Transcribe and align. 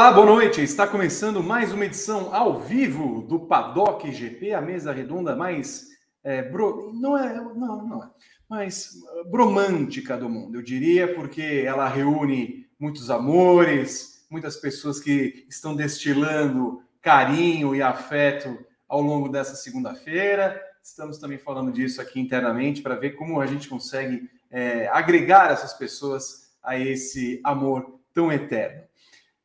Olá, 0.00 0.12
boa 0.12 0.26
noite. 0.26 0.62
Está 0.62 0.86
começando 0.86 1.42
mais 1.42 1.72
uma 1.72 1.84
edição 1.84 2.34
ao 2.34 2.58
vivo 2.58 3.22
do 3.22 3.40
Paddock 3.40 4.10
GP, 4.10 4.52
a 4.52 4.60
mesa 4.60 4.92
redonda 4.92 5.36
mais 5.36 5.88
é, 6.24 6.42
bro... 6.42 6.92
não 6.94 7.18
é, 7.18 7.34
não, 7.34 7.86
não 7.86 8.04
é, 8.04 8.10
mais 8.50 8.98
bromântica 9.30 10.16
do 10.16 10.28
mundo, 10.28 10.56
eu 10.58 10.62
diria, 10.62 11.14
porque 11.14 11.62
ela 11.64 11.88
reúne 11.88 12.66
muitos 12.80 13.08
amores, 13.08 14.26
muitas 14.28 14.56
pessoas 14.56 14.98
que 14.98 15.46
estão 15.48 15.76
destilando 15.76 16.82
carinho 17.00 17.76
e 17.76 17.80
afeto 17.80 18.58
ao 18.88 19.00
longo 19.00 19.28
dessa 19.28 19.54
segunda-feira. 19.54 20.60
Estamos 20.82 21.18
também 21.18 21.38
falando 21.38 21.70
disso 21.70 22.00
aqui 22.00 22.18
internamente 22.18 22.82
para 22.82 22.96
ver 22.96 23.10
como 23.10 23.40
a 23.40 23.46
gente 23.46 23.68
consegue 23.68 24.28
é, 24.50 24.88
agregar 24.88 25.52
essas 25.52 25.72
pessoas 25.72 26.50
a 26.60 26.76
esse 26.76 27.40
amor 27.44 28.00
tão 28.12 28.32
eterno. 28.32 28.82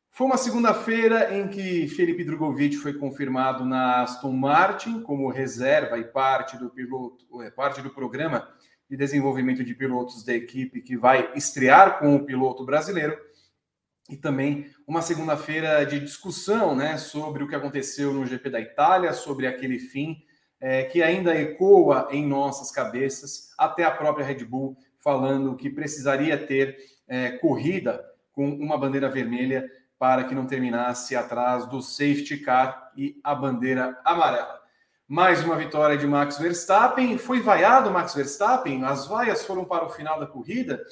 Foi 0.09 0.25
uma 0.25 0.37
segunda-feira 0.37 1.37
em 1.37 1.47
que 1.47 1.87
Felipe 1.89 2.23
Drogovic 2.23 2.77
foi 2.77 2.93
confirmado 2.93 3.65
na 3.65 4.01
Aston 4.01 4.31
Martin 4.31 5.01
como 5.01 5.29
reserva 5.29 5.99
e 5.99 6.05
parte 6.05 6.57
do 6.57 6.71
piloto, 6.71 7.43
é, 7.43 7.51
parte 7.51 7.83
do 7.83 7.91
programa 7.91 8.47
de 8.89 8.95
desenvolvimento 8.97 9.63
de 9.63 9.73
pilotos 9.73 10.23
da 10.23 10.33
equipe 10.33 10.81
que 10.81 10.95
vai 10.95 11.31
estrear 11.35 11.99
com 11.99 12.15
o 12.15 12.25
piloto 12.25 12.65
brasileiro. 12.65 13.17
E 14.09 14.15
também 14.15 14.67
uma 14.87 15.01
segunda-feira 15.01 15.83
de 15.85 15.99
discussão 15.99 16.75
né, 16.75 16.97
sobre 16.97 17.43
o 17.43 17.47
que 17.47 17.55
aconteceu 17.55 18.13
no 18.13 18.25
GP 18.25 18.49
da 18.49 18.59
Itália, 18.59 19.13
sobre 19.13 19.47
aquele 19.47 19.79
fim 19.79 20.23
é, 20.59 20.83
que 20.83 21.01
ainda 21.01 21.35
ecoa 21.35 22.07
em 22.11 22.25
nossas 22.25 22.71
cabeças, 22.71 23.49
até 23.57 23.83
a 23.83 23.91
própria 23.91 24.25
Red 24.25 24.45
Bull 24.45 24.77
falando 24.99 25.55
que 25.55 25.69
precisaria 25.69 26.37
ter 26.37 26.77
é, 27.07 27.31
corrida 27.31 28.03
com 28.31 28.49
uma 28.49 28.77
bandeira 28.77 29.09
vermelha 29.09 29.69
para 29.97 30.23
que 30.23 30.35
não 30.35 30.47
terminasse 30.47 31.15
atrás 31.15 31.67
do 31.67 31.81
safety 31.81 32.37
car 32.37 32.91
e 32.97 33.19
a 33.23 33.33
bandeira 33.33 33.99
amarela. 34.03 34.64
Mais 35.07 35.43
uma 35.43 35.55
vitória 35.55 35.95
de 35.95 36.07
Max 36.07 36.39
Verstappen. 36.39 37.19
Foi 37.19 37.39
vaiado 37.39 37.91
Max 37.91 38.15
Verstappen? 38.15 38.83
As 38.83 39.05
vaias 39.05 39.45
foram 39.45 39.63
para 39.63 39.85
o 39.85 39.89
final 39.89 40.19
da 40.19 40.25
corrida? 40.25 40.83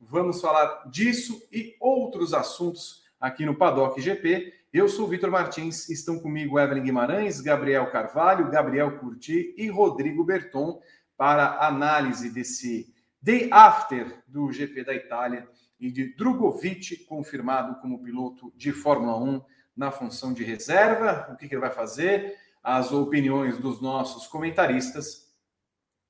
Vamos 0.00 0.40
falar 0.40 0.90
disso 0.90 1.40
e 1.52 1.76
outros 1.78 2.34
assuntos 2.34 3.04
aqui 3.20 3.46
no 3.46 3.54
Paddock 3.54 4.00
GP. 4.00 4.52
Eu 4.72 4.88
sou 4.88 5.06
Vitor 5.06 5.30
Martins, 5.30 5.88
estão 5.88 6.18
comigo 6.18 6.58
Evelyn 6.58 6.82
Guimarães, 6.82 7.40
Gabriel 7.40 7.88
Carvalho, 7.92 8.50
Gabriel 8.50 8.98
Curti 8.98 9.54
e 9.56 9.68
Rodrigo 9.68 10.24
Berton 10.24 10.80
para 11.16 11.64
análise 11.64 12.28
desse 12.28 12.92
day 13.22 13.48
after 13.52 14.20
do 14.26 14.50
GP 14.50 14.82
da 14.82 14.94
Itália 14.94 15.46
e 15.78 15.92
de 15.92 16.12
Drogovic, 16.16 17.04
confirmado 17.04 17.80
como 17.80 18.02
piloto 18.02 18.52
de 18.56 18.72
Fórmula 18.72 19.16
1 19.16 19.40
na 19.76 19.92
função 19.92 20.32
de 20.32 20.42
reserva. 20.42 21.28
O 21.32 21.36
que, 21.36 21.46
que 21.46 21.54
ele 21.54 21.60
vai 21.60 21.70
fazer? 21.70 22.36
As 22.62 22.92
opiniões 22.92 23.58
dos 23.58 23.80
nossos 23.80 24.26
comentaristas. 24.26 25.30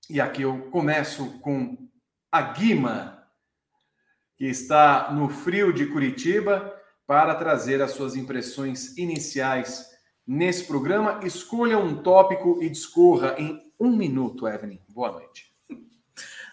E 0.09 0.21
aqui 0.21 0.43
eu 0.43 0.71
começo 0.71 1.39
com 1.41 1.77
a 2.33 2.43
Guima, 2.43 3.25
que 4.37 4.47
está 4.47 5.13
no 5.13 5.29
frio 5.29 5.73
de 5.73 5.87
Curitiba, 5.87 6.75
para 7.07 7.35
trazer 7.35 7.83
as 7.83 7.93
suas 7.93 8.17
impressões 8.17 8.97
iniciais 8.97 9.87
nesse 10.27 10.65
programa. 10.65 11.21
Escolha 11.25 11.79
um 11.79 12.03
tópico 12.03 12.63
e 12.63 12.69
discorra 12.69 13.35
em 13.39 13.61
um 13.79 13.97
minuto, 13.97 14.47
Evelyn. 14.47 14.81
Boa 14.89 15.13
noite. 15.13 15.51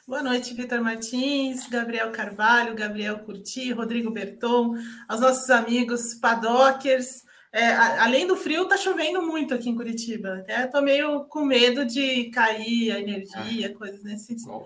Boa 0.07 0.23
noite, 0.23 0.53
Vitor 0.53 0.81
Martins, 0.81 1.67
Gabriel 1.67 2.11
Carvalho, 2.13 2.73
Gabriel 2.73 3.19
Curti, 3.19 3.73
Rodrigo 3.73 4.09
Berton, 4.09 4.75
aos 5.05 5.19
nossos 5.19 5.49
amigos 5.49 6.13
paddockers. 6.13 7.26
É, 7.51 7.71
além 7.71 8.27
do 8.27 8.35
frio, 8.35 8.65
tá 8.65 8.77
chovendo 8.77 9.21
muito 9.21 9.53
aqui 9.53 9.69
em 9.69 9.75
Curitiba. 9.75 10.39
Até 10.39 10.67
tô 10.67 10.81
meio 10.81 11.25
com 11.25 11.45
medo 11.45 11.85
de 11.85 12.25
cair 12.25 12.91
a 12.91 12.99
energia, 12.99 13.67
ah, 13.67 13.77
coisas 13.77 14.03
nesse 14.03 14.25
sentido. 14.25 14.65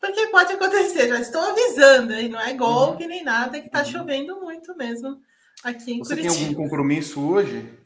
Porque 0.00 0.26
pode 0.26 0.52
acontecer, 0.52 1.08
já 1.08 1.20
estou 1.20 1.40
avisando, 1.40 2.12
aí 2.12 2.28
não 2.28 2.40
é 2.40 2.52
golpe 2.54 3.04
uhum. 3.04 3.08
nem 3.08 3.22
nada, 3.22 3.60
que 3.60 3.70
tá 3.70 3.80
uhum. 3.80 3.84
chovendo 3.84 4.40
muito 4.40 4.76
mesmo 4.76 5.20
aqui 5.62 5.92
em 5.92 5.98
Você 5.98 6.16
Curitiba. 6.16 6.34
Você 6.34 6.38
tem 6.40 6.48
algum 6.48 6.64
compromisso 6.64 7.20
hoje? 7.20 7.81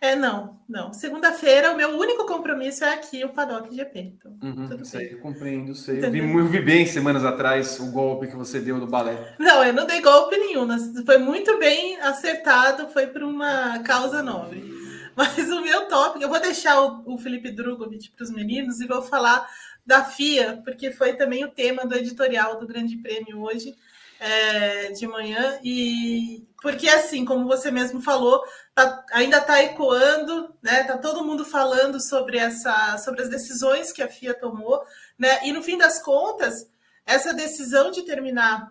É, 0.00 0.16
não, 0.16 0.58
não. 0.66 0.94
Segunda-feira, 0.94 1.72
o 1.72 1.76
meu 1.76 1.90
único 1.90 2.24
compromisso 2.24 2.82
é 2.84 2.94
aqui, 2.94 3.22
o 3.22 3.28
Paddock 3.28 3.74
GP. 3.74 3.98
Então, 4.00 4.34
uhum, 4.42 4.82
sei, 4.82 5.10
bem. 5.10 5.18
compreendo, 5.18 5.74
sei. 5.74 6.02
Eu 6.02 6.10
vi, 6.10 6.18
eu 6.20 6.46
vi, 6.46 6.60
bem 6.62 6.86
semanas 6.86 7.22
atrás 7.22 7.78
o 7.78 7.90
golpe 7.90 8.26
que 8.26 8.36
você 8.36 8.60
deu 8.60 8.80
do 8.80 8.86
balé. 8.86 9.34
Não, 9.38 9.62
eu 9.62 9.74
não 9.74 9.86
dei 9.86 10.00
golpe 10.00 10.38
nenhum. 10.38 10.66
Foi 11.04 11.18
muito 11.18 11.58
bem 11.58 12.00
acertado, 12.00 12.88
foi 12.88 13.08
por 13.08 13.22
uma 13.22 13.80
causa 13.80 14.22
nobre. 14.22 14.70
Mas 15.14 15.50
o 15.50 15.60
meu 15.60 15.86
tópico, 15.86 16.24
eu 16.24 16.30
vou 16.30 16.40
deixar 16.40 16.80
o, 16.80 17.02
o 17.04 17.18
Felipe 17.18 17.50
Drogovic 17.50 18.10
para 18.12 18.24
os 18.24 18.30
meninos 18.30 18.80
e 18.80 18.86
vou 18.86 19.02
falar 19.02 19.46
da 19.84 20.02
FIA, 20.02 20.62
porque 20.64 20.92
foi 20.92 21.12
também 21.12 21.44
o 21.44 21.50
tema 21.50 21.84
do 21.84 21.94
editorial 21.94 22.58
do 22.58 22.66
Grande 22.66 22.96
Prêmio 22.96 23.42
hoje 23.42 23.74
é, 24.20 24.92
de 24.92 25.06
manhã, 25.06 25.58
e 25.64 26.46
porque 26.62 26.88
assim, 26.88 27.24
como 27.24 27.46
você 27.46 27.70
mesmo 27.70 28.00
falou, 28.02 28.42
tá, 28.86 29.04
ainda 29.12 29.38
está 29.38 29.62
ecoando, 29.62 30.54
né? 30.62 30.84
Tá 30.84 30.98
todo 30.98 31.24
mundo 31.24 31.44
falando 31.44 32.00
sobre 32.00 32.38
essa, 32.38 32.98
sobre 32.98 33.22
as 33.22 33.28
decisões 33.28 33.92
que 33.92 34.02
a 34.02 34.08
FIA 34.08 34.34
tomou, 34.34 34.82
né? 35.18 35.46
E 35.46 35.52
no 35.52 35.62
fim 35.62 35.76
das 35.76 36.02
contas, 36.02 36.68
essa 37.04 37.34
decisão 37.34 37.90
de 37.90 38.02
terminar 38.02 38.70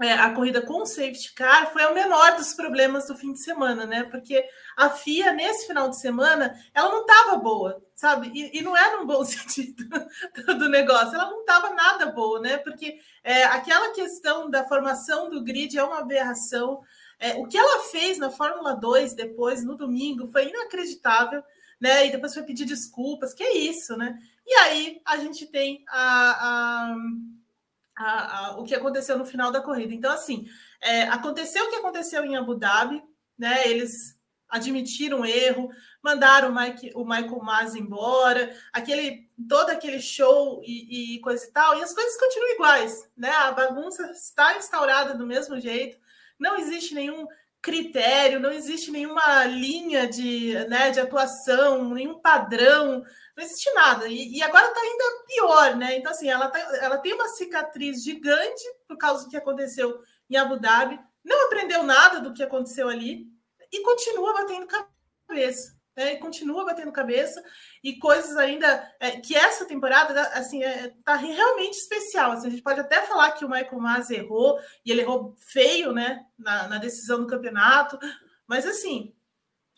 é, 0.00 0.12
a 0.12 0.30
corrida 0.34 0.60
com 0.60 0.82
o 0.82 0.86
safety 0.86 1.32
car 1.32 1.72
foi 1.72 1.84
o 1.86 1.94
menor 1.94 2.36
dos 2.36 2.52
problemas 2.52 3.06
do 3.06 3.16
fim 3.16 3.32
de 3.32 3.42
semana, 3.42 3.86
né? 3.86 4.04
Porque 4.04 4.46
a 4.76 4.90
FIA, 4.90 5.32
nesse 5.32 5.66
final 5.66 5.88
de 5.88 5.98
semana, 5.98 6.54
ela 6.74 6.90
não 6.90 7.00
estava 7.00 7.36
boa, 7.38 7.82
sabe? 7.94 8.30
E, 8.34 8.58
e, 8.58 8.62
não 8.62 8.76
era 8.76 9.00
um 9.00 9.06
bom 9.06 9.24
sentido 9.24 9.84
do 10.58 10.68
negócio, 10.68 11.14
ela 11.14 11.30
não 11.30 11.40
estava 11.40 11.70
nada 11.70 12.06
boa, 12.06 12.40
né? 12.40 12.58
Porque 12.58 12.98
é, 13.24 13.44
aquela 13.44 13.92
questão 13.94 14.50
da 14.50 14.64
formação 14.64 15.30
do 15.30 15.42
grid 15.42 15.78
é 15.78 15.82
uma 15.82 16.00
aberração. 16.00 16.82
É, 17.18 17.34
o 17.34 17.46
que 17.46 17.56
ela 17.56 17.84
fez 17.84 18.18
na 18.18 18.30
Fórmula 18.30 18.74
2 18.74 19.14
depois, 19.14 19.64
no 19.64 19.76
domingo, 19.76 20.26
foi 20.28 20.48
inacreditável, 20.48 21.42
né? 21.80 22.06
E 22.06 22.12
depois 22.12 22.34
foi 22.34 22.42
pedir 22.42 22.64
desculpas, 22.64 23.32
que 23.32 23.42
é 23.42 23.56
isso, 23.56 23.96
né? 23.96 24.18
E 24.46 24.54
aí 24.54 25.00
a 25.04 25.16
gente 25.16 25.46
tem 25.46 25.84
a, 25.88 26.90
a 26.90 26.96
a, 27.96 28.38
a, 28.38 28.58
o 28.58 28.64
que 28.64 28.74
aconteceu 28.74 29.16
no 29.16 29.24
final 29.24 29.50
da 29.50 29.62
corrida. 29.62 29.94
Então, 29.94 30.12
assim, 30.12 30.46
é, 30.82 31.04
aconteceu 31.04 31.64
o 31.64 31.70
que 31.70 31.76
aconteceu 31.76 32.24
em 32.24 32.36
Abu 32.36 32.54
Dhabi, 32.54 33.02
né? 33.38 33.66
Eles 33.66 34.16
admitiram 34.48 35.24
erro, 35.24 35.70
mandaram 36.02 36.50
o, 36.50 36.54
Mike, 36.54 36.92
o 36.94 37.04
Michael 37.04 37.40
Mas 37.42 37.74
embora, 37.74 38.54
aquele 38.72 39.28
todo 39.48 39.70
aquele 39.70 40.00
show 40.00 40.62
e, 40.64 41.16
e, 41.16 41.20
coisa 41.20 41.44
e 41.44 41.50
tal, 41.50 41.78
e 41.78 41.82
as 41.82 41.92
coisas 41.92 42.16
continuam 42.18 42.54
iguais, 42.54 43.10
né? 43.16 43.30
A 43.30 43.52
bagunça 43.52 44.10
está 44.12 44.56
instaurada 44.56 45.14
do 45.14 45.26
mesmo 45.26 45.58
jeito, 45.58 45.98
não 46.38 46.56
existe 46.56 46.94
nenhum 46.94 47.26
critério, 47.60 48.38
não 48.38 48.52
existe 48.52 48.90
nenhuma 48.90 49.44
linha 49.44 50.06
de, 50.06 50.54
né, 50.68 50.90
de 50.90 51.00
atuação, 51.00 51.92
nenhum 51.92 52.20
padrão 52.20 53.04
não 53.36 53.44
existe 53.44 53.70
nada. 53.74 54.08
E, 54.08 54.36
e 54.36 54.42
agora 54.42 54.68
está 54.68 54.80
ainda 54.80 55.24
pior, 55.26 55.76
né? 55.76 55.96
Então, 55.96 56.10
assim, 56.10 56.28
ela, 56.28 56.48
tá, 56.48 56.58
ela 56.80 56.98
tem 56.98 57.12
uma 57.12 57.28
cicatriz 57.28 58.02
gigante 58.02 58.62
por 58.88 58.96
causa 58.96 59.24
do 59.24 59.30
que 59.30 59.36
aconteceu 59.36 60.00
em 60.30 60.36
Abu 60.36 60.58
Dhabi, 60.58 60.98
não 61.24 61.46
aprendeu 61.46 61.82
nada 61.82 62.20
do 62.20 62.32
que 62.32 62.42
aconteceu 62.42 62.88
ali 62.88 63.26
e 63.70 63.82
continua 63.82 64.32
batendo 64.32 64.66
cabeça. 65.28 65.75
Né? 65.96 66.12
E 66.12 66.18
continua 66.18 66.64
batendo 66.64 66.92
cabeça 66.92 67.42
e 67.82 67.98
coisas 67.98 68.36
ainda 68.36 68.94
é, 69.00 69.12
que 69.12 69.34
essa 69.34 69.64
temporada 69.64 70.20
assim 70.34 70.62
é, 70.62 70.92
tá 71.04 71.16
realmente 71.16 71.74
especial. 71.74 72.32
Assim, 72.32 72.48
a 72.48 72.50
gente 72.50 72.62
pode 72.62 72.80
até 72.80 73.00
falar 73.02 73.32
que 73.32 73.44
o 73.44 73.48
Michael 73.48 73.80
Mas 73.80 74.10
errou 74.10 74.58
e 74.84 74.92
ele 74.92 75.00
errou 75.00 75.34
feio, 75.38 75.92
né, 75.92 76.24
na, 76.38 76.68
na 76.68 76.78
decisão 76.78 77.20
do 77.20 77.26
campeonato, 77.26 77.98
mas 78.46 78.66
assim, 78.66 79.14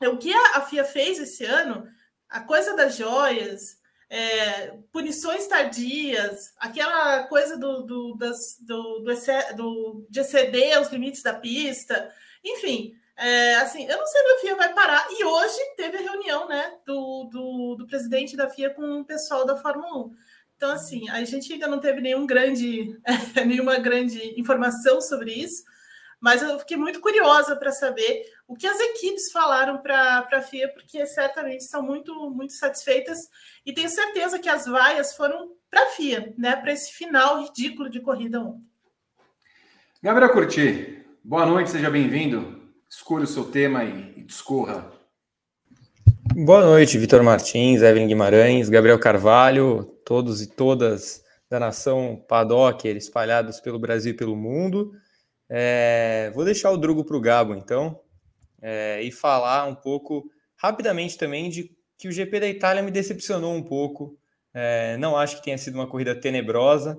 o 0.02 0.18
que 0.18 0.32
a, 0.32 0.58
a 0.58 0.60
FIA 0.62 0.84
fez 0.84 1.18
esse 1.18 1.44
ano 1.44 1.86
a 2.28 2.40
coisa 2.40 2.76
das 2.76 2.96
joias, 2.96 3.78
é, 4.10 4.76
punições 4.92 5.46
tardias, 5.46 6.52
aquela 6.58 7.24
coisa 7.24 7.56
do, 7.56 7.82
do, 7.82 8.14
das, 8.16 8.58
do, 8.60 9.00
do, 9.00 9.56
do, 9.56 10.06
de 10.10 10.20
exceder 10.20 10.80
os 10.80 10.88
limites 10.88 11.22
da 11.22 11.34
pista, 11.34 12.12
enfim, 12.44 12.94
é, 13.18 13.56
assim, 13.56 13.84
eu 13.84 13.96
não 13.98 14.06
sei 14.06 14.22
se 14.22 14.28
a 14.28 14.38
FIA 14.38 14.54
vai 14.54 14.72
parar. 14.72 15.04
E 15.10 15.24
hoje 15.24 15.58
teve 15.76 15.98
a 15.98 16.02
reunião 16.02 16.46
né, 16.46 16.74
do, 16.86 17.24
do, 17.24 17.74
do, 17.74 17.86
presidente 17.86 18.36
da 18.36 18.48
FIA 18.48 18.70
com 18.70 19.00
o 19.00 19.04
pessoal 19.04 19.44
da 19.44 19.56
Fórmula 19.56 20.06
1. 20.06 20.14
Então, 20.56 20.70
assim, 20.70 21.08
a 21.10 21.24
gente 21.24 21.52
ainda 21.52 21.66
não 21.66 21.80
teve 21.80 22.00
nenhum 22.00 22.24
grande, 22.24 22.96
nenhuma 23.44 23.76
grande 23.78 24.38
informação 24.40 25.00
sobre 25.00 25.32
isso, 25.32 25.64
Mas 26.20 26.42
eu 26.42 26.58
fiquei 26.60 26.76
muito 26.76 27.00
curiosa 27.00 27.56
para 27.56 27.72
saber 27.72 28.22
o 28.46 28.54
que 28.54 28.66
as 28.68 28.78
equipes 28.78 29.32
falaram 29.32 29.78
para 29.78 30.28
a 30.32 30.42
FIA, 30.42 30.68
porque 30.72 31.04
certamente 31.04 31.64
são 31.64 31.82
muito, 31.82 32.30
muito 32.30 32.52
satisfeitas 32.52 33.28
e 33.66 33.72
tenho 33.72 33.88
certeza 33.88 34.38
que 34.38 34.48
as 34.48 34.66
vaias 34.66 35.16
foram 35.16 35.52
para 35.68 35.82
a 35.82 35.90
FIA, 35.90 36.32
né, 36.38 36.54
para 36.54 36.72
esse 36.72 36.92
final 36.92 37.42
ridículo 37.42 37.90
de 37.90 38.00
corrida 38.00 38.40
ontem. 38.40 38.66
Gabriel 40.02 40.32
Curti, 40.32 41.04
boa 41.22 41.44
noite, 41.44 41.70
seja 41.70 41.90
bem-vindo. 41.90 42.57
Escolha 42.90 43.24
o 43.24 43.26
seu 43.26 43.44
tema 43.44 43.84
e, 43.84 44.14
e 44.16 44.22
discorra. 44.22 44.90
Boa 46.34 46.62
noite, 46.64 46.96
Vitor 46.96 47.22
Martins, 47.22 47.82
Evelyn 47.82 48.06
Guimarães, 48.06 48.70
Gabriel 48.70 48.98
Carvalho, 48.98 49.84
todos 50.06 50.40
e 50.40 50.46
todas 50.46 51.22
da 51.50 51.60
nação 51.60 52.24
Paddocker 52.26 52.96
espalhados 52.96 53.60
pelo 53.60 53.78
Brasil 53.78 54.12
e 54.12 54.16
pelo 54.16 54.34
mundo. 54.34 54.92
É, 55.50 56.32
vou 56.34 56.46
deixar 56.46 56.70
o 56.70 56.78
Drugo 56.78 57.04
para 57.04 57.16
o 57.16 57.20
Gabo, 57.20 57.54
então, 57.54 58.00
é, 58.62 59.02
e 59.02 59.12
falar 59.12 59.66
um 59.66 59.74
pouco 59.74 60.24
rapidamente 60.56 61.18
também 61.18 61.50
de 61.50 61.70
que 61.98 62.08
o 62.08 62.12
GP 62.12 62.40
da 62.40 62.48
Itália 62.48 62.82
me 62.82 62.90
decepcionou 62.90 63.54
um 63.54 63.62
pouco. 63.62 64.18
É, 64.54 64.96
não 64.96 65.14
acho 65.14 65.36
que 65.36 65.44
tenha 65.44 65.58
sido 65.58 65.74
uma 65.74 65.86
corrida 65.86 66.18
tenebrosa, 66.18 66.98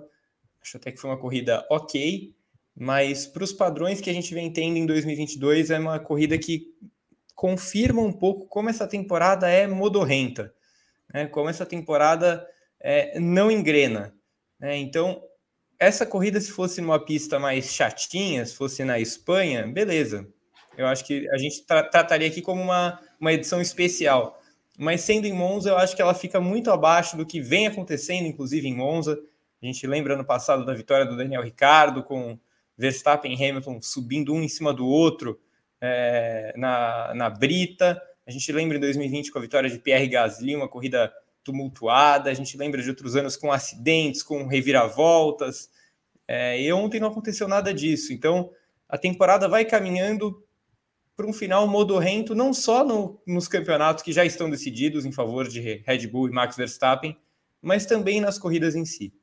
acho 0.62 0.78
até 0.78 0.92
que 0.92 1.00
foi 1.00 1.10
uma 1.10 1.20
corrida 1.20 1.66
ok, 1.68 2.36
mas 2.80 3.28
para 3.28 3.44
os 3.44 3.52
padrões 3.52 4.00
que 4.00 4.10
a 4.10 4.14
gente 4.14 4.34
vem 4.34 4.50
tendo 4.50 4.78
em 4.78 4.86
2022, 4.86 5.70
é 5.70 5.78
uma 5.78 6.00
corrida 6.00 6.38
que 6.38 6.74
confirma 7.36 8.02
um 8.02 8.14
pouco 8.14 8.48
como 8.48 8.70
essa 8.70 8.88
temporada 8.88 9.50
é 9.50 9.68
modorrenta, 9.68 10.54
né? 11.14 11.28
como 11.28 11.50
essa 11.50 11.66
temporada 11.66 12.48
é, 12.80 13.20
não 13.20 13.52
engrena. 13.52 14.16
Né? 14.58 14.78
Então, 14.78 15.22
essa 15.78 16.06
corrida, 16.06 16.40
se 16.40 16.52
fosse 16.52 16.80
numa 16.80 17.04
pista 17.04 17.38
mais 17.38 17.74
chatinha, 17.74 18.46
se 18.46 18.56
fosse 18.56 18.86
na 18.86 18.98
Espanha, 18.98 19.68
beleza. 19.68 20.26
Eu 20.78 20.88
acho 20.88 21.04
que 21.06 21.30
a 21.32 21.38
gente 21.38 21.66
tra 21.66 21.84
trataria 21.84 22.30
aqui 22.30 22.42
como 22.42 22.62
uma, 22.62 22.98
uma 23.20 23.34
edição 23.34 23.60
especial. 23.62 24.40
Mas 24.78 25.02
sendo 25.02 25.28
em 25.28 25.34
Monza, 25.34 25.72
eu 25.72 25.78
acho 25.78 25.94
que 25.94 26.02
ela 26.02 26.14
fica 26.14 26.40
muito 26.40 26.72
abaixo 26.72 27.18
do 27.18 27.26
que 27.26 27.42
vem 27.42 27.68
acontecendo, 27.68 28.26
inclusive 28.26 28.66
em 28.70 28.76
Monza. 28.76 29.20
A 29.62 29.66
gente 29.66 29.86
lembra 29.86 30.16
no 30.16 30.24
passado 30.24 30.66
da 30.66 30.74
vitória 30.74 31.06
do 31.06 31.18
Daniel 31.18 31.44
Ricardo, 31.44 32.04
com 32.04 32.40
Verstappen 32.80 33.34
e 33.34 33.36
Hamilton 33.36 33.82
subindo 33.82 34.34
um 34.34 34.42
em 34.42 34.48
cima 34.48 34.74
do 34.74 34.88
outro 34.88 35.38
é, 35.82 36.54
na, 36.56 37.14
na 37.14 37.30
Brita. 37.30 38.02
A 38.26 38.32
gente 38.32 38.50
lembra 38.54 38.78
em 38.78 38.80
2020 38.80 39.32
com 39.32 39.38
a 39.38 39.42
vitória 39.42 39.70
de 39.70 39.78
Pierre 39.78 40.08
Gasly, 40.08 40.56
uma 40.56 40.70
corrida 40.70 41.12
tumultuada, 41.44 42.30
a 42.30 42.34
gente 42.34 42.56
lembra 42.58 42.82
de 42.82 42.90
outros 42.90 43.18
anos 43.18 43.36
com 43.36 43.52
acidentes, 43.52 44.24
com 44.24 44.48
reviravoltas, 44.48 45.70
é, 46.26 46.62
e 46.62 46.72
ontem 46.72 47.00
não 47.00 47.10
aconteceu 47.10 47.48
nada 47.48 47.74
disso. 47.74 48.14
Então, 48.14 48.52
a 48.88 48.98
temporada 48.98 49.48
vai 49.50 49.66
caminhando 49.66 50.42
para 51.18 51.28
um 51.28 51.34
final 51.34 51.68
modorrento, 51.68 52.34
não 52.34 52.54
só 52.54 52.86
no, 52.86 53.22
nos 53.28 53.48
campeonatos 53.48 54.04
que 54.04 54.14
já 54.14 54.24
estão 54.24 54.50
decididos 54.50 55.06
em 55.06 55.12
favor 55.12 55.50
de 55.50 55.60
Red 55.60 56.08
Bull 56.08 56.30
e 56.30 56.32
Max 56.32 56.56
Verstappen, 56.56 57.18
mas 57.62 57.86
também 57.86 58.22
nas 58.22 58.38
corridas 58.38 58.74
em 58.74 58.86
si. 58.86 59.14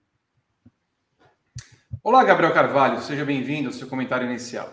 Olá, 2.08 2.22
Gabriel 2.22 2.54
Carvalho, 2.54 3.00
seja 3.00 3.24
bem-vindo 3.24 3.66
ao 3.66 3.72
seu 3.72 3.88
comentário 3.88 4.28
inicial. 4.28 4.68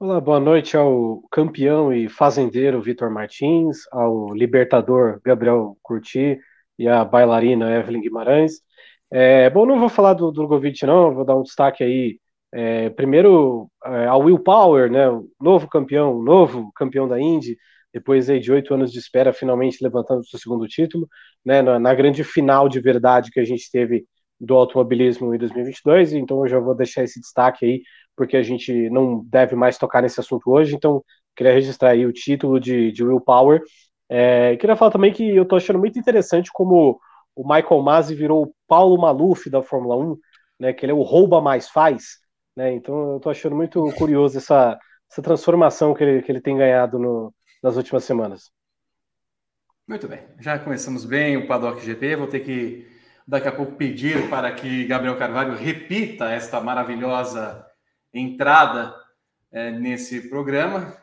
Olá, 0.00 0.18
boa 0.18 0.40
noite 0.40 0.74
ao 0.74 1.20
campeão 1.30 1.92
e 1.92 2.08
fazendeiro 2.08 2.80
Vitor 2.80 3.10
Martins, 3.10 3.80
ao 3.92 4.32
libertador 4.32 5.20
Gabriel 5.22 5.76
Curti 5.82 6.40
e 6.78 6.88
à 6.88 7.04
bailarina 7.04 7.76
Evelyn 7.76 8.00
Guimarães. 8.00 8.62
É, 9.10 9.50
bom, 9.50 9.66
não 9.66 9.78
vou 9.78 9.90
falar 9.90 10.14
do 10.14 10.32
Drogovic, 10.32 10.86
não, 10.86 11.14
vou 11.14 11.26
dar 11.26 11.36
um 11.36 11.42
destaque 11.42 11.84
aí. 11.84 12.18
É, 12.50 12.88
primeiro, 12.88 13.70
é, 13.84 14.06
ao 14.06 14.22
Will 14.22 14.38
Power, 14.38 14.90
né, 14.90 15.06
o 15.06 15.28
novo 15.38 15.68
campeão, 15.68 16.22
novo 16.22 16.72
campeão 16.74 17.06
da 17.06 17.20
Indy, 17.20 17.58
depois 17.92 18.30
aí, 18.30 18.40
de 18.40 18.50
oito 18.50 18.72
anos 18.72 18.90
de 18.90 18.98
espera, 18.98 19.30
finalmente 19.30 19.76
levantando 19.84 20.20
o 20.20 20.24
seu 20.24 20.38
segundo 20.38 20.66
título, 20.66 21.06
né, 21.44 21.60
na, 21.60 21.78
na 21.78 21.94
grande 21.94 22.24
final 22.24 22.66
de 22.66 22.80
verdade 22.80 23.30
que 23.30 23.40
a 23.40 23.44
gente 23.44 23.70
teve 23.70 24.06
do 24.40 24.54
automobilismo 24.54 25.34
em 25.34 25.38
2022, 25.38 26.12
então 26.12 26.40
eu 26.40 26.48
já 26.48 26.58
vou 26.58 26.74
deixar 26.74 27.02
esse 27.04 27.20
destaque 27.20 27.64
aí 27.64 27.82
porque 28.16 28.36
a 28.36 28.42
gente 28.42 28.88
não 28.90 29.24
deve 29.24 29.56
mais 29.56 29.76
tocar 29.76 30.02
nesse 30.02 30.20
assunto 30.20 30.50
hoje, 30.50 30.74
então 30.74 31.04
queria 31.36 31.52
registrar 31.52 31.90
aí 31.90 32.06
o 32.06 32.12
título 32.12 32.60
de, 32.60 32.92
de 32.92 33.04
Willpower. 33.04 33.62
É, 34.08 34.56
queria 34.56 34.76
falar 34.76 34.90
também 34.90 35.12
que 35.12 35.34
eu 35.34 35.42
estou 35.42 35.56
achando 35.56 35.78
muito 35.78 35.98
interessante 35.98 36.50
como 36.52 37.00
o 37.34 37.42
Michael 37.42 37.82
Masi 37.82 38.14
virou 38.14 38.44
o 38.44 38.54
Paulo 38.68 39.00
Maluf 39.00 39.50
da 39.50 39.62
Fórmula 39.62 39.96
1, 39.96 40.16
né, 40.60 40.72
que 40.72 40.84
ele 40.84 40.92
é 40.92 40.94
o 40.94 41.02
rouba 41.02 41.40
mais 41.40 41.68
faz, 41.68 42.18
né, 42.56 42.72
então 42.72 43.12
eu 43.12 43.16
estou 43.16 43.30
achando 43.30 43.56
muito 43.56 43.82
curioso 43.96 44.38
essa, 44.38 44.78
essa 45.10 45.22
transformação 45.22 45.92
que 45.92 46.04
ele, 46.04 46.22
que 46.22 46.30
ele 46.30 46.40
tem 46.40 46.56
ganhado 46.56 46.98
no, 46.98 47.34
nas 47.62 47.76
últimas 47.76 48.04
semanas. 48.04 48.52
Muito 49.88 50.06
bem, 50.06 50.20
já 50.38 50.58
começamos 50.58 51.04
bem 51.04 51.36
o 51.36 51.46
Paddock 51.46 51.84
GP, 51.84 52.16
vou 52.16 52.26
ter 52.28 52.40
que 52.40 52.93
daqui 53.26 53.48
a 53.48 53.52
pouco 53.52 53.76
pedir 53.76 54.28
para 54.28 54.52
que 54.52 54.84
Gabriel 54.86 55.18
Carvalho 55.18 55.54
repita 55.54 56.30
esta 56.30 56.60
maravilhosa 56.60 57.66
entrada 58.12 58.94
é, 59.50 59.70
nesse 59.70 60.28
programa, 60.28 60.96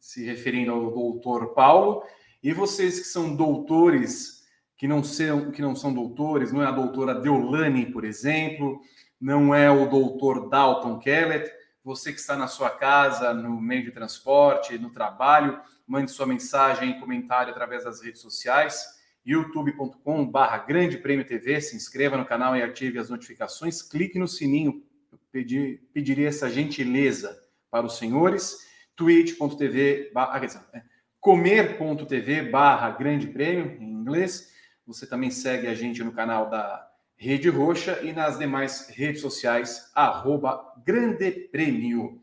se 0.00 0.24
referindo 0.24 0.72
ao 0.72 0.90
doutor 0.90 1.54
Paulo. 1.54 2.02
E 2.42 2.52
vocês 2.52 3.00
que 3.00 3.06
são 3.06 3.34
doutores, 3.34 4.44
que 4.76 4.86
não 4.86 5.02
são, 5.02 5.50
que 5.50 5.60
não 5.60 5.74
são 5.74 5.92
doutores, 5.92 6.52
não 6.52 6.62
é 6.62 6.66
a 6.66 6.70
doutora 6.72 7.14
Deolane, 7.14 7.86
por 7.86 8.04
exemplo, 8.04 8.80
não 9.20 9.54
é 9.54 9.70
o 9.70 9.88
doutor 9.88 10.48
Dalton 10.48 10.98
Kellett, 10.98 11.50
você 11.82 12.12
que 12.12 12.18
está 12.18 12.36
na 12.36 12.48
sua 12.48 12.70
casa, 12.70 13.32
no 13.32 13.60
meio 13.60 13.84
de 13.84 13.92
transporte, 13.92 14.76
no 14.76 14.90
trabalho, 14.90 15.60
mande 15.86 16.10
sua 16.10 16.26
mensagem 16.26 16.90
e 16.90 17.00
comentário 17.00 17.52
através 17.52 17.84
das 17.84 18.02
redes 18.02 18.20
sociais, 18.20 18.95
youtube.com/barra 19.26 20.58
Grande 20.58 20.96
Prêmio 20.98 21.26
TV, 21.26 21.60
se 21.60 21.74
inscreva 21.74 22.16
no 22.16 22.24
canal 22.24 22.56
e 22.56 22.62
ative 22.62 22.98
as 22.98 23.10
notificações, 23.10 23.82
clique 23.82 24.18
no 24.18 24.28
sininho 24.28 24.82
pedir, 25.32 25.82
pediria 25.92 26.28
essa 26.28 26.48
gentileza 26.48 27.42
para 27.70 27.84
os 27.84 27.98
senhores. 27.98 28.64
twitch.tv 28.94 30.10
barra, 30.14 30.46
é, 30.72 30.82
comer.tv 31.20 32.42
barra 32.50 32.90
grande 32.90 33.26
prêmio, 33.26 33.76
em 33.80 33.90
inglês. 33.90 34.52
Você 34.86 35.06
também 35.06 35.30
segue 35.30 35.66
a 35.66 35.74
gente 35.74 36.02
no 36.02 36.12
canal 36.12 36.48
da 36.48 36.88
Rede 37.16 37.48
Roxa 37.48 38.00
e 38.02 38.12
nas 38.12 38.38
demais 38.38 38.88
redes 38.88 39.20
sociais, 39.20 39.90
arroba 39.94 40.74
grande 40.84 41.30
prêmio. 41.30 42.22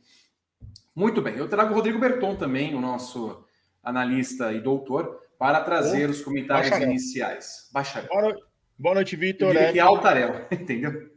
Muito 0.95 1.21
bem, 1.21 1.35
eu 1.35 1.49
trago 1.49 1.71
o 1.71 1.75
Rodrigo 1.75 1.99
Berton 1.99 2.35
também, 2.35 2.75
o 2.75 2.81
nosso 2.81 3.43
analista 3.83 4.53
e 4.53 4.61
doutor, 4.61 5.19
para 5.43 5.59
trazer 5.59 6.09
os 6.09 6.21
comentários 6.21 6.69
bacharel. 6.69 6.89
iniciais. 6.89 7.69
Bacharel. 7.73 8.07
Boa 8.07 8.21
noite, 8.21 8.43
Boa 8.79 8.95
noite 8.95 9.15
Vitor. 9.17 9.57
É... 9.57 9.73
Que 9.73 9.79
altarel, 9.81 10.47
entendeu? 10.49 11.11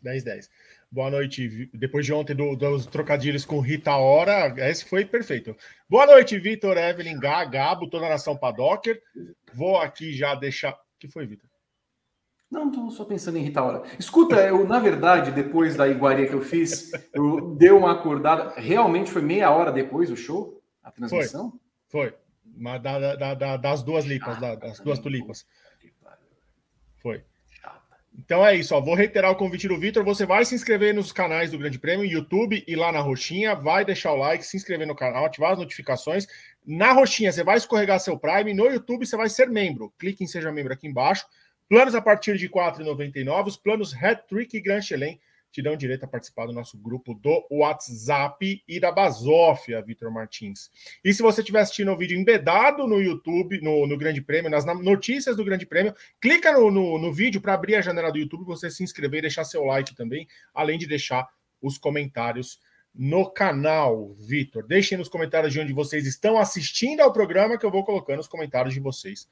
10, 0.00 0.22
10. 0.22 0.50
Boa 0.92 1.10
noite. 1.10 1.68
Depois 1.74 2.06
de 2.06 2.12
ontem 2.12 2.36
do, 2.36 2.54
dos 2.54 2.86
trocadilhos 2.86 3.44
com 3.44 3.58
Rita 3.58 3.96
Hora, 3.96 4.54
esse 4.70 4.84
foi 4.84 5.04
perfeito. 5.04 5.56
Boa 5.88 6.06
noite, 6.06 6.38
Vitor, 6.38 6.78
Evelyn, 6.78 7.18
Gá, 7.18 7.44
Gabo, 7.44 7.90
toda 7.90 8.06
a 8.06 8.10
nação 8.10 8.36
Padocker. 8.36 9.02
Vou 9.52 9.76
aqui 9.76 10.12
já 10.12 10.36
deixar. 10.36 10.72
O 10.72 10.76
que 11.00 11.08
foi, 11.08 11.26
Vitor? 11.26 11.49
Não, 12.50 12.68
estou 12.68 12.90
só 12.90 13.04
pensando 13.04 13.38
em 13.38 13.42
Rita 13.42 13.62
Hora. 13.62 13.82
Escuta, 13.98 14.36
eu, 14.40 14.66
na 14.66 14.80
verdade, 14.80 15.30
depois 15.30 15.76
da 15.76 15.86
iguaria 15.86 16.26
que 16.26 16.34
eu 16.34 16.42
fiz, 16.42 16.90
eu 17.14 17.54
dei 17.54 17.70
uma 17.70 17.92
acordada. 17.92 18.54
Realmente 18.56 19.10
foi 19.10 19.22
meia 19.22 19.50
hora 19.50 19.70
depois 19.70 20.08
do 20.08 20.16
show? 20.16 20.60
A 20.82 20.90
transmissão? 20.90 21.52
Foi. 21.88 22.10
foi. 22.10 22.78
Da, 22.80 23.14
da, 23.14 23.34
da, 23.34 23.56
das 23.56 23.82
duas 23.82 24.04
lipas, 24.04 24.42
ah, 24.42 24.56
das 24.56 24.80
duas 24.80 24.98
tulipas. 24.98 25.46
Foi. 27.00 27.22
Então 28.18 28.44
é 28.44 28.54
isso, 28.56 28.74
ó. 28.74 28.80
Vou 28.80 28.94
reiterar 28.94 29.30
o 29.30 29.36
convite 29.36 29.68
do 29.68 29.78
Vitor. 29.78 30.04
Você 30.04 30.26
vai 30.26 30.44
se 30.44 30.54
inscrever 30.54 30.92
nos 30.92 31.12
canais 31.12 31.50
do 31.50 31.58
Grande 31.58 31.78
Prêmio, 31.78 32.04
YouTube 32.04 32.62
e 32.66 32.76
lá 32.76 32.90
na 32.90 33.00
roxinha. 33.00 33.54
Vai 33.54 33.84
deixar 33.84 34.12
o 34.12 34.16
like, 34.16 34.44
se 34.44 34.56
inscrever 34.56 34.86
no 34.86 34.94
canal, 34.94 35.24
ativar 35.24 35.52
as 35.52 35.58
notificações. 35.58 36.26
Na 36.66 36.92
roxinha, 36.92 37.32
você 37.32 37.44
vai 37.44 37.56
escorregar 37.56 38.00
seu 38.00 38.18
Prime. 38.18 38.52
No 38.52 38.66
YouTube, 38.66 39.06
você 39.06 39.16
vai 39.16 39.28
ser 39.28 39.48
membro. 39.48 39.92
Clique 39.98 40.24
em 40.24 40.26
Seja 40.26 40.50
Membro 40.52 40.72
aqui 40.72 40.88
embaixo. 40.88 41.24
Planos 41.70 41.94
a 41.94 42.02
partir 42.02 42.36
de 42.36 42.46
R$ 42.46 42.52
4,99. 42.52 43.46
Os 43.46 43.56
planos 43.56 43.94
Hat 43.94 44.26
Trick 44.26 44.56
e 44.56 44.60
Grand 44.60 44.82
Chelem 44.82 45.20
te 45.52 45.62
dão 45.62 45.76
direito 45.76 46.02
a 46.02 46.08
participar 46.08 46.46
do 46.46 46.52
nosso 46.52 46.76
grupo 46.76 47.14
do 47.14 47.46
WhatsApp 47.48 48.60
e 48.66 48.80
da 48.80 48.90
Basófia, 48.90 49.80
Vitor 49.80 50.10
Martins. 50.10 50.68
E 51.04 51.14
se 51.14 51.22
você 51.22 51.42
estiver 51.42 51.60
assistindo 51.60 51.92
o 51.92 51.96
vídeo 51.96 52.18
embedado 52.18 52.88
no 52.88 53.00
YouTube, 53.00 53.60
no, 53.60 53.86
no 53.86 53.96
Grande 53.96 54.20
Prêmio, 54.20 54.50
nas 54.50 54.64
notícias 54.82 55.36
do 55.36 55.44
Grande 55.44 55.64
Prêmio, 55.64 55.94
clica 56.20 56.50
no, 56.50 56.72
no, 56.72 56.98
no 56.98 57.12
vídeo 57.12 57.40
para 57.40 57.54
abrir 57.54 57.76
a 57.76 57.80
janela 57.80 58.10
do 58.10 58.18
YouTube, 58.18 58.44
você 58.44 58.68
se 58.68 58.82
inscrever 58.82 59.18
e 59.18 59.22
deixar 59.22 59.44
seu 59.44 59.64
like 59.64 59.94
também, 59.94 60.26
além 60.52 60.76
de 60.76 60.88
deixar 60.88 61.28
os 61.62 61.78
comentários 61.78 62.60
no 62.92 63.30
canal, 63.30 64.12
Vitor. 64.14 64.66
Deixem 64.66 64.98
nos 64.98 65.08
comentários 65.08 65.52
de 65.52 65.60
onde 65.60 65.72
vocês 65.72 66.04
estão 66.04 66.36
assistindo 66.36 67.00
ao 67.00 67.12
programa, 67.12 67.56
que 67.56 67.64
eu 67.64 67.70
vou 67.70 67.84
colocando 67.84 68.18
os 68.18 68.26
comentários 68.26 68.74
de 68.74 68.80
vocês 68.80 69.28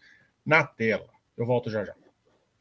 na 0.46 0.62
tela. 0.62 1.08
Eu 1.36 1.44
volto 1.44 1.68
já 1.68 1.84
já. 1.84 1.94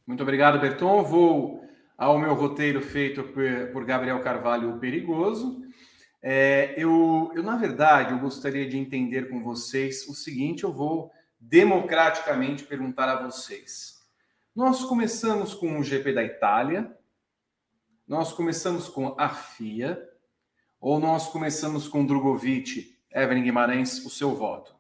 Muito 0.08 0.24
obrigado, 0.24 0.58
Berton. 0.58 1.04
Vou 1.04 1.68
ao 1.98 2.18
meu 2.18 2.34
roteiro 2.34 2.82
feito 2.82 3.26
por, 3.74 3.84
Gabriel 3.84 4.22
Carvalho, 4.22 4.74
o 4.74 4.80
Perigoso. 4.80 5.62
É, 6.24 6.74
eu, 6.78 7.30
eu, 7.36 7.44
na 7.44 7.58
verdade, 7.58 8.14
eu 8.14 8.20
gostaria 8.20 8.70
de 8.70 8.78
entender 8.78 9.30
com 9.30 9.44
vocês 9.44 10.08
o 10.08 10.14
seguinte: 10.14 10.64
eu 10.64 10.72
vou 10.72 11.12
democraticamente 11.38 12.64
perguntar 12.64 13.10
a 13.10 13.22
vocês. 13.22 13.98
Nós 14.56 14.82
começamos 14.86 15.54
com 15.54 15.78
o 15.78 15.84
GP 15.84 16.14
da 16.14 16.24
Itália, 16.24 16.90
nós 18.08 18.32
começamos 18.32 18.88
com 18.88 19.14
a 19.20 19.28
FIA, 19.28 20.02
ou 20.80 21.02
nós 21.02 21.28
começamos 21.28 21.86
com 21.86 22.06
Drogovic, 22.06 22.98
Evelyn 23.12 23.44
Guimarães, 23.44 24.06
o 24.06 24.10
seu 24.10 24.34
voto? 24.34 24.77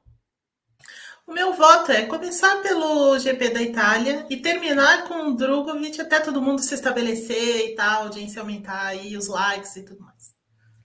O 1.27 1.33
meu 1.33 1.51
voto 1.51 1.91
é 1.91 2.05
começar 2.05 2.61
pelo 2.61 3.19
GP 3.19 3.49
da 3.49 3.61
Itália 3.61 4.25
e 4.29 4.37
terminar 4.37 5.09
com 5.09 5.27
o 5.27 5.35
Drogovic 5.35 5.99
até 5.99 6.21
todo 6.21 6.41
mundo 6.41 6.61
se 6.61 6.73
estabelecer 6.73 7.71
e 7.71 7.75
tal, 7.75 8.03
a 8.03 8.03
audiência 8.05 8.39
aumentar 8.41 8.95
e 8.95 9.17
os 9.17 9.27
likes 9.27 9.75
e 9.75 9.83
tudo 9.83 9.99
mais. 10.03 10.33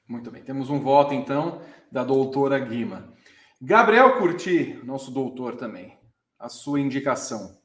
Muito 0.08 0.32
bem, 0.32 0.42
temos 0.42 0.68
um 0.68 0.80
voto 0.80 1.14
então 1.14 1.62
da 1.92 2.02
doutora 2.02 2.58
Guima. 2.58 3.14
Gabriel 3.60 4.18
Curti, 4.18 4.80
nosso 4.82 5.12
doutor 5.12 5.54
também, 5.54 5.96
a 6.36 6.48
sua 6.48 6.80
indicação. 6.80 7.56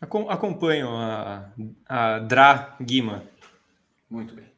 Acompanho 0.00 0.88
a, 0.88 1.52
a 1.88 2.18
Dra 2.18 2.76
Guima. 2.82 3.22
Muito 4.10 4.34
bem. 4.34 4.52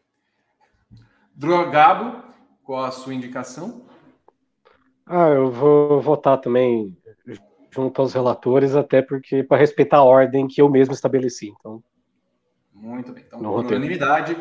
Drogabo, 1.34 2.22
qual 2.64 2.82
a 2.82 2.90
sua 2.90 3.12
indicação? 3.12 3.84
Ah, 5.04 5.28
eu 5.28 5.52
vou 5.52 6.00
votar 6.00 6.40
também 6.40 6.96
junto 7.76 8.00
aos 8.00 8.14
relatores, 8.14 8.74
até 8.74 9.02
porque 9.02 9.44
para 9.44 9.58
respeitar 9.58 9.98
a 9.98 10.04
ordem 10.04 10.48
que 10.48 10.62
eu 10.62 10.70
mesmo 10.70 10.94
estabeleci. 10.94 11.52
Então, 11.58 11.84
muito 12.72 13.12
bem. 13.12 13.24
Então, 13.26 13.38
por 13.38 13.66
unanimidade, 13.66 14.36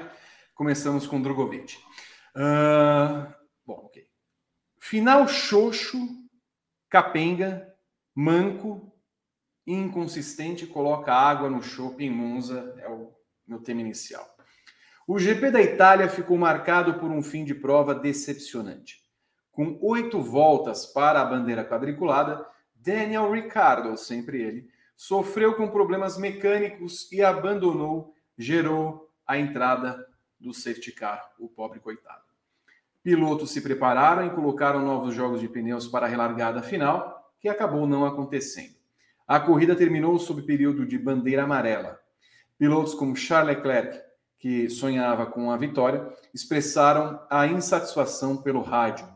começamos 0.54 1.06
com 1.06 1.22
Drogovic. 1.22 1.78
Uh, 2.36 3.28
bom, 3.66 3.84
ok. 3.86 4.06
Final 4.80 5.28
xoxo, 5.28 5.98
capenga, 6.90 7.74
manco, 8.16 8.94
inconsistente, 9.68 10.66
coloca 10.66 11.14
água 11.14 11.50
no 11.50 11.62
shopping 11.62 12.10
Monza, 12.10 12.74
é 12.78 12.88
o 12.88 13.12
meu 13.46 13.60
tema 13.60 13.82
inicial. 13.82 14.26
O 15.08 15.20
GP 15.20 15.52
da 15.52 15.62
Itália 15.62 16.08
ficou 16.08 16.38
marcado 16.38 16.96
por 16.96 17.12
um 17.12 17.22
fim 17.22 17.44
de 17.44 17.54
prova 17.54 17.94
decepcionante. 17.94 19.04
Com 19.52 19.78
oito 19.82 20.22
voltas 20.22 20.86
para 20.86 21.22
a 21.22 21.26
bandeira 21.26 21.64
quadriculada, 21.64 22.46
Daniel 22.86 23.32
Ricciardo, 23.32 23.98
sempre 23.98 24.40
ele, 24.40 24.70
sofreu 24.96 25.56
com 25.56 25.68
problemas 25.68 26.20
mecânicos 26.20 27.12
e 27.12 27.24
abandonou, 27.24 28.14
gerou 28.38 29.10
a 29.26 29.40
entrada 29.40 30.06
do 30.40 30.54
safety 30.54 30.92
car, 30.92 31.34
o 31.40 31.50
pobre 31.50 31.80
coitado. 31.80 32.22
Pilotos 33.02 33.52
se 33.52 33.62
prepararam 33.62 34.28
e 34.28 34.30
colocaram 34.30 34.82
novos 34.82 35.16
jogos 35.16 35.42
de 35.42 35.48
pneus 35.48 35.88
para 35.88 36.06
a 36.06 36.10
relargada 36.10 36.62
final, 36.62 37.34
que 37.40 37.50
acabou 37.50 37.88
não 37.88 38.06
acontecendo. 38.06 38.76
A 39.28 39.40
corrida 39.40 39.76
terminou 39.76 40.20
sob 40.20 40.44
período 40.44 40.86
de 40.86 40.98
bandeira 40.98 41.44
amarela. 41.44 42.00
Pilotos 42.58 42.94
como 42.94 43.16
Charles 43.16 43.58
Leclerc, 43.58 44.00
que 44.38 44.70
sonhava 44.70 45.26
com 45.26 45.52
a 45.52 45.58
vitória, 45.58 46.08
expressaram 46.32 47.20
a 47.32 47.48
insatisfação 47.48 48.38
pelo 48.38 48.62
rádio. 48.62 49.15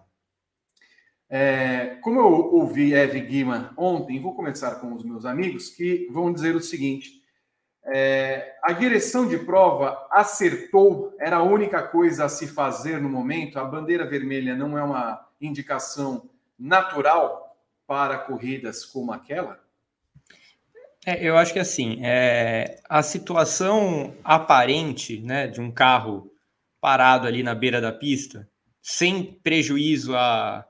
É, 1.30 1.98
como 2.02 2.20
eu 2.20 2.26
ouvi 2.26 2.94
Eve 2.94 3.20
Guima 3.20 3.72
ontem, 3.78 4.20
vou 4.20 4.34
começar 4.34 4.76
com 4.76 4.94
os 4.94 5.04
meus 5.04 5.26
amigos 5.26 5.70
que 5.70 6.08
vão 6.12 6.34
dizer 6.34 6.56
o 6.56 6.62
seguinte: 6.62 7.22
é, 7.86 8.56
a 8.64 8.74
direção 8.74 9.28
de 9.28 9.38
prova 9.38 10.08
acertou, 10.12 11.16
era 11.20 11.38
a 11.38 11.44
única 11.44 11.84
coisa 11.84 12.26
a 12.26 12.30
se 12.30 12.48
fazer 12.48 13.00
no 13.00 13.10
momento. 13.10 13.60
A 13.60 13.64
bandeira 13.64 14.10
vermelha 14.10 14.56
não 14.56 14.78
é 14.78 14.84
uma 14.84 15.28
indicação 15.40 16.28
natural 16.58 17.56
para 17.86 18.18
corridas 18.18 18.84
como 18.84 19.12
aquela? 19.12 19.60
É, 21.06 21.24
eu 21.24 21.38
acho 21.38 21.54
que 21.54 21.60
assim, 21.60 22.00
é, 22.04 22.82
a 22.90 23.02
situação 23.02 24.14
aparente 24.24 25.20
né, 25.22 25.48
de 25.48 25.62
um 25.62 25.72
carro 25.72 26.32
parado 26.82 27.28
ali 27.28 27.42
na 27.42 27.56
beira 27.56 27.80
da 27.80 27.92
pista, 27.92 28.48
sem 28.82 29.24
prejuízo 29.24 30.16
a 30.16 30.66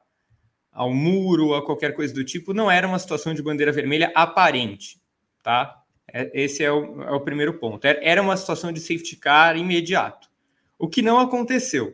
ao 0.71 0.93
muro, 0.93 1.53
a 1.53 1.65
qualquer 1.65 1.93
coisa 1.93 2.13
do 2.13 2.23
tipo, 2.23 2.53
não 2.53 2.69
era 2.69 2.87
uma 2.87 2.99
situação 2.99 3.33
de 3.33 3.41
bandeira 3.41 3.71
vermelha 3.71 4.11
aparente, 4.15 4.99
tá? 5.43 5.83
É, 6.11 6.29
esse 6.33 6.63
é 6.63 6.71
o, 6.71 7.01
é 7.03 7.11
o 7.11 7.21
primeiro 7.21 7.59
ponto. 7.59 7.85
Era 7.85 8.21
uma 8.21 8.37
situação 8.37 8.71
de 8.71 8.79
safety 8.79 9.15
car 9.15 9.57
imediato. 9.57 10.29
O 10.77 10.87
que 10.87 11.01
não 11.01 11.19
aconteceu. 11.19 11.93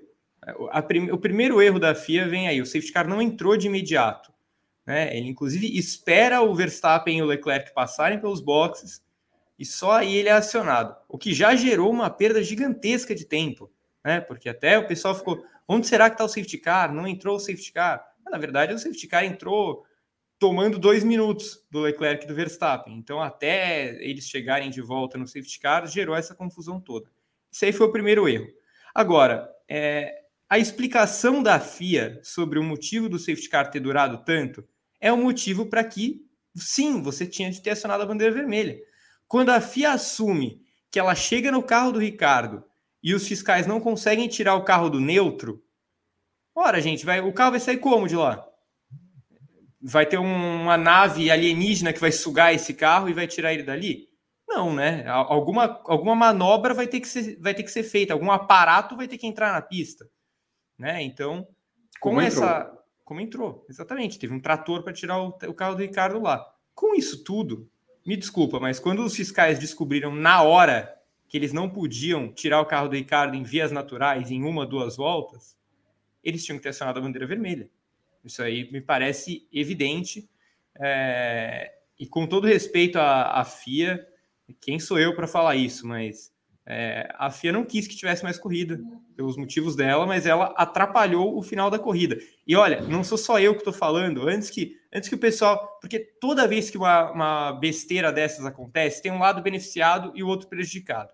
Prim, 0.87 1.09
o 1.09 1.17
primeiro 1.17 1.61
erro 1.61 1.79
da 1.79 1.95
FIA 1.95 2.27
vem 2.27 2.47
aí. 2.47 2.61
O 2.61 2.65
safety 2.65 2.91
car 2.91 3.07
não 3.07 3.21
entrou 3.21 3.57
de 3.57 3.67
imediato. 3.67 4.31
Né? 4.85 5.17
Ele, 5.17 5.29
inclusive, 5.29 5.77
espera 5.77 6.41
o 6.41 6.53
Verstappen 6.53 7.17
e 7.17 7.21
o 7.21 7.25
Leclerc 7.25 7.73
passarem 7.73 8.19
pelos 8.19 8.39
boxes 8.39 9.03
e 9.57 9.65
só 9.65 9.93
aí 9.93 10.15
ele 10.15 10.29
é 10.29 10.33
acionado. 10.33 10.95
O 11.07 11.17
que 11.17 11.33
já 11.33 11.55
gerou 11.55 11.89
uma 11.89 12.09
perda 12.09 12.43
gigantesca 12.43 13.15
de 13.15 13.25
tempo. 13.25 13.71
Né? 14.03 14.21
Porque 14.21 14.49
até 14.49 14.77
o 14.77 14.87
pessoal 14.87 15.15
ficou: 15.15 15.43
onde 15.67 15.87
será 15.87 16.09
que 16.09 16.15
está 16.15 16.25
o 16.25 16.29
safety 16.29 16.57
car? 16.57 16.93
Não 16.93 17.07
entrou 17.07 17.37
o 17.37 17.39
safety 17.39 17.71
car. 17.71 18.05
Na 18.29 18.37
verdade, 18.37 18.73
o 18.73 18.79
safety 18.79 19.07
car 19.07 19.23
entrou 19.23 19.85
tomando 20.37 20.77
dois 20.77 21.03
minutos 21.03 21.65
do 21.71 21.81
Leclerc 21.81 22.25
e 22.25 22.27
do 22.27 22.35
Verstappen. 22.35 22.95
Então, 22.97 23.21
até 23.21 23.95
eles 24.03 24.25
chegarem 24.25 24.69
de 24.69 24.81
volta 24.81 25.17
no 25.17 25.27
safety 25.27 25.59
car, 25.59 25.87
gerou 25.87 26.15
essa 26.15 26.35
confusão 26.35 26.79
toda. 26.79 27.09
Isso 27.51 27.63
aí 27.65 27.71
foi 27.71 27.87
o 27.87 27.91
primeiro 27.91 28.27
erro. 28.27 28.47
Agora, 28.93 29.49
é, 29.69 30.13
a 30.49 30.59
explicação 30.59 31.41
da 31.41 31.59
FIA 31.59 32.19
sobre 32.23 32.59
o 32.59 32.63
motivo 32.63 33.09
do 33.09 33.17
safety 33.17 33.49
car 33.49 33.71
ter 33.71 33.79
durado 33.79 34.23
tanto 34.23 34.63
é 34.99 35.11
o 35.11 35.17
motivo 35.17 35.65
para 35.65 35.83
que, 35.83 36.21
sim, 36.55 37.01
você 37.01 37.25
tinha 37.25 37.49
de 37.49 37.61
ter 37.61 37.71
acionado 37.71 38.03
a 38.03 38.05
bandeira 38.05 38.33
vermelha. 38.33 38.77
Quando 39.27 39.49
a 39.49 39.61
FIA 39.61 39.93
assume 39.93 40.61
que 40.91 40.99
ela 40.99 41.15
chega 41.15 41.51
no 41.51 41.63
carro 41.63 41.93
do 41.93 41.99
Ricardo 41.99 42.63
e 43.01 43.13
os 43.13 43.27
fiscais 43.27 43.65
não 43.65 43.79
conseguem 43.79 44.27
tirar 44.27 44.55
o 44.55 44.63
carro 44.63 44.89
do 44.89 44.99
neutro, 44.99 45.63
Ora, 46.55 46.81
gente, 46.81 47.05
vai, 47.05 47.19
o 47.19 47.33
carro 47.33 47.51
vai 47.51 47.59
sair 47.59 47.77
como 47.77 48.07
de 48.07 48.15
lá? 48.15 48.47
Vai 49.81 50.05
ter 50.05 50.17
um, 50.17 50.61
uma 50.61 50.77
nave 50.77 51.29
alienígena 51.29 51.91
que 51.91 51.99
vai 51.99 52.13
sugar 52.13 52.53
esse 52.53 52.73
carro 52.73 53.09
e 53.09 53.13
vai 53.13 53.27
tirar 53.27 53.53
ele 53.53 53.61
dali? 53.61 54.07
Não, 54.47 54.73
né? 54.73 55.05
Alguma, 55.07 55.81
alguma 55.83 56.15
manobra 56.15 56.73
vai 56.73 56.87
ter, 56.87 57.01
que 57.01 57.07
ser, 57.07 57.37
vai 57.41 57.53
ter 57.53 57.63
que 57.63 57.71
ser 57.71 57.83
feita, 57.83 58.13
algum 58.13 58.31
aparato 58.31 58.95
vai 58.95 59.07
ter 59.07 59.17
que 59.17 59.27
entrar 59.27 59.51
na 59.51 59.61
pista. 59.61 60.09
Né? 60.79 61.03
Então, 61.03 61.45
como, 61.99 62.21
essa. 62.21 62.71
Como 63.03 63.19
entrou, 63.19 63.65
exatamente. 63.69 64.17
Teve 64.17 64.33
um 64.33 64.39
trator 64.39 64.81
para 64.81 64.93
tirar 64.93 65.21
o, 65.21 65.27
o 65.27 65.53
carro 65.53 65.75
do 65.75 65.81
Ricardo 65.81 66.21
lá. 66.21 66.45
Com 66.73 66.95
isso 66.95 67.23
tudo, 67.23 67.69
me 68.05 68.15
desculpa, 68.15 68.59
mas 68.59 68.79
quando 68.79 69.03
os 69.03 69.15
fiscais 69.15 69.59
descobriram 69.59 70.13
na 70.15 70.41
hora 70.41 70.93
que 71.27 71.37
eles 71.37 71.51
não 71.51 71.69
podiam 71.69 72.31
tirar 72.31 72.61
o 72.61 72.65
carro 72.65 72.87
do 72.87 72.95
Ricardo 72.95 73.35
em 73.35 73.43
vias 73.43 73.71
naturais 73.71 74.31
em 74.31 74.43
uma, 74.43 74.65
duas 74.65 74.95
voltas, 74.95 75.57
eles 76.25 76.43
tinham 76.43 76.57
que 76.57 76.63
ter 76.63 76.69
acionado 76.69 76.99
a 76.99 77.01
bandeira 77.01 77.27
vermelha. 77.27 77.69
Isso 78.23 78.41
aí 78.41 78.69
me 78.71 78.81
parece 78.81 79.47
evidente. 79.53 80.27
É, 80.81 81.71
e 81.97 82.07
com 82.07 82.25
todo 82.25 82.47
respeito 82.47 82.97
à, 82.97 83.39
à 83.39 83.45
FIA, 83.45 84.05
quem 84.59 84.79
sou 84.79 84.99
eu 84.99 85.15
para 85.15 85.27
falar 85.27 85.55
isso? 85.55 85.87
Mas 85.87 86.33
é, 86.65 87.07
a 87.13 87.29
FIA 87.29 87.51
não 87.51 87.63
quis 87.63 87.87
que 87.87 87.95
tivesse 87.95 88.23
mais 88.23 88.39
corrida, 88.39 88.79
pelos 89.15 89.37
motivos 89.37 89.75
dela, 89.75 90.05
mas 90.05 90.25
ela 90.25 90.53
atrapalhou 90.57 91.37
o 91.37 91.43
final 91.43 91.69
da 91.69 91.79
corrida. 91.79 92.17
E 92.45 92.55
olha, 92.55 92.81
não 92.81 93.03
sou 93.03 93.17
só 93.17 93.39
eu 93.39 93.53
que 93.53 93.59
estou 93.59 93.71
falando, 93.71 94.27
antes 94.27 94.49
que, 94.49 94.75
antes 94.93 95.07
que 95.07 95.15
o 95.15 95.19
pessoal. 95.19 95.77
Porque 95.79 95.99
toda 95.99 96.47
vez 96.47 96.69
que 96.69 96.77
uma, 96.77 97.11
uma 97.11 97.51
besteira 97.53 98.11
dessas 98.11 98.45
acontece, 98.45 99.01
tem 99.01 99.11
um 99.11 99.19
lado 99.19 99.41
beneficiado 99.41 100.11
e 100.15 100.23
o 100.23 100.27
outro 100.27 100.49
prejudicado. 100.49 101.11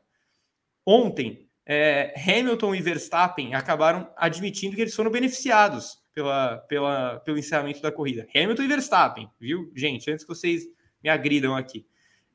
Ontem, 0.85 1.47
é, 1.73 2.13
Hamilton 2.17 2.75
e 2.75 2.81
Verstappen 2.81 3.53
acabaram 3.53 4.11
admitindo 4.17 4.75
que 4.75 4.81
eles 4.81 4.93
foram 4.93 5.09
beneficiados 5.09 6.03
pela, 6.13 6.57
pela, 6.67 7.21
pelo 7.21 7.37
encerramento 7.37 7.81
da 7.81 7.89
corrida. 7.89 8.27
Hamilton 8.35 8.63
e 8.63 8.67
Verstappen, 8.67 9.29
viu? 9.39 9.71
Gente, 9.73 10.11
antes 10.11 10.25
que 10.25 10.27
vocês 10.27 10.63
me 11.01 11.09
agridam 11.09 11.55
aqui. 11.55 11.85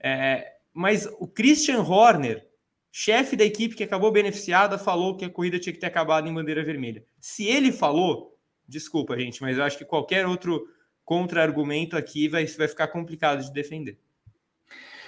É, 0.00 0.55
mas 0.73 1.07
o 1.21 1.28
Christian 1.28 1.83
Horner, 1.83 2.49
chefe 2.90 3.37
da 3.37 3.45
equipe 3.45 3.76
que 3.76 3.85
acabou 3.85 4.11
beneficiada, 4.11 4.78
falou 4.78 5.14
que 5.19 5.26
a 5.26 5.31
corrida 5.31 5.59
tinha 5.59 5.75
que 5.75 5.81
ter 5.81 5.87
acabado 5.87 6.26
em 6.26 6.33
bandeira 6.33 6.64
vermelha. 6.64 7.05
Se 7.21 7.45
ele 7.45 7.73
falou, 7.73 8.38
desculpa, 8.66 9.19
gente, 9.19 9.43
mas 9.43 9.59
eu 9.59 9.64
acho 9.64 9.76
que 9.76 9.85
qualquer 9.85 10.26
outro 10.26 10.66
contra-argumento 11.05 11.95
aqui 11.95 12.26
vai, 12.26 12.47
vai 12.47 12.69
ficar 12.69 12.88
complicado 12.88 13.45
de 13.45 13.52
defender. 13.52 13.99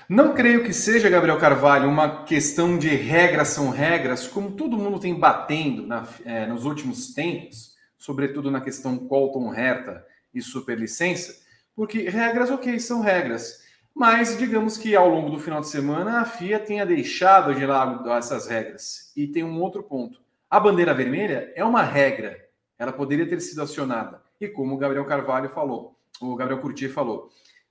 Não 0.09 0.35
creio 0.35 0.65
que 0.65 0.73
seja, 0.73 1.11
Gabriel 1.11 1.39
Carvalho, 1.39 1.87
uma 1.87 2.25
questão 2.25 2.79
de 2.79 2.89
regras 2.89 3.49
são 3.49 3.69
regras, 3.69 4.27
como 4.27 4.53
todo 4.53 4.79
mundo 4.79 4.99
tem 4.99 5.15
batendo 5.15 5.87
na, 5.87 6.09
é, 6.25 6.47
nos 6.47 6.65
últimos 6.65 7.13
tempos, 7.13 7.77
sobretudo 7.99 8.51
na 8.51 8.63
questão 8.63 8.97
Colton 8.97 9.53
Herta 9.53 10.03
e 10.33 10.41
superlicença, 10.41 11.39
porque 11.77 12.09
regras, 12.09 12.51
ok, 12.51 12.81
são 12.81 13.03
regras, 13.03 13.63
Mas 13.95 14.39
digamos 14.39 14.79
que 14.79 14.97
ao 14.97 15.09
longo 15.11 15.29
do 15.29 15.39
final 15.41 15.61
de 15.61 15.69
semana 15.69 16.21
a 16.21 16.25
FIA 16.25 16.59
tenha 16.59 16.87
deixado 16.87 17.55
de 17.55 17.67
lado 17.67 18.11
essas 18.13 18.47
regras. 18.47 19.13
E 19.17 19.27
tem 19.27 19.43
um 19.43 19.61
outro 19.61 19.83
ponto. 19.83 20.23
A 20.49 20.61
bandeira 20.61 20.95
vermelha 20.95 21.53
é 21.57 21.65
uma 21.65 21.83
regra. 21.83 22.39
Ela 22.79 22.93
poderia 22.93 23.29
ter 23.29 23.41
sido 23.41 23.61
acionada. 23.61 24.23
E 24.41 24.47
como 24.47 24.75
o 24.75 24.79
Gabriel 24.79 25.05
Carvalho 25.05 25.51
falou, 25.51 25.99
o 26.21 26.37
Gabriel 26.37 26.61
Curti 26.61 26.89
falou, 26.89 27.29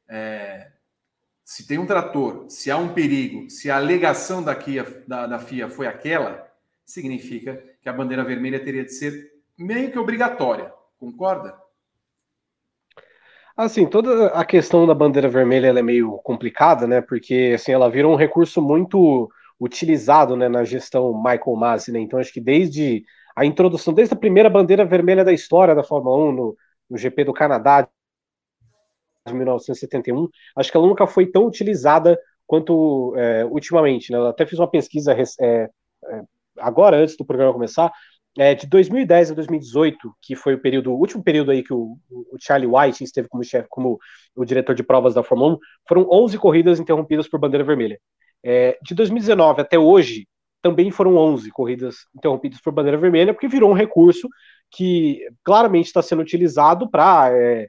é, 0.07 0.69
se 1.47 1.65
tem 1.65 1.77
um 1.77 1.85
trator, 1.85 2.43
se 2.49 2.69
há 2.69 2.75
um 2.75 2.93
perigo, 2.93 3.49
se 3.49 3.71
a 3.71 3.77
alegação 3.77 4.43
da, 4.43 4.53
FIA, 4.53 4.85
da, 5.07 5.25
da 5.25 5.39
FIA 5.39 5.69
foi 5.69 5.87
aquela, 5.87 6.45
significa 6.85 7.63
que 7.81 7.87
a 7.87 7.93
bandeira 7.93 8.21
vermelha 8.21 8.59
teria 8.59 8.83
de 8.83 8.91
ser 8.91 9.31
meio 9.57 9.89
que 9.89 9.97
obrigatória. 9.97 10.73
Concorda? 10.99 11.57
Assim, 13.55 13.85
toda 13.85 14.27
a 14.27 14.43
questão 14.43 14.85
da 14.85 14.93
bandeira 14.93 15.29
vermelha 15.29 15.67
é 15.67 15.81
meio 15.81 16.17
complicada, 16.17 16.85
né? 16.85 16.99
Porque 16.99 17.53
assim, 17.55 17.71
ela 17.71 17.89
virou 17.89 18.11
um 18.11 18.17
recurso 18.17 18.61
muito 18.61 19.31
utilizado 19.57 20.35
né, 20.35 20.49
na 20.49 20.65
gestão 20.65 21.13
Michael 21.13 21.55
Masi, 21.55 21.93
né? 21.93 21.99
Então 22.01 22.19
acho 22.19 22.33
que 22.33 22.41
desde 22.41 23.05
a 23.33 23.45
introdução, 23.45 23.93
desde 23.93 24.13
a 24.13 24.19
primeira 24.19 24.49
bandeira 24.49 24.83
vermelha 24.83 25.23
da 25.23 25.31
história 25.31 25.73
da 25.73 25.81
Fórmula 25.81 26.29
1 26.29 26.31
no, 26.33 26.57
no 26.89 26.97
GP 26.97 27.23
do 27.23 27.31
Canadá 27.31 27.87
de 29.27 29.33
1971, 29.33 30.27
acho 30.55 30.71
que 30.71 30.77
ela 30.77 30.87
nunca 30.87 31.05
foi 31.05 31.27
tão 31.27 31.45
utilizada 31.45 32.19
quanto 32.45 33.13
é, 33.17 33.45
ultimamente. 33.45 34.11
Né? 34.11 34.17
Eu 34.17 34.27
até 34.27 34.45
fiz 34.45 34.57
uma 34.57 34.69
pesquisa 34.69 35.13
é, 35.13 35.23
é, 35.43 35.69
agora, 36.57 36.97
antes 36.97 37.17
do 37.17 37.25
programa 37.25 37.53
começar, 37.53 37.91
é, 38.37 38.53
de 38.53 38.67
2010 38.67 39.31
a 39.31 39.33
2018, 39.33 40.13
que 40.21 40.35
foi 40.35 40.53
o 40.53 40.61
período, 40.61 40.91
o 40.91 40.99
último 40.99 41.23
período 41.23 41.51
aí 41.51 41.63
que 41.63 41.73
o, 41.73 41.97
o 42.09 42.37
Charlie 42.39 42.69
White 42.71 43.03
esteve 43.03 43.27
como 43.27 43.43
chefe, 43.43 43.67
como 43.69 43.97
o 44.35 44.45
diretor 44.45 44.75
de 44.75 44.83
provas 44.83 45.15
da 45.15 45.23
Fórmula 45.23 45.55
1, 45.55 45.57
foram 45.87 46.07
11 46.09 46.37
corridas 46.37 46.79
interrompidas 46.79 47.27
por 47.27 47.39
bandeira 47.39 47.63
vermelha. 47.63 47.99
É, 48.43 48.77
de 48.81 48.93
2019 48.93 49.61
até 49.61 49.79
hoje, 49.79 50.27
também 50.61 50.91
foram 50.91 51.15
11 51.15 51.49
corridas 51.51 51.95
interrompidas 52.15 52.61
por 52.61 52.71
bandeira 52.71 52.97
vermelha, 52.97 53.33
porque 53.33 53.47
virou 53.47 53.71
um 53.71 53.73
recurso 53.73 54.27
que 54.69 55.19
claramente 55.43 55.87
está 55.87 56.01
sendo 56.01 56.21
utilizado 56.21 56.89
para, 56.89 57.31
é, 57.31 57.67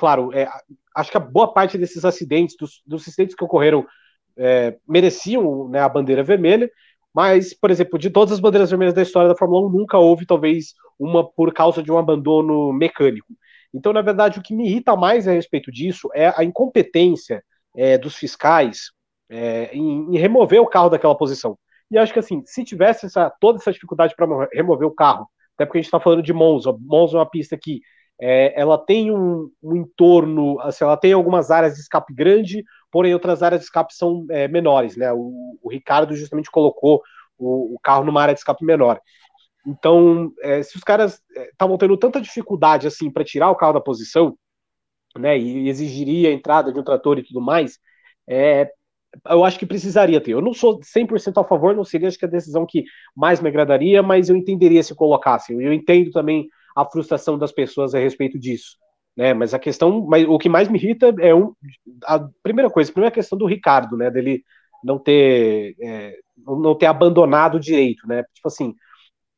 claro, 0.00 0.32
é, 0.32 0.48
acho 0.96 1.10
que 1.10 1.16
a 1.18 1.20
boa 1.20 1.52
parte 1.52 1.76
desses 1.76 2.06
acidentes, 2.06 2.56
dos, 2.58 2.80
dos 2.86 3.06
acidentes 3.06 3.36
que 3.36 3.44
ocorreram, 3.44 3.86
é, 4.34 4.78
mereciam 4.88 5.68
né, 5.68 5.78
a 5.78 5.88
bandeira 5.90 6.22
vermelha, 6.22 6.70
mas, 7.12 7.52
por 7.52 7.70
exemplo, 7.70 7.98
de 7.98 8.08
todas 8.08 8.32
as 8.32 8.40
bandeiras 8.40 8.70
vermelhas 8.70 8.94
da 8.94 9.02
história 9.02 9.28
da 9.28 9.36
Fórmula 9.36 9.68
1, 9.68 9.70
nunca 9.70 9.98
houve, 9.98 10.24
talvez, 10.24 10.72
uma 10.98 11.22
por 11.22 11.52
causa 11.52 11.82
de 11.82 11.92
um 11.92 11.98
abandono 11.98 12.72
mecânico. 12.72 13.28
Então, 13.74 13.92
na 13.92 14.00
verdade, 14.00 14.38
o 14.38 14.42
que 14.42 14.54
me 14.54 14.66
irrita 14.66 14.96
mais 14.96 15.28
a 15.28 15.32
respeito 15.32 15.70
disso 15.70 16.08
é 16.14 16.32
a 16.34 16.42
incompetência 16.44 17.44
é, 17.76 17.98
dos 17.98 18.16
fiscais 18.16 18.90
é, 19.28 19.68
em, 19.74 20.14
em, 20.14 20.18
remover 20.18 20.62
o 20.62 20.66
carro 20.66 20.88
daquela 20.88 21.14
posição. 21.14 21.58
E 21.90 21.98
acho 21.98 22.14
que, 22.14 22.20
assim, 22.20 22.42
se 22.46 22.64
tivesse 22.64 23.04
essa, 23.04 23.30
toda 23.38 23.58
essa 23.58 23.70
dificuldade 23.70 24.14
para 24.16 24.48
remover 24.50 24.88
o 24.88 24.94
carro, 24.94 25.28
até 25.54 25.66
porque 25.66 25.76
a 25.76 25.82
gente 25.82 25.88
está 25.88 26.00
falando 26.00 26.22
de 26.22 26.32
Monza, 26.32 26.74
Monza 26.80 27.18
é 27.18 27.20
uma 27.20 27.28
pista 27.28 27.54
que 27.58 27.82
é, 28.20 28.60
ela 28.60 28.76
tem 28.76 29.10
um, 29.10 29.50
um, 29.62 29.76
entorno, 29.76 30.60
assim, 30.60 30.84
ela 30.84 30.96
tem 30.96 31.12
algumas 31.12 31.50
áreas 31.50 31.74
de 31.74 31.80
escape 31.80 32.12
grande, 32.12 32.62
porém 32.92 33.14
outras 33.14 33.42
áreas 33.42 33.60
de 33.60 33.64
escape 33.64 33.94
são 33.94 34.26
é, 34.30 34.46
menores, 34.46 34.94
né? 34.94 35.10
O, 35.12 35.58
o, 35.62 35.70
Ricardo 35.70 36.14
justamente 36.14 36.50
colocou 36.50 37.02
o, 37.38 37.74
o, 37.74 37.78
carro 37.82 38.04
numa 38.04 38.20
área 38.20 38.34
de 38.34 38.40
escape 38.40 38.62
menor. 38.64 39.00
Então, 39.66 40.32
é, 40.42 40.62
se 40.62 40.76
os 40.76 40.82
caras 40.82 41.22
estavam 41.52 41.76
é, 41.76 41.78
tendo 41.78 41.96
tanta 41.96 42.20
dificuldade 42.20 42.86
assim 42.86 43.10
para 43.10 43.24
tirar 43.24 43.50
o 43.50 43.56
carro 43.56 43.72
da 43.72 43.80
posição, 43.80 44.36
né, 45.18 45.38
e 45.38 45.68
exigiria 45.68 46.28
a 46.28 46.32
entrada 46.32 46.72
de 46.72 46.78
um 46.78 46.84
trator 46.84 47.18
e 47.18 47.22
tudo 47.22 47.40
mais, 47.40 47.78
é, 48.28 48.70
eu 49.28 49.44
acho 49.44 49.58
que 49.58 49.66
precisaria 49.66 50.20
ter. 50.20 50.32
Eu 50.32 50.42
não 50.42 50.52
sou 50.52 50.78
100% 50.82 51.40
a 51.40 51.44
favor, 51.44 51.74
não 51.74 51.84
seria 51.84 52.08
acho 52.08 52.18
que 52.18 52.24
a 52.26 52.28
decisão 52.28 52.66
que 52.66 52.84
mais 53.16 53.40
me 53.40 53.48
agradaria, 53.48 54.02
mas 54.02 54.28
eu 54.28 54.36
entenderia 54.36 54.82
se 54.82 54.94
colocassem. 54.94 55.60
Eu 55.60 55.72
entendo 55.72 56.10
também 56.10 56.48
a 56.76 56.84
frustração 56.84 57.38
das 57.38 57.52
pessoas 57.52 57.94
a 57.94 57.98
respeito 57.98 58.38
disso. 58.38 58.76
Né? 59.16 59.34
Mas 59.34 59.52
a 59.52 59.58
questão, 59.58 60.06
mas 60.06 60.26
o 60.26 60.38
que 60.38 60.48
mais 60.48 60.68
me 60.68 60.78
irrita 60.78 61.14
é 61.20 61.34
um, 61.34 61.52
a 62.04 62.20
primeira 62.42 62.70
coisa, 62.70 62.90
a 62.90 62.94
primeira 62.94 63.14
questão 63.14 63.36
do 63.36 63.46
Ricardo, 63.46 63.96
né? 63.96 64.10
Dele 64.10 64.42
não 64.82 64.98
ter 64.98 65.76
é, 65.82 66.16
não 66.46 66.74
ter 66.74 66.86
abandonado 66.86 67.60
direito, 67.60 68.06
né? 68.06 68.24
Tipo 68.32 68.48
assim, 68.48 68.74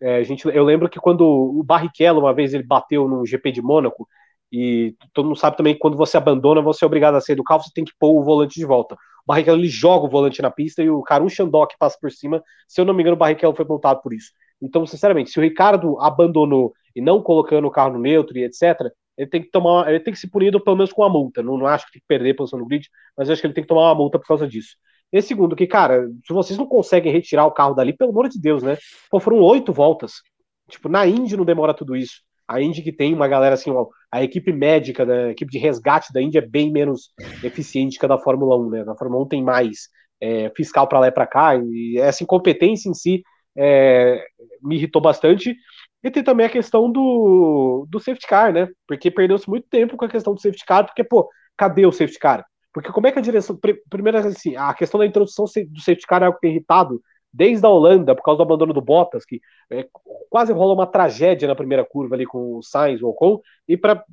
é, 0.01 0.23
gente, 0.25 0.47
eu 0.49 0.65
lembro 0.65 0.89
que 0.89 1.01
quando 1.01 1.23
o 1.23 1.63
Barrichello 1.63 2.21
uma 2.21 2.35
vez 2.35 2.55
ele 2.55 2.63
bateu 2.65 3.09
no 3.09 3.27
GP 3.27 3.53
de 3.53 3.63
Mônaco 3.63 4.09
e 4.53 4.95
todo 5.13 5.27
mundo 5.27 5.39
sabe 5.39 5.57
também 5.57 5.75
que 5.75 5.81
quando 5.81 5.97
você 5.97 6.17
abandona 6.17 6.61
você 6.61 6.85
é 6.85 6.87
obrigado 6.87 7.15
a 7.17 7.21
sair 7.21 7.37
do 7.37 7.45
carro, 7.45 7.63
você 7.63 7.71
tem 7.75 7.85
que 7.85 7.93
pôr 7.99 8.21
o 8.21 8.25
volante 8.25 8.59
de 8.59 8.67
volta. 8.67 8.95
O 8.95 8.99
Barrichello 9.27 9.59
ele 9.61 9.69
joga 9.69 10.07
o 10.07 10.11
volante 10.11 10.43
na 10.43 10.51
pista 10.51 10.83
e 10.83 10.91
o 10.91 11.03
Karun 11.03 11.29
Shandok 11.29 11.77
passa 11.79 11.97
por 12.01 12.11
cima. 12.11 12.43
Se 12.69 12.81
eu 12.81 12.85
não 12.85 12.95
me 12.95 13.03
engano, 13.03 13.15
o 13.15 13.19
Barrichello 13.19 13.55
foi 13.55 13.65
montado 13.65 14.03
por 14.03 14.13
isso. 14.13 14.33
Então, 14.63 14.87
sinceramente, 14.87 15.31
se 15.31 15.39
o 15.39 15.43
Ricardo 15.43 16.01
abandonou 16.01 16.73
e 16.95 17.01
não 17.01 17.21
colocando 17.21 17.67
o 17.67 17.71
carro 17.71 17.95
no 17.95 17.99
neutro 17.99 18.39
e 18.39 18.45
etc., 18.45 18.93
ele 19.17 19.29
tem 19.29 19.43
que 19.43 19.51
tomar, 19.51 19.89
ele 19.89 20.01
tem 20.01 20.13
que 20.13 20.19
ser 20.19 20.29
punido 20.29 20.61
pelo 20.61 20.77
menos 20.77 20.93
com 20.93 21.03
uma 21.03 21.11
multa. 21.11 21.43
Não, 21.43 21.59
não 21.59 21.67
acho 21.67 21.87
que 21.87 21.93
tem 21.93 22.01
que 22.01 22.07
perder 22.07 22.31
a 22.31 22.35
posição 22.37 22.59
no 22.59 22.67
grid, 22.67 22.89
mas 23.17 23.29
acho 23.29 23.41
que 23.41 23.47
ele 23.47 23.55
tem 23.55 23.65
que 23.65 23.69
tomar 23.69 23.89
uma 23.89 23.95
multa 23.95 24.19
por 24.19 24.27
causa 24.27 24.47
disso. 24.47 24.77
E 25.13 25.21
segundo, 25.21 25.55
que, 25.55 25.67
cara, 25.67 26.09
se 26.27 26.33
vocês 26.33 26.59
não 26.59 26.67
conseguem 26.67 27.13
retirar 27.13 27.45
o 27.45 27.53
carro 27.53 27.75
dali, 27.75 27.93
pelo 27.93 28.11
amor 28.11 28.29
de 28.29 28.41
Deus, 28.41 28.63
né? 28.63 28.79
Pô, 29.11 29.21
foram 29.21 29.39
oito 29.41 29.73
voltas. 29.73 30.23
Tipo, 30.71 30.89
na 30.89 31.07
Indy 31.07 31.37
não 31.37 31.45
demora 31.45 31.75
tudo 31.75 31.95
isso. 31.95 32.23
A 32.49 32.61
Indy 32.63 32.83
que 32.83 32.93
tem 32.93 33.13
uma 33.13 33.29
galera 33.29 33.55
assim, 33.55 33.71
ó, 33.71 33.87
a 34.11 34.23
equipe 34.23 34.53
médica, 34.53 35.05
da 35.05 35.15
a 35.27 35.31
equipe 35.31 35.53
de 35.53 35.59
resgate 35.59 36.13
da 36.13 36.23
Indy 36.23 36.39
é 36.39 36.41
bem 36.41 36.73
menos 36.73 37.11
eficiente 37.45 37.99
que 37.99 38.05
a 38.07 38.09
da 38.09 38.19
Fórmula 38.19 38.57
1, 38.57 38.71
né? 38.71 38.85
Na 38.85 38.97
Fórmula 38.97 39.23
1 39.25 39.29
tem 39.29 39.43
mais 39.43 39.89
é, 40.21 40.51
fiscal 40.57 40.87
para 40.87 41.01
lá 41.01 41.09
e 41.09 41.13
para 41.13 41.27
cá, 41.27 41.57
e 41.57 41.99
essa 41.99 42.23
incompetência 42.23 42.89
em 42.89 42.95
si 42.95 43.23
é, 43.57 44.25
me 44.63 44.77
irritou 44.77 45.01
bastante. 45.01 45.57
E 46.03 46.11
tem 46.11 46.23
também 46.23 46.47
a 46.47 46.51
questão 46.51 46.91
do, 46.91 47.87
do 47.89 48.01
safety 48.01 48.27
car, 48.27 48.53
né? 48.53 48.69
Porque 48.87 49.11
perdeu-se 49.11 49.49
muito 49.49 49.69
tempo 49.69 49.97
com 49.97 50.05
a 50.05 50.09
questão 50.09 50.35
do 50.35 50.41
safety 50.41 50.65
car, 50.65 50.85
porque, 50.85 51.05
pô, 51.05 51.29
cadê 51.57 51.87
o 51.87 51.93
safety 51.93 52.19
car? 52.19 52.45
Porque 52.73 52.91
como 52.91 53.07
é 53.07 53.13
que 53.13 53.19
a 53.19 53.23
direção. 53.23 53.59
Primeiro, 53.89 54.19
assim, 54.19 54.57
a 54.57 54.75
questão 54.75 54.99
da 54.99 55.07
introdução 55.07 55.45
do 55.45 55.81
safety 55.81 56.07
car 56.07 56.23
é 56.23 56.27
algo 56.27 56.37
que 56.37 56.43
tem 56.43 56.51
irritado 56.51 57.01
desde 57.33 57.65
a 57.65 57.69
Holanda, 57.69 58.15
por 58.15 58.23
causa 58.23 58.39
do 58.39 58.43
abandono 58.43 58.75
do 58.75 58.83
Bottas, 58.83 59.25
que 59.25 59.41
é, 59.71 59.87
quase 60.29 60.53
rola 60.53 60.75
uma 60.75 60.87
tragédia 60.87 61.49
na 61.49 61.55
primeira 61.55 61.85
curva 61.85 62.15
ali 62.15 62.27
com 62.27 62.57
o 62.57 62.63
Sainz, 62.63 63.01
o 63.01 63.09
Ocon, 63.09 63.41
e 63.67 63.77
para 63.77 64.05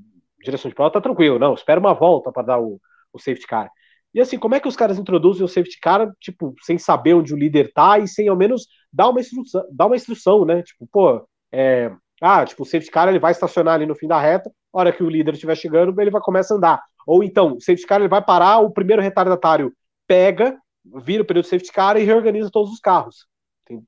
direção 0.41 0.69
de 0.69 0.75
prova 0.75 0.91
tá 0.91 1.01
tranquilo, 1.01 1.37
não, 1.37 1.53
espera 1.53 1.79
uma 1.79 1.93
volta 1.93 2.31
para 2.31 2.43
dar 2.43 2.59
o, 2.61 2.79
o 3.11 3.19
safety 3.19 3.45
car. 3.45 3.69
E 4.13 4.19
assim, 4.19 4.39
como 4.39 4.55
é 4.55 4.59
que 4.59 4.67
os 4.67 4.75
caras 4.75 4.97
introduzem 4.97 5.43
o 5.43 5.47
safety 5.47 5.79
car, 5.79 6.11
tipo, 6.19 6.53
sem 6.61 6.77
saber 6.77 7.13
onde 7.13 7.33
o 7.33 7.37
líder 7.37 7.71
tá 7.73 7.99
e 7.99 8.07
sem 8.07 8.27
ao 8.27 8.35
menos 8.35 8.67
dar 8.91 9.09
uma 9.09 9.19
instrução, 9.19 9.63
dar 9.71 9.85
uma 9.85 9.95
instrução, 9.95 10.45
né? 10.45 10.63
Tipo, 10.63 10.87
pô, 10.91 11.27
é, 11.51 11.91
ah, 12.21 12.45
tipo, 12.45 12.63
o 12.63 12.65
safety 12.65 12.91
car 12.91 13.07
ele 13.07 13.19
vai 13.19 13.31
estacionar 13.31 13.75
ali 13.75 13.85
no 13.85 13.95
fim 13.95 14.07
da 14.07 14.19
reta, 14.19 14.51
a 14.73 14.79
hora 14.79 14.91
que 14.91 15.03
o 15.03 15.09
líder 15.09 15.33
estiver 15.33 15.55
chegando, 15.55 15.99
ele 16.01 16.11
vai 16.11 16.21
começar 16.21 16.55
a 16.55 16.57
andar. 16.57 16.81
Ou 17.05 17.23
então, 17.23 17.55
o 17.55 17.61
safety 17.61 17.87
car 17.87 17.99
ele 17.99 18.09
vai 18.09 18.23
parar, 18.23 18.59
o 18.59 18.71
primeiro 18.71 19.01
retardatário 19.01 19.71
pega, 20.07 20.57
vira 20.83 21.23
o 21.23 21.25
período 21.25 21.45
safety 21.45 21.71
car 21.71 21.97
e 21.97 22.03
reorganiza 22.03 22.49
todos 22.51 22.71
os 22.71 22.79
carros. 22.79 23.27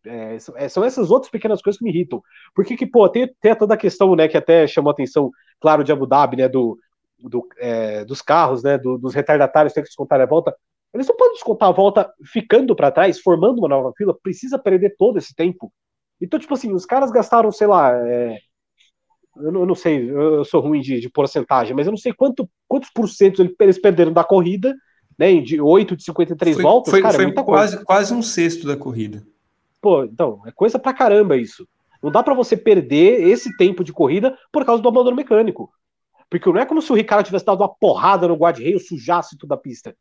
É, 0.05 0.37
é, 0.55 0.69
são 0.69 0.83
essas 0.83 1.09
outras 1.09 1.31
pequenas 1.31 1.61
coisas 1.61 1.79
que 1.79 1.83
me 1.83 1.91
irritam. 1.91 2.21
Porque 2.53 2.77
que, 2.77 2.85
pô, 2.85 3.09
tem, 3.09 3.27
tem 3.41 3.55
toda 3.55 3.73
a 3.73 3.77
questão, 3.77 4.15
né, 4.15 4.27
que 4.27 4.37
até 4.37 4.67
chamou 4.67 4.91
a 4.91 4.93
atenção, 4.93 5.31
claro, 5.59 5.83
de 5.83 5.91
Abu 5.91 6.05
Dhabi, 6.05 6.37
né, 6.37 6.47
do, 6.47 6.77
do, 7.21 7.47
é, 7.57 8.05
dos 8.05 8.21
carros, 8.21 8.63
né, 8.63 8.77
do, 8.77 8.97
dos 8.97 9.13
retardatários 9.13 9.73
ter 9.73 9.81
que 9.81 9.87
descontar 9.87 10.19
a 10.19 10.25
volta. 10.25 10.55
Eles 10.93 11.07
não 11.07 11.15
podem 11.15 11.33
descontar 11.33 11.69
a 11.69 11.73
volta 11.73 12.11
ficando 12.25 12.75
para 12.75 12.91
trás, 12.91 13.19
formando 13.19 13.59
uma 13.59 13.69
nova 13.69 13.93
fila, 13.97 14.17
precisa 14.21 14.59
perder 14.59 14.95
todo 14.97 15.17
esse 15.17 15.33
tempo. 15.33 15.71
Então, 16.19 16.39
tipo 16.39 16.53
assim, 16.53 16.73
os 16.73 16.85
caras 16.85 17.11
gastaram, 17.11 17.51
sei 17.51 17.67
lá, 17.67 17.93
é, 18.07 18.37
eu, 19.37 19.51
não, 19.51 19.61
eu, 19.61 19.65
não, 19.65 19.75
sei, 19.75 20.09
eu 20.09 20.43
sou 20.43 20.61
ruim 20.61 20.81
de, 20.81 20.99
de, 20.99 21.09
porcentagem, 21.09 21.75
mas 21.75 21.87
eu 21.87 21.91
não 21.91 21.97
sei 21.97 22.13
quanto, 22.13 22.49
quantos 22.67 22.89
por 22.93 23.07
cento 23.07 23.41
eles 23.59 23.79
perderam 23.79 24.11
da 24.11 24.23
corrida, 24.23 24.75
né, 25.17 25.33
de 25.39 25.59
8 25.61 25.95
de 25.95 26.03
53 26.03 26.55
foi, 26.55 26.63
voltas, 26.63 26.91
foi, 26.91 27.01
cara, 27.01 27.15
é 27.15 27.17
foi 27.17 27.25
é 27.25 27.31
quase, 27.31 27.45
coisa. 27.45 27.85
quase 27.85 28.13
um 28.13 28.21
sexto 28.21 28.67
da 28.67 28.75
corrida. 28.75 29.25
Pô, 29.81 30.03
então, 30.03 30.41
é 30.45 30.51
coisa 30.51 30.77
pra 30.77 30.93
caramba 30.93 31.37
isso. 31.37 31.67
Não 32.01 32.11
dá 32.11 32.21
para 32.23 32.33
você 32.33 32.57
perder 32.57 33.27
esse 33.27 33.55
tempo 33.57 33.83
de 33.83 33.93
corrida 33.93 34.37
por 34.51 34.65
causa 34.65 34.81
do 34.81 34.89
abandono 34.89 35.15
mecânico. 35.15 35.71
Porque 36.31 36.49
não 36.49 36.59
é 36.59 36.65
como 36.65 36.81
se 36.81 36.91
o 36.91 36.95
Ricardo 36.95 37.25
tivesse 37.25 37.45
dado 37.45 37.61
uma 37.61 37.75
porrada 37.75 38.27
no 38.27 38.35
guarda-reio, 38.35 38.79
sujasse 38.79 39.37
toda 39.37 39.53
a 39.55 39.57
pista. 39.57 39.95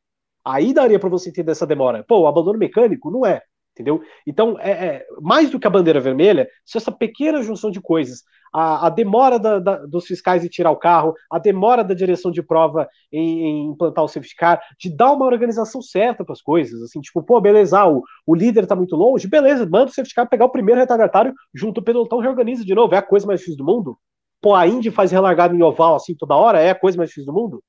Aí 0.44 0.72
daria 0.72 0.98
para 0.98 1.10
você 1.10 1.28
entender 1.28 1.52
essa 1.52 1.66
demora. 1.66 2.04
Pô, 2.08 2.20
o 2.20 2.26
abandono 2.26 2.58
mecânico 2.58 3.10
não 3.10 3.26
é 3.26 3.42
entendeu? 3.80 4.02
Então, 4.26 4.58
é, 4.60 4.70
é, 4.70 5.06
mais 5.20 5.50
do 5.50 5.58
que 5.58 5.66
a 5.66 5.70
bandeira 5.70 6.00
vermelha, 6.00 6.48
se 6.64 6.76
essa 6.76 6.92
pequena 6.92 7.42
junção 7.42 7.70
de 7.70 7.80
coisas, 7.80 8.22
a, 8.52 8.86
a 8.86 8.90
demora 8.90 9.38
da, 9.38 9.58
da, 9.58 9.76
dos 9.86 10.06
fiscais 10.06 10.42
de 10.42 10.48
tirar 10.48 10.70
o 10.70 10.76
carro, 10.76 11.14
a 11.30 11.38
demora 11.38 11.82
da 11.82 11.94
direção 11.94 12.30
de 12.30 12.42
prova 12.42 12.88
em, 13.12 13.46
em 13.46 13.66
implantar 13.70 14.04
o 14.04 14.08
safety 14.08 14.34
car, 14.34 14.60
de 14.78 14.94
dar 14.94 15.12
uma 15.12 15.24
organização 15.24 15.80
certa 15.80 16.24
para 16.24 16.32
as 16.32 16.42
coisas, 16.42 16.82
assim, 16.82 17.00
tipo, 17.00 17.22
pô, 17.22 17.40
beleza, 17.40 17.78
ah, 17.78 17.88
o, 17.88 18.02
o 18.26 18.34
líder 18.34 18.66
tá 18.66 18.74
muito 18.76 18.96
longe, 18.96 19.28
beleza, 19.28 19.64
manda 19.66 19.90
o 19.90 19.94
safety 19.94 20.14
car 20.14 20.28
pegar 20.28 20.46
o 20.46 20.50
primeiro 20.50 20.80
retardatário 20.80 21.32
junto 21.54 21.80
o 21.80 21.84
pelotão, 21.84 22.18
reorganiza 22.18 22.64
de 22.64 22.74
novo, 22.74 22.94
é 22.94 22.98
a 22.98 23.02
coisa 23.02 23.26
mais 23.26 23.40
difícil 23.40 23.58
do 23.58 23.64
mundo? 23.64 23.96
Pô, 24.40 24.54
a 24.54 24.66
Indy 24.66 24.90
faz 24.90 25.12
relargado 25.12 25.54
em 25.54 25.62
oval 25.62 25.96
assim 25.96 26.14
toda 26.14 26.34
hora, 26.34 26.60
é 26.60 26.70
a 26.70 26.74
coisa 26.74 26.96
mais 26.96 27.10
difícil 27.10 27.32
do 27.32 27.38
mundo? 27.38 27.62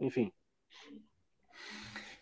Enfim. 0.00 0.30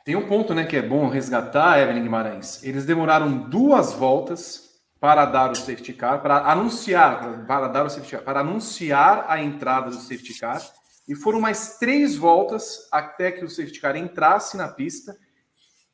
Tem 0.05 0.17
um 0.17 0.27
ponto, 0.27 0.55
né, 0.55 0.65
que 0.65 0.77
é 0.77 0.83
bom 0.83 1.09
resgatar, 1.09 1.81
Evelyn 1.81 2.03
Guimarães. 2.03 2.63
Eles 2.63 2.85
demoraram 2.85 3.49
duas 3.49 3.93
voltas 3.93 4.83
para 5.01 5.25
dar 5.27 5.51
o 5.51 5.55
safety 5.55 5.93
car, 5.93 6.23
para 6.23 6.51
anunciar, 6.51 7.47
para 7.47 7.69
dar 7.69 7.87
o 7.87 7.91
safety 7.91 8.13
car, 8.13 8.23
para 8.23 8.41
anunciar 8.41 9.27
a 9.29 9.43
entrada 9.43 9.91
do 9.91 9.97
safety 9.97 10.39
car, 10.39 10.63
e 11.07 11.15
foram 11.15 11.41
mais 11.41 11.79
três 11.79 12.17
voltas 12.17 12.89
até 12.91 13.33
que 13.33 13.45
o 13.45 13.49
safety 13.49 13.81
car 13.81 13.97
entrasse 13.97 14.57
na 14.57 14.69
pista, 14.69 15.17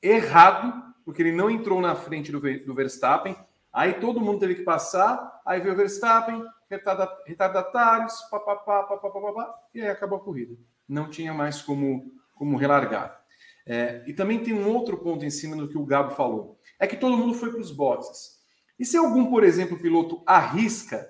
errado, 0.03 0.73
porque 1.05 1.23
ele 1.23 1.33
não 1.33 1.51
entrou 1.51 1.81
na 1.81 1.95
frente 1.95 2.31
do, 2.31 2.41
do 2.41 2.75
Verstappen. 2.75 3.37
Aí 3.73 3.95
todo 3.95 4.21
mundo 4.21 4.39
teve 4.39 4.57
que 4.57 4.63
passar, 4.63 5.41
aí 5.45 5.61
veio 5.61 5.75
o 5.75 5.77
Verstappen, 5.77 6.45
retardatários, 6.71 8.21
papapá, 8.31 8.85
papapá, 8.85 9.55
e 9.75 9.81
aí 9.81 9.89
acabou 9.89 10.19
a 10.19 10.23
corrida. 10.23 10.57
Não 10.89 11.11
tinha 11.11 11.35
mais 11.35 11.61
como, 11.61 12.13
como 12.35 12.57
relargar. 12.57 13.21
É, 13.67 14.03
e 14.07 14.13
também 14.13 14.43
tem 14.43 14.55
um 14.55 14.69
outro 14.69 14.97
ponto 14.99 15.25
em 15.25 15.31
cima 15.31 15.57
do 15.57 15.69
que 15.69 15.77
o 15.77 15.85
Gabo 15.85 16.13
falou. 16.13 16.59
É 16.79 16.87
que 16.87 16.97
todo 16.97 17.17
mundo 17.17 17.35
foi 17.35 17.51
para 17.51 17.61
os 17.61 17.71
boxes. 17.71 18.41
E 18.79 18.85
se 18.85 18.97
algum, 18.97 19.27
por 19.27 19.45
exemplo, 19.45 19.79
piloto 19.79 20.23
arrisca, 20.25 21.07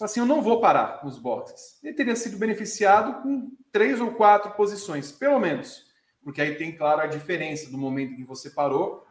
assim, 0.00 0.20
eu 0.20 0.26
não 0.26 0.40
vou 0.40 0.60
parar 0.60 1.04
nos 1.04 1.18
boxes, 1.18 1.82
ele 1.82 1.94
teria 1.94 2.14
sido 2.14 2.38
beneficiado 2.38 3.22
com 3.22 3.50
três 3.72 4.00
ou 4.00 4.12
quatro 4.12 4.52
posições, 4.52 5.10
pelo 5.10 5.38
menos. 5.40 5.86
Porque 6.22 6.40
aí 6.40 6.54
tem, 6.54 6.76
claro, 6.76 7.00
a 7.00 7.06
diferença 7.06 7.70
do 7.70 7.78
momento 7.78 8.14
que 8.14 8.24
você 8.24 8.50
parou, 8.50 9.04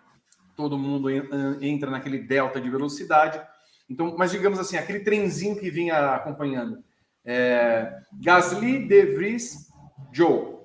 todo 0.56 0.78
mundo 0.78 1.10
entra 1.62 1.90
naquele 1.90 2.20
delta 2.20 2.62
de 2.62 2.70
velocidade. 2.70 3.42
Então, 3.90 4.16
mas 4.18 4.32
digamos 4.32 4.60
assim, 4.60 4.78
aquele 4.78 5.00
trenzinho 5.00 5.58
que 5.58 5.72
vinha 5.72 6.14
acompanhando. 6.14 6.84
É, 7.26 7.92
Gasly, 8.22 8.88
De 8.88 9.06
Vries, 9.16 9.68
Joe. 10.12 10.60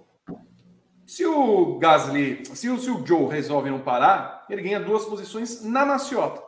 Se 1.06 1.24
o 1.24 1.78
Gasly, 1.78 2.44
se 2.54 2.68
o, 2.68 2.78
se 2.78 2.90
o 2.90 3.04
Joe 3.06 3.28
resolve 3.28 3.70
não 3.70 3.80
parar, 3.80 4.46
ele 4.48 4.62
ganha 4.62 4.80
duas 4.80 5.04
posições 5.04 5.62
na 5.62 5.84
maciota. 5.86 6.42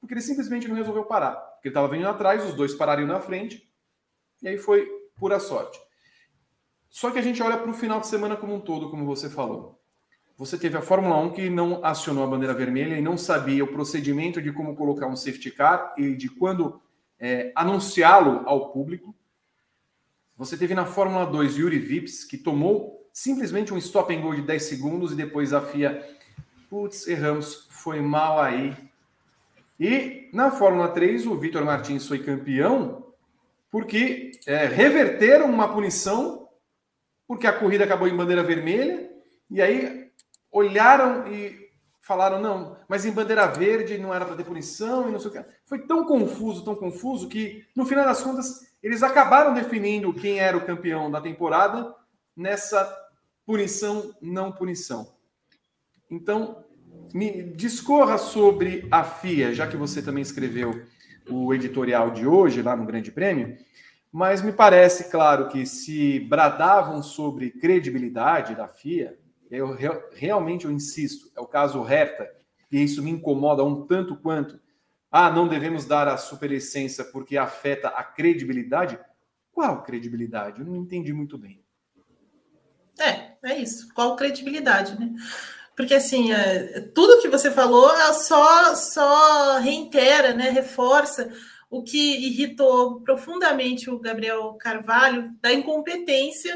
Porque 0.00 0.14
ele 0.14 0.20
simplesmente 0.20 0.68
não 0.68 0.76
resolveu 0.76 1.04
parar. 1.04 1.32
Porque 1.32 1.68
ele 1.68 1.70
estava 1.70 1.88
vindo 1.88 2.08
atrás, 2.08 2.44
os 2.44 2.54
dois 2.54 2.74
parariam 2.74 3.08
na 3.08 3.20
frente, 3.20 3.68
e 4.42 4.48
aí 4.48 4.58
foi 4.58 4.86
pura 5.16 5.40
sorte. 5.40 5.78
Só 6.90 7.10
que 7.10 7.18
a 7.18 7.22
gente 7.22 7.42
olha 7.42 7.56
para 7.56 7.70
o 7.70 7.74
final 7.74 8.00
de 8.00 8.06
semana 8.06 8.36
como 8.36 8.54
um 8.54 8.60
todo, 8.60 8.90
como 8.90 9.06
você 9.06 9.28
falou. 9.28 9.80
Você 10.36 10.58
teve 10.58 10.76
a 10.76 10.82
Fórmula 10.82 11.16
1 11.18 11.30
que 11.30 11.48
não 11.48 11.84
acionou 11.84 12.24
a 12.24 12.26
bandeira 12.26 12.52
vermelha 12.52 12.96
e 12.96 13.02
não 13.02 13.16
sabia 13.16 13.62
o 13.62 13.68
procedimento 13.68 14.42
de 14.42 14.52
como 14.52 14.74
colocar 14.74 15.06
um 15.06 15.14
safety 15.14 15.52
car 15.52 15.94
e 15.96 16.14
de 16.16 16.28
quando 16.28 16.80
é, 17.20 17.52
anunciá-lo 17.54 18.42
ao 18.44 18.72
público. 18.72 19.14
Você 20.36 20.56
teve 20.56 20.74
na 20.74 20.84
Fórmula 20.84 21.24
2 21.24 21.58
Yuri 21.58 21.78
Vips, 21.78 22.24
que 22.24 22.36
tomou 22.36 23.08
simplesmente 23.12 23.72
um 23.72 23.78
stop 23.78 24.12
and 24.12 24.20
go 24.20 24.34
de 24.34 24.42
10 24.42 24.62
segundos 24.64 25.12
e 25.12 25.14
depois 25.14 25.52
a 25.52 25.60
FIA, 25.60 26.04
putz, 26.68 27.06
erramos, 27.06 27.68
foi 27.70 28.00
mal 28.00 28.40
aí. 28.40 28.76
E 29.78 30.28
na 30.32 30.50
Fórmula 30.50 30.88
3, 30.88 31.26
o 31.26 31.36
Vitor 31.36 31.64
Martins 31.64 32.08
foi 32.08 32.18
campeão 32.18 33.06
porque 33.70 34.32
é, 34.46 34.66
reverteram 34.66 35.46
uma 35.46 35.72
punição, 35.72 36.48
porque 37.26 37.46
a 37.46 37.52
corrida 37.52 37.84
acabou 37.84 38.08
em 38.08 38.16
bandeira 38.16 38.42
vermelha, 38.42 39.10
e 39.50 39.60
aí 39.62 40.03
olharam 40.54 41.26
e 41.26 41.68
falaram, 42.00 42.40
não, 42.40 42.76
mas 42.88 43.04
em 43.04 43.10
bandeira 43.10 43.46
verde 43.46 43.98
não 43.98 44.14
era 44.14 44.24
para 44.24 44.36
ter 44.36 44.44
punição 44.44 45.08
e 45.08 45.12
não 45.12 45.18
sei 45.18 45.30
o 45.30 45.32
que. 45.32 45.44
Foi 45.66 45.80
tão 45.80 46.04
confuso, 46.04 46.64
tão 46.64 46.76
confuso, 46.76 47.28
que 47.28 47.66
no 47.74 47.84
final 47.84 48.04
das 48.04 48.22
contas 48.22 48.72
eles 48.82 49.02
acabaram 49.02 49.52
definindo 49.52 50.14
quem 50.14 50.38
era 50.38 50.56
o 50.56 50.64
campeão 50.64 51.10
da 51.10 51.20
temporada 51.20 51.92
nessa 52.36 52.86
punição, 53.44 54.14
não 54.22 54.52
punição. 54.52 55.12
Então, 56.10 56.64
me 57.12 57.42
discorra 57.42 58.16
sobre 58.16 58.86
a 58.90 59.02
FIA, 59.02 59.52
já 59.52 59.66
que 59.66 59.76
você 59.76 60.00
também 60.00 60.22
escreveu 60.22 60.84
o 61.28 61.52
editorial 61.52 62.10
de 62.10 62.26
hoje 62.26 62.62
lá 62.62 62.76
no 62.76 62.86
Grande 62.86 63.10
Prêmio, 63.10 63.56
mas 64.12 64.42
me 64.42 64.52
parece 64.52 65.10
claro 65.10 65.48
que 65.48 65.66
se 65.66 66.20
bradavam 66.20 67.02
sobre 67.02 67.50
credibilidade 67.50 68.54
da 68.54 68.68
FIA, 68.68 69.18
eu 69.56 69.76
realmente 70.12 70.64
eu 70.64 70.70
insisto, 70.70 71.30
é 71.36 71.40
o 71.40 71.46
caso 71.46 71.86
Herta, 71.86 72.30
e 72.70 72.82
isso 72.82 73.02
me 73.02 73.10
incomoda 73.10 73.62
um 73.62 73.86
tanto 73.86 74.16
quanto. 74.16 74.60
Ah, 75.10 75.30
não 75.30 75.46
devemos 75.46 75.84
dar 75.84 76.08
a 76.08 76.16
superlicença 76.16 77.04
porque 77.04 77.36
afeta 77.36 77.88
a 77.88 78.02
credibilidade. 78.02 78.98
Qual 79.52 79.82
credibilidade? 79.82 80.60
Eu 80.60 80.66
não 80.66 80.76
entendi 80.76 81.12
muito 81.12 81.38
bem. 81.38 81.62
É, 82.98 83.34
é 83.44 83.58
isso. 83.58 83.88
Qual 83.94 84.16
credibilidade, 84.16 84.98
né? 84.98 85.12
Porque 85.76 85.94
assim, 85.94 86.32
é, 86.32 86.80
tudo 86.94 87.20
que 87.20 87.28
você 87.28 87.50
falou 87.50 87.92
é 87.94 88.12
só, 88.12 88.74
só 88.74 89.58
reitera, 89.58 90.32
né? 90.34 90.50
Reforça 90.50 91.32
o 91.70 91.82
que 91.82 92.26
irritou 92.26 93.00
profundamente 93.00 93.90
o 93.90 93.98
Gabriel 93.98 94.54
Carvalho 94.54 95.34
da 95.40 95.52
incompetência 95.52 96.54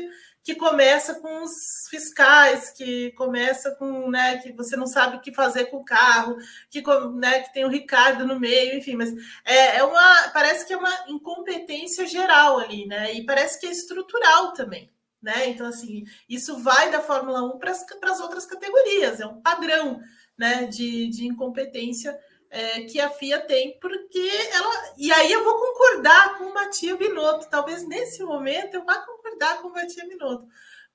que 0.48 0.54
começa 0.54 1.14
com 1.16 1.42
os 1.42 1.52
fiscais, 1.90 2.70
que 2.70 3.12
começa 3.12 3.70
com, 3.72 4.08
né, 4.08 4.38
que 4.38 4.50
você 4.50 4.78
não 4.78 4.86
sabe 4.86 5.18
o 5.18 5.20
que 5.20 5.30
fazer 5.30 5.66
com 5.66 5.76
o 5.76 5.84
carro, 5.84 6.38
que, 6.70 6.82
né, 7.16 7.40
que 7.40 7.52
tem 7.52 7.66
o 7.66 7.68
Ricardo 7.68 8.26
no 8.26 8.40
meio, 8.40 8.78
enfim, 8.78 8.96
mas 8.96 9.12
é, 9.44 9.76
é 9.76 9.84
uma, 9.84 10.30
parece 10.32 10.66
que 10.66 10.72
é 10.72 10.76
uma 10.78 11.04
incompetência 11.06 12.06
geral 12.06 12.58
ali, 12.58 12.86
né, 12.86 13.12
e 13.12 13.26
parece 13.26 13.60
que 13.60 13.66
é 13.66 13.70
estrutural 13.70 14.54
também. 14.54 14.90
Né? 15.20 15.50
Então, 15.50 15.66
assim, 15.66 16.04
isso 16.26 16.56
vai 16.62 16.90
da 16.90 17.02
Fórmula 17.02 17.42
1 17.42 17.58
para 17.58 18.10
as 18.10 18.20
outras 18.20 18.46
categorias, 18.46 19.20
é 19.20 19.26
um 19.26 19.42
padrão 19.42 20.00
né, 20.38 20.64
de, 20.64 21.08
de 21.08 21.26
incompetência 21.26 22.18
é, 22.50 22.80
que 22.84 22.98
a 22.98 23.10
FIA 23.10 23.40
tem, 23.40 23.78
porque 23.78 24.30
ela. 24.52 24.94
E 24.96 25.12
aí 25.12 25.30
eu 25.30 25.44
vou 25.44 25.58
concordar 25.58 26.38
com 26.38 26.44
o 26.44 26.54
Matia 26.54 26.96
Binotto. 26.96 27.50
Talvez 27.50 27.86
nesse 27.86 28.22
momento 28.22 28.74
eu 28.74 28.84
vá 28.84 28.94
concordar 28.94 29.17
com 29.60 29.68
o 29.68 29.72
Matia 29.72 30.06
Binotto. 30.06 30.46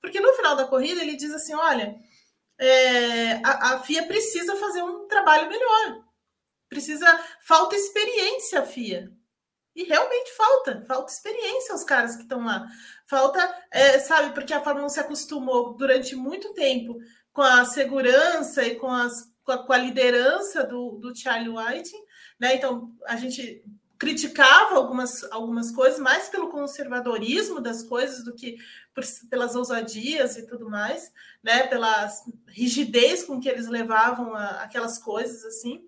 Porque 0.02 0.20
no 0.20 0.34
final 0.34 0.56
da 0.56 0.68
corrida 0.68 1.02
ele 1.02 1.16
diz 1.16 1.32
assim: 1.34 1.54
olha, 1.54 1.96
é, 2.58 3.34
a, 3.44 3.74
a 3.74 3.80
FIA 3.80 4.06
precisa 4.06 4.56
fazer 4.56 4.82
um 4.82 5.08
trabalho 5.08 5.50
melhor. 5.50 6.04
Precisa. 6.70 7.06
Falta 7.42 7.76
experiência 7.76 8.66
FIA. 8.66 9.12
E 9.76 9.84
realmente 9.86 10.32
falta, 10.36 10.86
falta 10.88 11.12
experiência 11.12 11.74
aos 11.74 11.84
caras 11.84 12.16
que 12.16 12.24
estão 12.24 12.46
lá. 12.46 12.66
Falta, 13.08 13.42
é, 13.72 13.98
sabe, 13.98 14.34
porque 14.34 14.54
a 14.54 14.62
Fórmula 14.62 14.86
1 14.86 14.90
se 14.90 15.00
acostumou 15.00 15.74
durante 15.74 16.16
muito 16.16 16.54
tempo 16.54 17.00
com 17.32 17.42
a 17.42 17.66
segurança 17.66 18.64
e 18.64 18.76
com, 18.76 18.92
as, 18.92 19.32
com, 19.44 19.52
a, 19.52 19.66
com 19.66 19.74
a 19.74 19.78
liderança 19.78 20.64
do, 20.64 21.00
do 21.00 21.16
Charlie 21.16 21.50
White, 21.50 21.92
né? 22.40 22.56
Então 22.56 22.96
a 23.08 23.16
gente 23.16 23.64
criticava 24.04 24.76
algumas, 24.76 25.24
algumas 25.32 25.72
coisas 25.72 25.98
mais 25.98 26.28
pelo 26.28 26.50
conservadorismo 26.50 27.62
das 27.62 27.84
coisas 27.84 28.22
do 28.26 28.36
que 28.36 28.58
por, 28.94 29.02
pelas 29.30 29.56
ousadias 29.56 30.36
e 30.36 30.46
tudo 30.46 30.70
mais, 30.70 31.10
né? 31.42 31.66
Pela 31.68 32.12
rigidez 32.50 33.24
com 33.24 33.40
que 33.40 33.48
eles 33.48 33.68
levavam 33.68 34.36
a, 34.36 34.64
aquelas 34.64 34.98
coisas 35.00 35.46
assim, 35.46 35.88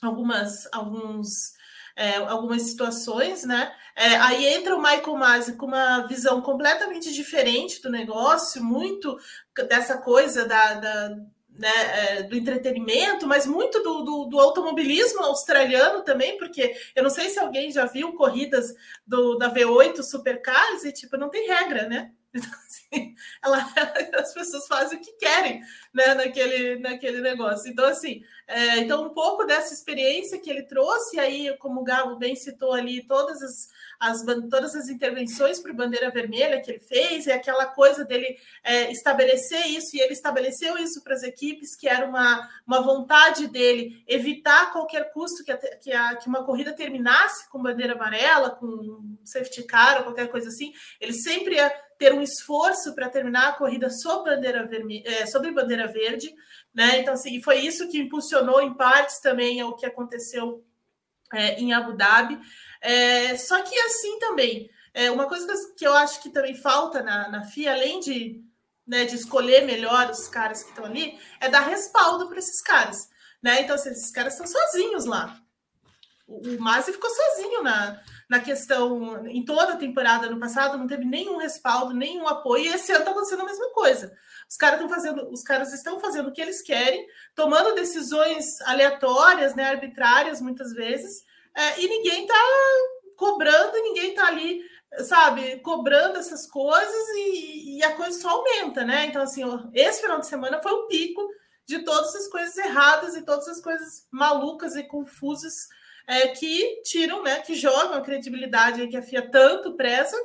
algumas 0.00 0.68
alguns 0.72 1.54
é, 1.96 2.14
algumas 2.18 2.62
situações, 2.62 3.42
né? 3.42 3.74
É, 3.96 4.14
aí 4.18 4.46
entra 4.46 4.76
o 4.76 4.80
Michael 4.80 5.16
Masi 5.16 5.56
com 5.56 5.66
uma 5.66 6.06
visão 6.06 6.40
completamente 6.40 7.12
diferente 7.12 7.82
do 7.82 7.90
negócio, 7.90 8.62
muito 8.62 9.18
dessa 9.68 9.98
coisa 9.98 10.44
da, 10.44 10.74
da 10.74 11.16
né, 11.58 11.68
é, 12.18 12.22
do 12.22 12.36
entretenimento, 12.36 13.26
mas 13.26 13.44
muito 13.44 13.82
do, 13.82 14.02
do, 14.02 14.24
do, 14.26 14.38
automobilismo 14.38 15.22
australiano 15.24 16.02
também, 16.04 16.38
porque 16.38 16.72
eu 16.94 17.02
não 17.02 17.10
sei 17.10 17.28
se 17.28 17.38
alguém 17.40 17.70
já 17.72 17.84
viu 17.84 18.12
corridas 18.12 18.72
do, 19.04 19.36
da 19.36 19.52
V8 19.52 20.02
Supercars 20.02 20.84
e 20.84 20.92
tipo, 20.92 21.16
não 21.16 21.28
tem 21.28 21.48
regra, 21.48 21.88
né? 21.88 22.12
Então, 22.38 22.50
assim, 22.66 23.14
ela, 23.42 23.58
as 24.20 24.34
pessoas 24.34 24.66
fazem 24.66 24.98
o 24.98 25.00
que 25.00 25.12
querem 25.12 25.60
né, 25.92 26.14
naquele, 26.14 26.78
naquele 26.78 27.20
negócio. 27.20 27.70
Então, 27.70 27.86
assim, 27.86 28.22
é, 28.46 28.78
então 28.78 29.04
um 29.04 29.10
pouco 29.10 29.44
dessa 29.44 29.74
experiência 29.74 30.40
que 30.40 30.48
ele 30.48 30.62
trouxe, 30.62 31.18
aí, 31.18 31.54
como 31.58 31.80
o 31.80 31.84
Gabo 31.84 32.16
bem 32.16 32.34
citou 32.36 32.72
ali, 32.72 33.06
todas 33.06 33.42
as, 33.42 33.68
as, 34.00 34.24
todas 34.48 34.74
as 34.74 34.88
intervenções 34.88 35.60
para 35.60 35.72
bandeira 35.72 36.10
vermelha 36.10 36.60
que 36.60 36.70
ele 36.70 36.78
fez, 36.78 37.26
e 37.26 37.32
aquela 37.32 37.66
coisa 37.66 38.04
dele 38.04 38.38
é, 38.62 38.90
estabelecer 38.90 39.66
isso, 39.66 39.96
e 39.96 40.00
ele 40.00 40.12
estabeleceu 40.12 40.78
isso 40.78 41.02
para 41.02 41.14
as 41.14 41.22
equipes, 41.22 41.76
que 41.76 41.88
era 41.88 42.06
uma, 42.06 42.48
uma 42.66 42.80
vontade 42.80 43.48
dele 43.48 44.02
evitar 44.06 44.72
qualquer 44.72 45.12
custo 45.12 45.44
que, 45.44 45.52
a, 45.52 45.56
que, 45.56 45.92
a, 45.92 46.16
que 46.16 46.28
uma 46.28 46.44
corrida 46.44 46.72
terminasse 46.72 47.48
com 47.50 47.62
bandeira 47.62 47.94
amarela, 47.94 48.50
com 48.50 49.16
safety 49.24 49.64
car 49.64 49.98
ou 49.98 50.04
qualquer 50.04 50.28
coisa 50.28 50.48
assim. 50.48 50.72
Ele 51.00 51.12
sempre 51.12 51.56
ia 51.56 51.87
ter 51.98 52.14
um 52.14 52.22
esforço 52.22 52.94
para 52.94 53.08
terminar 53.08 53.48
a 53.48 53.52
corrida 53.52 53.90
sob 53.90 54.30
bandeira, 54.30 54.64
vermelha, 54.66 55.02
é, 55.04 55.26
sobre 55.26 55.50
bandeira 55.50 55.88
verde, 55.88 56.32
né? 56.72 57.00
Então, 57.00 57.14
assim, 57.14 57.42
foi 57.42 57.58
isso 57.58 57.88
que 57.88 57.98
impulsionou 57.98 58.60
em 58.60 58.74
partes 58.74 59.20
também 59.20 59.62
o 59.64 59.74
que 59.74 59.84
aconteceu 59.84 60.64
é, 61.32 61.60
em 61.60 61.72
Abu 61.72 61.94
Dhabi. 61.94 62.38
É, 62.80 63.36
só 63.36 63.60
que 63.62 63.76
assim 63.80 64.18
também, 64.20 64.70
é, 64.94 65.10
uma 65.10 65.26
coisa 65.26 65.46
que 65.76 65.86
eu 65.86 65.92
acho 65.92 66.22
que 66.22 66.30
também 66.30 66.54
falta 66.54 67.02
na, 67.02 67.28
na 67.28 67.44
FIA, 67.44 67.72
além 67.72 67.98
de 67.98 68.48
né, 68.86 69.04
de 69.04 69.16
escolher 69.16 69.66
melhor 69.66 70.08
os 70.08 70.28
caras 70.28 70.62
que 70.62 70.70
estão 70.70 70.86
ali, 70.86 71.18
é 71.40 71.48
dar 71.50 71.60
respaldo 71.60 72.26
para 72.26 72.38
esses 72.38 72.62
caras. 72.62 73.10
Né? 73.42 73.60
Então, 73.60 73.74
assim, 73.74 73.90
esses 73.90 74.10
caras 74.10 74.32
estão 74.32 74.46
sozinhos 74.46 75.04
lá. 75.04 75.38
O, 76.26 76.56
o 76.56 76.60
Masi 76.60 76.90
ficou 76.90 77.10
sozinho 77.10 77.62
na, 77.62 78.00
na 78.28 78.40
questão, 78.40 79.26
em 79.26 79.42
toda 79.42 79.72
a 79.72 79.76
temporada 79.76 80.28
no 80.28 80.38
passado, 80.38 80.76
não 80.76 80.86
teve 80.86 81.04
nenhum 81.04 81.38
respaldo, 81.38 81.94
nenhum 81.94 82.28
apoio, 82.28 82.64
e 82.64 82.68
esse 82.68 82.92
ano 82.92 83.00
está 83.00 83.12
acontecendo 83.12 83.40
a 83.40 83.46
mesma 83.46 83.70
coisa. 83.72 84.14
Os 84.48 84.56
caras 84.56 84.80
estão 84.80 84.94
fazendo, 84.94 85.30
os 85.30 85.42
caras 85.42 85.72
estão 85.72 85.98
fazendo 85.98 86.28
o 86.28 86.32
que 86.32 86.42
eles 86.42 86.60
querem, 86.60 87.06
tomando 87.34 87.74
decisões 87.74 88.60
aleatórias, 88.62 89.54
né, 89.54 89.64
arbitrárias 89.64 90.42
muitas 90.42 90.72
vezes, 90.74 91.24
é, 91.54 91.80
e 91.80 91.88
ninguém 91.88 92.22
está 92.22 92.34
cobrando, 93.16 93.82
ninguém 93.82 94.10
está 94.10 94.26
ali, 94.26 94.62
sabe, 95.04 95.58
cobrando 95.60 96.18
essas 96.18 96.46
coisas 96.46 97.08
e, 97.16 97.78
e, 97.78 97.82
a 97.82 97.96
coisa 97.96 98.20
só 98.20 98.30
aumenta, 98.30 98.84
né? 98.84 99.06
Então, 99.06 99.22
assim, 99.22 99.42
esse 99.74 100.02
final 100.02 100.20
de 100.20 100.26
semana 100.26 100.62
foi 100.62 100.72
o 100.72 100.86
pico 100.86 101.26
de 101.66 101.80
todas 101.80 102.14
as 102.14 102.28
coisas 102.28 102.56
erradas 102.56 103.16
e 103.16 103.22
todas 103.22 103.48
as 103.48 103.60
coisas 103.60 104.06
malucas 104.10 104.76
e 104.76 104.84
confusas 104.84 105.68
é, 106.08 106.28
que 106.28 106.80
tiram, 106.84 107.22
né, 107.22 107.40
que 107.42 107.54
jogam 107.54 107.92
a 107.92 108.00
credibilidade 108.00 108.88
que 108.88 108.96
a 108.96 109.02
FIA 109.02 109.30
tanto 109.30 109.76
preza 109.76 110.16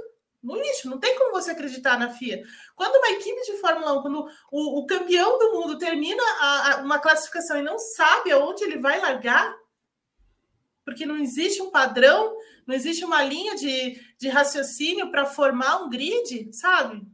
no 0.42 0.56
lixo. 0.56 0.90
Não 0.90 0.98
tem 0.98 1.18
como 1.20 1.34
você 1.34 1.52
acreditar 1.52 2.00
na 2.00 2.10
FIA. 2.10 2.42
Quando 2.74 2.96
uma 2.96 3.10
equipe 3.10 3.42
de 3.42 3.58
Fórmula 3.60 4.00
1, 4.00 4.02
quando 4.02 4.26
o, 4.50 4.80
o 4.80 4.86
campeão 4.86 5.38
do 5.38 5.52
mundo 5.52 5.78
termina 5.78 6.24
a, 6.40 6.72
a, 6.72 6.78
uma 6.78 7.00
classificação 7.00 7.58
e 7.58 7.62
não 7.62 7.78
sabe 7.78 8.32
aonde 8.32 8.64
ele 8.64 8.78
vai 8.78 8.98
largar, 9.02 9.54
porque 10.86 11.06
não 11.06 11.18
existe 11.18 11.62
um 11.62 11.70
padrão, 11.70 12.34
não 12.66 12.74
existe 12.74 13.04
uma 13.04 13.22
linha 13.22 13.56
de, 13.56 14.00
de 14.18 14.30
raciocínio 14.30 15.12
para 15.12 15.26
formar 15.26 15.84
um 15.84 15.90
grid, 15.90 16.50
sabe? 16.54 17.06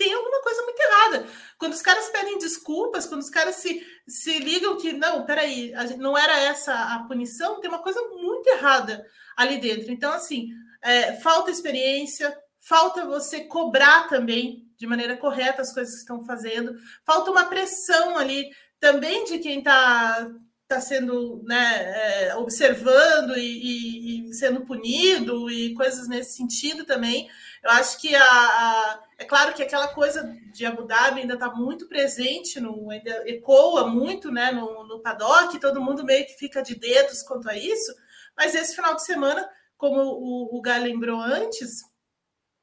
Tem 0.00 0.14
alguma 0.14 0.40
coisa 0.40 0.62
muito 0.62 0.80
errada. 0.80 1.26
Quando 1.58 1.74
os 1.74 1.82
caras 1.82 2.08
pedem 2.08 2.38
desculpas, 2.38 3.04
quando 3.04 3.20
os 3.20 3.28
caras 3.28 3.56
se, 3.56 3.86
se 4.08 4.38
ligam 4.38 4.78
que, 4.78 4.94
não, 4.94 5.26
peraí, 5.26 5.74
não 5.98 6.16
era 6.16 6.40
essa 6.40 6.72
a 6.72 7.00
punição, 7.00 7.60
tem 7.60 7.68
uma 7.68 7.82
coisa 7.82 8.00
muito 8.08 8.48
errada 8.48 9.06
ali 9.36 9.58
dentro. 9.58 9.92
Então, 9.92 10.10
assim, 10.10 10.48
é, 10.80 11.16
falta 11.16 11.50
experiência, 11.50 12.34
falta 12.58 13.04
você 13.04 13.40
cobrar 13.40 14.08
também 14.08 14.66
de 14.78 14.86
maneira 14.86 15.18
correta 15.18 15.60
as 15.60 15.74
coisas 15.74 15.96
que 15.96 16.00
estão 16.00 16.24
fazendo, 16.24 16.74
falta 17.04 17.30
uma 17.30 17.44
pressão 17.44 18.16
ali 18.16 18.50
também 18.80 19.24
de 19.24 19.38
quem 19.38 19.58
está 19.58 20.30
tá 20.66 20.80
sendo 20.80 21.42
né, 21.44 22.28
é, 22.28 22.36
observando 22.36 23.36
e, 23.36 23.42
e, 23.42 24.30
e, 24.30 24.32
sendo 24.32 24.62
punido 24.62 25.50
e 25.50 25.74
coisas 25.74 26.08
nesse 26.08 26.36
sentido 26.36 26.86
também. 26.86 27.28
Eu 27.62 27.70
acho 27.70 28.00
que 28.00 28.14
a, 28.14 28.22
a 28.22 29.00
é 29.18 29.24
claro 29.24 29.52
que 29.52 29.62
aquela 29.62 29.88
coisa 29.88 30.34
de 30.50 30.64
Abu 30.64 30.84
Dhabi 30.84 31.20
ainda 31.20 31.34
está 31.34 31.50
muito 31.50 31.86
presente, 31.86 32.58
no, 32.58 32.90
ainda 32.90 33.28
ecoa 33.28 33.86
muito 33.86 34.32
né, 34.32 34.50
no, 34.50 34.86
no 34.86 35.00
paddock, 35.00 35.58
todo 35.60 35.82
mundo 35.82 36.02
meio 36.02 36.24
que 36.24 36.38
fica 36.38 36.62
de 36.62 36.74
dedos 36.74 37.22
quanto 37.22 37.48
a 37.50 37.54
isso, 37.54 37.94
mas 38.34 38.54
esse 38.54 38.74
final 38.74 38.94
de 38.94 39.04
semana, 39.04 39.46
como 39.76 40.00
o, 40.00 40.56
o 40.56 40.62
Guy 40.62 40.78
lembrou 40.78 41.20
antes, 41.20 41.82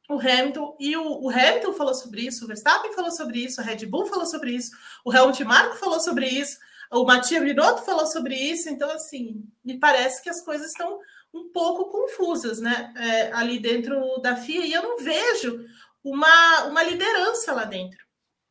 o 0.09 0.19
Hamilton 0.19 0.75
e 0.79 0.97
o, 0.97 1.25
o, 1.25 1.29
Hamilton 1.29 1.73
falou 1.73 1.93
sobre 1.93 2.21
isso, 2.21 2.43
o 2.43 2.47
Verstappen 2.47 2.93
falou 2.93 3.11
sobre 3.11 3.39
isso, 3.39 3.61
a 3.61 3.63
Red 3.63 3.85
Bull 3.85 4.07
falou 4.07 4.25
sobre 4.25 4.51
isso, 4.51 4.71
o 5.05 5.13
Helmut 5.13 5.43
Marko 5.43 5.75
falou 5.75 5.99
sobre 5.99 6.25
isso, 6.27 6.57
o 6.91 7.03
Matias 7.03 7.43
Binotto 7.43 7.83
falou 7.83 8.07
sobre 8.07 8.33
isso, 8.33 8.69
então 8.69 8.89
assim, 8.89 9.43
me 9.63 9.77
parece 9.77 10.23
que 10.23 10.29
as 10.29 10.41
coisas 10.41 10.69
estão 10.69 10.99
um 11.37 11.51
pouco 11.51 11.91
confusas, 11.91 12.59
né, 12.59 12.93
é, 12.97 13.31
ali 13.33 13.59
dentro 13.59 14.19
da 14.21 14.35
FIA, 14.35 14.65
e 14.65 14.73
eu 14.73 14.83
não 14.83 14.97
vejo 14.97 15.65
uma, 16.03 16.65
uma 16.65 16.83
liderança 16.83 17.53
lá 17.53 17.65
dentro, 17.65 17.99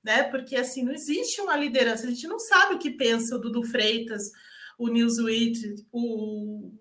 né? 0.04 0.24
Porque 0.24 0.56
assim 0.56 0.84
não 0.84 0.92
existe 0.92 1.40
uma 1.40 1.56
liderança. 1.56 2.06
A 2.06 2.10
gente 2.10 2.26
não 2.26 2.38
sabe 2.38 2.74
o 2.74 2.78
que 2.78 2.90
pensa 2.90 3.36
o 3.36 3.40
Dudu 3.40 3.62
Freitas, 3.62 4.30
o 4.78 4.88
Newsweek, 4.88 5.86
o 5.92 6.72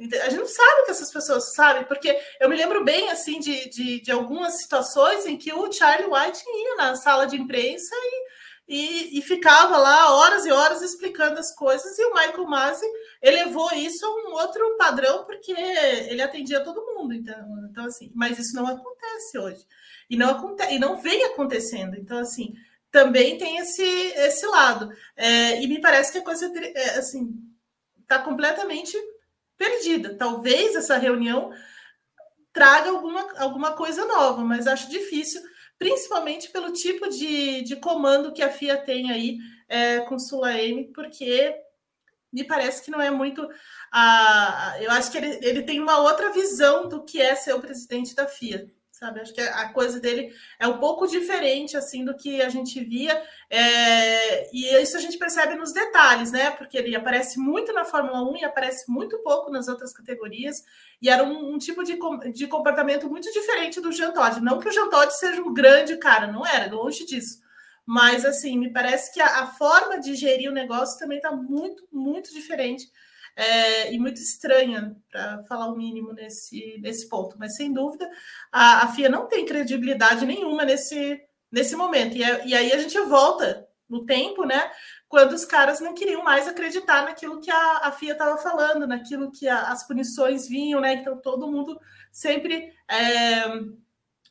a 0.00 0.30
gente 0.30 0.38
não 0.38 0.46
sabe 0.46 0.80
o 0.80 0.84
que 0.84 0.90
essas 0.92 1.12
pessoas 1.12 1.54
sabem, 1.54 1.82
porque 1.84 2.16
eu 2.40 2.48
me 2.48 2.54
lembro 2.54 2.84
bem 2.84 3.10
assim 3.10 3.40
de, 3.40 3.68
de, 3.68 4.00
de, 4.00 4.12
algumas 4.12 4.60
situações 4.60 5.26
em 5.26 5.36
que 5.36 5.52
o 5.52 5.72
Charlie 5.72 6.08
White 6.08 6.40
ia 6.46 6.76
na 6.76 6.94
sala 6.94 7.26
de 7.26 7.34
imprensa 7.36 7.96
e, 7.96 8.26
e, 8.68 9.18
e, 9.18 9.22
ficava 9.22 9.78
lá 9.78 10.14
horas 10.14 10.44
e 10.44 10.52
horas 10.52 10.82
explicando 10.82 11.38
as 11.40 11.54
coisas, 11.54 11.98
e 11.98 12.04
o 12.04 12.12
Michael 12.12 12.46
Masi 12.46 12.86
elevou 13.22 13.72
isso 13.72 14.04
a 14.04 14.10
um 14.10 14.32
outro 14.34 14.76
padrão, 14.76 15.24
porque 15.24 15.52
ele 15.52 16.20
atendia 16.20 16.62
todo 16.62 16.84
mundo. 16.94 17.14
Então, 17.14 17.66
então 17.70 17.86
assim, 17.86 18.12
mas 18.14 18.38
isso 18.38 18.54
não 18.54 18.66
acontece 18.66 19.38
hoje 19.38 19.66
e 20.10 20.16
não 20.16 20.30
acontece 20.30 20.74
e 20.74 20.78
não 20.78 20.96
vem 20.96 21.24
acontecendo. 21.24 21.96
Então, 21.96 22.18
assim, 22.18 22.54
também 22.90 23.38
tem 23.38 23.58
esse 23.58 23.82
esse 23.82 24.46
lado. 24.46 24.90
É, 25.16 25.62
e 25.62 25.66
me 25.66 25.80
parece 25.80 26.12
que 26.12 26.18
a 26.18 26.24
coisa 26.24 26.52
é, 26.74 26.98
assim 26.98 27.34
está 28.02 28.18
completamente 28.18 28.96
perdida. 29.56 30.14
Talvez 30.14 30.74
essa 30.74 30.96
reunião 30.96 31.52
traga 32.52 32.90
alguma, 32.90 33.38
alguma 33.38 33.72
coisa 33.72 34.04
nova, 34.06 34.42
mas 34.42 34.66
acho 34.66 34.90
difícil, 34.90 35.40
principalmente 35.78 36.50
pelo 36.50 36.72
tipo 36.72 37.08
de, 37.08 37.62
de 37.62 37.76
comando 37.76 38.32
que 38.32 38.42
a 38.42 38.50
FIA 38.50 38.76
tem 38.76 39.10
aí 39.10 39.38
é, 39.68 40.00
com 40.00 40.18
Sulaime, 40.18 40.92
porque 40.92 41.54
me 42.32 42.44
parece 42.44 42.82
que 42.82 42.90
não 42.90 43.00
é 43.00 43.10
muito. 43.10 43.48
A, 43.90 44.76
eu 44.80 44.90
acho 44.90 45.10
que 45.10 45.18
ele, 45.18 45.38
ele 45.42 45.62
tem 45.62 45.80
uma 45.80 45.98
outra 46.00 46.32
visão 46.32 46.88
do 46.88 47.04
que 47.04 47.20
é 47.20 47.34
ser 47.34 47.54
o 47.54 47.60
presidente 47.60 48.14
da 48.14 48.26
FIA 48.26 48.70
sabe? 48.98 49.20
Acho 49.20 49.32
que 49.32 49.40
a 49.40 49.68
coisa 49.68 50.00
dele 50.00 50.34
é 50.58 50.66
um 50.66 50.78
pouco 50.78 51.06
diferente 51.06 51.76
assim 51.76 52.04
do 52.04 52.16
que 52.16 52.42
a 52.42 52.48
gente 52.48 52.82
via, 52.82 53.22
é... 53.48 54.48
e 54.52 54.74
isso 54.82 54.96
a 54.96 55.00
gente 55.00 55.16
percebe 55.16 55.54
nos 55.54 55.72
detalhes, 55.72 56.32
né? 56.32 56.50
Porque 56.50 56.76
ele 56.76 56.96
aparece 56.96 57.38
muito 57.38 57.72
na 57.72 57.84
Fórmula 57.84 58.22
1 58.28 58.38
e 58.38 58.44
aparece 58.44 58.90
muito 58.90 59.18
pouco 59.18 59.50
nas 59.50 59.68
outras 59.68 59.92
categorias, 59.92 60.64
e 61.00 61.08
era 61.08 61.22
um, 61.22 61.54
um 61.54 61.58
tipo 61.58 61.84
de, 61.84 61.96
de 62.32 62.46
comportamento 62.48 63.08
muito 63.08 63.32
diferente 63.32 63.80
do 63.80 63.92
Jean 63.92 64.12
Todt. 64.12 64.40
Não 64.40 64.58
que 64.58 64.68
o 64.68 64.72
Jean 64.72 64.88
Todt 64.88 65.16
seja 65.16 65.40
um 65.40 65.54
grande 65.54 65.96
cara, 65.96 66.26
não 66.26 66.44
era, 66.44 66.74
longe 66.74 67.06
disso. 67.06 67.40
Mas 67.86 68.24
assim, 68.24 68.58
me 68.58 68.72
parece 68.72 69.14
que 69.14 69.20
a, 69.20 69.44
a 69.44 69.46
forma 69.46 69.98
de 70.00 70.14
gerir 70.14 70.50
o 70.50 70.54
negócio 70.54 70.98
também 70.98 71.18
está 71.18 71.30
muito, 71.30 71.86
muito 71.92 72.32
diferente 72.34 72.90
é, 73.38 73.94
e 73.94 73.98
muito 74.00 74.20
estranha, 74.20 74.96
para 75.08 75.44
falar 75.44 75.68
o 75.68 75.76
mínimo 75.76 76.12
nesse, 76.12 76.76
nesse 76.80 77.08
ponto. 77.08 77.38
Mas, 77.38 77.54
sem 77.54 77.72
dúvida, 77.72 78.10
a, 78.50 78.82
a 78.84 78.88
FIA 78.88 79.08
não 79.08 79.28
tem 79.28 79.46
credibilidade 79.46 80.26
nenhuma 80.26 80.64
nesse, 80.64 81.20
nesse 81.48 81.76
momento. 81.76 82.16
E, 82.16 82.24
é, 82.24 82.44
e 82.44 82.52
aí 82.52 82.72
a 82.72 82.78
gente 82.78 82.98
volta 83.02 83.64
no 83.88 84.04
tempo, 84.04 84.44
né? 84.44 84.68
Quando 85.08 85.34
os 85.34 85.44
caras 85.44 85.78
não 85.78 85.94
queriam 85.94 86.24
mais 86.24 86.48
acreditar 86.48 87.04
naquilo 87.04 87.40
que 87.40 87.48
a, 87.48 87.78
a 87.84 87.92
FIA 87.92 88.12
estava 88.12 88.36
falando, 88.38 88.88
naquilo 88.88 89.30
que 89.30 89.46
a, 89.46 89.70
as 89.70 89.86
punições 89.86 90.48
vinham, 90.48 90.80
né? 90.80 90.94
Então 90.94 91.16
todo 91.16 91.50
mundo 91.50 91.78
sempre 92.10 92.72
é, 92.90 93.44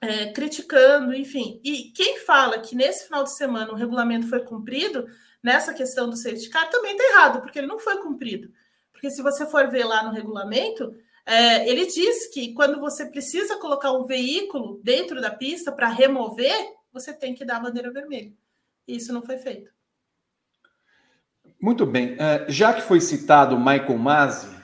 é, 0.01 0.33
criticando, 0.33 1.13
enfim. 1.13 1.61
E 1.63 1.93
quem 1.95 2.19
fala 2.25 2.59
que 2.59 2.75
nesse 2.75 3.05
final 3.05 3.23
de 3.23 3.33
semana 3.33 3.71
o 3.71 3.75
regulamento 3.75 4.27
foi 4.27 4.43
cumprido, 4.43 5.07
nessa 5.41 5.73
questão 5.73 6.09
do 6.09 6.17
safety 6.17 6.49
car, 6.49 6.69
também 6.69 6.91
está 6.91 7.05
errado, 7.05 7.41
porque 7.41 7.57
ele 7.57 7.67
não 7.67 7.79
foi 7.79 7.99
cumprido. 7.99 8.51
Porque 8.97 9.11
se 9.11 9.21
você 9.21 9.45
for 9.45 9.69
ver 9.69 9.83
lá 9.83 10.01
no 10.01 10.11
regulamento, 10.11 10.91
é, 11.23 11.69
ele 11.69 11.85
diz 11.85 12.33
que 12.33 12.51
quando 12.55 12.79
você 12.79 13.05
precisa 13.05 13.59
colocar 13.59 13.91
um 13.91 14.05
veículo 14.05 14.81
dentro 14.83 15.21
da 15.21 15.29
pista 15.29 15.71
para 15.71 15.87
remover, 15.87 16.73
você 16.91 17.13
tem 17.13 17.35
que 17.35 17.45
dar 17.45 17.57
a 17.57 17.59
bandeira 17.59 17.91
vermelha. 17.91 18.33
E 18.87 18.95
isso 18.95 19.13
não 19.13 19.21
foi 19.21 19.37
feito. 19.37 19.71
Muito 21.61 21.85
bem. 21.85 22.13
Uh, 22.13 22.49
já 22.49 22.73
que 22.73 22.81
foi 22.81 22.99
citado 22.99 23.59
Michael 23.59 23.97
Masi, 23.99 24.55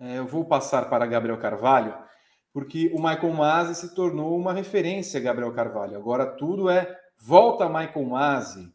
uh, 0.00 0.04
eu 0.04 0.26
vou 0.26 0.46
passar 0.46 0.88
para 0.88 1.04
Gabriel 1.04 1.38
Carvalho, 1.38 1.94
porque 2.54 2.90
o 2.94 2.96
Michael 2.96 3.34
Masi 3.34 3.74
se 3.74 3.94
tornou 3.94 4.38
uma 4.38 4.54
referência, 4.54 5.20
Gabriel 5.20 5.52
Carvalho. 5.52 5.98
Agora 5.98 6.24
tudo 6.24 6.70
é 6.70 6.98
volta 7.18 7.68
Michael 7.68 8.06
Masi, 8.06 8.72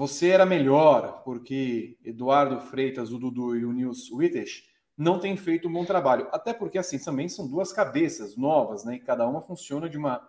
você 0.00 0.30
era 0.30 0.46
melhor 0.46 1.20
porque 1.26 1.98
Eduardo 2.02 2.58
Freitas, 2.58 3.12
o 3.12 3.18
Dudu 3.18 3.54
e 3.54 3.66
o 3.66 3.72
Nils 3.74 4.10
Witters 4.10 4.66
não 4.96 5.18
têm 5.18 5.36
feito 5.36 5.68
um 5.68 5.72
bom 5.74 5.84
trabalho. 5.84 6.26
Até 6.32 6.54
porque, 6.54 6.78
assim, 6.78 6.98
também 6.98 7.28
são 7.28 7.46
duas 7.46 7.70
cabeças 7.70 8.34
novas, 8.34 8.82
né? 8.82 8.94
E 8.94 8.98
cada 8.98 9.28
uma 9.28 9.42
funciona 9.42 9.90
de 9.90 9.98
uma, 9.98 10.26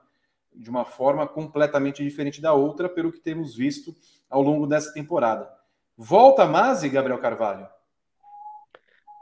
de 0.53 0.69
uma 0.69 0.83
forma 0.83 1.25
completamente 1.25 2.03
diferente 2.03 2.41
da 2.41 2.51
outra, 2.51 2.89
pelo 2.89 3.13
que 3.13 3.21
temos 3.21 3.55
visto 3.55 3.95
ao 4.29 4.41
longo 4.41 4.67
dessa 4.67 4.91
temporada. 4.91 5.49
Volta 5.95 6.45
Masi, 6.45 6.89
Gabriel 6.89 7.19
Carvalho? 7.19 7.65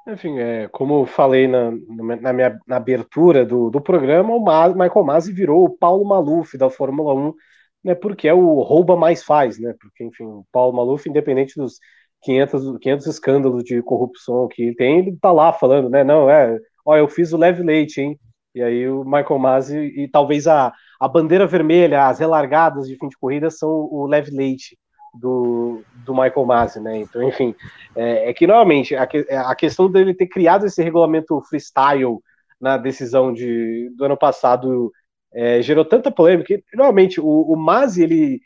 Enfim, 0.08 0.40
é, 0.40 0.68
como 0.70 1.02
eu 1.02 1.06
falei 1.06 1.48
na, 1.48 1.70
na, 2.20 2.34
minha, 2.34 2.60
na 2.66 2.78
abertura 2.78 3.46
do, 3.46 3.70
do 3.70 3.80
programa, 3.80 4.34
o 4.34 4.74
Michael 4.74 5.06
Masi 5.06 5.32
virou 5.32 5.66
o 5.66 5.78
Paulo 5.78 6.04
Maluf 6.04 6.58
da 6.58 6.72
Fórmula 6.72 7.14
1 7.14 7.36
né, 7.84 7.96
porque 7.96 8.28
é 8.28 8.34
o 8.34 8.62
rouba 8.62 8.96
mais 8.96 9.24
faz, 9.24 9.60
né? 9.60 9.74
Porque, 9.80 10.04
enfim, 10.04 10.26
o 10.26 10.46
Paulo 10.52 10.76
Maluf, 10.76 11.08
independente 11.08 11.56
dos 11.56 11.80
500, 12.22 12.78
500 12.80 13.08
escândalos 13.08 13.64
de 13.64 13.82
corrupção 13.82 14.48
que 14.48 14.64
ele 14.64 14.76
tem, 14.76 15.00
ele 15.00 15.18
tá 15.22 15.32
lá 15.32 15.54
falando, 15.54 15.90
né? 15.90 16.04
Não, 16.04 16.30
é, 16.30 16.58
ó, 16.86 16.98
eu 16.98 17.08
fiz 17.08 17.32
o 17.34 17.38
leve 17.38 17.64
leite, 17.64 18.02
hein? 18.02 18.20
E 18.54 18.62
aí 18.62 18.90
o 18.90 19.04
Michael 19.06 19.40
Masi 19.40 19.78
e 19.78 20.08
talvez 20.08 20.48
a, 20.48 20.74
a 21.00 21.08
bandeira 21.08 21.46
vermelha, 21.46 22.08
as 22.08 22.20
relargadas 22.20 22.88
de 22.88 22.98
fim 22.98 23.08
de 23.08 23.18
corrida 23.18 23.50
são 23.50 23.70
o 23.70 24.06
leve 24.08 24.32
leite 24.32 24.78
do, 25.14 25.82
do 26.06 26.14
Michael 26.14 26.46
Masi, 26.46 26.80
né? 26.80 26.98
Então, 26.98 27.24
enfim, 27.24 27.56
é, 27.96 28.30
é 28.30 28.34
que 28.34 28.48
normalmente 28.48 28.96
a, 28.96 29.08
a, 29.48 29.56
questão 29.56 29.90
dele 29.90 30.14
ter 30.14 30.28
criado 30.28 30.66
esse 30.66 30.82
regulamento 30.84 31.42
freestyle 31.44 32.18
na 32.60 32.78
decisão 32.78 33.32
de, 33.32 33.90
do 33.96 34.06
ano 34.06 34.18
passado 34.18 34.92
é, 35.34 35.62
gerou 35.62 35.86
tanta 35.86 36.12
polêmica 36.12 36.58
que 36.58 36.76
normalmente 36.76 37.20
o, 37.22 37.26
o 37.26 37.56
Masi 37.56 38.04
ele, 38.04 38.42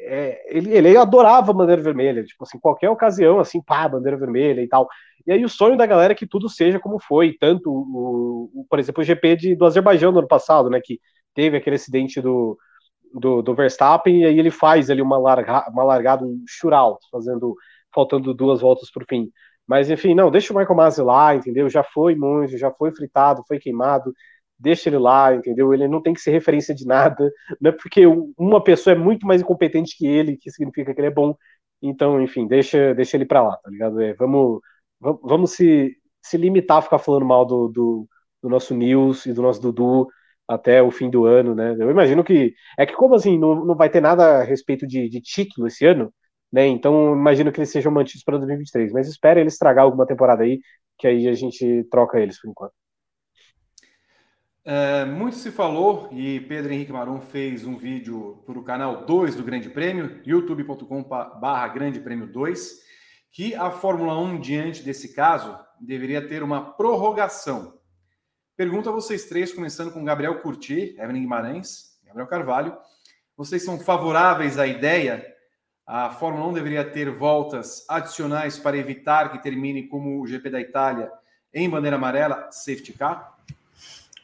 é, 0.00 0.56
ele, 0.56 0.76
ele 0.76 0.96
adorava 0.96 1.52
bandeira 1.52 1.82
vermelha, 1.82 2.24
tipo 2.24 2.44
assim, 2.44 2.58
qualquer 2.58 2.90
ocasião, 2.90 3.40
assim, 3.40 3.62
pá, 3.62 3.88
bandeira 3.88 4.16
vermelha 4.16 4.62
e 4.62 4.68
tal. 4.68 4.88
E 5.26 5.32
aí 5.32 5.44
o 5.44 5.48
sonho 5.48 5.76
da 5.76 5.86
galera 5.86 6.12
é 6.12 6.16
que 6.16 6.26
tudo 6.26 6.48
seja 6.48 6.78
como 6.80 6.98
foi, 6.98 7.36
tanto 7.38 7.70
o, 7.70 8.50
o 8.54 8.66
por 8.68 8.78
exemplo, 8.78 9.02
o 9.02 9.04
GP 9.04 9.36
de, 9.36 9.56
do 9.56 9.66
Azerbaijão 9.66 10.12
no 10.12 10.18
ano 10.20 10.28
passado, 10.28 10.70
né, 10.70 10.80
que 10.82 11.00
teve 11.34 11.56
aquele 11.56 11.76
acidente 11.76 12.20
do, 12.20 12.58
do, 13.12 13.42
do 13.42 13.54
Verstappen, 13.54 14.22
e 14.22 14.26
aí 14.26 14.38
ele 14.38 14.50
faz 14.50 14.90
ali 14.90 15.02
uma, 15.02 15.18
larga, 15.18 15.68
uma 15.70 15.84
largada, 15.84 16.24
um 16.24 16.42
shootout, 16.46 17.00
fazendo, 17.10 17.54
faltando 17.94 18.34
duas 18.34 18.60
voltas 18.60 18.90
por 18.90 19.04
fim. 19.06 19.30
Mas 19.66 19.90
enfim, 19.90 20.14
não, 20.14 20.30
deixa 20.30 20.52
o 20.52 20.56
Michael 20.56 20.76
Masi 20.76 21.02
lá, 21.02 21.34
entendeu? 21.34 21.68
Já 21.68 21.82
foi 21.84 22.14
muito, 22.14 22.56
já 22.56 22.70
foi 22.70 22.90
fritado, 22.90 23.44
foi 23.46 23.58
queimado, 23.58 24.14
deixa 24.58 24.88
ele 24.88 24.98
lá, 24.98 25.34
entendeu? 25.34 25.72
Ele 25.72 25.88
não 25.88 26.02
tem 26.02 26.14
que 26.14 26.20
ser 26.20 26.30
referência 26.32 26.74
de 26.74 26.86
nada, 26.86 27.30
não 27.60 27.70
é 27.70 27.72
porque 27.72 28.02
uma 28.36 28.62
pessoa 28.62 28.94
é 28.94 28.98
muito 28.98 29.26
mais 29.26 29.40
incompetente 29.40 29.96
que 29.96 30.06
ele, 30.06 30.36
que 30.36 30.50
significa 30.50 30.94
que 30.94 31.00
ele 31.00 31.08
é 31.08 31.10
bom. 31.10 31.36
Então, 31.82 32.20
enfim, 32.20 32.46
deixa, 32.46 32.94
deixa 32.94 33.16
ele 33.16 33.24
pra 33.26 33.42
lá, 33.42 33.56
tá 33.58 33.70
ligado? 33.70 34.00
É, 34.00 34.14
vamos, 34.14 34.60
vamos 35.00 35.52
se, 35.52 35.96
se 36.22 36.36
limitar 36.36 36.78
a 36.78 36.82
ficar 36.82 36.98
falando 36.98 37.24
mal 37.26 37.44
do, 37.46 37.68
do, 37.68 38.08
do 38.42 38.48
nosso 38.48 38.74
News 38.74 39.26
e 39.26 39.32
do 39.32 39.42
nosso 39.42 39.60
Dudu 39.60 40.08
até 40.46 40.82
o 40.82 40.90
fim 40.90 41.10
do 41.10 41.24
ano, 41.26 41.54
né? 41.54 41.76
Eu 41.78 41.90
imagino 41.90 42.24
que. 42.24 42.54
É 42.78 42.86
que, 42.86 42.94
como 42.94 43.14
assim, 43.14 43.38
não, 43.38 43.64
não 43.64 43.76
vai 43.76 43.90
ter 43.90 44.00
nada 44.00 44.40
a 44.40 44.44
respeito 44.44 44.86
de, 44.86 45.08
de 45.08 45.20
título 45.20 45.66
esse 45.68 45.84
ano, 45.86 46.12
né? 46.52 46.66
Então, 46.66 47.12
imagino 47.14 47.52
que 47.52 47.58
eles 47.60 47.70
sejam 47.70 47.92
mantidos 47.92 48.24
para 48.24 48.38
2023. 48.38 48.92
Mas 48.92 49.08
espera 49.08 49.40
eles 49.40 49.54
estragar 49.54 49.84
alguma 49.84 50.06
temporada 50.06 50.42
aí, 50.42 50.60
que 50.98 51.06
aí 51.06 51.28
a 51.28 51.34
gente 51.34 51.84
troca 51.90 52.18
eles 52.20 52.40
por 52.40 52.50
enquanto. 52.50 52.72
É, 54.70 55.02
muito 55.06 55.34
se 55.36 55.50
falou, 55.50 56.10
e 56.12 56.40
Pedro 56.40 56.70
Henrique 56.70 56.92
Marum 56.92 57.22
fez 57.22 57.64
um 57.64 57.74
vídeo 57.74 58.42
para 58.44 58.58
o 58.58 58.62
canal 58.62 59.06
2 59.06 59.34
do 59.34 59.42
Grande 59.42 59.70
Prêmio, 59.70 60.20
youtube.com/barra 60.26 61.68
Grande 61.68 61.98
Prêmio 62.00 62.26
2, 62.26 62.82
que 63.32 63.54
a 63.54 63.70
Fórmula 63.70 64.20
1, 64.20 64.38
diante 64.38 64.82
desse 64.82 65.14
caso, 65.14 65.58
deveria 65.80 66.20
ter 66.28 66.42
uma 66.42 66.74
prorrogação. 66.74 67.80
Pergunto 68.58 68.90
a 68.90 68.92
vocês 68.92 69.24
três, 69.24 69.54
começando 69.54 69.90
com 69.90 70.04
Gabriel 70.04 70.38
Curti, 70.42 70.94
Evelyn 70.98 71.22
Guimarães, 71.22 71.98
Gabriel 72.04 72.28
Carvalho. 72.28 72.76
Vocês 73.38 73.64
são 73.64 73.80
favoráveis 73.80 74.58
à 74.58 74.66
ideia? 74.66 75.26
A 75.86 76.10
Fórmula 76.10 76.46
1 76.46 76.52
deveria 76.52 76.84
ter 76.84 77.10
voltas 77.10 77.86
adicionais 77.88 78.58
para 78.58 78.76
evitar 78.76 79.32
que 79.32 79.42
termine 79.42 79.88
como 79.88 80.20
o 80.20 80.26
GP 80.26 80.50
da 80.50 80.60
Itália 80.60 81.10
em 81.54 81.70
bandeira 81.70 81.96
amarela, 81.96 82.50
safety 82.50 82.92
car? 82.92 83.37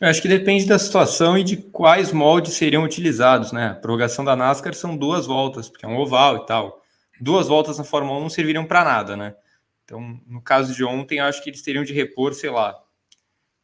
Eu 0.05 0.11
acho 0.11 0.21
que 0.21 0.29
depende 0.29 0.67
da 0.67 0.79
situação 0.79 1.39
e 1.39 1.43
de 1.43 1.57
quais 1.57 2.13
moldes 2.13 2.53
seriam 2.53 2.85
utilizados, 2.85 3.53
né? 3.53 3.69
A 3.69 3.75
prorrogação 3.75 4.23
da 4.23 4.37
NASCAR 4.37 4.75
são 4.75 4.95
duas 4.95 5.25
voltas, 5.25 5.71
porque 5.71 5.87
é 5.87 5.89
um 5.89 5.97
oval 5.97 6.37
e 6.37 6.47
tal. 6.47 6.83
Duas 7.19 7.49
voltas 7.49 7.79
na 7.79 7.85
Fórmula 7.85 8.19
1 8.19 8.21
não 8.21 8.29
serviriam 8.29 8.67
para 8.67 8.85
nada, 8.85 9.17
né? 9.17 9.35
Então, 9.83 10.21
no 10.27 10.43
caso 10.43 10.75
de 10.75 10.85
ontem, 10.85 11.21
acho 11.21 11.43
que 11.43 11.49
eles 11.49 11.63
teriam 11.63 11.83
de 11.85 11.95
repor, 11.95 12.35
sei 12.35 12.51
lá, 12.51 12.79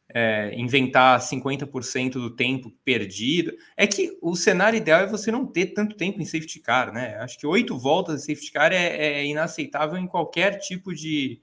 é, 0.09 0.51
inventar 0.55 1.19
50% 1.19 2.13
do 2.13 2.35
tempo 2.35 2.71
perdido. 2.83 3.53
É 3.77 3.85
que 3.85 4.17
o 4.19 4.35
cenário 4.35 4.77
ideal 4.77 5.01
é 5.01 5.05
você 5.05 5.31
não 5.31 5.45
ter 5.45 5.67
tanto 5.75 5.95
tempo 5.95 6.19
em 6.19 6.25
safety 6.25 6.59
car, 6.59 6.91
né? 6.91 7.17
Acho 7.17 7.37
que 7.37 7.45
oito 7.45 7.77
voltas 7.77 8.23
em 8.23 8.33
safety 8.33 8.51
car 8.51 8.73
é, 8.73 9.19
é 9.19 9.25
inaceitável 9.27 9.95
em 9.95 10.07
qualquer 10.07 10.57
tipo 10.57 10.91
de, 10.91 11.39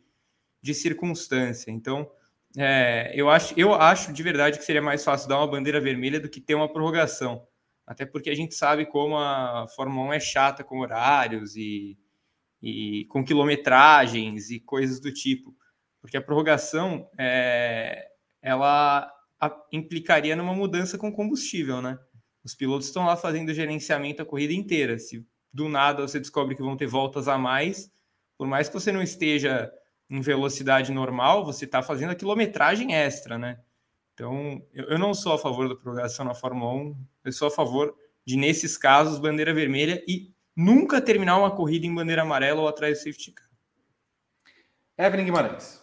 de 0.60 0.74
circunstância. 0.74 1.70
Então, 1.70 2.10
é, 2.56 3.12
eu, 3.14 3.28
acho, 3.28 3.54
eu 3.58 3.74
acho 3.74 4.12
de 4.12 4.22
verdade 4.22 4.58
que 4.58 4.64
seria 4.64 4.82
mais 4.82 5.04
fácil 5.04 5.28
dar 5.28 5.38
uma 5.38 5.46
bandeira 5.46 5.80
vermelha 5.80 6.18
do 6.18 6.28
que 6.28 6.40
ter 6.40 6.54
uma 6.54 6.72
prorrogação. 6.72 7.46
Até 7.86 8.04
porque 8.04 8.30
a 8.30 8.34
gente 8.34 8.54
sabe 8.54 8.86
como 8.86 9.16
a 9.16 9.66
Fórmula 9.74 10.10
1 10.10 10.12
é 10.12 10.20
chata 10.20 10.64
com 10.64 10.80
horários 10.80 11.56
e, 11.56 11.98
e 12.62 13.06
com 13.06 13.24
quilometragens 13.24 14.50
e 14.50 14.60
coisas 14.60 15.00
do 15.00 15.12
tipo. 15.12 15.54
Porque 16.00 16.16
a 16.16 16.22
prorrogação 16.22 17.08
é, 17.18 18.06
ela 18.42 19.10
implicaria 19.72 20.36
numa 20.36 20.54
mudança 20.54 20.98
com 20.98 21.12
combustível, 21.12 21.80
né? 21.80 21.98
Os 22.44 22.54
pilotos 22.54 22.86
estão 22.86 23.06
lá 23.06 23.16
fazendo 23.16 23.54
gerenciamento 23.54 24.22
a 24.22 24.26
corrida 24.26 24.52
inteira. 24.52 24.98
Se 24.98 25.26
do 25.52 25.68
nada 25.68 26.06
você 26.06 26.18
descobre 26.18 26.54
que 26.54 26.62
vão 26.62 26.76
ter 26.76 26.86
voltas 26.86 27.28
a 27.28 27.38
mais, 27.38 27.90
por 28.36 28.46
mais 28.46 28.68
que 28.68 28.74
você 28.74 28.92
não 28.92 29.02
esteja 29.02 29.70
em 30.10 30.20
velocidade 30.20 30.92
normal, 30.92 31.44
você 31.44 31.64
está 31.64 31.82
fazendo 31.82 32.10
a 32.10 32.14
quilometragem 32.14 32.94
extra, 32.94 33.36
né? 33.38 33.58
Então, 34.14 34.60
eu, 34.72 34.98
não 34.98 35.14
sou 35.14 35.34
a 35.34 35.38
favor 35.38 35.68
da 35.68 35.76
prorrogação 35.76 36.24
na 36.24 36.34
Fórmula 36.34 36.72
1, 36.72 36.96
eu 37.26 37.32
sou 37.32 37.48
a 37.48 37.50
favor 37.50 37.94
de, 38.26 38.36
nesses 38.36 38.76
casos, 38.76 39.18
bandeira 39.18 39.54
vermelha 39.54 40.02
e 40.08 40.32
nunca 40.56 41.00
terminar 41.00 41.38
uma 41.38 41.54
corrida 41.54 41.86
em 41.86 41.94
bandeira 41.94 42.22
amarela 42.22 42.62
ou 42.62 42.68
atrás 42.68 42.98
do 42.98 43.04
safety 43.04 43.30
car. 43.30 43.48
Evelyn 44.98 45.26
Guimarães. 45.26 45.80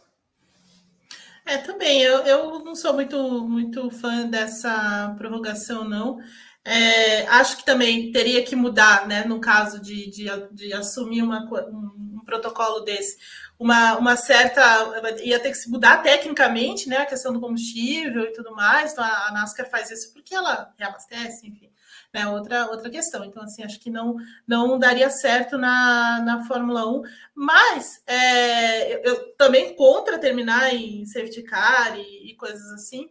É, 1.45 1.59
também, 1.59 2.01
eu, 2.01 2.17
eu 2.25 2.59
não 2.59 2.75
sou 2.75 2.93
muito, 2.93 3.47
muito 3.47 3.89
fã 3.91 4.27
dessa 4.27 5.13
prorrogação, 5.17 5.87
não. 5.87 6.17
É, 6.65 7.27
acho 7.27 7.57
que 7.57 7.65
também 7.65 8.11
teria 8.11 8.43
que 8.43 8.55
mudar, 8.55 9.07
né, 9.07 9.23
no 9.23 9.39
caso 9.39 9.79
de, 9.79 10.09
de, 10.09 10.25
de 10.51 10.73
assumir 10.73 11.21
uma, 11.21 11.45
um, 11.69 12.17
um 12.17 12.25
protocolo 12.25 12.79
desse 12.79 13.17
uma, 13.57 13.97
uma 13.97 14.15
certa. 14.15 14.61
ia 15.23 15.39
ter 15.39 15.49
que 15.49 15.57
se 15.57 15.69
mudar 15.69 15.97
tecnicamente, 15.97 16.89
né? 16.89 16.97
A 16.97 17.05
questão 17.05 17.33
do 17.33 17.39
combustível 17.39 18.23
e 18.23 18.33
tudo 18.33 18.53
mais. 18.53 18.91
Então 18.91 19.03
a, 19.03 19.31
NASCAR 19.31 19.69
faz 19.69 19.89
isso 19.91 20.13
porque 20.13 20.35
ela 20.35 20.73
reabastece, 20.77 21.47
enfim. 21.47 21.71
Né, 22.13 22.25
outra, 22.27 22.67
outra 22.67 22.89
questão. 22.89 23.25
Então, 23.25 23.43
assim, 23.43 23.63
acho 23.63 23.79
que 23.79 23.89
não, 23.89 24.15
não 24.47 24.79
daria 24.79 25.09
certo 25.09 25.57
na, 25.57 26.21
na 26.21 26.45
Fórmula 26.45 26.89
1, 26.89 27.01
mas 27.33 28.01
é, 28.07 28.93
eu, 28.95 29.03
eu, 29.03 29.35
também 29.35 29.75
contra 29.75 30.17
terminar 30.17 30.73
em 30.73 31.05
safety 31.05 31.43
car 31.43 31.97
e, 31.97 32.31
e 32.31 32.35
coisas 32.35 32.71
assim. 32.71 33.09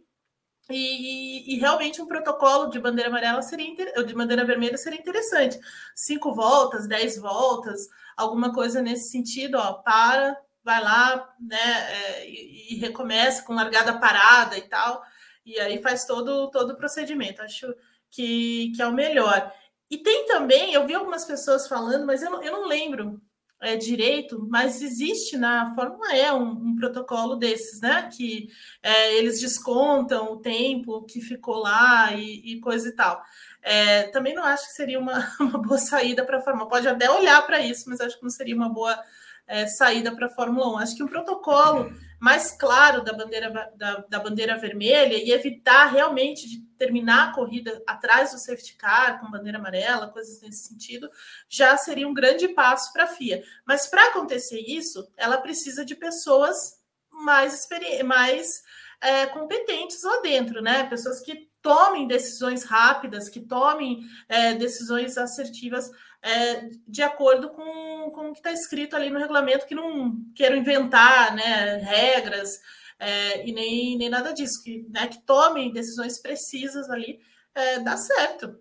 E, 0.70 1.54
e, 1.54 1.58
realmente 1.58 2.00
um 2.00 2.06
protocolo 2.06 2.70
de 2.70 2.80
bandeira 2.80 3.10
amarela 3.10 3.42
seria 3.42 4.02
de 4.02 4.14
bandeira 4.14 4.44
vermelha 4.46 4.78
seria 4.78 4.98
interessante. 4.98 5.58
Cinco 5.94 6.34
voltas, 6.34 6.88
dez 6.88 7.18
voltas, 7.18 7.86
alguma 8.16 8.52
coisa 8.52 8.82
nesse 8.82 9.10
sentido, 9.10 9.56
ó, 9.56 9.74
para, 9.74 10.36
vai 10.62 10.82
lá, 10.82 11.34
né, 11.40 11.92
é, 11.92 12.28
e, 12.30 12.74
e, 12.74 12.76
recomeça 12.76 13.42
com 13.42 13.54
largada 13.54 13.98
parada 13.98 14.56
e 14.56 14.62
tal, 14.62 15.02
e 15.44 15.60
aí 15.60 15.82
faz 15.82 16.04
todo, 16.04 16.50
todo 16.50 16.70
o 16.72 16.76
procedimento. 16.76 17.42
Acho 17.42 17.74
que, 18.10 18.72
que 18.74 18.82
é 18.82 18.86
o 18.86 18.92
melhor. 18.92 19.52
E 19.90 19.98
tem 19.98 20.26
também, 20.26 20.72
eu 20.72 20.86
vi 20.86 20.94
algumas 20.94 21.24
pessoas 21.24 21.68
falando, 21.68 22.06
mas 22.06 22.22
eu 22.22 22.30
não, 22.30 22.42
eu 22.42 22.52
não 22.52 22.66
lembro 22.66 23.20
é, 23.64 23.76
direito, 23.76 24.46
mas 24.50 24.82
existe 24.82 25.36
na 25.38 25.74
Fórmula 25.74 26.14
E 26.14 26.30
um, 26.32 26.50
um 26.50 26.76
protocolo 26.76 27.36
desses, 27.36 27.80
né? 27.80 28.08
Que 28.14 28.48
é, 28.82 29.16
eles 29.16 29.40
descontam 29.40 30.32
o 30.32 30.40
tempo 30.40 31.04
que 31.04 31.20
ficou 31.20 31.56
lá 31.56 32.12
e, 32.12 32.54
e 32.54 32.60
coisa 32.60 32.88
e 32.88 32.92
tal. 32.92 33.22
É, 33.66 34.08
também 34.08 34.34
não 34.34 34.44
acho 34.44 34.66
que 34.66 34.74
seria 34.74 34.98
uma, 34.98 35.26
uma 35.40 35.58
boa 35.58 35.78
saída 35.78 36.22
para 36.22 36.36
a 36.36 36.42
Fórmula. 36.42 36.68
Pode 36.68 36.86
até 36.86 37.10
olhar 37.10 37.40
para 37.46 37.60
isso, 37.60 37.88
mas 37.88 37.98
acho 38.00 38.18
que 38.18 38.22
não 38.22 38.30
seria 38.30 38.54
uma 38.54 38.68
boa 38.68 39.02
é, 39.46 39.66
saída 39.66 40.14
para 40.14 40.26
a 40.26 40.30
Fórmula 40.30 40.74
1. 40.74 40.78
Acho 40.78 40.96
que 40.96 41.02
um 41.02 41.08
protocolo 41.08 41.90
mais 42.20 42.52
claro 42.52 43.02
da 43.02 43.12
bandeira, 43.12 43.50
da, 43.74 44.04
da, 44.08 44.18
bandeira 44.18 44.56
vermelha 44.56 45.16
e 45.16 45.32
evitar 45.32 45.86
realmente 45.86 46.48
de 46.48 46.60
terminar 46.78 47.28
a 47.28 47.32
corrida 47.32 47.82
atrás 47.86 48.32
do 48.32 48.38
safety 48.38 48.76
car 48.76 49.18
com 49.18 49.30
bandeira 49.30 49.58
amarela, 49.58 50.08
coisas 50.08 50.40
nesse 50.40 50.68
sentido, 50.68 51.10
já 51.48 51.76
seria 51.76 52.08
um 52.08 52.14
grande 52.14 52.48
passo 52.48 52.92
para 52.92 53.04
a 53.04 53.08
FIA. 53.08 53.42
Mas 53.66 53.86
para 53.86 54.08
acontecer 54.08 54.60
isso, 54.60 55.06
ela 55.16 55.38
precisa 55.38 55.84
de 55.84 55.94
pessoas 55.94 56.78
mais, 57.10 57.66
mais 58.04 58.62
é, 59.00 59.26
competentes 59.26 60.02
lá 60.02 60.20
dentro, 60.20 60.60
né? 60.60 60.84
Pessoas 60.84 61.20
que 61.20 61.48
tomem 61.64 62.06
decisões 62.06 62.62
rápidas, 62.62 63.30
que 63.30 63.40
tomem 63.40 64.02
é, 64.28 64.52
decisões 64.52 65.16
assertivas 65.16 65.90
é, 66.20 66.68
de 66.86 67.02
acordo 67.02 67.48
com, 67.48 68.10
com 68.10 68.28
o 68.28 68.32
que 68.32 68.38
está 68.38 68.52
escrito 68.52 68.94
ali 68.94 69.08
no 69.08 69.18
regulamento, 69.18 69.66
que 69.66 69.74
não 69.74 70.14
queiram 70.34 70.58
inventar 70.58 71.34
né, 71.34 71.76
regras 71.78 72.60
é, 72.98 73.48
e 73.48 73.52
nem, 73.52 73.96
nem 73.96 74.10
nada 74.10 74.34
disso, 74.34 74.62
que, 74.62 74.86
né, 74.90 75.06
que 75.06 75.24
tomem 75.24 75.72
decisões 75.72 76.20
precisas 76.20 76.90
ali, 76.90 77.18
é, 77.54 77.80
dá 77.80 77.96
certo. 77.96 78.60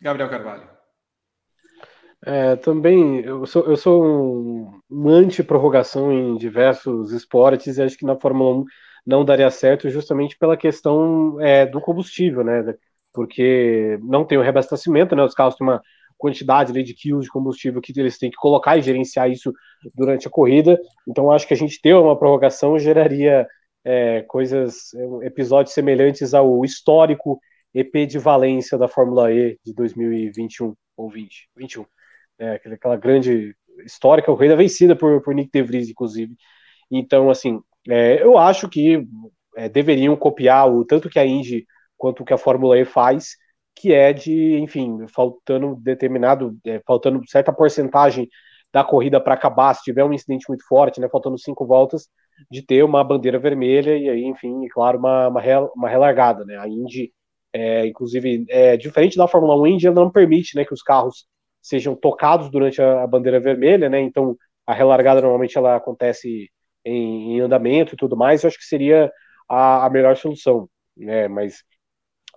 Gabriel 0.00 0.28
Carvalho. 0.28 0.68
É, 2.26 2.56
também, 2.56 3.20
eu 3.20 3.46
sou, 3.46 3.64
eu 3.64 3.76
sou 3.76 4.04
um, 4.04 4.80
um 4.90 5.08
anti-prorrogação 5.08 6.12
em 6.12 6.36
diversos 6.36 7.12
esportes 7.12 7.78
e 7.78 7.82
acho 7.82 7.96
que 7.96 8.04
na 8.04 8.16
Fórmula 8.16 8.62
1 8.62 8.64
não 9.08 9.24
daria 9.24 9.50
certo 9.50 9.88
justamente 9.88 10.36
pela 10.36 10.54
questão 10.54 11.40
é, 11.40 11.64
do 11.64 11.80
combustível, 11.80 12.44
né? 12.44 12.74
Porque 13.10 13.98
não 14.02 14.22
tem 14.22 14.36
o 14.36 14.42
reabastecimento, 14.42 15.16
né? 15.16 15.24
Os 15.24 15.32
carros 15.32 15.54
têm 15.54 15.66
uma 15.66 15.82
quantidade 16.18 16.72
ali, 16.72 16.82
de 16.82 16.92
quilos 16.92 17.24
de 17.24 17.30
combustível 17.30 17.80
que 17.80 17.98
eles 17.98 18.18
têm 18.18 18.30
que 18.30 18.36
colocar 18.36 18.76
e 18.76 18.82
gerenciar 18.82 19.30
isso 19.30 19.50
durante 19.94 20.28
a 20.28 20.30
corrida. 20.30 20.78
Então, 21.08 21.32
acho 21.32 21.48
que 21.48 21.54
a 21.54 21.56
gente 21.56 21.80
ter 21.80 21.94
uma 21.94 22.18
prorrogação 22.18 22.78
geraria 22.78 23.46
é, 23.82 24.22
coisas, 24.28 24.92
é, 24.94 25.26
episódios 25.26 25.72
semelhantes 25.72 26.34
ao 26.34 26.62
histórico 26.62 27.40
EP 27.72 28.06
de 28.06 28.18
Valência 28.18 28.76
da 28.76 28.88
Fórmula 28.88 29.32
E 29.32 29.58
de 29.64 29.72
2021 29.72 30.74
ou 30.98 31.08
20, 31.08 31.48
21. 31.56 31.86
É, 32.38 32.60
aquela 32.74 32.96
grande 32.96 33.56
histórica 33.86 34.26
corrida 34.26 34.54
vencida 34.54 34.94
por, 34.94 35.22
por 35.22 35.34
Nick 35.34 35.50
De 35.50 35.62
Vries, 35.62 35.88
inclusive. 35.88 36.34
Então, 36.90 37.30
assim, 37.30 37.62
é, 37.88 38.22
eu 38.22 38.36
acho 38.38 38.68
que 38.68 39.06
é, 39.56 39.68
deveriam 39.68 40.16
copiar 40.16 40.70
o 40.70 40.84
tanto 40.84 41.08
que 41.08 41.18
a 41.18 41.26
Indy 41.26 41.66
quanto 41.96 42.24
que 42.24 42.32
a 42.32 42.38
Fórmula 42.38 42.78
E 42.78 42.84
faz, 42.84 43.36
que 43.74 43.92
é 43.92 44.12
de, 44.12 44.58
enfim, 44.58 45.06
faltando 45.08 45.76
determinado, 45.76 46.56
é, 46.66 46.80
faltando 46.86 47.20
certa 47.28 47.52
porcentagem 47.52 48.28
da 48.72 48.84
corrida 48.84 49.20
para 49.20 49.34
acabar, 49.34 49.74
se 49.74 49.82
tiver 49.82 50.04
um 50.04 50.12
incidente 50.12 50.46
muito 50.48 50.66
forte, 50.66 51.00
né, 51.00 51.08
faltando 51.08 51.38
cinco 51.38 51.66
voltas, 51.66 52.08
de 52.50 52.62
ter 52.62 52.84
uma 52.84 53.02
bandeira 53.02 53.38
vermelha 53.38 53.96
e 53.96 54.08
aí, 54.08 54.24
enfim, 54.24 54.66
claro, 54.68 54.98
uma, 54.98 55.28
uma, 55.28 55.40
uma 55.74 55.88
relargada, 55.88 56.44
né? 56.44 56.56
A 56.56 56.68
Indy, 56.68 57.12
é, 57.52 57.86
inclusive, 57.86 58.44
é, 58.48 58.76
diferente 58.76 59.16
da 59.16 59.26
Fórmula 59.26 59.56
1, 59.56 59.64
a 59.64 59.70
Indy 59.70 59.90
não 59.90 60.10
permite, 60.10 60.56
né, 60.56 60.64
que 60.64 60.74
os 60.74 60.82
carros 60.82 61.26
sejam 61.60 61.96
tocados 61.96 62.50
durante 62.50 62.80
a, 62.80 63.02
a 63.02 63.06
bandeira 63.06 63.40
vermelha, 63.40 63.88
né? 63.88 64.00
Então, 64.00 64.36
a 64.66 64.74
relargada 64.74 65.20
normalmente 65.20 65.56
ela 65.58 65.76
acontece 65.76 66.48
em, 66.88 67.36
em 67.36 67.40
andamento 67.40 67.94
e 67.94 67.96
tudo 67.96 68.16
mais. 68.16 68.42
Eu 68.42 68.48
acho 68.48 68.58
que 68.58 68.64
seria 68.64 69.10
a, 69.48 69.86
a 69.86 69.90
melhor 69.90 70.16
solução, 70.16 70.68
né? 70.96 71.28
Mas 71.28 71.62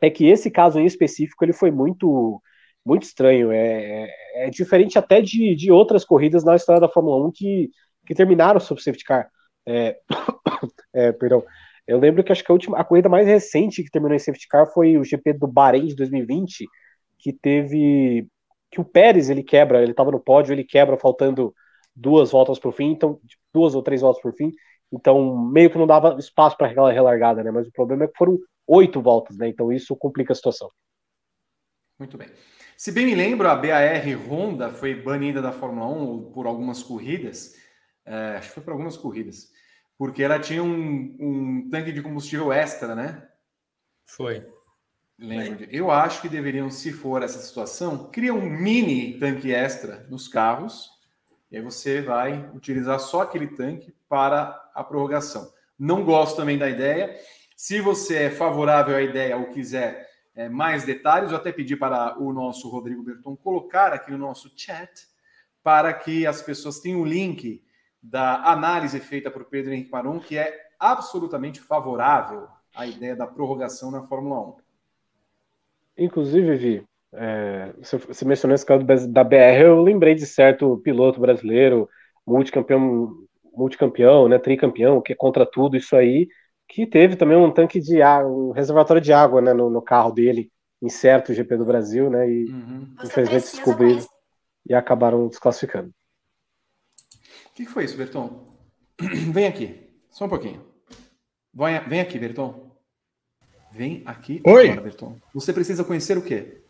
é 0.02 0.10
que 0.10 0.28
esse 0.28 0.50
caso 0.52 0.80
em 0.80 0.86
específico 0.86 1.44
ele 1.44 1.54
foi 1.54 1.72
muito 1.72 2.42
muito 2.86 3.04
estranho. 3.04 3.52
É, 3.52 4.08
é, 4.36 4.48
é 4.48 4.50
diferente 4.50 4.98
até 4.98 5.22
de, 5.22 5.56
de 5.56 5.72
outras 5.72 6.04
corridas 6.06 6.44
na 6.44 6.56
história 6.56 6.82
da 6.82 6.90
Fórmula 6.90 7.28
1 7.28 7.32
que, 7.32 7.70
que 8.06 8.16
terminaram 8.16 8.60
sob 8.60 8.82
safety 8.82 9.04
car. 9.04 9.30
É, 9.66 9.98
é, 10.94 11.12
perdão. 11.12 11.44
Eu 11.88 12.00
lembro 12.00 12.24
que 12.24 12.32
acho 12.32 12.44
que 12.44 12.52
a 12.52 12.54
última 12.54 12.78
a 12.78 12.84
corrida 12.84 13.10
mais 13.10 13.28
recente 13.28 13.84
que 13.84 13.92
terminou 13.92 14.16
em 14.16 14.20
safety 14.20 14.48
car 14.48 14.68
foi 14.74 14.98
o 14.98 15.04
GP 15.04 15.34
do 15.34 15.48
Bahrein 15.48 15.88
de 15.88 15.96
2020, 15.96 16.66
que 17.20 17.34
teve 17.34 18.28
que 18.72 18.80
o 18.80 18.86
Pérez 18.86 19.30
ele 19.30 19.44
quebra, 19.44 19.82
ele 19.82 19.92
estava 19.92 20.12
no 20.12 20.20
pódio, 20.20 20.54
ele 20.54 20.64
quebra 20.64 20.98
faltando 20.98 21.54
duas 21.96 22.32
voltas 22.32 22.60
para 22.60 22.70
o 22.70 22.72
fim, 22.72 22.92
então 22.92 23.20
duas 23.54 23.76
ou 23.76 23.84
três 23.84 24.02
voltas 24.02 24.22
por 24.22 24.34
fim, 24.34 24.52
então 24.92 25.38
meio 25.38 25.70
que 25.70 25.78
não 25.78 25.88
dava 25.88 26.18
espaço 26.20 26.58
para 26.58 26.68
aquela 26.68 26.92
relargada, 26.92 27.44
né? 27.44 27.52
Mas 27.52 27.68
o 27.68 27.72
problema 27.72 28.06
é 28.06 28.08
que 28.08 28.18
foram 28.18 28.38
oito 28.68 29.02
voltas, 29.02 29.38
né? 29.38 29.48
Então 29.48 29.72
isso 29.72 29.96
complica 29.96 30.34
a 30.34 30.36
situação. 30.36 30.72
Muito 32.00 32.18
bem. 32.18 32.30
Se 32.78 32.92
bem 32.92 33.06
me 33.06 33.14
lembro, 33.14 33.48
a 33.48 33.56
BAR 33.56 34.04
Honda 34.28 34.72
foi 34.72 34.96
banida 34.96 35.42
da 35.42 35.52
Fórmula 35.52 35.88
1 35.88 36.32
por 36.32 36.48
algumas 36.48 36.82
corridas, 36.82 37.56
é, 38.04 38.38
acho 38.38 38.48
que 38.50 38.56
foi 38.56 38.64
por 38.64 38.72
algumas 38.72 38.98
corridas, 38.98 39.52
porque 39.98 40.24
ela 40.24 40.40
tinha 40.40 40.64
um, 40.64 41.16
um 41.20 41.70
tanque 41.70 41.92
de 41.92 42.02
combustível 42.02 42.52
extra, 42.52 42.96
né? 42.96 43.28
Foi. 44.04 44.44
Lembro. 45.20 45.68
Eu 45.70 45.92
acho 45.92 46.24
que 46.24 46.28
deveriam, 46.28 46.72
se 46.72 46.92
for 46.92 47.22
essa 47.22 47.38
situação, 47.38 48.10
criar 48.10 48.34
um 48.34 48.50
mini 48.50 49.20
tanque 49.20 49.54
extra 49.54 50.08
nos 50.10 50.28
carros, 50.28 50.90
e 51.52 51.58
aí 51.58 51.62
você 51.62 52.02
vai 52.02 52.50
utilizar 52.56 53.00
só 53.00 53.22
aquele 53.22 53.48
tanque 53.48 53.94
para 54.08 54.72
a 54.74 54.84
prorrogação. 54.84 55.52
Não 55.78 56.04
gosto 56.06 56.38
também 56.38 56.58
da 56.58 56.70
ideia. 56.70 57.20
Se 57.58 57.82
você 57.82 58.24
é 58.24 58.30
favorável 58.30 58.96
à 58.96 59.02
ideia 59.02 59.36
ou 59.36 59.48
quiser 59.48 60.10
é, 60.34 60.48
mais 60.48 60.86
detalhes, 60.86 61.32
eu 61.32 61.38
até 61.38 61.52
pedi 61.52 61.76
para 61.76 62.18
o 62.18 62.32
nosso 62.32 62.70
Rodrigo 62.70 63.04
Berton 63.04 63.36
colocar 63.36 63.92
aqui 63.92 64.12
no 64.12 64.18
nosso 64.18 64.50
chat 64.56 65.08
para 65.62 65.94
que 65.94 66.26
as 66.26 66.42
pessoas 66.42 66.80
tenham 66.80 67.02
o 67.02 67.06
link 67.06 67.64
da 68.02 68.44
análise 68.52 69.00
feita 69.00 69.30
por 69.30 69.46
Pedro 69.46 69.74
Henrique 69.74 69.92
Maron, 69.92 70.20
que 70.20 70.38
é 70.38 70.70
absolutamente 70.80 71.60
favorável 71.60 72.48
à 72.74 72.88
ideia 72.88 73.16
da 73.16 73.28
prorrogação 73.28 73.92
na 73.92 74.02
Fórmula 74.02 74.40
1. 74.40 74.56
Inclusive, 75.98 76.56
Vi, 76.56 76.88
é, 77.14 77.74
você 77.82 78.26
mencionou 78.26 78.56
esse 78.56 78.66
caso 78.66 78.86
da 79.08 79.24
BR, 79.24 79.62
eu 79.64 79.82
lembrei 79.82 80.16
de 80.16 80.26
certo 80.26 80.78
piloto 80.78 81.20
brasileiro, 81.20 81.90
multicampeão, 82.26 83.12
multicampeão, 83.54 84.28
né, 84.30 84.40
tricampeão, 84.40 85.02
que 85.02 85.14
é 85.14 85.16
contra 85.16 85.46
tudo 85.46 85.76
isso 85.76 85.96
aí, 85.96 86.28
que 86.68 86.88
teve 86.88 87.18
também 87.18 87.36
um 87.36 87.52
tanque 87.52 87.82
de 87.82 88.02
água, 88.02 88.32
um 88.32 88.52
reservatório 88.52 89.02
de 89.02 89.12
água 89.12 89.42
né, 89.42 89.54
no, 89.54 89.70
no 89.70 89.82
carro 89.82 90.12
dele, 90.12 90.50
em 90.82 90.90
certo 90.90 91.34
GP 91.34 91.58
do 91.58 91.66
Brasil, 91.66 92.10
né? 92.10 92.28
E 92.30 92.46
uhum. 92.46 92.96
infelizmente 93.04 93.52
descobriram 93.52 93.96
mais. 93.96 94.08
e 94.68 94.74
acabaram 94.74 95.28
desclassificando. 95.28 95.94
O 97.50 97.54
que, 97.54 97.66
foi 97.66 97.84
isso, 97.84 97.98
Berton? 97.98 98.48
Vem 99.32 99.46
aqui, 99.46 99.90
só 100.10 100.26
um 100.26 100.30
pouquinho. 100.30 100.66
Vem 101.88 102.00
aqui, 102.00 102.18
Berton. 102.18 102.72
Vem 103.72 104.02
aqui 104.06 104.42
Oi. 104.46 104.70
agora, 104.70 104.82
Berton. 104.82 105.18
Você 105.34 105.54
precisa 105.54 105.84
conhecer 105.84 106.18
o 106.18 106.24
quê? 106.24 106.62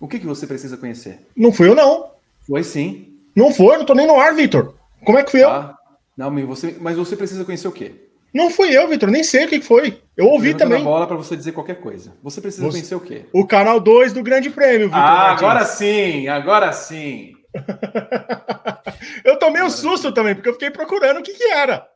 O 0.00 0.08
que, 0.08 0.18
que 0.18 0.26
você 0.26 0.46
precisa 0.46 0.76
conhecer? 0.76 1.20
Não 1.36 1.52
fui 1.52 1.68
eu, 1.68 1.74
não. 1.74 2.10
Foi 2.46 2.62
sim. 2.62 3.14
Não 3.34 3.52
foi, 3.52 3.76
não 3.76 3.84
tô 3.84 3.94
nem 3.94 4.06
no 4.06 4.18
ar, 4.18 4.34
Vitor. 4.34 4.74
Como 5.04 5.18
é 5.18 5.22
que 5.22 5.30
fui 5.30 5.42
ah, 5.42 5.74
eu? 5.78 5.86
Não, 6.16 6.30
mas 6.30 6.44
você, 6.44 6.76
mas 6.80 6.96
você 6.96 7.16
precisa 7.16 7.44
conhecer 7.44 7.68
o 7.68 7.72
quê? 7.72 8.06
Não 8.32 8.50
fui 8.50 8.76
eu, 8.76 8.86
Vitor, 8.88 9.10
nem 9.10 9.24
sei 9.24 9.46
o 9.46 9.48
que 9.48 9.60
foi. 9.60 10.00
Eu 10.16 10.26
ouvi 10.26 10.54
também. 10.54 10.82
bola 10.82 11.06
para 11.06 11.16
você 11.16 11.36
dizer 11.36 11.52
qualquer 11.52 11.80
coisa. 11.80 12.14
Você 12.22 12.40
precisa 12.40 12.64
você... 12.66 12.78
conhecer 12.78 12.94
o 12.94 13.00
quê? 13.00 13.24
O 13.32 13.46
canal 13.46 13.80
2 13.80 14.12
do 14.12 14.22
Grande 14.22 14.50
Prêmio, 14.50 14.88
Vitor. 14.88 14.98
Ah, 14.98 15.28
Martins. 15.28 15.42
agora 15.42 15.64
sim, 15.64 16.28
agora 16.28 16.72
sim. 16.72 17.32
eu 19.24 19.38
tomei 19.38 19.62
um 19.62 19.70
susto 19.70 20.12
também, 20.12 20.34
porque 20.34 20.48
eu 20.48 20.52
fiquei 20.54 20.70
procurando 20.70 21.20
o 21.20 21.22
que, 21.22 21.32
que 21.32 21.44
era. 21.44 21.86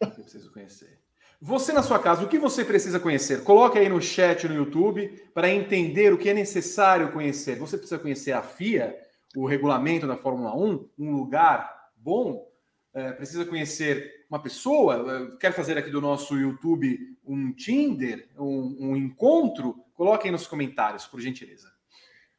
Eu 0.00 0.10
preciso 0.10 0.52
conhecer. 0.52 0.95
Você 1.40 1.72
na 1.72 1.82
sua 1.82 1.98
casa, 1.98 2.24
o 2.24 2.28
que 2.28 2.38
você 2.38 2.64
precisa 2.64 2.98
conhecer? 2.98 3.44
Coloque 3.44 3.78
aí 3.78 3.88
no 3.88 4.00
chat 4.00 4.48
no 4.48 4.54
YouTube 4.54 5.08
para 5.34 5.50
entender 5.50 6.12
o 6.12 6.18
que 6.18 6.30
é 6.30 6.34
necessário 6.34 7.12
conhecer. 7.12 7.58
Você 7.58 7.76
precisa 7.76 7.98
conhecer 7.98 8.32
a 8.32 8.42
FIA, 8.42 8.98
o 9.36 9.46
regulamento 9.46 10.06
da 10.06 10.16
Fórmula 10.16 10.56
1, 10.56 10.88
um 10.98 11.12
lugar 11.12 11.90
bom. 11.96 12.50
É, 12.94 13.12
precisa 13.12 13.44
conhecer 13.44 14.24
uma 14.30 14.40
pessoa, 14.42 15.36
quer 15.38 15.52
fazer 15.52 15.76
aqui 15.76 15.90
do 15.90 16.00
nosso 16.00 16.36
YouTube 16.36 16.98
um 17.24 17.52
Tinder, 17.52 18.28
um, 18.38 18.76
um 18.80 18.96
encontro, 18.96 19.84
coloquem 19.94 20.32
nos 20.32 20.46
comentários, 20.46 21.06
por 21.06 21.20
gentileza. 21.20 21.70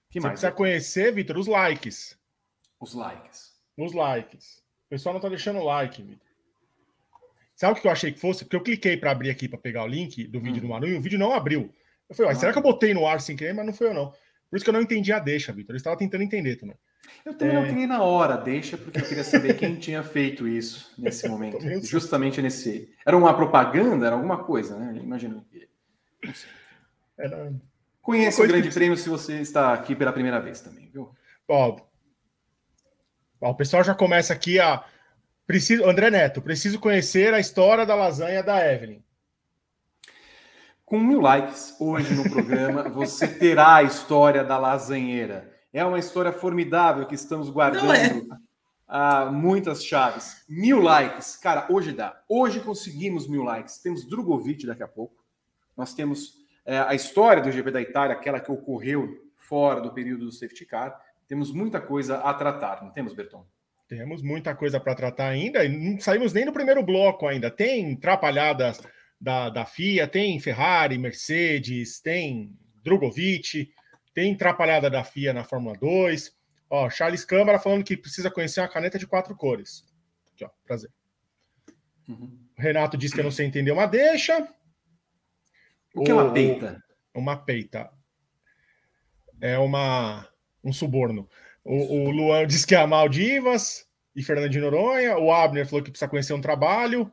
Que 0.09 0.19
Você 0.19 0.27
mais? 0.27 0.39
precisa 0.39 0.51
conhecer, 0.51 1.13
Vitor, 1.13 1.37
os 1.37 1.47
likes. 1.47 2.17
Os 2.79 2.93
likes. 2.93 3.55
Os 3.77 3.93
likes. 3.93 4.57
O 4.87 4.89
pessoal 4.89 5.13
não 5.13 5.21
tá 5.21 5.29
deixando 5.29 5.63
like, 5.63 6.01
Vitor. 6.01 6.26
Sabe 7.57 7.77
o 7.77 7.81
que 7.81 7.87
eu 7.87 7.91
achei 7.91 8.11
que 8.11 8.19
fosse? 8.19 8.45
Porque 8.45 8.55
eu 8.55 8.61
cliquei 8.61 8.95
para 8.95 9.09
abrir 9.11 9.31
aqui 9.31 9.49
para 9.49 9.57
pegar 9.57 9.83
o 9.83 9.87
link 9.87 10.27
do 10.27 10.39
vídeo 10.39 10.59
hum. 10.59 10.67
do 10.67 10.69
Manu 10.69 10.87
e 10.87 10.95
o 10.95 11.01
vídeo 11.01 11.17
não 11.17 11.33
abriu. 11.33 11.73
Eu 12.07 12.15
falei, 12.15 12.35
será 12.35 12.53
que 12.53 12.59
eu 12.59 12.63
botei 12.63 12.93
no 12.93 13.05
ar 13.05 13.19
sem 13.19 13.35
querer? 13.35 13.53
Mas 13.53 13.65
não 13.65 13.73
foi 13.73 13.87
eu, 13.87 13.93
não. 13.95 14.13
Por 14.49 14.55
isso 14.55 14.63
que 14.63 14.69
eu 14.69 14.73
não 14.73 14.81
entendi 14.81 15.11
a 15.11 15.19
deixa, 15.19 15.51
Vitor. 15.51 15.73
Eu 15.73 15.77
estava 15.77 15.97
tentando 15.97 16.23
entender 16.23 16.55
também. 16.55 16.77
Eu 17.25 17.33
também 17.33 17.57
é... 17.57 17.59
não 17.59 17.67
criei 17.67 17.87
na 17.87 18.03
hora, 18.03 18.37
deixa, 18.37 18.77
porque 18.77 18.99
eu 18.99 19.05
queria 19.05 19.23
saber 19.23 19.55
quem 19.57 19.75
tinha 19.81 20.03
feito 20.03 20.47
isso 20.47 20.93
nesse 20.97 21.27
momento. 21.27 21.59
Justamente 21.83 22.41
nesse. 22.43 22.93
Era 23.03 23.17
uma 23.17 23.33
propaganda, 23.33 24.05
era 24.05 24.15
alguma 24.15 24.43
coisa, 24.43 24.77
né? 24.77 24.99
Imagino 25.01 25.43
que. 25.49 25.67
Era... 27.17 27.51
Conheça 28.01 28.43
o 28.43 28.47
Grande 28.47 28.69
que... 28.69 28.73
Prêmio 28.73 28.95
se 28.95 29.09
você 29.09 29.41
está 29.41 29.73
aqui 29.73 29.95
pela 29.95 30.13
primeira 30.13 30.39
vez 30.39 30.61
também, 30.61 30.89
viu? 30.89 31.09
Ó, 31.47 31.77
ó, 33.41 33.49
o 33.49 33.55
pessoal 33.55 33.83
já 33.83 33.95
começa 33.95 34.31
aqui 34.31 34.59
a. 34.59 34.85
Preciso... 35.47 35.85
André 35.85 36.11
Neto, 36.11 36.41
preciso 36.41 36.77
conhecer 36.77 37.33
a 37.33 37.39
história 37.39 37.85
da 37.85 37.95
lasanha 37.95 38.43
da 38.43 38.59
Evelyn. 38.69 39.01
Com 40.85 40.99
mil 40.99 41.21
likes 41.21 41.73
hoje 41.79 42.13
no 42.13 42.29
programa, 42.29 42.83
você 42.89 43.27
terá 43.27 43.75
a 43.75 43.83
história 43.83 44.43
da 44.43 44.57
lasanheira. 44.57 45.49
É 45.71 45.83
uma 45.85 45.99
história 45.99 46.33
formidável 46.33 47.05
que 47.05 47.15
estamos 47.15 47.49
guardando 47.49 47.93
é. 47.93 48.37
ah, 48.87 49.25
muitas 49.31 49.83
chaves. 49.85 50.43
Mil 50.49 50.81
likes. 50.81 51.37
Cara, 51.37 51.65
hoje 51.69 51.93
dá. 51.93 52.21
Hoje 52.27 52.59
conseguimos 52.59 53.25
mil 53.25 53.43
likes. 53.43 53.77
Temos 53.77 54.05
Drogovic 54.05 54.65
daqui 54.65 54.83
a 54.83 54.87
pouco. 54.87 55.23
Nós 55.77 55.93
temos 55.93 56.45
é, 56.65 56.79
a 56.79 56.93
história 56.93 57.41
do 57.41 57.51
GP 57.51 57.71
da 57.71 57.81
Itália, 57.81 58.15
aquela 58.15 58.41
que 58.41 58.51
ocorreu 58.51 59.29
fora 59.37 59.79
do 59.79 59.93
período 59.93 60.25
do 60.25 60.31
safety 60.31 60.65
car. 60.65 60.99
Temos 61.25 61.53
muita 61.53 61.79
coisa 61.79 62.17
a 62.17 62.33
tratar, 62.33 62.83
não 62.83 62.91
temos, 62.91 63.13
Berton? 63.13 63.45
Temos 63.87 64.21
muita 64.21 64.53
coisa 64.53 64.79
para 64.79 64.95
tratar 64.95 65.29
ainda. 65.29 65.63
E 65.63 65.69
não 65.69 65.99
saímos 65.99 66.33
nem 66.33 66.45
do 66.45 66.51
primeiro 66.51 66.83
bloco 66.83 67.25
ainda. 67.25 67.49
Tem 67.49 67.95
trapalhadas 67.95 68.81
da, 69.19 69.49
da 69.49 69.65
FIA, 69.65 70.07
tem 70.07 70.39
Ferrari, 70.39 70.97
Mercedes, 70.97 71.99
tem 71.99 72.51
Drogovic, 72.83 73.71
tem 74.13 74.33
atrapalhada 74.33 74.89
da 74.89 75.03
FIA 75.03 75.33
na 75.33 75.43
Fórmula 75.43 75.77
2. 75.77 76.35
Ó, 76.69 76.89
Charles 76.89 77.23
Câmara 77.23 77.59
falando 77.59 77.83
que 77.83 77.95
precisa 77.95 78.29
conhecer 78.29 78.59
uma 78.59 78.67
caneta 78.67 78.99
de 78.99 79.07
quatro 79.07 79.35
cores. 79.35 79.85
Aqui, 80.33 80.43
ó, 80.43 80.49
prazer. 80.65 80.91
Uhum. 82.09 82.37
Renato 82.57 82.97
disse 82.97 83.13
que 83.13 83.19
eu 83.19 83.23
não 83.23 83.31
sei 83.31 83.45
entender 83.45 83.71
uma 83.71 83.85
deixa. 83.85 84.47
O 85.93 86.03
que 86.03 86.11
é 86.11 86.13
uma 86.13 86.33
peita? 86.33 86.83
Uma 87.13 87.37
peita. 87.37 87.91
É 89.39 89.57
uma, 89.57 90.27
um 90.63 90.73
suborno. 90.73 91.29
O, 91.67 92.07
o 92.07 92.11
Luan 92.11 92.47
disse 92.47 92.65
que 92.65 92.73
é 92.73 92.77
a 92.77 92.87
Maldivas 92.87 93.85
e 94.15 94.23
Fernando 94.23 94.49
de 94.49 94.59
Noronha. 94.59 95.17
O 95.17 95.33
Abner 95.33 95.67
falou 95.67 95.83
que 95.83 95.91
precisa 95.91 96.09
conhecer 96.09 96.33
um 96.33 96.39
trabalho. 96.39 97.11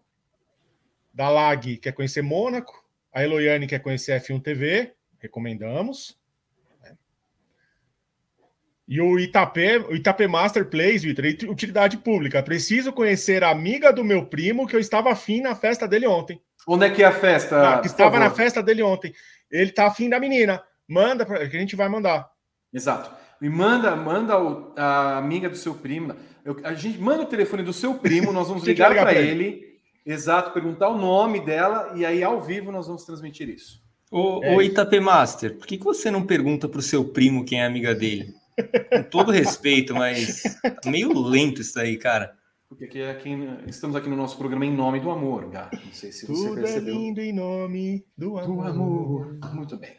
Da 1.13 1.29
Lag 1.29 1.77
quer 1.79 1.91
conhecer 1.91 2.23
Mônaco. 2.23 2.85
A 3.13 3.25
Eloiane 3.25 3.67
quer 3.67 3.81
conhecer 3.81 4.21
F1 4.21 4.41
TV. 4.41 4.95
Recomendamos. 5.19 6.17
E 8.87 9.01
o 9.01 9.19
Itapê, 9.19 9.79
o 9.79 9.97
Itapê 9.97 10.29
Master 10.29 10.67
Plays, 10.67 11.03
Vitor, 11.03 11.25
utilidade 11.51 11.97
pública. 11.97 12.43
Preciso 12.43 12.93
conhecer 12.93 13.43
a 13.43 13.51
amiga 13.51 13.93
do 13.93 14.05
meu 14.05 14.27
primo 14.27 14.69
que 14.69 14.77
eu 14.77 14.81
estava 14.81 15.11
afim 15.11 15.41
na 15.41 15.57
festa 15.57 15.89
dele 15.89 16.07
ontem. 16.07 16.41
Onde 16.67 16.87
é 16.87 16.91
que 16.91 17.03
é 17.03 17.07
a 17.07 17.13
festa? 17.13 17.77
Ah, 17.77 17.81
que 17.81 17.89
estava 17.89 18.21
na 18.21 18.31
festa 18.31 18.63
dele 18.63 18.83
ontem. 18.83 19.13
Ele 19.51 19.73
tá 19.73 19.87
afim 19.87 20.09
da 20.09 20.21
menina. 20.21 20.63
Manda 20.87 21.27
pra, 21.27 21.49
que 21.49 21.57
a 21.57 21.61
gente 21.61 21.75
vai 21.75 21.89
mandar. 21.89 22.31
Exato. 22.73 23.24
E 23.45 23.49
manda, 23.51 23.95
manda 23.95 24.43
o, 24.43 24.73
a 24.75 25.19
amiga 25.19 25.51
do 25.51 25.57
seu 25.57 25.75
primo. 25.75 26.15
Eu, 26.43 26.57
a 26.65 26.73
gente 26.73 26.97
manda 26.99 27.25
o 27.25 27.27
telefone 27.27 27.63
do 27.63 27.75
seu 27.75 27.93
primo, 27.93 28.33
nós 28.33 28.49
vamos 28.49 28.65
ligar, 28.67 28.95
para 28.95 29.13
ele. 29.13 29.45
ele. 29.45 29.75
Exato, 30.07 30.53
perguntar 30.53 30.89
o 30.89 30.97
nome 30.97 31.41
dela 31.41 31.93
e 31.95 32.07
aí 32.07 32.25
ao 32.25 32.41
vivo 32.41 32.73
nós 32.73 32.87
vamos 32.87 33.05
transmitir 33.05 33.51
isso. 33.51 33.83
Ô, 34.11 34.41
é 34.43 34.65
Itapê 34.65 34.99
Master, 34.99 35.59
por 35.59 35.67
que, 35.67 35.77
que 35.77 35.85
você 35.85 36.11
não 36.11 36.25
pergunta 36.25 36.67
para 36.71 36.79
o 36.79 36.83
seu 36.83 37.05
primo 37.05 37.45
quem 37.45 37.61
é 37.61 37.67
amiga 37.67 37.95
dele? 37.95 38.33
Com 38.91 39.03
todo 39.11 39.31
respeito, 39.31 39.95
mas 39.95 40.43
tá 40.83 40.91
meio 40.91 41.13
lento 41.13 41.61
isso 41.61 41.75
daí, 41.75 41.99
cara. 41.99 42.35
Porque 42.67 42.85
aqui, 42.85 43.03
aqui, 43.03 43.31
estamos 43.67 43.95
aqui 43.95 44.09
no 44.09 44.17
nosso 44.17 44.39
programa 44.39 44.65
em 44.65 44.75
nome 44.75 45.01
do 45.01 45.11
amor, 45.11 45.51
gato. 45.51 45.79
Não 45.85 45.93
sei 45.93 46.11
se 46.13 46.27
você 46.27 46.49
Tudo 46.49 46.61
é 46.61 46.63
percebeu. 46.63 46.95
É 46.95 46.97
lindo 46.97 47.21
em 47.21 47.33
nome 47.35 48.07
do 48.17 48.39
amor. 48.39 48.57
do 48.57 48.69
amor. 48.69 49.39
Muito 49.53 49.77
bem. 49.77 49.91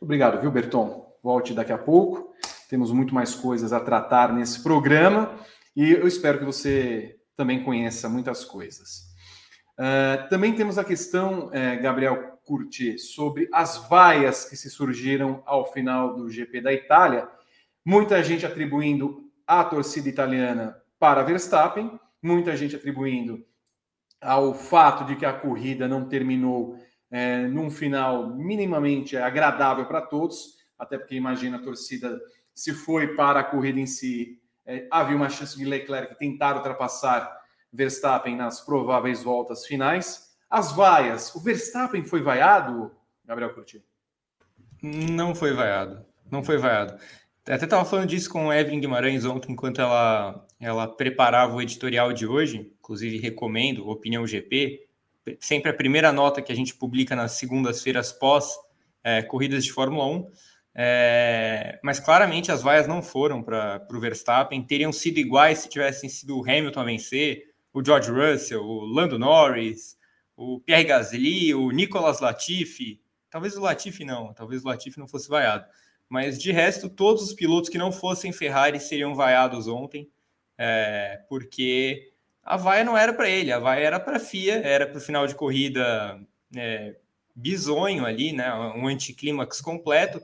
Obrigado, 0.00 0.40
viu, 0.40 0.52
Berton? 0.52 1.08
Volte 1.24 1.52
daqui 1.52 1.72
a 1.72 1.78
pouco. 1.78 2.28
Temos 2.68 2.92
muito 2.92 3.14
mais 3.14 3.34
coisas 3.34 3.72
a 3.72 3.80
tratar 3.80 4.32
nesse 4.32 4.62
programa 4.62 5.34
e 5.74 5.90
eu 5.90 6.06
espero 6.06 6.38
que 6.38 6.44
você 6.44 7.16
também 7.36 7.64
conheça 7.64 8.08
muitas 8.08 8.44
coisas. 8.44 9.08
Uh, 9.78 10.28
também 10.28 10.54
temos 10.54 10.78
a 10.78 10.84
questão, 10.84 11.46
uh, 11.46 11.82
Gabriel 11.82 12.38
Curti, 12.44 12.98
sobre 12.98 13.48
as 13.52 13.88
vaias 13.88 14.44
que 14.44 14.56
se 14.56 14.68
surgiram 14.68 15.42
ao 15.46 15.72
final 15.72 16.14
do 16.14 16.28
GP 16.28 16.60
da 16.60 16.72
Itália 16.72 17.28
Muita 17.90 18.22
gente 18.22 18.44
atribuindo 18.44 19.30
a 19.46 19.64
torcida 19.64 20.10
italiana 20.10 20.76
para 20.98 21.22
Verstappen, 21.22 21.98
muita 22.22 22.54
gente 22.54 22.76
atribuindo 22.76 23.42
ao 24.20 24.52
fato 24.52 25.06
de 25.06 25.16
que 25.16 25.24
a 25.24 25.32
corrida 25.32 25.88
não 25.88 26.06
terminou 26.06 26.76
é, 27.10 27.46
num 27.46 27.70
final 27.70 28.36
minimamente 28.36 29.16
agradável 29.16 29.86
para 29.86 30.02
todos, 30.02 30.58
até 30.78 30.98
porque 30.98 31.14
imagina 31.14 31.56
a 31.56 31.62
torcida 31.62 32.20
se 32.58 32.74
foi 32.74 33.14
para 33.14 33.38
a 33.38 33.44
corrida 33.44 33.78
em 33.78 33.86
si, 33.86 34.36
é, 34.66 34.88
havia 34.90 35.14
uma 35.14 35.30
chance 35.30 35.56
de 35.56 35.64
Leclerc 35.64 36.18
tentar 36.18 36.56
ultrapassar 36.56 37.40
Verstappen 37.72 38.34
nas 38.34 38.60
prováveis 38.60 39.22
voltas 39.22 39.64
finais. 39.64 40.36
As 40.50 40.72
vaias, 40.72 41.32
o 41.36 41.40
Verstappen 41.40 42.02
foi 42.02 42.20
vaiado, 42.20 42.90
Gabriel 43.24 43.54
Curti? 43.54 43.80
Não 44.82 45.36
foi 45.36 45.52
vaiado, 45.52 46.04
não 46.28 46.42
foi 46.42 46.58
vaiado. 46.58 46.98
Até 47.46 47.64
estava 47.64 47.84
falando 47.84 48.08
disso 48.08 48.28
com 48.28 48.52
Evelyn 48.52 48.80
Guimarães 48.80 49.24
ontem, 49.24 49.52
enquanto 49.52 49.80
ela, 49.80 50.44
ela 50.58 50.88
preparava 50.88 51.54
o 51.54 51.62
editorial 51.62 52.12
de 52.12 52.26
hoje. 52.26 52.72
Inclusive, 52.80 53.18
recomendo 53.18 53.88
Opinião 53.88 54.26
GP. 54.26 54.84
Sempre 55.38 55.70
a 55.70 55.74
primeira 55.74 56.10
nota 56.10 56.42
que 56.42 56.50
a 56.50 56.56
gente 56.56 56.74
publica 56.74 57.14
nas 57.14 57.32
segundas-feiras 57.32 58.12
pós 58.12 58.52
é, 59.04 59.22
corridas 59.22 59.64
de 59.64 59.72
Fórmula 59.72 60.06
1. 60.06 60.30
É, 60.80 61.80
mas 61.82 61.98
claramente 61.98 62.52
as 62.52 62.62
vaias 62.62 62.86
não 62.86 63.02
foram 63.02 63.42
para 63.42 63.84
o 63.92 63.98
Verstappen. 63.98 64.62
Teriam 64.62 64.92
sido 64.92 65.18
iguais 65.18 65.58
se 65.58 65.68
tivessem 65.68 66.08
sido 66.08 66.38
o 66.38 66.42
Hamilton 66.42 66.78
a 66.78 66.84
vencer, 66.84 67.52
o 67.72 67.84
George 67.84 68.12
Russell, 68.12 68.62
o 68.62 68.84
Lando 68.84 69.18
Norris, 69.18 69.98
o 70.36 70.60
Pierre 70.60 70.84
Gasly, 70.84 71.52
o 71.52 71.72
Nicolas 71.72 72.20
Latifi. 72.20 73.00
Talvez 73.28 73.56
o 73.56 73.60
Latifi 73.60 74.04
não, 74.04 74.32
talvez 74.32 74.64
o 74.64 74.68
Latifi 74.68 75.00
não 75.00 75.08
fosse 75.08 75.28
vaiado. 75.28 75.66
Mas 76.08 76.38
de 76.38 76.52
resto, 76.52 76.88
todos 76.88 77.24
os 77.24 77.32
pilotos 77.32 77.68
que 77.68 77.76
não 77.76 77.90
fossem 77.90 78.32
Ferrari 78.32 78.78
seriam 78.78 79.16
vaiados 79.16 79.66
ontem, 79.66 80.08
é, 80.56 81.22
porque 81.28 82.12
a 82.40 82.56
vaia 82.56 82.84
não 82.84 82.96
era 82.96 83.12
para 83.12 83.28
ele, 83.28 83.50
a 83.50 83.58
vaia 83.58 83.84
era 83.84 83.98
para 83.98 84.18
a 84.18 84.20
FIA, 84.20 84.60
era 84.64 84.86
para 84.86 84.98
o 84.98 85.00
final 85.00 85.26
de 85.26 85.34
corrida 85.34 86.20
é, 86.56 86.94
bizonho 87.34 88.06
ali, 88.06 88.32
né? 88.32 88.54
Um 88.76 88.86
anticlímax 88.86 89.60
completo, 89.60 90.22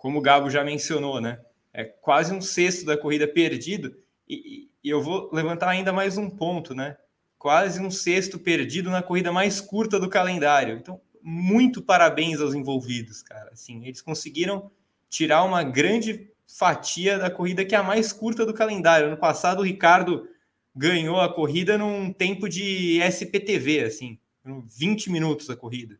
como 0.00 0.18
o 0.18 0.22
Gabo 0.22 0.48
já 0.48 0.64
mencionou, 0.64 1.20
né? 1.20 1.38
É 1.74 1.84
quase 1.84 2.32
um 2.32 2.40
sexto 2.40 2.86
da 2.86 2.96
corrida 2.96 3.28
perdido. 3.28 3.94
E, 4.26 4.70
e 4.82 4.88
eu 4.88 5.02
vou 5.02 5.28
levantar 5.30 5.68
ainda 5.68 5.92
mais 5.92 6.16
um 6.16 6.30
ponto, 6.30 6.74
né? 6.74 6.96
Quase 7.38 7.82
um 7.82 7.90
sexto 7.90 8.38
perdido 8.38 8.88
na 8.90 9.02
corrida 9.02 9.30
mais 9.30 9.60
curta 9.60 10.00
do 10.00 10.08
calendário. 10.08 10.78
Então, 10.78 10.98
muito 11.22 11.82
parabéns 11.82 12.40
aos 12.40 12.54
envolvidos, 12.54 13.22
cara. 13.22 13.50
Assim, 13.52 13.84
eles 13.84 14.00
conseguiram 14.00 14.70
tirar 15.10 15.44
uma 15.44 15.62
grande 15.62 16.30
fatia 16.48 17.18
da 17.18 17.30
corrida 17.30 17.62
que 17.62 17.74
é 17.74 17.78
a 17.78 17.82
mais 17.82 18.10
curta 18.10 18.46
do 18.46 18.54
calendário. 18.54 19.08
Ano 19.08 19.18
passado, 19.18 19.60
o 19.60 19.64
Ricardo 19.64 20.26
ganhou 20.74 21.20
a 21.20 21.30
corrida 21.30 21.76
num 21.76 22.10
tempo 22.10 22.48
de 22.48 22.98
SPTV, 23.02 23.84
assim, 23.84 24.18
20 24.46 25.10
minutos 25.10 25.50
a 25.50 25.56
corrida. 25.56 25.98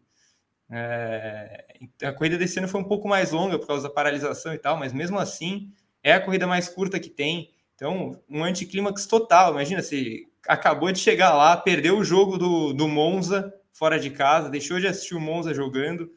É, 0.72 1.64
a 2.04 2.12
corrida 2.12 2.38
desse 2.38 2.58
ano 2.58 2.68
foi 2.68 2.80
um 2.80 2.84
pouco 2.84 3.08
mais 3.08 3.32
longa 3.32 3.58
por 3.58 3.66
causa 3.66 3.88
da 3.88 3.94
paralisação 3.94 4.54
e 4.54 4.58
tal, 4.58 4.76
mas 4.76 4.92
mesmo 4.92 5.18
assim 5.18 5.72
é 6.02 6.12
a 6.12 6.20
corrida 6.20 6.46
mais 6.46 6.68
curta 6.68 7.00
que 7.00 7.10
tem. 7.10 7.50
Então, 7.74 8.20
um 8.28 8.44
anticlímax 8.44 9.06
total. 9.06 9.52
Imagina 9.52 9.82
se 9.82 10.28
acabou 10.46 10.92
de 10.92 10.98
chegar 10.98 11.34
lá, 11.34 11.56
perdeu 11.56 11.98
o 11.98 12.04
jogo 12.04 12.38
do, 12.38 12.72
do 12.72 12.86
Monza 12.86 13.52
fora 13.72 13.98
de 13.98 14.10
casa, 14.10 14.50
deixou 14.50 14.78
de 14.78 14.86
assistir 14.86 15.14
o 15.14 15.20
Monza 15.20 15.54
jogando, 15.54 16.10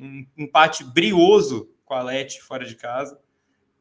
um 0.00 0.26
empate 0.36 0.82
brioso 0.82 1.70
com 1.84 1.94
a 1.94 2.02
Leti 2.02 2.40
fora 2.42 2.64
de 2.64 2.74
casa 2.74 3.20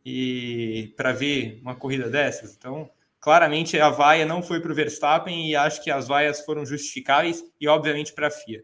e 0.05 0.93
para 0.97 1.13
ver 1.13 1.59
uma 1.61 1.75
corrida 1.75 2.09
dessas. 2.09 2.55
Então, 2.55 2.89
claramente 3.19 3.79
a 3.79 3.89
vaia 3.89 4.25
não 4.25 4.43
foi 4.43 4.59
para 4.59 4.71
o 4.71 4.75
Verstappen 4.75 5.49
e 5.49 5.55
acho 5.55 5.83
que 5.83 5.89
as 5.89 6.07
vaias 6.07 6.41
foram 6.41 6.65
justificáveis 6.65 7.43
e 7.59 7.67
obviamente 7.67 8.13
para 8.13 8.27
a 8.27 8.31
FIA. 8.31 8.63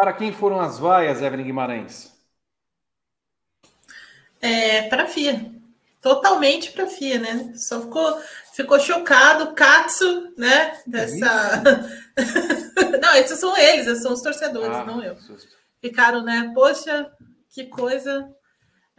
Para 0.00 0.14
quem 0.14 0.32
foram 0.32 0.58
as 0.58 0.78
vaias, 0.78 1.20
Evelyn 1.20 1.44
Guimarães? 1.44 2.10
É, 4.40 4.88
para 4.88 5.02
a 5.02 5.06
FIA. 5.06 5.52
Totalmente 6.00 6.72
para 6.72 6.84
a 6.84 6.86
FIA, 6.86 7.18
né? 7.18 7.52
Só 7.54 7.82
ficou, 7.82 8.18
ficou 8.54 8.80
chocado, 8.80 9.52
Katsu, 9.52 10.32
né? 10.38 10.80
Dessa. 10.86 11.62
não, 12.98 13.14
esses 13.14 13.38
são 13.38 13.54
eles, 13.58 13.86
esses 13.86 14.02
são 14.02 14.14
os 14.14 14.22
torcedores, 14.22 14.74
ah, 14.74 14.86
não 14.86 15.04
eu. 15.04 15.18
Ficaram, 15.82 16.24
né? 16.24 16.50
Poxa, 16.54 17.12
que 17.50 17.66
coisa. 17.66 18.26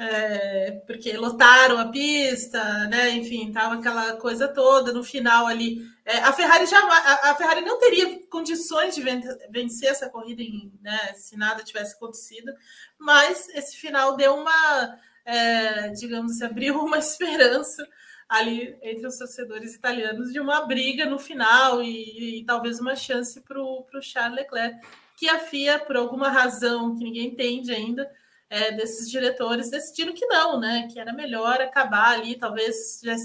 É, 0.04 0.82
porque 0.88 1.16
lotaram 1.16 1.78
a 1.78 1.90
pista, 1.90 2.88
né? 2.88 3.12
Enfim, 3.12 3.52
tava 3.52 3.76
aquela 3.76 4.16
coisa 4.16 4.48
toda 4.48 4.92
no 4.92 5.04
final 5.04 5.46
ali. 5.46 5.78
É, 6.04 6.18
a 6.18 6.34
Ferrari 6.34 6.66
já 6.66 6.80
a, 6.80 7.30
a, 7.30 7.36
Ferrari 7.36 7.62
não 7.62 7.78
teria 7.78 8.20
condições 8.28 8.96
de 8.96 9.04
vencer 9.52 9.90
essa 9.90 10.10
corrida 10.10 10.42
em, 10.42 10.74
né, 10.82 11.14
se 11.14 11.38
nada 11.38 11.64
tivesse 11.64 11.94
acontecido, 11.94 12.52
mas 12.98 13.48
esse 13.50 13.78
final 13.78 14.18
deu 14.18 14.34
uma, 14.34 15.00
é, 15.24 15.90
digamos 15.90 16.32
assim, 16.32 16.46
abriu 16.46 16.80
uma 16.80 16.98
esperança 17.00 17.88
ali 18.28 18.76
entre 18.82 19.06
os 19.06 19.20
torcedores 19.20 19.76
italianos 19.76 20.34
de 20.34 20.40
uma 20.40 20.66
briga 20.66 21.06
no 21.06 21.20
final 21.20 21.84
e, 21.84 22.40
e 22.40 22.44
talvez 22.44 22.80
uma 22.80 22.96
chance 22.96 23.40
para 23.42 23.62
o 23.62 23.86
Charles 24.02 24.36
Leclerc, 24.36 24.80
que 25.16 25.30
a 25.30 25.38
FIA, 25.38 25.78
por 25.78 25.96
alguma 25.96 26.30
razão 26.30 26.98
que 26.98 27.04
ninguém 27.04 27.28
entende 27.28 27.72
ainda, 27.72 28.10
é, 28.52 28.70
desses 28.74 29.10
diretores 29.10 29.72
decidiram 29.72 30.14
que 30.14 30.26
não, 30.26 30.60
né? 30.60 30.86
Que 30.92 31.00
era 31.00 31.14
melhor 31.14 31.62
acabar 31.62 32.20
ali, 32.20 32.38
talvez 32.38 33.00
já 33.02 33.16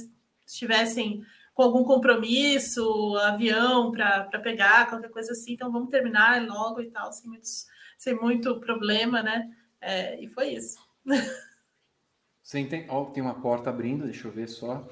estivessem 0.46 1.24
com 1.52 1.64
algum 1.64 1.82
compromisso, 1.82 3.16
avião 3.16 3.90
para 3.90 4.38
pegar, 4.40 4.88
qualquer 4.88 5.10
coisa 5.10 5.32
assim, 5.32 5.54
então 5.54 5.72
vamos 5.72 5.90
terminar 5.90 6.46
logo 6.46 6.80
e 6.80 6.90
tal, 6.90 7.12
sem, 7.12 7.28
muitos, 7.28 7.66
sem 7.98 8.14
muito 8.14 8.60
problema, 8.60 9.20
né? 9.20 9.50
É, 9.80 10.22
e 10.22 10.28
foi 10.28 10.50
isso. 10.50 10.78
Você 12.40 12.64
tem, 12.64 12.88
oh, 12.88 13.06
tem 13.06 13.20
uma 13.20 13.40
porta 13.40 13.70
abrindo, 13.70 14.04
deixa 14.04 14.28
eu 14.28 14.32
ver 14.32 14.46
só. 14.46 14.86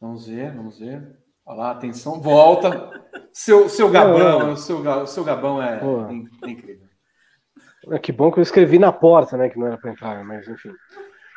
Vamos 0.00 0.26
ver, 0.26 0.56
vamos 0.56 0.78
ver. 0.78 1.18
Olha 1.44 1.58
lá, 1.58 1.70
atenção, 1.72 2.22
volta. 2.22 2.90
Seu, 3.30 3.68
seu 3.68 3.90
Gabão, 3.90 4.52
o 4.52 4.56
seu, 4.56 5.06
seu 5.06 5.24
Gabão 5.24 5.62
é, 5.62 5.78
é 5.78 6.50
incrível. 6.50 6.83
É, 7.90 7.98
que 7.98 8.12
bom 8.12 8.30
que 8.30 8.38
eu 8.38 8.42
escrevi 8.42 8.78
na 8.78 8.92
porta, 8.92 9.36
né? 9.36 9.48
Que 9.48 9.58
não 9.58 9.66
era 9.66 9.78
para 9.78 9.90
entrar, 9.90 10.24
mas 10.24 10.48
enfim. 10.48 10.72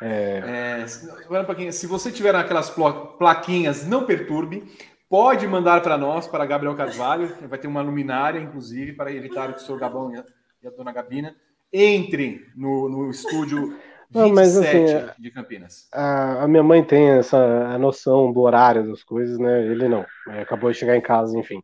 É... 0.00 0.80
É, 0.80 0.86
se 1.72 1.86
você 1.86 2.12
tiver 2.12 2.34
aquelas 2.34 2.70
plaquinhas, 3.18 3.86
não 3.86 4.04
perturbe, 4.04 4.64
pode 5.08 5.46
mandar 5.46 5.82
para 5.82 5.98
nós, 5.98 6.28
para 6.28 6.46
Gabriel 6.46 6.76
Carvalho. 6.76 7.34
Vai 7.48 7.58
ter 7.58 7.66
uma 7.66 7.82
luminária, 7.82 8.38
inclusive, 8.38 8.92
para 8.92 9.12
evitar 9.12 9.52
que 9.52 9.60
o 9.60 9.64
senhor 9.64 9.78
Gabão 9.78 10.14
e 10.14 10.18
a, 10.18 10.24
e 10.62 10.68
a 10.68 10.70
dona 10.70 10.92
Gabina 10.92 11.34
entrem 11.72 12.40
no, 12.56 12.88
no 12.88 13.10
estúdio 13.10 13.68
27 13.68 13.78
Não, 14.14 14.30
mas, 14.30 14.56
assim, 14.56 14.84
de 15.18 15.30
Campinas. 15.30 15.88
A, 15.92 16.44
a, 16.44 16.48
minha 16.48 16.62
mãe 16.62 16.82
tem 16.82 17.10
essa 17.10 17.36
a 17.36 17.78
noção 17.78 18.32
do 18.32 18.40
horário 18.40 18.88
das 18.88 19.02
coisas, 19.02 19.38
né? 19.38 19.66
Ele 19.66 19.88
não. 19.88 20.06
Acabou 20.40 20.70
de 20.70 20.78
chegar 20.78 20.96
em 20.96 21.00
casa, 21.00 21.38
enfim. 21.38 21.62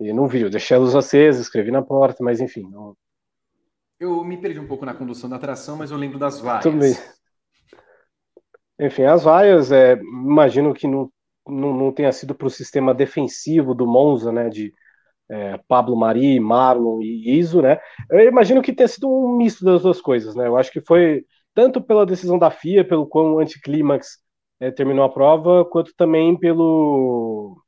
E 0.00 0.12
não 0.12 0.28
viu. 0.28 0.50
Deixei 0.50 0.76
a 0.76 0.80
luz 0.80 0.94
acesa, 0.94 1.40
escrevi 1.40 1.70
na 1.70 1.82
porta, 1.82 2.22
mas 2.22 2.40
enfim. 2.40 2.68
Não... 2.70 2.94
Eu 4.00 4.24
me 4.24 4.36
perdi 4.36 4.60
um 4.60 4.66
pouco 4.66 4.84
na 4.84 4.94
condução 4.94 5.28
da 5.28 5.36
atração, 5.36 5.76
mas 5.76 5.90
eu 5.90 5.96
lembro 5.96 6.18
das 6.18 6.40
vaias. 6.40 6.62
Tudo 6.62 6.78
bem. 6.78 6.94
Enfim, 8.80 9.02
as 9.02 9.24
vaias, 9.24 9.72
é, 9.72 9.94
imagino 9.94 10.72
que 10.72 10.86
não 10.86 11.10
não, 11.48 11.72
não 11.74 11.92
tenha 11.92 12.12
sido 12.12 12.34
para 12.34 12.46
o 12.46 12.50
sistema 12.50 12.94
defensivo 12.94 13.74
do 13.74 13.86
Monza, 13.86 14.30
né, 14.30 14.48
de 14.48 14.72
é, 15.30 15.58
Pablo 15.66 15.96
Mari, 15.96 16.38
Marlon 16.38 17.00
e 17.02 17.38
Iso, 17.38 17.62
né, 17.62 17.80
eu 18.10 18.20
imagino 18.20 18.62
que 18.62 18.72
tenha 18.72 18.88
sido 18.88 19.08
um 19.08 19.36
misto 19.36 19.64
das 19.64 19.82
duas 19.82 20.00
coisas, 20.00 20.34
né, 20.34 20.46
eu 20.46 20.56
acho 20.56 20.70
que 20.70 20.80
foi 20.80 21.24
tanto 21.54 21.80
pela 21.80 22.06
decisão 22.06 22.38
da 22.38 22.50
FIA, 22.50 22.86
pelo 22.86 23.06
quão 23.06 23.38
anticlímax 23.38 24.18
é, 24.60 24.70
terminou 24.70 25.04
a 25.04 25.08
prova, 25.08 25.64
quanto 25.64 25.92
também 25.96 26.38
pelo, 26.38 27.60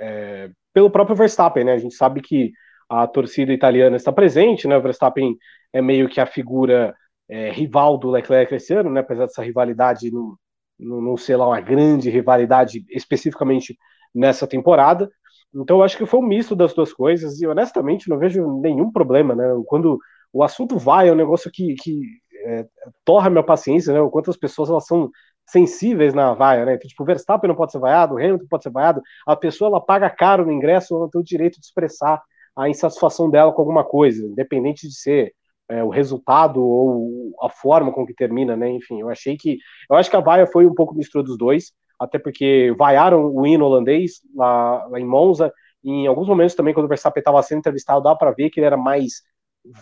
é, 0.00 0.50
pelo 0.72 0.90
próprio 0.90 1.16
Verstappen, 1.16 1.64
né, 1.64 1.72
a 1.72 1.78
gente 1.78 1.94
sabe 1.94 2.20
que 2.22 2.52
a 2.88 3.06
torcida 3.06 3.52
italiana 3.52 3.96
está 3.96 4.12
presente, 4.12 4.68
né, 4.68 4.76
o 4.76 4.82
Verstappen 4.82 5.36
é 5.72 5.82
meio 5.82 6.08
que 6.08 6.20
a 6.20 6.26
figura 6.26 6.94
é, 7.28 7.50
rival 7.50 7.98
do 7.98 8.10
Leclerc 8.10 8.54
esse 8.54 8.72
ano, 8.74 8.90
né, 8.90 9.00
apesar 9.00 9.26
dessa 9.26 9.42
rivalidade 9.42 10.10
não, 10.10 10.36
não, 10.78 11.00
não 11.00 11.16
ser 11.16 11.36
lá 11.36 11.46
uma 11.46 11.60
grande 11.60 12.10
rivalidade 12.10 12.84
especificamente 12.90 13.76
nessa 14.14 14.46
temporada. 14.46 15.10
Então 15.54 15.78
eu 15.78 15.82
acho 15.82 15.96
que 15.96 16.06
foi 16.06 16.20
um 16.20 16.26
misto 16.26 16.54
das 16.54 16.74
duas 16.74 16.92
coisas 16.92 17.40
e 17.40 17.46
honestamente 17.46 18.08
não 18.08 18.18
vejo 18.18 18.60
nenhum 18.60 18.90
problema, 18.90 19.34
né? 19.34 19.44
Quando 19.66 19.98
o 20.32 20.42
assunto 20.42 20.78
vai 20.78 21.08
é 21.08 21.12
um 21.12 21.16
negócio 21.16 21.50
que, 21.50 21.74
que 21.74 22.02
é, 22.44 22.66
torra 23.04 23.30
minha 23.30 23.42
paciência, 23.42 23.92
né? 23.92 24.00
O 24.00 24.10
quanto 24.10 24.30
as 24.30 24.36
pessoas 24.36 24.68
elas 24.68 24.86
são 24.86 25.10
sensíveis 25.46 26.12
na 26.12 26.34
vaia, 26.34 26.64
né? 26.64 26.74
Então, 26.74 26.88
tipo, 26.88 27.02
o 27.02 27.06
Verstappen 27.06 27.48
não 27.48 27.54
pode 27.54 27.72
ser 27.72 27.78
vaiado, 27.78 28.14
o 28.14 28.18
Hamilton 28.18 28.46
pode 28.50 28.64
ser 28.64 28.70
vaiado, 28.70 29.00
a 29.26 29.36
pessoa 29.36 29.68
ela 29.68 29.80
paga 29.80 30.10
caro 30.10 30.44
no 30.44 30.52
ingresso, 30.52 30.94
ela 30.94 31.08
tem 31.08 31.20
o 31.20 31.24
direito 31.24 31.60
de 31.60 31.66
expressar 31.66 32.20
a 32.56 32.68
insatisfação 32.68 33.30
dela 33.30 33.52
com 33.52 33.60
alguma 33.60 33.84
coisa, 33.84 34.24
independente 34.24 34.88
de 34.88 34.94
ser 34.94 35.34
é, 35.68 35.82
o 35.82 35.88
resultado 35.88 36.62
ou 36.62 37.34
a 37.42 37.48
forma 37.48 37.92
com 37.92 38.06
que 38.06 38.14
termina, 38.14 38.56
né? 38.56 38.70
Enfim, 38.70 39.00
eu 39.00 39.10
achei 39.10 39.36
que. 39.36 39.58
Eu 39.90 39.96
acho 39.96 40.08
que 40.08 40.16
a 40.16 40.20
vaia 40.20 40.46
foi 40.46 40.66
um 40.66 40.74
pouco 40.74 40.94
mistura 40.94 41.24
dos 41.24 41.36
dois, 41.36 41.72
até 41.98 42.18
porque 42.18 42.74
vaiaram 42.78 43.26
o 43.34 43.46
hino 43.46 43.64
holandês 43.64 44.20
lá, 44.34 44.86
lá 44.86 45.00
em 45.00 45.06
Monza, 45.06 45.52
e 45.82 45.90
em 45.90 46.06
alguns 46.06 46.28
momentos 46.28 46.54
também, 46.54 46.72
quando 46.72 46.86
o 46.86 46.88
Verstappen 46.88 47.20
estava 47.20 47.42
sendo 47.42 47.58
entrevistado, 47.58 48.02
dá 48.02 48.14
para 48.14 48.32
ver 48.32 48.50
que 48.50 48.60
ele 48.60 48.66
era 48.66 48.76
mais 48.76 49.22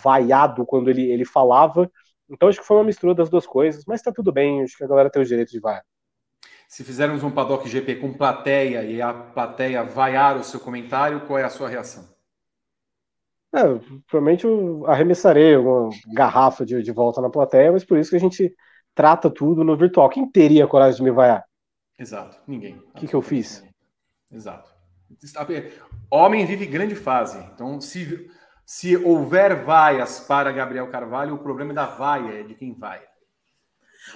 vaiado 0.02 0.64
quando 0.66 0.88
ele, 0.90 1.10
ele 1.10 1.24
falava. 1.24 1.90
Então 2.28 2.48
acho 2.48 2.60
que 2.60 2.66
foi 2.66 2.78
uma 2.78 2.84
mistura 2.84 3.14
das 3.14 3.28
duas 3.28 3.46
coisas, 3.46 3.84
mas 3.86 4.02
tá 4.02 4.10
tudo 4.10 4.32
bem, 4.32 4.62
acho 4.62 4.76
que 4.76 4.84
a 4.84 4.88
galera 4.88 5.10
tem 5.10 5.20
o 5.20 5.24
direito 5.24 5.50
de 5.50 5.60
vaiar. 5.60 5.84
Se 6.66 6.82
fizermos 6.82 7.22
um 7.22 7.30
paddock 7.30 7.68
GP 7.68 7.96
com 7.96 8.12
plateia 8.12 8.82
e 8.82 9.00
a 9.00 9.12
plateia 9.12 9.84
vaiar 9.84 10.36
o 10.36 10.42
seu 10.42 10.58
comentário, 10.58 11.20
qual 11.26 11.38
é 11.38 11.44
a 11.44 11.50
sua 11.50 11.68
reação? 11.68 12.13
É, 13.54 13.62
provavelmente 14.08 14.44
eu 14.44 14.84
arremessarei 14.86 15.56
uma 15.56 15.88
garrafa 16.12 16.66
de, 16.66 16.82
de 16.82 16.90
volta 16.90 17.20
na 17.20 17.30
plateia, 17.30 17.70
mas 17.70 17.84
por 17.84 17.96
isso 17.96 18.10
que 18.10 18.16
a 18.16 18.20
gente 18.20 18.52
trata 18.94 19.30
tudo 19.30 19.62
no 19.62 19.76
virtual. 19.76 20.08
Quem 20.08 20.28
teria 20.28 20.66
coragem 20.66 20.96
de 20.96 21.02
me 21.04 21.12
vaiar? 21.12 21.44
Exato, 21.96 22.36
ninguém. 22.48 22.76
O 22.76 22.98
que, 22.98 23.06
que 23.06 23.14
eu 23.14 23.22
fiz? 23.22 23.64
Exato. 24.30 24.74
Homem 26.10 26.44
vive 26.44 26.66
grande 26.66 26.96
fase. 26.96 27.38
Então, 27.54 27.80
se, 27.80 28.28
se 28.66 28.96
houver 28.96 29.64
vaias 29.64 30.18
para 30.18 30.50
Gabriel 30.50 30.90
Carvalho, 30.90 31.36
o 31.36 31.38
problema 31.38 31.70
é 31.70 31.74
da 31.74 31.86
vaia, 31.86 32.40
é 32.40 32.42
de 32.42 32.56
quem 32.56 32.74
vai. 32.74 33.00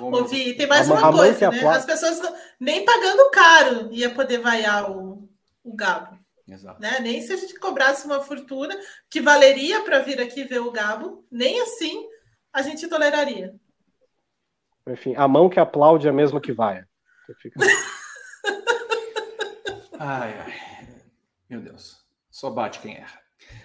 Ouvi, 0.01 0.55
tem 0.55 0.67
mais 0.67 0.91
uma 0.91 1.13
coisa, 1.13 1.51
né? 1.51 1.67
As 1.69 1.87
pessoas 1.87 2.21
nem 2.59 2.85
pagando 2.85 3.31
caro 3.31 3.89
ia 3.93 4.11
poder 4.11 4.39
vaiar 4.39 4.91
o, 4.91 5.29
o 5.63 5.75
Gabo. 5.75 6.18
Exato. 6.49 6.81
Né? 6.81 7.01
Nem 7.01 7.21
se 7.21 7.33
a 7.33 7.37
gente 7.37 7.59
cobrasse 7.59 8.07
uma 8.07 8.21
fortuna 8.21 8.75
que 9.11 9.21
valeria 9.21 9.83
para 9.83 10.01
vir 10.01 10.21
aqui 10.21 10.45
ver 10.45 10.61
o 10.61 10.73
Gabo, 10.73 11.25
nem 11.31 11.61
assim 11.61 12.07
a 12.53 12.63
gente 12.63 12.89
toleraria. 12.89 13.55
Enfim, 14.87 15.15
a 15.17 15.29
mão 15.29 15.51
que 15.51 15.61
aplaude 15.61 16.07
é 16.07 16.11
a 16.11 16.15
mesma 16.15 16.41
que 16.41 16.53
vai. 16.53 16.83
Fica... 17.41 17.61
ai, 19.99 20.39
ai. 20.39 20.55
Meu 21.49 21.61
Deus. 21.61 22.05
Só 22.31 22.51
bate 22.51 22.81
quem 22.81 22.97
erra. 22.97 23.21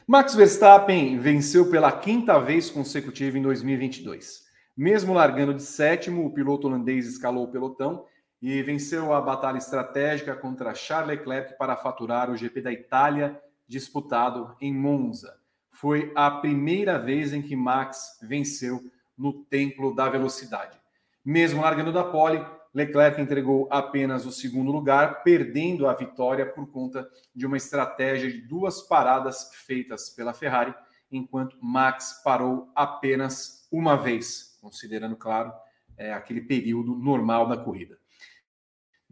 Max 0.06 0.36
Verstappen 0.36 1.18
venceu 1.20 1.70
pela 1.70 1.92
quinta 1.92 2.40
vez 2.40 2.70
consecutiva 2.70 3.38
em 3.38 3.42
2022. 3.42 4.44
Mesmo 4.76 5.14
largando 5.14 5.54
de 5.54 5.64
sétimo, 5.64 6.26
o 6.26 6.34
piloto 6.34 6.68
holandês 6.68 7.08
escalou 7.08 7.46
o 7.46 7.52
pelotão 7.52 8.06
e 8.44 8.62
venceu 8.62 9.14
a 9.14 9.22
batalha 9.22 9.58
estratégica 9.58 10.36
contra 10.36 10.76
Charles 10.76 11.18
Leclerc 11.18 11.58
para 11.58 11.78
faturar 11.78 12.30
o 12.30 12.36
GP 12.36 12.60
da 12.60 12.74
Itália 12.74 13.42
disputado 13.66 14.54
em 14.60 14.74
Monza. 14.74 15.40
Foi 15.72 16.12
a 16.14 16.30
primeira 16.30 17.00
vez 17.00 17.32
em 17.32 17.42
que 17.42 17.56
Max 17.56 18.20
venceu 18.22 18.84
no 19.18 19.46
Templo 19.46 19.96
da 19.96 20.10
Velocidade. 20.10 20.78
Mesmo 21.24 21.62
largando 21.62 21.94
da 21.94 22.04
pole, 22.04 22.46
Leclerc 22.74 23.22
entregou 23.22 23.70
apenas 23.72 24.26
o 24.26 24.32
segundo 24.32 24.74
lugar, 24.74 25.24
perdendo 25.24 25.88
a 25.88 25.94
vitória 25.94 26.46
por 26.46 26.70
conta 26.70 27.10
de 27.34 27.46
uma 27.46 27.56
estratégia 27.56 28.30
de 28.30 28.42
duas 28.42 28.82
paradas 28.82 29.52
feitas 29.66 30.10
pela 30.10 30.34
Ferrari, 30.34 30.76
enquanto 31.10 31.56
Max 31.62 32.20
parou 32.22 32.70
apenas 32.76 33.70
uma 33.72 33.96
vez, 33.96 34.58
considerando, 34.60 35.16
claro, 35.16 35.54
é, 35.96 36.14
aquele 36.14 36.42
período 36.42 36.94
normal 36.94 37.48
da 37.48 37.56
corrida. 37.56 38.03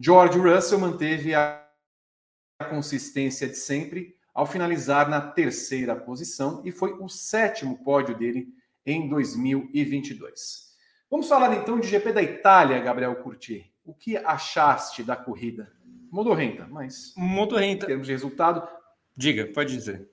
George 0.03 0.39
Russell 0.39 0.79
manteve 0.79 1.35
a 1.35 1.63
consistência 2.71 3.47
de 3.47 3.55
sempre 3.55 4.15
ao 4.33 4.47
finalizar 4.47 5.07
na 5.07 5.21
terceira 5.21 5.95
posição 5.95 6.63
e 6.65 6.71
foi 6.71 6.93
o 6.93 7.07
sétimo 7.07 7.83
pódio 7.83 8.17
dele 8.17 8.47
em 8.83 9.07
2022. 9.07 10.71
Vamos 11.07 11.27
falar 11.27 11.55
então 11.55 11.79
de 11.79 11.87
GP 11.87 12.13
da 12.13 12.23
Itália, 12.23 12.79
Gabriel 12.79 13.15
Curti. 13.17 13.71
O 13.85 13.93
que 13.93 14.17
achaste 14.17 15.03
da 15.03 15.15
corrida? 15.15 15.71
Modorrenta, 16.09 16.67
mas. 16.67 17.13
Modorrenta. 17.15 17.85
Em 17.85 17.89
termos 17.89 18.07
de 18.07 18.13
resultado. 18.13 18.67
Diga, 19.15 19.45
pode 19.53 19.77
dizer. 19.77 20.09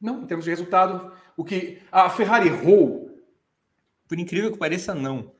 Não, 0.00 0.22
em 0.22 0.26
termos 0.26 0.44
de 0.46 0.50
resultado, 0.50 1.12
o 1.36 1.44
que. 1.44 1.82
A 1.92 2.08
Ferrari 2.08 2.48
errou. 2.48 3.20
Por 4.08 4.18
incrível 4.18 4.50
que 4.50 4.58
pareça, 4.58 4.94
não. 4.94 5.30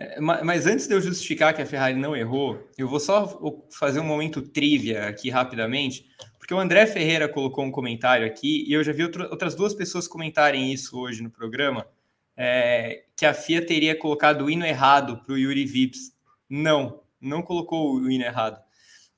É, 0.00 0.18
mas 0.18 0.66
antes 0.66 0.88
de 0.88 0.94
eu 0.94 1.00
justificar 1.02 1.52
que 1.52 1.60
a 1.60 1.66
Ferrari 1.66 1.94
não 1.94 2.16
errou, 2.16 2.66
eu 2.78 2.88
vou 2.88 2.98
só 2.98 3.38
fazer 3.70 4.00
um 4.00 4.04
momento 4.04 4.40
trivia 4.40 5.06
aqui 5.06 5.28
rapidamente, 5.28 6.06
porque 6.38 6.54
o 6.54 6.58
André 6.58 6.86
Ferreira 6.86 7.28
colocou 7.28 7.62
um 7.62 7.70
comentário 7.70 8.26
aqui 8.26 8.64
e 8.66 8.72
eu 8.72 8.82
já 8.82 8.92
vi 8.92 9.04
outras 9.04 9.54
duas 9.54 9.74
pessoas 9.74 10.08
comentarem 10.08 10.72
isso 10.72 10.98
hoje 10.98 11.22
no 11.22 11.30
programa, 11.30 11.86
é, 12.34 13.04
que 13.14 13.26
a 13.26 13.34
FIA 13.34 13.66
teria 13.66 13.94
colocado 13.94 14.46
o 14.46 14.50
hino 14.50 14.64
errado 14.64 15.22
para 15.22 15.34
o 15.34 15.38
Yuri 15.38 15.66
Vips. 15.66 16.12
Não, 16.48 17.02
não 17.20 17.42
colocou 17.42 17.96
o 17.96 18.10
hino 18.10 18.24
errado. 18.24 18.58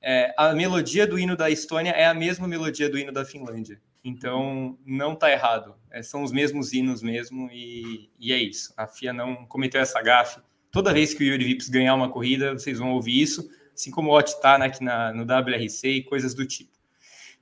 É, 0.01 0.33
a 0.37 0.53
melodia 0.53 1.07
do 1.07 1.17
hino 1.17 1.37
da 1.37 1.49
Estônia 1.49 1.91
é 1.91 2.05
a 2.05 2.13
mesma 2.13 2.45
melodia 2.45 2.89
do 2.89 2.99
hino 2.99 3.13
da 3.13 3.23
Finlândia. 3.23 3.81
Então, 4.03 4.77
não 4.85 5.13
está 5.13 5.31
errado. 5.31 5.75
É, 5.89 6.03
são 6.03 6.23
os 6.23 6.33
mesmos 6.33 6.73
hinos 6.73 7.01
mesmo 7.01 7.49
e, 7.53 8.09
e, 8.19 8.33
é 8.33 8.37
isso. 8.37 8.73
A 8.75 8.85
FIA 8.85 9.13
não 9.13 9.45
cometeu 9.45 9.79
essa 9.79 10.01
gafe 10.01 10.41
Toda 10.73 10.91
vez 10.91 11.13
que 11.13 11.23
o 11.23 11.27
Yuri 11.27 11.45
Vips 11.45 11.69
ganhar 11.69 11.93
uma 11.93 12.09
corrida, 12.09 12.53
vocês 12.53 12.79
vão 12.79 12.93
ouvir 12.93 13.21
isso, 13.21 13.47
assim 13.75 13.91
como 13.91 14.09
o 14.09 14.17
Ott 14.17 14.31
está 14.31 14.57
né, 14.57 14.65
aqui 14.65 14.83
na, 14.83 15.13
no 15.13 15.21
WRC 15.21 15.87
e 15.87 16.03
coisas 16.03 16.33
do 16.33 16.47
tipo. 16.47 16.71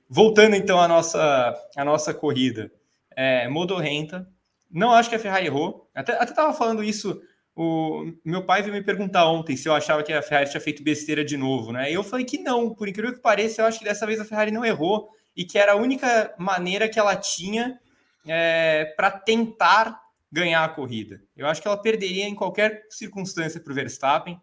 Voltando 0.06 0.54
então 0.54 0.78
à 0.78 0.86
nossa, 0.86 1.58
à 1.74 1.82
nossa 1.82 2.12
corrida, 2.12 2.70
é, 3.16 3.48
modorrenta. 3.48 4.28
Não 4.70 4.92
acho 4.92 5.08
que 5.08 5.14
a 5.14 5.18
Ferrari 5.18 5.46
errou. 5.46 5.88
Até 5.94 6.22
estava 6.22 6.52
falando 6.52 6.84
isso. 6.84 7.22
O 7.56 8.12
meu 8.22 8.44
pai 8.44 8.60
veio 8.60 8.74
me 8.74 8.82
perguntar 8.82 9.26
ontem 9.26 9.56
se 9.56 9.66
eu 9.66 9.74
achava 9.74 10.02
que 10.02 10.12
a 10.12 10.20
Ferrari 10.20 10.50
tinha 10.50 10.60
feito 10.60 10.82
besteira 10.82 11.24
de 11.24 11.38
novo, 11.38 11.72
né? 11.72 11.90
E 11.90 11.94
eu 11.94 12.04
falei 12.04 12.26
que 12.26 12.36
não, 12.36 12.74
por 12.74 12.86
incrível 12.86 13.14
que 13.14 13.22
pareça, 13.22 13.62
eu 13.62 13.66
acho 13.66 13.78
que 13.78 13.84
dessa 13.86 14.06
vez 14.06 14.20
a 14.20 14.26
Ferrari 14.26 14.50
não 14.50 14.62
errou 14.62 15.08
e 15.34 15.42
que 15.42 15.56
era 15.56 15.72
a 15.72 15.76
única 15.76 16.34
maneira 16.36 16.86
que 16.86 16.98
ela 16.98 17.16
tinha 17.16 17.80
é, 18.26 18.92
para 18.94 19.10
tentar 19.10 20.01
ganhar 20.32 20.64
a 20.64 20.68
corrida. 20.68 21.22
Eu 21.36 21.46
acho 21.46 21.60
que 21.60 21.68
ela 21.68 21.76
perderia 21.76 22.24
em 22.24 22.34
qualquer 22.34 22.86
circunstância 22.88 23.60
para 23.60 23.70
o 23.70 23.74
Verstappen. 23.74 24.40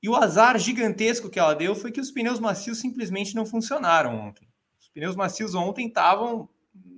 E 0.00 0.08
o 0.08 0.14
azar 0.14 0.56
gigantesco 0.58 1.28
que 1.28 1.38
ela 1.38 1.54
deu 1.54 1.74
foi 1.74 1.90
que 1.90 2.00
os 2.00 2.12
pneus 2.12 2.38
macios 2.38 2.78
simplesmente 2.78 3.34
não 3.34 3.44
funcionaram 3.44 4.14
ontem. 4.16 4.48
Os 4.80 4.88
pneus 4.88 5.16
macios 5.16 5.54
ontem 5.54 5.88
estavam 5.88 6.48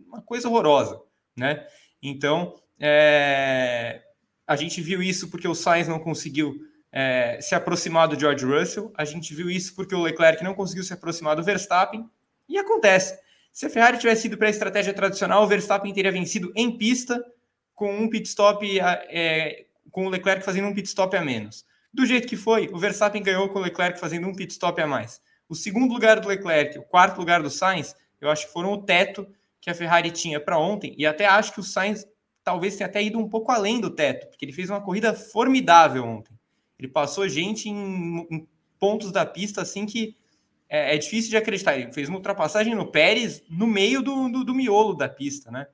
uma 0.07 0.21
coisa 0.21 0.49
horrorosa, 0.49 1.01
né? 1.37 1.67
Então, 2.03 2.55
é... 2.79 4.03
a 4.47 4.57
gente 4.57 4.81
viu 4.83 5.03
isso 5.03 5.31
porque 5.31 5.49
o 5.49 5.55
Sainz 5.55 5.89
não 5.89 5.99
conseguiu 5.99 6.55
é, 6.93 7.41
se 7.41 7.55
aproximar 7.55 8.07
do 8.07 8.19
George 8.19 8.45
Russell, 8.45 8.93
a 8.97 9.05
gente 9.05 9.35
viu 9.35 9.51
isso 9.51 9.75
porque 9.75 9.95
o 9.95 10.03
Leclerc 10.03 10.45
não 10.45 10.55
conseguiu 10.55 10.85
se 10.85 10.93
aproximar 10.93 11.35
do 11.35 11.43
Verstappen, 11.43 12.09
E 12.49 12.59
acontece. 12.59 13.19
Se 13.51 13.67
a 13.67 13.71
Ferrari 13.71 13.99
tivesse 13.99 14.27
ido 14.27 14.37
para 14.37 14.49
a 14.49 14.51
estratégia 14.51 14.93
tradicional, 14.93 15.43
o 15.43 15.47
Verstappen 15.47 15.93
teria 15.93 16.13
vencido 16.13 16.53
em 16.55 16.77
pista 16.77 17.25
com 17.75 17.95
um 17.97 18.09
pit 18.09 18.29
stop, 18.29 18.79
é, 18.81 19.67
com 19.91 20.07
o 20.07 20.09
Leclerc 20.09 20.45
fazendo 20.45 20.69
um 20.69 20.75
pit 20.75 20.89
stop 20.89 21.17
a 21.17 21.25
menos. 21.25 21.65
Do 21.93 22.05
jeito 22.07 22.27
que 22.27 22.37
foi, 22.37 22.69
o 22.73 22.79
Verstappen 22.79 23.23
ganhou 23.23 23.49
com 23.49 23.59
o 23.59 23.63
Leclerc 23.63 23.99
fazendo 23.99 24.27
um 24.27 24.35
pit 24.35 24.53
stop 24.53 24.81
a 24.81 24.87
mais. 24.87 25.21
O 25.49 25.55
segundo 25.55 25.93
lugar 25.93 26.19
do 26.21 26.29
Leclerc, 26.29 26.79
o 26.79 26.83
quarto 26.83 27.19
lugar 27.19 27.43
do 27.43 27.51
Sainz, 27.51 27.95
eu 28.21 28.31
acho 28.31 28.47
que 28.47 28.53
foram 28.53 28.73
o 28.73 28.83
teto 28.83 29.27
que 29.61 29.71
a 29.71 29.75
Ferrari 29.75 30.11
tinha 30.11 30.41
para 30.41 30.59
ontem, 30.59 30.95
e 30.99 31.07
até 31.07 31.27
acho 31.27 31.53
que 31.55 31.61
o 31.61 31.63
Sainz 31.63 32.07
talvez 32.43 32.77
tenha 32.77 32.89
até 32.89 33.03
ido 33.03 33.19
um 33.19 33.29
pouco 33.29 33.51
além 33.51 33.81
do 33.81 33.91
teto, 33.91 34.29
porque 34.29 34.45
ele 34.45 34.53
fez 34.53 34.69
uma 34.69 34.81
corrida 34.81 35.15
formidável 35.15 36.05
ontem. 36.05 36.39
Ele 36.79 36.89
passou 36.89 37.29
gente 37.29 37.69
em, 37.69 38.27
em 38.31 38.49
pontos 38.79 39.11
da 39.11 39.25
pista 39.25 39.63
assim 39.63 39.87
que 39.87 40.17
é, 40.69 40.95
é, 40.95 40.99
difícil 40.99 41.31
de 41.31 41.37
acreditar. 41.37 41.79
Ele 41.79 41.93
fez 41.93 42.09
uma 42.09 42.19
ultrapassagem 42.19 42.75
no 42.75 42.91
Pérez 42.91 43.43
no 43.49 43.67
meio 43.67 44.03
do, 44.03 44.29
do, 44.29 44.45
do 44.45 44.55
miolo 44.55 44.95
da 44.95 45.09
pista, 45.09 45.51
né? 45.51 45.67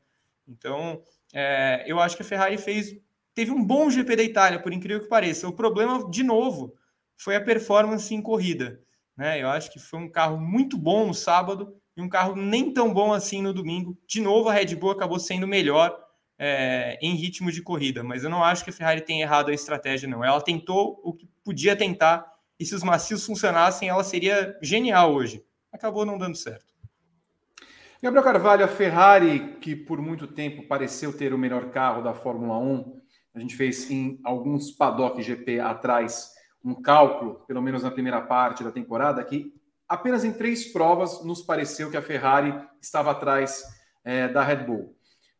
Então, 0.46 1.02
é, 1.32 1.84
eu 1.86 2.00
acho 2.00 2.16
que 2.16 2.22
a 2.22 2.26
Ferrari 2.26 2.58
fez 2.58 2.94
teve 3.34 3.50
um 3.50 3.64
bom 3.64 3.88
GP 3.88 4.16
da 4.16 4.22
Itália, 4.22 4.60
por 4.60 4.72
incrível 4.72 5.02
que 5.02 5.08
pareça. 5.08 5.48
O 5.48 5.52
problema, 5.52 6.10
de 6.10 6.22
novo, 6.22 6.74
foi 7.16 7.36
a 7.36 7.40
performance 7.40 8.14
em 8.14 8.20
corrida. 8.20 8.80
Né? 9.16 9.42
Eu 9.42 9.48
acho 9.48 9.70
que 9.72 9.78
foi 9.78 10.00
um 10.00 10.10
carro 10.10 10.38
muito 10.38 10.76
bom 10.76 11.06
no 11.06 11.14
sábado 11.14 11.74
e 11.96 12.02
um 12.02 12.08
carro 12.08 12.34
nem 12.34 12.72
tão 12.72 12.92
bom 12.92 13.12
assim 13.12 13.40
no 13.40 13.52
domingo. 13.52 13.96
De 14.06 14.20
novo, 14.20 14.48
a 14.48 14.52
Red 14.52 14.74
Bull 14.76 14.90
acabou 14.90 15.18
sendo 15.18 15.46
melhor 15.46 15.96
é, 16.38 16.98
em 17.02 17.14
ritmo 17.14 17.52
de 17.52 17.62
corrida, 17.62 18.02
mas 18.02 18.24
eu 18.24 18.30
não 18.30 18.42
acho 18.42 18.64
que 18.64 18.70
a 18.70 18.72
Ferrari 18.72 19.02
tenha 19.02 19.22
errado 19.22 19.50
a 19.50 19.54
estratégia, 19.54 20.08
não. 20.08 20.24
Ela 20.24 20.40
tentou 20.40 21.00
o 21.04 21.12
que 21.12 21.28
podia 21.44 21.76
tentar 21.76 22.26
e 22.58 22.64
se 22.66 22.74
os 22.74 22.82
macios 22.82 23.24
funcionassem, 23.24 23.88
ela 23.88 24.04
seria 24.04 24.58
genial 24.60 25.14
hoje. 25.14 25.42
Acabou 25.72 26.04
não 26.04 26.18
dando 26.18 26.36
certo. 26.36 26.69
Gabriel 28.02 28.24
Carvalho, 28.24 28.64
a 28.64 28.68
Ferrari, 28.68 29.58
que 29.60 29.76
por 29.76 30.00
muito 30.00 30.26
tempo 30.26 30.66
pareceu 30.66 31.14
ter 31.14 31.34
o 31.34 31.38
melhor 31.38 31.70
carro 31.70 32.00
da 32.00 32.14
Fórmula 32.14 32.56
1, 32.56 32.98
a 33.34 33.38
gente 33.38 33.54
fez 33.54 33.90
em 33.90 34.18
alguns 34.24 34.70
paddock 34.70 35.20
GP 35.22 35.60
atrás 35.60 36.32
um 36.64 36.74
cálculo, 36.74 37.44
pelo 37.46 37.60
menos 37.60 37.82
na 37.82 37.90
primeira 37.90 38.22
parte 38.22 38.64
da 38.64 38.72
temporada, 38.72 39.22
que 39.22 39.52
apenas 39.86 40.24
em 40.24 40.32
três 40.32 40.72
provas 40.72 41.22
nos 41.26 41.42
pareceu 41.42 41.90
que 41.90 41.96
a 41.96 42.00
Ferrari 42.00 42.58
estava 42.80 43.10
atrás 43.10 43.62
é, 44.02 44.28
da 44.28 44.42
Red 44.42 44.64
Bull. 44.64 44.96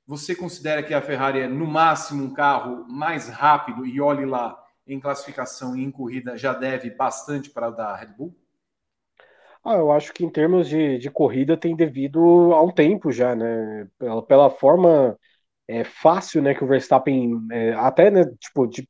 Você 0.07 0.35
considera 0.35 0.83
que 0.83 0.93
a 0.93 1.01
Ferrari 1.01 1.41
é 1.41 1.49
no 1.49 1.67
máximo 1.67 2.23
um 2.23 2.35
carro 2.35 2.85
mais 2.87 3.27
rápido 3.27 3.87
e 3.87 4.03
olhe 4.03 4.27
lá 4.27 4.63
em 4.87 5.01
classificação 5.01 5.75
e 5.75 5.83
em 5.83 5.91
corrida 5.91 6.37
já 6.37 6.53
deve 6.53 6.91
bastante 6.91 7.49
para 7.49 7.69
a 7.69 7.71
da 7.71 7.97
Red 7.97 8.09
Bull? 8.19 8.37
Ah, 9.65 9.75
eu 9.75 9.93
acho 9.93 10.13
que 10.15 10.25
em 10.25 10.31
termos 10.31 10.69
de, 10.69 10.99
de 10.99 11.11
corrida 11.11 11.57
tem 11.57 11.77
devido 11.77 12.21
a 12.55 12.63
um 12.63 12.73
tempo 12.73 13.13
já, 13.13 13.35
né? 13.35 13.87
Pela, 13.99 14.23
pela 14.27 14.51
forma 14.51 15.19
é, 15.69 15.85
fácil, 15.85 16.43
né, 16.43 16.55
que 16.55 16.65
o 16.65 16.69
Verstappen, 16.69 17.33
é, 17.53 17.73
até, 17.75 18.11
né, 18.13 18.25
tipo, 18.41 18.67
de 18.69 18.89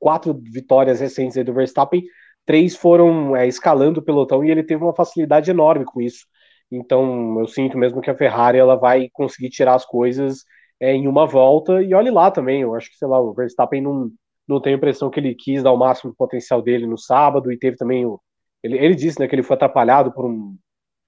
quatro 0.00 0.34
vitórias 0.34 1.00
recentes 1.00 1.44
do 1.44 1.54
Verstappen, 1.54 2.02
três 2.46 2.76
foram 2.76 3.36
é, 3.36 3.46
escalando 3.48 4.00
o 4.00 4.04
pelotão 4.04 4.44
e 4.44 4.50
ele 4.50 4.64
teve 4.64 4.82
uma 4.84 4.94
facilidade 4.96 5.50
enorme 5.52 5.84
com 5.86 6.00
isso. 6.02 6.26
Então, 6.72 7.38
eu 7.40 7.46
sinto 7.48 7.78
mesmo 7.78 8.00
que 8.02 8.10
a 8.10 8.16
Ferrari 8.16 8.58
ela 8.58 8.76
vai 8.76 9.08
conseguir 9.12 9.50
tirar 9.50 9.74
as 9.76 9.86
coisas 9.86 10.44
é, 10.80 10.94
em 10.94 11.08
uma 11.08 11.26
volta 11.26 11.82
e 11.82 11.94
olhe 11.94 12.10
lá 12.10 12.30
também. 12.32 12.62
Eu 12.62 12.74
acho 12.74 12.90
que, 12.90 12.96
sei 12.98 13.08
lá, 13.08 13.20
o 13.20 13.34
Verstappen 13.34 13.82
não, 13.82 14.10
não 14.48 14.60
tem 14.60 14.74
a 14.74 14.76
impressão 14.76 15.10
que 15.10 15.20
ele 15.20 15.34
quis 15.36 15.62
dar 15.62 15.72
o 15.72 15.76
máximo 15.78 16.12
do 16.12 16.16
potencial 16.16 16.62
dele 16.62 16.86
no 16.86 16.98
sábado 16.98 17.52
e 17.52 17.58
teve 17.58 17.76
também 17.76 18.06
o. 18.06 18.20
Ele, 18.62 18.78
ele 18.78 18.94
disse 18.94 19.18
né, 19.20 19.28
que 19.28 19.34
ele 19.34 19.42
foi 19.42 19.56
atrapalhado 19.56 20.12
por 20.12 20.24
um, 20.24 20.56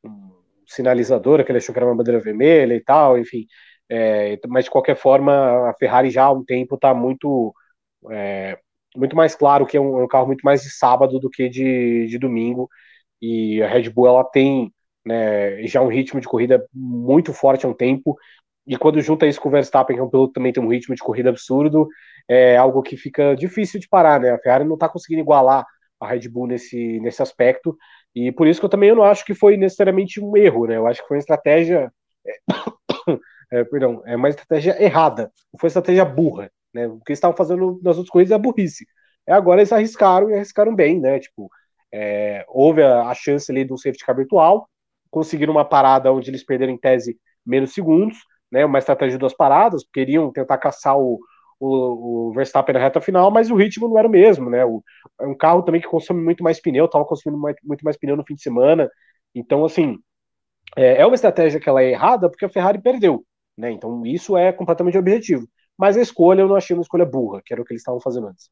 um 0.05 0.31
sinalizador, 0.67 1.45
que 1.45 1.51
ele 1.51 1.59
achou 1.59 1.73
que 1.73 1.79
era 1.79 1.87
uma 1.87 1.97
bandeira 1.97 2.21
vermelha 2.21 2.75
e 2.75 2.81
tal, 2.81 3.19
enfim. 3.19 3.47
É, 3.89 4.39
mas 4.49 4.65
de 4.65 4.71
qualquer 4.71 4.97
forma, 4.97 5.71
a 5.71 5.75
Ferrari 5.75 6.11
já 6.11 6.25
há 6.25 6.33
um 6.33 6.45
tempo 6.45 6.75
está 6.77 6.95
muito, 6.95 7.55
é, 8.11 8.59
muito 8.97 9.15
mais 9.17 9.35
claro 9.35 9.67
que 9.67 9.77
é 9.77 9.81
um, 9.81 10.01
é 10.01 10.05
um, 10.05 10.09
carro 10.09 10.27
muito 10.27 10.43
mais 10.43 10.63
de 10.63 10.71
sábado 10.71 11.19
do 11.21 11.31
que 11.31 11.49
de, 11.49 12.07
de 12.07 12.19
domingo. 12.19 12.69
E 13.21 13.63
a 13.63 13.69
Red 13.69 13.91
Bull 13.91 14.09
ela 14.09 14.25
tem 14.25 14.73
né, 15.05 15.67
já 15.67 15.81
um 15.83 15.89
ritmo 15.89 16.21
de 16.21 16.29
corrida 16.29 16.67
muito 16.73 17.33
forte 17.33 17.67
há 17.67 17.69
um 17.69 17.75
tempo. 17.75 18.17
E 18.67 18.77
quando 18.77 19.01
junta 19.03 19.27
isso 19.27 19.41
com 19.41 19.49
o 19.49 19.53
Verstappen, 19.53 19.97
que 19.97 20.01
é 20.01 20.05
um 20.05 20.11
piloto 20.11 20.33
também 20.33 20.53
tem 20.53 20.63
um 20.63 20.69
ritmo 20.69 20.95
de 20.95 21.03
corrida 21.03 21.29
absurdo, 21.31 21.87
é 22.29 22.57
algo 22.57 22.83
que 22.83 22.97
fica 22.97 23.35
difícil 23.37 23.79
de 23.79 23.89
parar, 23.89 24.21
né? 24.21 24.31
A 24.31 24.39
Ferrari 24.39 24.65
não 24.65 24.75
está 24.75 24.89
conseguindo 24.89 25.21
igualar 25.23 25.67
a 26.05 26.09
Red 26.09 26.29
Bull 26.29 26.47
nesse, 26.47 27.01
nesse 27.01 27.23
aspecto. 27.23 27.77
E 28.15 28.31
por 28.31 28.47
isso 28.47 28.61
que 28.61 28.67
eu 28.67 28.71
também 28.71 28.91
eu 28.91 28.97
não 28.97 29.05
acho 29.05 29.25
que 29.25 29.35
foi 29.35 29.57
necessariamente 29.57 30.21
um 30.21 30.37
erro, 30.37 30.67
né? 30.67 30.77
Eu 30.77 30.87
acho 30.87 31.03
que 31.03 31.09
foi 31.09 31.17
uma 31.17 31.21
estratégia. 31.21 31.93
É, 33.53 33.63
perdão, 33.63 34.03
é 34.07 34.17
uma 34.17 34.31
estratégia 34.31 34.83
errada, 34.83 35.31
não 35.53 35.61
foi 35.61 35.69
estratégia 35.69 36.05
burra, 36.05 36.51
né? 36.73 36.89
O 36.89 36.99
que 37.01 37.13
eles 37.13 37.19
estavam 37.19 37.37
fazendo 37.37 37.79
nas 37.85 37.99
outras 37.99 38.11
coisas 38.11 38.33
é 38.33 38.39
burrice. 38.39 38.87
É, 39.27 39.33
agora 39.33 39.61
eles 39.61 39.73
arriscaram 39.73 40.31
e 40.31 40.35
arriscaram 40.35 40.75
bem, 40.75 40.99
né? 40.99 41.21
Tipo, 41.21 41.49
é, 41.93 42.45
houve 42.49 42.83
a, 42.83 43.03
a, 43.09 43.15
chance 43.15 43.53
ali 43.53 43.65
do 43.65 43.77
safety 43.77 44.05
car 44.05 44.17
virtual, 44.17 44.69
conseguiram 45.11 45.53
uma 45.53 45.65
parada 45.65 46.11
onde 46.11 46.31
eles 46.31 46.43
perderam 46.43 46.73
em 46.73 46.79
tese 46.79 47.17
menos 47.47 47.73
segundos, 47.73 48.17
né? 48.51 48.65
Uma 48.65 48.79
estratégia 48.79 49.13
de 49.13 49.19
duas 49.19 49.35
paradas, 49.35 49.85
queriam 49.93 50.33
tentar 50.33 50.59
caçar 50.59 50.99
o, 50.99 51.21
o, 51.61 52.29
o, 52.29 52.33
Verstappen 52.33 52.75
na 52.75 52.81
reta 52.81 53.01
final, 53.01 53.31
mas 53.31 53.51
o 53.51 53.57
ritmo 53.57 53.89
não 53.89 53.99
era 53.99 54.09
o 54.09 54.11
mesmo, 54.11 54.51
né? 54.51 54.65
O, 54.65 54.83
é 55.21 55.27
um 55.27 55.37
carro 55.37 55.63
também 55.63 55.81
que 55.81 55.89
consome 55.89 56.23
muito 56.23 56.43
mais 56.43 56.61
pneu, 56.61 56.87
estava 56.87 57.05
consumindo 57.05 57.41
mais, 57.41 57.57
muito 57.63 57.83
mais 57.83 57.97
pneu 57.97 58.17
no 58.17 58.25
fim 58.25 58.35
de 58.35 58.43
semana. 58.43 58.91
Então, 59.35 59.65
assim, 59.65 59.99
é, 60.77 61.01
é 61.01 61.07
uma 61.07 61.15
estratégia 61.15 61.61
que 61.61 61.69
ela 61.69 61.83
é 61.83 61.91
errada 61.91 62.29
porque 62.29 62.45
a 62.45 62.49
Ferrari 62.49 62.81
perdeu. 62.81 63.25
Né? 63.57 63.71
Então 63.71 64.05
isso 64.05 64.37
é 64.37 64.53
completamente 64.53 64.99
objetivo. 64.99 65.49
Mas 65.77 65.97
a 65.97 66.03
escolha 66.03 66.43
eu 66.43 66.49
não 66.49 66.57
achei 66.57 66.75
uma 66.75 66.83
escolha 66.83 67.05
burra, 67.05 67.41
que 67.45 67.53
era 67.53 67.63
o 67.63 67.65
que 67.65 67.73
eles 67.73 67.81
estavam 67.81 68.01
fazendo 68.01 68.29
antes. 68.29 68.49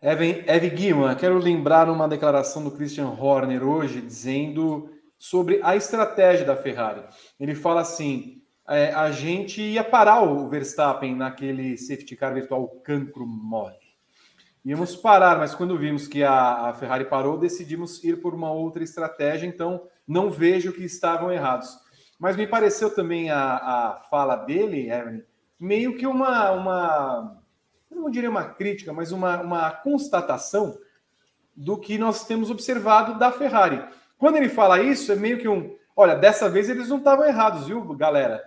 Evan, 0.00 0.44
Evan 0.46 0.74
Guima, 0.74 1.14
quero 1.16 1.38
lembrar 1.38 1.90
uma 1.90 2.08
declaração 2.08 2.62
do 2.62 2.70
Christian 2.70 3.08
Horner 3.08 3.66
hoje, 3.66 4.00
dizendo 4.00 4.90
sobre 5.18 5.60
a 5.62 5.74
estratégia 5.74 6.46
da 6.46 6.56
Ferrari. 6.56 7.02
Ele 7.38 7.54
fala 7.54 7.80
assim: 7.80 8.42
é, 8.68 8.92
a 8.92 9.10
gente 9.10 9.62
ia 9.62 9.82
parar 9.82 10.22
o 10.22 10.48
Verstappen 10.48 11.16
naquele 11.16 11.76
safety 11.78 12.14
car 12.14 12.34
virtual 12.34 12.68
cancro 12.84 13.26
mole. 13.26 13.76
Íamos 14.64 14.94
parar, 14.94 15.38
mas 15.38 15.54
quando 15.54 15.78
vimos 15.78 16.06
que 16.06 16.22
a, 16.22 16.68
a 16.68 16.74
Ferrari 16.74 17.06
parou, 17.06 17.38
decidimos 17.38 18.04
ir 18.04 18.20
por 18.20 18.34
uma 18.34 18.52
outra 18.52 18.84
estratégia, 18.84 19.46
então 19.46 19.88
não 20.06 20.30
vejo 20.30 20.72
que 20.72 20.84
estavam 20.84 21.32
errados. 21.32 21.74
Mas 22.18 22.36
me 22.36 22.46
pareceu 22.46 22.94
também 22.94 23.30
a, 23.30 23.56
a 23.56 24.00
fala 24.10 24.36
dele, 24.36 24.90
Evelyn, 24.90 25.22
meio 25.58 25.96
que 25.96 26.06
uma, 26.06 26.50
uma, 26.50 27.42
não 27.90 28.10
diria 28.10 28.28
uma 28.28 28.44
crítica, 28.44 28.92
mas 28.92 29.12
uma, 29.12 29.40
uma 29.40 29.70
constatação 29.70 30.76
do 31.56 31.78
que 31.78 31.96
nós 31.96 32.26
temos 32.26 32.50
observado 32.50 33.18
da 33.18 33.32
Ferrari. 33.32 33.82
Quando 34.18 34.36
ele 34.36 34.48
fala 34.48 34.82
isso, 34.82 35.10
é 35.10 35.16
meio 35.16 35.38
que 35.38 35.48
um. 35.48 35.74
Olha, 35.96 36.14
dessa 36.14 36.50
vez 36.50 36.68
eles 36.68 36.88
não 36.88 36.98
estavam 36.98 37.24
errados, 37.24 37.66
viu, 37.66 37.82
galera? 37.94 38.42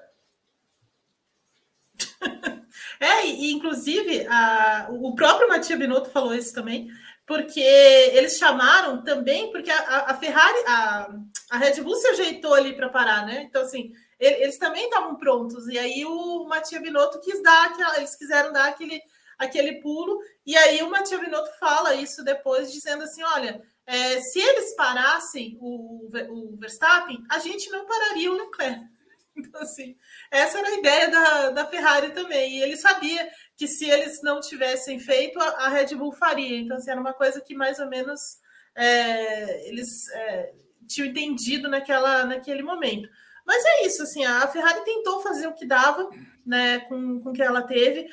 É, 2.99 3.25
e 3.25 3.51
inclusive 3.51 4.27
a, 4.27 4.87
o 4.91 5.15
próprio 5.15 5.49
Matia 5.49 5.75
Binotto 5.75 6.11
falou 6.11 6.35
isso 6.35 6.53
também 6.53 6.87
porque 7.31 7.61
eles 7.61 8.37
chamaram 8.37 9.01
também, 9.03 9.51
porque 9.53 9.71
a, 9.71 10.11
a 10.11 10.17
Ferrari, 10.17 10.63
a, 10.67 11.15
a, 11.51 11.57
Red 11.57 11.81
Bull 11.81 11.95
se 11.95 12.07
ajeitou 12.09 12.53
ali 12.53 12.75
para 12.75 12.89
parar, 12.89 13.25
né? 13.25 13.43
Então, 13.43 13.61
assim, 13.61 13.93
eles 14.19 14.57
também 14.57 14.83
estavam 14.83 15.15
prontos. 15.15 15.65
E 15.69 15.79
aí 15.79 16.03
o 16.05 16.43
Matia 16.43 16.81
Binotto 16.81 17.21
quis 17.21 17.41
dar, 17.41 17.67
aquela, 17.67 17.97
eles 17.99 18.17
quiseram 18.17 18.51
dar 18.51 18.67
aquele, 18.67 19.01
aquele 19.37 19.75
pulo. 19.81 20.19
E 20.45 20.57
aí 20.57 20.83
o 20.83 20.89
Matia 20.89 21.19
Binotto 21.19 21.57
fala 21.57 21.95
isso 21.95 22.21
depois, 22.21 22.69
dizendo 22.69 23.03
assim: 23.03 23.23
olha, 23.23 23.61
é, 23.85 24.19
se 24.19 24.37
eles 24.37 24.75
parassem 24.75 25.57
o, 25.61 26.09
o 26.31 26.57
Verstappen, 26.57 27.23
a 27.29 27.39
gente 27.39 27.69
não 27.69 27.85
pararia 27.85 28.29
o 28.29 28.35
Leclerc. 28.35 28.81
Então, 29.33 29.61
assim, 29.61 29.95
essa 30.31 30.57
era 30.57 30.69
a 30.69 30.77
ideia 30.77 31.11
da, 31.11 31.49
da 31.49 31.67
Ferrari 31.67 32.11
também. 32.11 32.57
E 32.57 32.63
ele 32.63 32.77
sabia 32.77 33.29
que 33.57 33.67
se 33.67 33.89
eles 33.89 34.21
não 34.23 34.39
tivessem 34.39 34.97
feito, 34.97 35.39
a, 35.39 35.65
a 35.65 35.69
Red 35.69 35.93
Bull 35.95 36.13
faria. 36.13 36.57
Então, 36.57 36.77
assim, 36.77 36.89
era 36.89 36.99
uma 36.99 37.13
coisa 37.13 37.41
que 37.41 37.53
mais 37.53 37.79
ou 37.79 37.87
menos 37.87 38.39
é, 38.73 39.67
eles 39.67 40.09
é, 40.13 40.53
tinham 40.87 41.09
entendido 41.09 41.69
naquela, 41.69 42.25
naquele 42.25 42.63
momento. 42.63 43.09
Mas 43.45 43.63
é 43.65 43.85
isso, 43.85 44.03
assim, 44.03 44.23
a 44.23 44.47
Ferrari 44.47 44.83
tentou 44.85 45.19
fazer 45.21 45.47
o 45.47 45.53
que 45.53 45.65
dava, 45.65 46.09
né, 46.45 46.79
com, 46.81 47.19
com 47.19 47.29
o 47.31 47.33
que 47.33 47.41
ela 47.41 47.61
teve. 47.63 48.07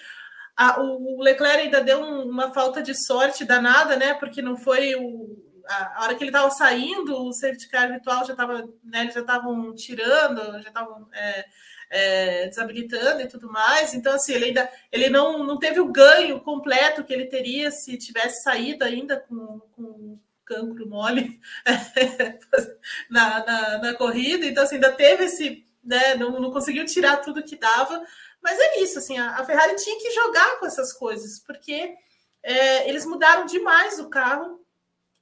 A, 0.56 0.80
o 0.80 1.22
Leclerc 1.22 1.62
ainda 1.62 1.80
deu 1.80 2.00
um, 2.00 2.28
uma 2.28 2.52
falta 2.52 2.82
de 2.82 2.94
sorte 2.94 3.44
danada, 3.44 3.96
né, 3.96 4.14
porque 4.14 4.42
não 4.42 4.56
foi 4.56 4.96
o, 4.96 5.36
a, 5.68 6.02
hora 6.02 6.14
que 6.14 6.24
ele 6.24 6.30
estava 6.30 6.50
saindo, 6.50 7.14
o 7.14 7.32
safety 7.32 7.68
car 7.68 7.88
virtual 7.88 8.24
já 8.24 8.32
estava, 8.32 8.62
né, 8.82 9.02
eles 9.02 9.14
já 9.14 9.20
estavam 9.20 9.74
tirando, 9.74 10.60
já 10.62 10.68
estavam 10.68 11.08
é, 11.12 11.44
é, 11.91 12.47
desabilitando 12.49 13.22
e 13.22 13.28
tudo 13.28 13.51
mais. 13.51 13.95
Então, 13.95 14.14
assim, 14.14 14.32
ele 14.34 14.47
ainda 14.47 14.70
ele 14.91 15.09
não, 15.09 15.45
não 15.45 15.59
teve 15.59 15.80
o 15.80 15.91
ganho 15.91 16.41
completo 16.41 17.05
que 17.05 17.12
ele 17.12 17.26
teria 17.26 17.70
se 17.70 17.97
tivesse 17.97 18.43
saído 18.43 18.84
ainda 18.84 19.18
com, 19.18 19.61
com 19.72 20.18
cancro 20.45 20.89
mole 20.89 21.39
na, 23.11 23.45
na, 23.45 23.78
na, 23.78 23.95
corrida, 23.95 24.47
então 24.47 24.64
assim, 24.64 24.76
ainda 24.76 24.93
teve 24.93 25.24
esse, 25.24 25.66
né, 25.84 26.14
não, 26.14 26.41
não 26.41 26.51
conseguiu 26.51 26.86
tirar 26.86 27.18
tudo 27.18 27.43
que 27.43 27.55
dava, 27.55 28.03
mas 28.43 28.59
é 28.59 28.80
isso, 28.80 28.99
assim, 28.99 29.18
a, 29.18 29.36
a 29.36 29.45
Ferrari 29.45 29.76
tinha 29.76 29.99
que 29.99 30.11
jogar 30.11 30.59
com 30.59 30.66
essas 30.66 30.93
coisas, 30.93 31.39
porque 31.41 31.95
é, 32.43 32.89
eles 32.89 33.05
mudaram 33.05 33.45
demais 33.45 33.99
o 33.99 34.09
carro, 34.09 34.64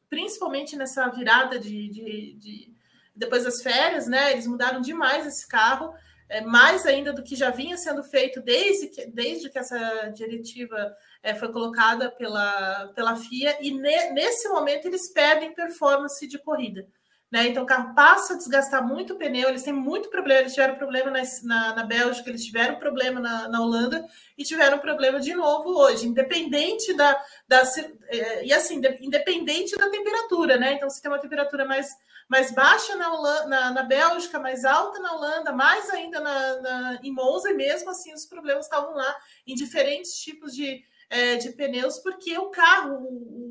principalmente 0.09 0.77
nessa 0.77 1.09
virada 1.09 1.59
de, 1.59 1.89
de, 1.89 2.35
de, 2.35 2.73
depois 3.15 3.45
das 3.45 3.63
férias, 3.63 4.07
né? 4.07 4.33
Eles 4.33 4.47
mudaram 4.47 4.81
demais 4.81 5.27
esse 5.27 5.49
carro, 5.49 5.93
é, 6.29 6.41
mais 6.41 6.87
ainda 6.87 7.13
do 7.13 7.23
que 7.23 7.37
já 7.37 7.51
vinha 7.51 7.77
sendo 7.77 8.03
feito 8.03 8.41
desde 8.41 8.89
que, 8.89 9.07
desde 9.07 9.49
que 9.49 9.59
essa 9.59 10.09
diretiva 10.09 10.97
é, 11.23 11.35
foi 11.35 11.53
colocada 11.53 12.11
pela, 12.11 12.89
pela 12.95 13.17
FIA, 13.17 13.59
e 13.61 13.71
ne, 13.71 14.11
nesse 14.11 14.49
momento 14.49 14.87
eles 14.87 15.13
perdem 15.13 15.55
performance 15.55 16.27
de 16.27 16.39
corrida. 16.39 16.87
Né? 17.31 17.49
Então 17.49 17.65
o 17.65 17.67
carro 17.67 17.93
passa 17.93 18.35
a 18.35 18.37
desgastar 18.37 18.87
muito 18.87 19.15
o 19.15 19.17
pneu, 19.17 19.49
eles 19.49 19.65
têm 19.65 19.73
muito 19.73 20.09
problema, 20.11 20.43
eles 20.43 20.55
tiveram 20.55 20.77
problema 20.77 21.11
na, 21.11 21.23
na, 21.43 21.75
na 21.75 21.83
Bélgica, 21.83 22.29
eles 22.31 22.45
tiveram 22.45 22.79
problema 22.79 23.19
na, 23.19 23.49
na, 23.49 23.61
Holanda 23.61 24.07
e 24.39 24.45
tiveram 24.45 24.79
problema 24.79 25.19
de 25.19 25.35
novo 25.35 25.71
hoje, 25.71 26.07
independente 26.07 26.95
da. 26.95 27.21
da 27.49 27.65
é, 28.09 28.45
e 28.45 28.53
assim, 28.53 28.81
independente 29.01 29.77
da 29.77 29.91
temperatura, 29.91 30.57
né? 30.57 30.75
Então, 30.75 30.89
se 30.89 31.03
tem 31.03 31.11
uma 31.11 31.19
temperatura 31.19 31.65
mais, 31.65 31.89
mais 32.29 32.53
baixa 32.53 32.95
na, 32.95 33.13
Holanda, 33.13 33.47
na, 33.49 33.71
na 33.73 33.83
Bélgica, 33.83 34.39
mais 34.39 34.65
alta 34.65 35.01
na 35.01 35.13
Holanda, 35.13 35.51
mais 35.51 35.91
ainda 35.91 36.21
na, 36.21 36.61
na, 36.61 37.01
em 37.03 37.13
Monza, 37.13 37.51
e 37.51 37.55
mesmo 37.55 37.91
assim 37.91 38.15
os 38.15 38.25
problemas 38.25 38.67
estavam 38.67 38.95
lá 38.95 39.17
em 39.45 39.57
diferentes 39.57 40.13
tipos 40.21 40.55
de 40.55 40.85
é, 41.09 41.37
de 41.37 41.53
pneus, 41.53 41.99
porque 41.99 42.37
o 42.39 42.51
carro, 42.51 42.97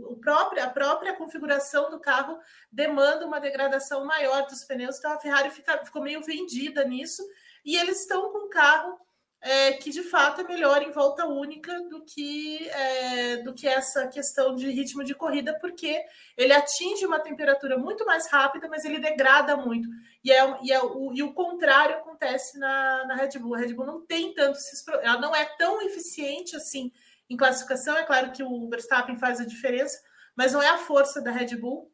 o, 0.09 0.17
próprio, 0.17 0.63
a 0.63 0.69
própria 0.69 1.15
configuração 1.15 1.89
do 1.89 1.99
carro 1.99 2.37
demanda 2.71 3.25
uma 3.25 3.39
degradação 3.39 4.05
maior 4.05 4.45
dos 4.47 4.63
pneus, 4.63 4.97
então 4.97 5.11
a 5.13 5.19
Ferrari 5.19 5.49
fica, 5.49 5.83
ficou 5.85 6.01
meio 6.01 6.21
vendida 6.21 6.83
nisso, 6.83 7.23
e 7.63 7.75
eles 7.77 8.01
estão 8.01 8.31
com 8.31 8.45
um 8.45 8.49
carro 8.49 8.99
é, 9.45 9.73
que 9.73 9.91
de 9.91 10.01
fato 10.01 10.41
é 10.41 10.43
melhor 10.43 10.81
em 10.81 10.91
volta 10.91 11.27
única 11.27 11.71
do 11.83 12.03
que, 12.03 12.67
é, 12.67 13.37
do 13.37 13.53
que 13.53 13.67
essa 13.67 14.07
questão 14.07 14.55
de 14.55 14.71
ritmo 14.71 15.03
de 15.03 15.13
corrida, 15.13 15.55
porque 15.59 16.03
ele 16.35 16.51
atinge 16.51 17.05
uma 17.05 17.19
temperatura 17.19 17.77
muito 17.77 18.03
mais 18.05 18.27
rápida, 18.27 18.67
mas 18.67 18.83
ele 18.83 18.97
degrada 18.97 19.55
muito. 19.55 19.87
E, 20.23 20.31
é, 20.31 20.59
e, 20.63 20.71
é, 20.71 20.81
o, 20.81 21.13
e 21.13 21.21
o 21.21 21.31
contrário 21.31 21.95
acontece 21.97 22.57
na, 22.57 23.05
na 23.05 23.15
Red 23.15 23.37
Bull. 23.37 23.53
A 23.53 23.59
Red 23.59 23.73
Bull 23.75 23.85
não 23.85 24.03
tem 24.03 24.33
tanto, 24.33 24.57
ela 25.03 25.19
não 25.19 25.35
é 25.35 25.45
tão 25.45 25.79
eficiente 25.83 26.55
assim 26.55 26.91
em 27.29 27.37
classificação. 27.37 27.97
É 27.97 28.03
claro 28.03 28.31
que 28.31 28.43
o 28.43 28.69
Verstappen 28.69 29.17
faz 29.17 29.39
a 29.39 29.45
diferença, 29.45 29.99
mas 30.35 30.53
não 30.53 30.61
é 30.61 30.69
a 30.69 30.77
força 30.77 31.21
da 31.21 31.31
Red 31.31 31.55
Bull. 31.55 31.91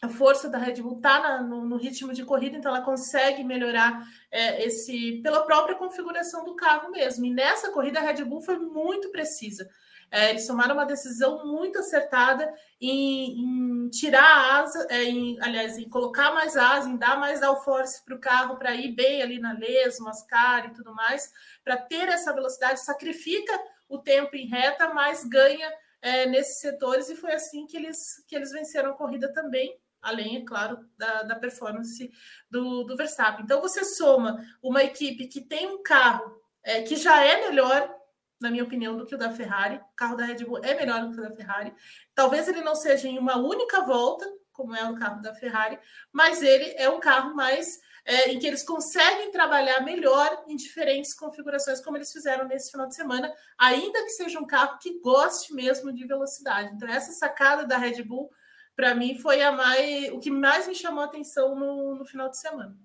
A 0.00 0.08
força 0.08 0.48
da 0.48 0.58
Red 0.58 0.82
Bull 0.82 0.96
está 0.96 1.42
no, 1.42 1.64
no, 1.64 1.76
ritmo 1.76 2.12
de 2.12 2.24
corrida, 2.24 2.56
então 2.56 2.74
ela 2.74 2.84
consegue 2.84 3.44
melhorar 3.44 4.04
é, 4.32 4.64
esse 4.66 5.20
pela 5.22 5.46
própria 5.46 5.76
configuração 5.76 6.44
do 6.44 6.56
carro 6.56 6.90
mesmo. 6.90 7.24
E 7.24 7.30
nessa 7.30 7.70
corrida 7.70 8.00
a 8.00 8.02
Red 8.02 8.24
Bull 8.24 8.40
foi 8.40 8.58
muito 8.58 9.10
precisa. 9.10 9.68
É, 10.12 10.28
eles 10.28 10.46
tomaram 10.46 10.74
uma 10.74 10.84
decisão 10.84 11.46
muito 11.46 11.78
acertada 11.78 12.52
em, 12.78 13.86
em 13.86 13.88
tirar 13.88 14.22
a 14.22 14.60
asa, 14.60 14.86
é, 14.90 15.04
em, 15.04 15.38
aliás, 15.40 15.78
em 15.78 15.88
colocar 15.88 16.34
mais 16.34 16.54
asa, 16.54 16.86
em 16.86 16.98
dar 16.98 17.18
mais 17.18 17.40
downforce 17.40 18.04
para 18.04 18.14
o 18.14 18.20
carro 18.20 18.56
para 18.56 18.74
ir 18.74 18.92
bem 18.92 19.22
ali 19.22 19.38
na 19.38 19.54
lesma, 19.54 20.08
mascar 20.10 20.66
e 20.66 20.74
tudo 20.74 20.94
mais, 20.94 21.32
para 21.64 21.78
ter 21.78 22.08
essa 22.10 22.30
velocidade, 22.34 22.84
sacrifica 22.84 23.58
o 23.92 23.98
tempo 23.98 24.34
em 24.34 24.46
reta, 24.46 24.92
mas 24.94 25.22
ganha 25.24 25.70
é, 26.00 26.26
nesses 26.26 26.60
setores, 26.60 27.10
e 27.10 27.16
foi 27.16 27.32
assim 27.32 27.66
que 27.66 27.76
eles, 27.76 27.98
que 28.26 28.34
eles 28.34 28.50
venceram 28.50 28.90
a 28.90 28.96
corrida 28.96 29.30
também, 29.32 29.78
além, 30.00 30.38
é 30.38 30.44
claro, 30.44 30.78
da, 30.96 31.22
da 31.22 31.36
performance 31.36 32.10
do, 32.50 32.84
do 32.84 32.96
Verstappen. 32.96 33.44
Então, 33.44 33.60
você 33.60 33.84
soma 33.84 34.42
uma 34.62 34.82
equipe 34.82 35.28
que 35.28 35.42
tem 35.42 35.68
um 35.68 35.82
carro 35.82 36.40
é, 36.64 36.82
que 36.82 36.96
já 36.96 37.22
é 37.22 37.48
melhor, 37.48 37.94
na 38.40 38.50
minha 38.50 38.64
opinião, 38.64 38.96
do 38.96 39.04
que 39.04 39.14
o 39.14 39.18
da 39.18 39.30
Ferrari. 39.30 39.76
O 39.76 39.94
carro 39.94 40.16
da 40.16 40.24
Red 40.24 40.44
Bull 40.44 40.64
é 40.64 40.74
melhor 40.74 41.02
do 41.02 41.12
que 41.12 41.20
o 41.20 41.22
da 41.22 41.36
Ferrari. 41.36 41.72
Talvez 42.14 42.48
ele 42.48 42.62
não 42.62 42.74
seja 42.74 43.06
em 43.06 43.18
uma 43.18 43.36
única 43.36 43.82
volta, 43.82 44.26
como 44.52 44.74
é 44.74 44.88
o 44.90 44.94
carro 44.96 45.22
da 45.22 45.34
Ferrari, 45.34 45.78
mas 46.10 46.42
ele 46.42 46.74
é 46.76 46.88
um 46.88 46.98
carro 46.98 47.34
mais 47.34 47.78
é, 48.04 48.32
em 48.32 48.38
que 48.38 48.46
eles 48.46 48.62
conseguem 48.64 49.30
trabalhar 49.30 49.80
melhor 49.80 50.44
em 50.48 50.56
diferentes 50.56 51.14
configurações, 51.14 51.80
como 51.80 51.96
eles 51.96 52.12
fizeram 52.12 52.46
nesse 52.46 52.70
final 52.70 52.88
de 52.88 52.94
semana, 52.94 53.32
ainda 53.58 54.02
que 54.02 54.10
seja 54.10 54.40
um 54.40 54.46
carro 54.46 54.78
que 54.80 55.00
goste 55.00 55.54
mesmo 55.54 55.92
de 55.92 56.06
velocidade. 56.06 56.74
Então, 56.74 56.88
essa 56.88 57.12
sacada 57.12 57.64
da 57.66 57.78
Red 57.78 58.02
Bull, 58.02 58.30
para 58.74 58.94
mim, 58.94 59.18
foi 59.18 59.42
a 59.42 59.52
mais, 59.52 60.10
o 60.12 60.18
que 60.18 60.30
mais 60.30 60.66
me 60.66 60.74
chamou 60.74 61.02
a 61.02 61.06
atenção 61.06 61.54
no, 61.54 61.94
no 61.94 62.04
final 62.04 62.28
de 62.28 62.38
semana. 62.38 62.76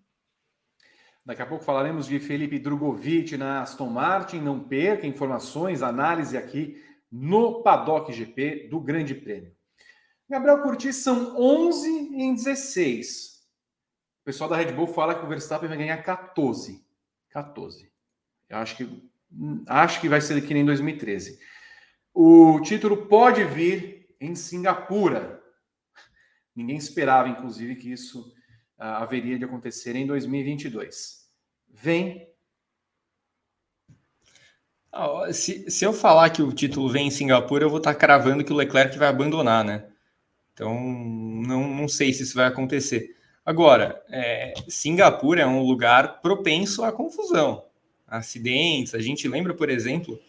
Daqui 1.25 1.41
a 1.41 1.45
pouco 1.45 1.65
falaremos 1.65 2.05
de 2.05 2.19
Felipe 2.19 2.59
Drogovic 2.59 3.35
na 3.35 3.61
Aston 3.61 3.89
Martin. 3.89 4.39
Não 4.39 4.59
perca 4.59 5.07
informações, 5.07 5.81
análise 5.81 6.37
aqui 6.37 6.81
no 7.11 7.63
Paddock 7.63 8.13
GP 8.13 8.67
do 8.69 8.79
Grande 8.79 9.15
Prêmio. 9.15 9.53
Gabriel 10.29 10.61
Curti, 10.61 10.93
são 10.93 11.35
11 11.37 11.89
em 11.89 12.33
16 12.35 13.36
pessoal 14.27 14.49
da 14.49 14.57
Red 14.57 14.73
Bull 14.73 14.87
fala 14.87 15.15
que 15.15 15.23
o 15.23 15.29
Verstappen 15.29 15.69
vai 15.69 15.77
ganhar 15.77 16.03
14. 16.03 16.85
14. 17.29 17.89
Eu 18.49 18.57
acho 18.57 18.75
que 18.75 19.09
acho 19.65 20.01
que 20.01 20.09
vai 20.09 20.19
ser 20.19 20.45
que 20.45 20.53
nem 20.53 20.65
2013. 20.65 21.39
O 22.13 22.59
título 22.59 23.07
pode 23.07 23.45
vir 23.45 24.13
em 24.19 24.35
Singapura. 24.35 25.41
Ninguém 26.53 26.75
esperava, 26.75 27.29
inclusive, 27.29 27.77
que 27.77 27.89
isso 27.89 28.27
uh, 28.77 28.99
haveria 28.99 29.39
de 29.39 29.45
acontecer 29.45 29.95
em 29.95 30.05
2022. 30.05 31.31
Vem. 31.69 32.27
Se, 35.31 35.71
se 35.71 35.85
eu 35.85 35.93
falar 35.93 36.31
que 36.31 36.41
o 36.41 36.51
título 36.51 36.89
vem 36.89 37.07
em 37.07 37.11
Singapura, 37.11 37.63
eu 37.63 37.69
vou 37.69 37.77
estar 37.77 37.95
cravando 37.95 38.43
que 38.43 38.51
o 38.51 38.55
Leclerc 38.57 38.97
vai 38.97 39.07
abandonar, 39.07 39.63
né? 39.63 39.89
Então, 40.51 40.73
não, 40.77 41.65
não 41.69 41.87
sei 41.87 42.11
se 42.11 42.23
isso 42.23 42.35
vai 42.35 42.47
acontecer. 42.47 43.16
Agora, 43.47 44.03
é, 44.09 44.53
Singapura 44.67 45.43
é 45.43 45.45
um 45.47 45.63
lugar 45.63 46.19
propenso 46.19 46.83
à 46.83 46.91
confusão, 46.91 47.63
acidentes. 48.05 48.93
A 48.93 48.99
gente 48.99 49.25
lembra, 49.25 49.53
por 49.53 49.69
exemplo, 49.69 50.19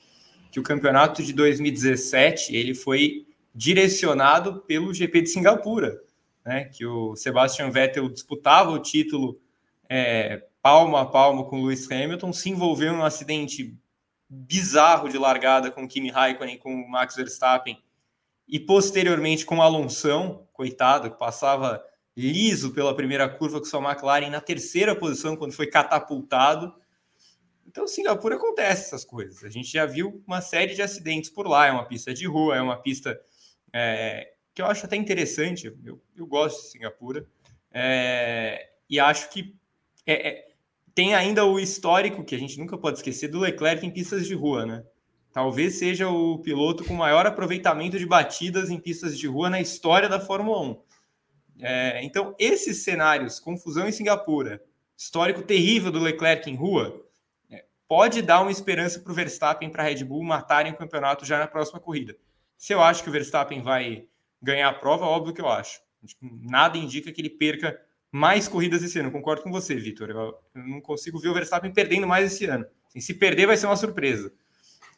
que 0.53 0.61
o 0.61 0.62
campeonato 0.62 1.21
de 1.21 1.33
2017 1.33 2.55
ele 2.55 2.77
foi 2.77 3.27
direcionado 3.53 4.61
pelo 4.61 4.95
GP 4.95 5.23
de 5.23 5.31
Singapura, 5.31 6.01
né? 6.47 6.66
Que 6.66 6.87
o 6.87 7.16
Sebastian 7.16 7.73
Vettel 7.73 8.09
disputava 8.09 8.71
o 8.71 8.79
título 8.79 9.41
é, 9.89 10.45
palmo 10.62 10.97
a 10.97 11.05
palmo 11.05 11.47
com 11.47 11.64
Lewis 11.64 11.91
Hamilton, 11.91 12.33
se 12.33 12.51
envolveu 12.51 12.93
em 12.93 12.99
um 12.99 13.05
acidente 13.05 13.77
bizarro 14.29 15.09
de 15.09 15.19
largada 15.19 15.73
com 15.73 15.89
Kimi 15.89 16.11
Raikkonen 16.11 16.57
com 16.57 16.87
Max 16.89 17.16
Verstappen 17.16 17.83
e 18.47 18.61
posteriormente 18.61 19.45
com 19.45 19.61
Alonso, 19.61 20.47
coitado, 20.53 21.11
que 21.11 21.19
passava 21.19 21.83
liso 22.19 22.73
pela 22.73 22.97
primeira 22.97 23.29
curva 23.29 23.61
com 23.61 23.64
sua 23.64 23.81
McLaren 23.81 24.29
na 24.29 24.41
terceira 24.41 24.97
posição 24.97 25.37
quando 25.37 25.53
foi 25.53 25.69
catapultado. 25.69 26.75
Então, 27.64 27.87
Singapura 27.87 28.35
acontece 28.35 28.87
essas 28.87 29.05
coisas. 29.05 29.45
A 29.45 29.49
gente 29.49 29.71
já 29.71 29.87
viu 29.87 30.21
uma 30.27 30.41
série 30.41 30.75
de 30.75 30.83
acidentes 30.83 31.31
por 31.31 31.47
lá. 31.47 31.66
É 31.66 31.71
uma 31.71 31.87
pista 31.87 32.12
de 32.12 32.27
rua, 32.27 32.57
é 32.57 32.61
uma 32.61 32.77
pista 32.77 33.21
é, 33.73 34.33
que 34.53 34.61
eu 34.61 34.66
acho 34.66 34.85
até 34.85 34.97
interessante. 34.97 35.73
Eu, 35.85 36.03
eu 36.16 36.27
gosto 36.27 36.61
de 36.61 36.73
Singapura 36.73 37.25
é, 37.71 38.69
e 38.91 38.99
acho 38.99 39.31
que 39.31 39.55
é, 40.05 40.29
é, 40.29 40.49
tem 40.93 41.14
ainda 41.14 41.45
o 41.45 41.61
histórico 41.61 42.25
que 42.25 42.35
a 42.35 42.39
gente 42.39 42.59
nunca 42.59 42.77
pode 42.77 42.97
esquecer 42.97 43.29
do 43.29 43.39
Leclerc 43.39 43.87
em 43.87 43.93
pistas 43.93 44.27
de 44.27 44.35
rua, 44.35 44.66
né? 44.66 44.85
Talvez 45.33 45.79
seja 45.79 46.09
o 46.09 46.39
piloto 46.41 46.85
com 46.85 46.95
maior 46.95 47.27
aproveitamento 47.27 47.97
de 47.97 48.07
batidas 48.07 48.71
em 48.71 48.81
pistas 48.81 49.16
de 49.16 49.29
rua 49.29 49.49
na 49.49 49.61
história 49.61 50.09
da 50.09 50.19
Fórmula 50.19 50.61
1. 50.62 50.88
É, 51.61 52.05
então, 52.05 52.35
esses 52.39 52.83
cenários, 52.85 53.41
confusão 53.41 53.89
em 53.89 53.93
Singapura, 53.93 54.63
histórico 54.97 55.43
terrível 55.43 55.91
do 55.91 55.99
Leclerc 55.99 56.49
em 56.51 56.55
rua, 56.55 57.05
é, 57.51 57.65
pode 57.87 58.23
dar 58.23 58.41
uma 58.41 58.51
esperança 58.51 59.01
para 59.01 59.13
o 59.13 59.15
Verstappen 59.15 59.71
para 59.71 59.83
a 59.83 59.87
Red 59.87 60.05
Bull 60.05 60.23
matarem 60.23 60.73
o 60.73 60.77
campeonato 60.77 61.25
já 61.25 61.39
na 61.39 61.47
próxima 61.47 61.81
corrida. 61.81 62.17
Se 62.57 62.73
eu 62.73 62.83
acho 62.83 63.03
que 63.03 63.09
o 63.09 63.13
Verstappen 63.13 63.63
vai 63.63 64.07
ganhar 64.43 64.69
a 64.69 64.75
prova, 64.75 65.05
óbvio 65.05 65.35
que 65.35 65.41
eu 65.41 65.49
acho. 65.49 65.81
Nada 66.21 66.79
indica 66.79 67.13
que 67.13 67.21
ele 67.21 67.31
perca 67.31 67.81
mais 68.11 68.49
corridas 68.49 68.83
esse 68.83 68.99
ano. 68.99 69.11
Concordo 69.11 69.43
com 69.43 69.51
você, 69.51 69.75
Vitor. 69.75 70.11
Eu, 70.11 70.35
não 70.55 70.81
consigo 70.81 71.19
ver 71.19 71.29
o 71.29 71.35
Verstappen 71.35 71.73
perdendo 71.73 72.07
mais 72.07 72.33
esse 72.33 72.47
ano. 72.47 72.67
Assim, 72.89 73.01
se 73.01 73.15
perder, 73.15 73.47
vai 73.47 73.57
ser 73.57 73.67
uma 73.67 73.77
surpresa. 73.77 74.33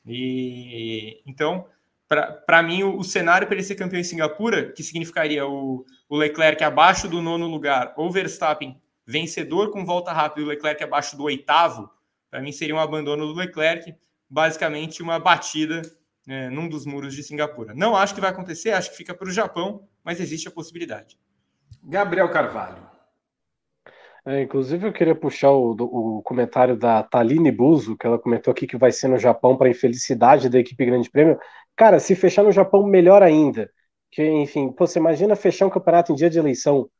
E 0.06 1.22
então, 1.26 1.66
para 2.10 2.62
mim, 2.62 2.82
o, 2.82 2.98
o 2.98 3.04
cenário 3.04 3.46
para 3.46 3.56
ele 3.56 3.62
ser 3.62 3.76
campeão 3.76 4.00
em 4.00 4.04
Singapura, 4.04 4.72
que 4.72 4.82
significaria 4.82 5.46
o, 5.46 5.86
o 6.08 6.16
Leclerc 6.16 6.62
abaixo 6.64 7.08
do 7.08 7.22
nono 7.22 7.46
lugar, 7.46 7.94
ou 7.96 8.10
Verstappen 8.10 8.80
vencedor 9.06 9.70
com 9.70 9.84
volta 9.84 10.12
rápida 10.12 10.40
e 10.40 10.44
o 10.44 10.48
Leclerc 10.48 10.82
abaixo 10.82 11.16
do 11.16 11.24
oitavo, 11.24 11.90
para 12.30 12.40
mim 12.40 12.52
seria 12.52 12.74
um 12.74 12.80
abandono 12.80 13.26
do 13.26 13.34
Leclerc, 13.34 13.94
basicamente 14.28 15.02
uma 15.02 15.18
batida 15.18 15.82
é, 16.28 16.48
num 16.48 16.68
dos 16.68 16.86
muros 16.86 17.14
de 17.14 17.22
Singapura. 17.22 17.74
Não 17.74 17.96
acho 17.96 18.14
que 18.14 18.20
vai 18.20 18.30
acontecer, 18.30 18.70
acho 18.70 18.90
que 18.90 18.96
fica 18.96 19.14
para 19.14 19.28
o 19.28 19.32
Japão, 19.32 19.88
mas 20.04 20.20
existe 20.20 20.48
a 20.48 20.52
possibilidade. 20.52 21.18
Gabriel 21.82 22.30
Carvalho. 22.30 22.90
É, 24.24 24.42
inclusive, 24.42 24.86
eu 24.86 24.92
queria 24.92 25.14
puxar 25.14 25.50
o, 25.50 25.72
o, 25.72 26.22
comentário 26.22 26.76
da 26.76 27.02
Taline 27.02 27.50
Buzo, 27.50 27.96
que 27.96 28.06
ela 28.06 28.18
comentou 28.18 28.52
aqui 28.52 28.66
que 28.66 28.76
vai 28.76 28.92
ser 28.92 29.08
no 29.08 29.18
Japão 29.18 29.56
para 29.56 29.70
infelicidade 29.70 30.48
da 30.50 30.58
equipe 30.58 30.84
Grande 30.84 31.10
Prêmio. 31.10 31.38
Cara, 31.76 31.98
se 31.98 32.14
fechar 32.14 32.42
no 32.42 32.52
Japão, 32.52 32.86
melhor 32.86 33.22
ainda. 33.22 33.70
Que, 34.10 34.22
enfim, 34.24 34.70
pô, 34.72 34.86
você 34.86 34.98
imagina 34.98 35.36
fechar 35.36 35.66
um 35.66 35.70
campeonato 35.70 36.12
em 36.12 36.14
dia 36.14 36.28
de 36.30 36.38
eleição. 36.38 36.90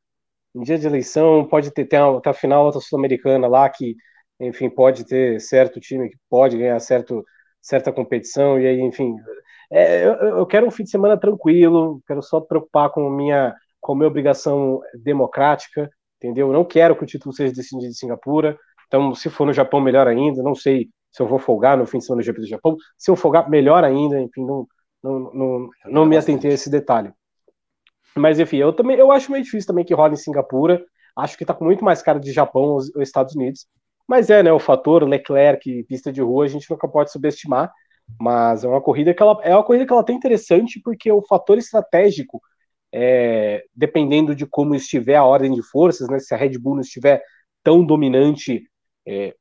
Em 0.55 0.63
dia 0.63 0.79
de 0.79 0.87
eleição, 0.87 1.47
pode 1.47 1.73
ter, 1.73 1.87
ter 1.87 1.99
até 1.99 2.31
a 2.31 2.35
final 2.35 2.67
outra 2.67 2.81
sul-americana 2.81 3.49
lá, 3.49 3.69
que, 3.71 3.97
enfim, 4.41 4.71
pode 4.71 5.05
ter 5.07 5.41
certo 5.41 5.81
time 5.81 6.11
que 6.11 6.19
pode 6.31 6.59
ganhar 6.59 6.81
certo, 6.81 7.25
certa 7.61 7.93
competição, 7.93 8.61
e 8.61 8.67
aí, 8.67 8.81
enfim. 8.81 9.15
É, 9.71 10.05
eu, 10.07 10.15
eu 10.39 10.47
quero 10.47 10.67
um 10.67 10.71
fim 10.71 10.85
de 10.85 10.91
semana 10.91 11.19
tranquilo, 11.19 12.03
quero 12.07 12.23
só 12.23 12.41
preocupar 12.41 12.91
com 12.91 13.09
minha, 13.11 13.55
com 13.81 13.95
minha 13.95 14.09
obrigação 14.09 14.81
democrática 15.03 15.91
entendeu? 16.23 16.49
Eu 16.49 16.53
não 16.53 16.65
quero 16.67 16.95
que 16.97 17.03
o 17.03 17.07
título 17.07 17.35
seja 17.35 17.53
decidido 17.55 17.87
em 17.87 17.93
Singapura, 17.95 18.59
então 18.87 19.15
se 19.15 19.31
for 19.31 19.47
no 19.47 19.55
Japão, 19.55 19.81
melhor 19.81 20.07
ainda, 20.07 20.43
não 20.43 20.55
sei 20.55 20.91
se 21.11 21.23
eu 21.23 21.27
vou 21.27 21.39
folgar 21.39 21.77
no 21.77 21.87
fim 21.87 21.99
de 21.99 22.05
semana 22.05 22.23
do 22.23 22.25
GP 22.25 22.41
do 22.41 22.47
Japão, 22.47 22.77
se 22.97 23.11
eu 23.11 23.17
folgar, 23.17 23.49
melhor 23.51 23.85
ainda, 23.85 24.21
enfim, 24.21 24.45
não, 24.45 24.67
não, 25.03 25.33
não, 25.33 25.69
não 25.87 26.07
me 26.07 26.17
atentei 26.17 26.51
a 26.51 26.55
esse 26.55 26.71
detalhe. 26.71 27.13
Mas 28.17 28.39
enfim, 28.39 28.59
eu 28.59 28.73
também 28.73 28.97
eu 28.97 29.11
acho 29.13 29.31
meio 29.31 29.45
difícil 29.45 29.67
também 29.67 29.85
que 29.85 29.95
rola 29.95 30.13
em 30.13 30.17
Singapura, 30.17 30.85
acho 31.17 31.37
que 31.39 31.45
tá 31.45 31.55
com 31.55 31.65
muito 31.65 31.85
mais 31.85 32.03
cara 32.03 32.19
de 32.19 32.33
Japão 32.33 32.75
os 32.77 32.95
Estados 32.97 33.35
Unidos, 33.35 33.67
mas 34.09 34.31
é, 34.31 34.43
né, 34.43 34.53
o 34.53 34.59
fator 34.59 35.05
Leclerc, 35.05 35.85
pista 35.85 36.13
de 36.13 36.21
rua, 36.21 36.45
a 36.45 36.49
gente 36.49 36.69
nunca 36.71 36.89
pode 36.89 37.13
subestimar, 37.13 37.73
mas 38.21 38.65
é 38.65 38.69
uma 38.69 38.81
corrida 38.81 39.15
que 39.15 39.23
ela 39.23 39.39
é 39.43 39.55
uma 39.55 39.65
corrida 39.65 39.87
que 39.87 39.93
ela 39.93 40.05
tem 40.05 40.17
interessante 40.17 40.81
porque 40.83 41.11
o 41.13 41.23
fator 41.23 41.59
estratégico 41.59 42.41
é, 42.93 43.65
dependendo 43.75 44.35
de 44.35 44.47
como 44.47 44.75
estiver 44.75 45.17
a 45.17 45.25
ordem 45.25 45.53
de 45.53 45.63
forças, 45.63 46.09
né, 46.09 46.19
se 46.19 46.35
a 46.35 46.37
Red 46.37 46.59
Bull 46.59 46.75
não 46.75 46.81
estiver 46.81 47.23
tão 47.63 47.85
dominante 47.85 48.65
é, 49.07 49.35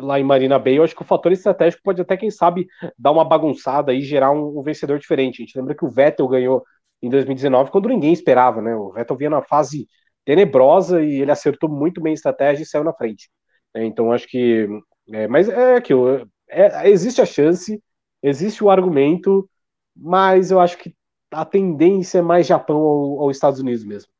lá 0.00 0.18
em 0.18 0.24
Marina 0.24 0.58
Bay, 0.58 0.78
eu 0.78 0.84
acho 0.84 0.94
que 0.94 1.02
o 1.02 1.04
fator 1.06 1.32
estratégico 1.32 1.82
pode 1.82 2.00
até, 2.00 2.16
quem 2.16 2.30
sabe, 2.30 2.68
dar 2.98 3.10
uma 3.10 3.24
bagunçada 3.24 3.92
e 3.92 4.00
gerar 4.00 4.30
um, 4.30 4.58
um 4.58 4.62
vencedor 4.62 4.98
diferente. 4.98 5.42
A 5.42 5.44
gente 5.44 5.58
lembra 5.58 5.74
que 5.74 5.84
o 5.84 5.90
Vettel 5.90 6.28
ganhou 6.28 6.64
em 7.02 7.10
2019 7.10 7.70
quando 7.70 7.88
ninguém 7.88 8.12
esperava, 8.12 8.62
né? 8.62 8.74
O 8.74 8.92
Vettel 8.92 9.16
vinha 9.16 9.30
na 9.30 9.42
fase 9.42 9.88
tenebrosa 10.24 11.02
e 11.02 11.20
ele 11.22 11.30
acertou 11.30 11.68
muito 11.68 12.00
bem 12.00 12.12
a 12.12 12.14
estratégia 12.14 12.62
e 12.62 12.66
saiu 12.66 12.84
na 12.84 12.92
frente. 12.92 13.30
É, 13.74 13.84
então 13.84 14.12
acho 14.12 14.28
que. 14.28 14.68
É, 15.12 15.26
mas 15.26 15.48
é 15.48 15.76
aquilo. 15.76 16.28
É, 16.48 16.88
existe 16.88 17.20
a 17.20 17.26
chance, 17.26 17.82
existe 18.22 18.62
o 18.62 18.70
argumento, 18.70 19.48
mas 19.96 20.50
eu 20.50 20.60
acho 20.60 20.78
que 20.78 20.94
a 21.30 21.44
tendência 21.44 22.18
é 22.18 22.22
mais 22.22 22.46
Japão 22.46 22.78
ou, 22.78 23.18
ou 23.18 23.30
Estados 23.30 23.60
Unidos 23.60 23.84
mesmo. 23.84 24.10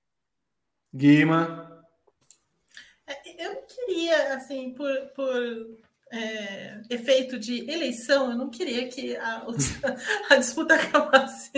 Guima. 0.94 1.67
Queria, 3.88 4.34
assim, 4.34 4.74
por, 4.74 4.94
por 5.16 5.78
é, 6.12 6.82
efeito 6.90 7.38
de 7.38 7.70
eleição, 7.70 8.30
eu 8.30 8.36
não 8.36 8.50
queria 8.50 8.86
que 8.86 9.16
a, 9.16 9.46
a 10.28 10.36
disputa 10.36 10.74
acabasse 10.74 11.50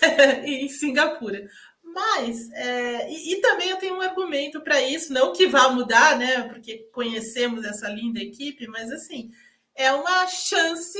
é, 0.00 0.46
em 0.46 0.66
Singapura. 0.70 1.46
Mas, 1.82 2.50
é, 2.52 3.10
e, 3.10 3.34
e, 3.34 3.40
também 3.42 3.68
eu 3.68 3.76
tenho 3.76 3.96
um 3.96 4.00
argumento 4.00 4.62
para 4.62 4.80
isso, 4.80 5.12
não 5.12 5.34
que 5.34 5.46
vá 5.46 5.68
mudar, 5.68 6.18
né? 6.18 6.48
Porque 6.48 6.88
conhecemos 6.90 7.62
essa 7.66 7.86
linda 7.90 8.18
equipe, 8.18 8.66
mas 8.66 8.90
assim, 8.90 9.30
é 9.74 9.92
uma 9.92 10.26
chance 10.26 10.98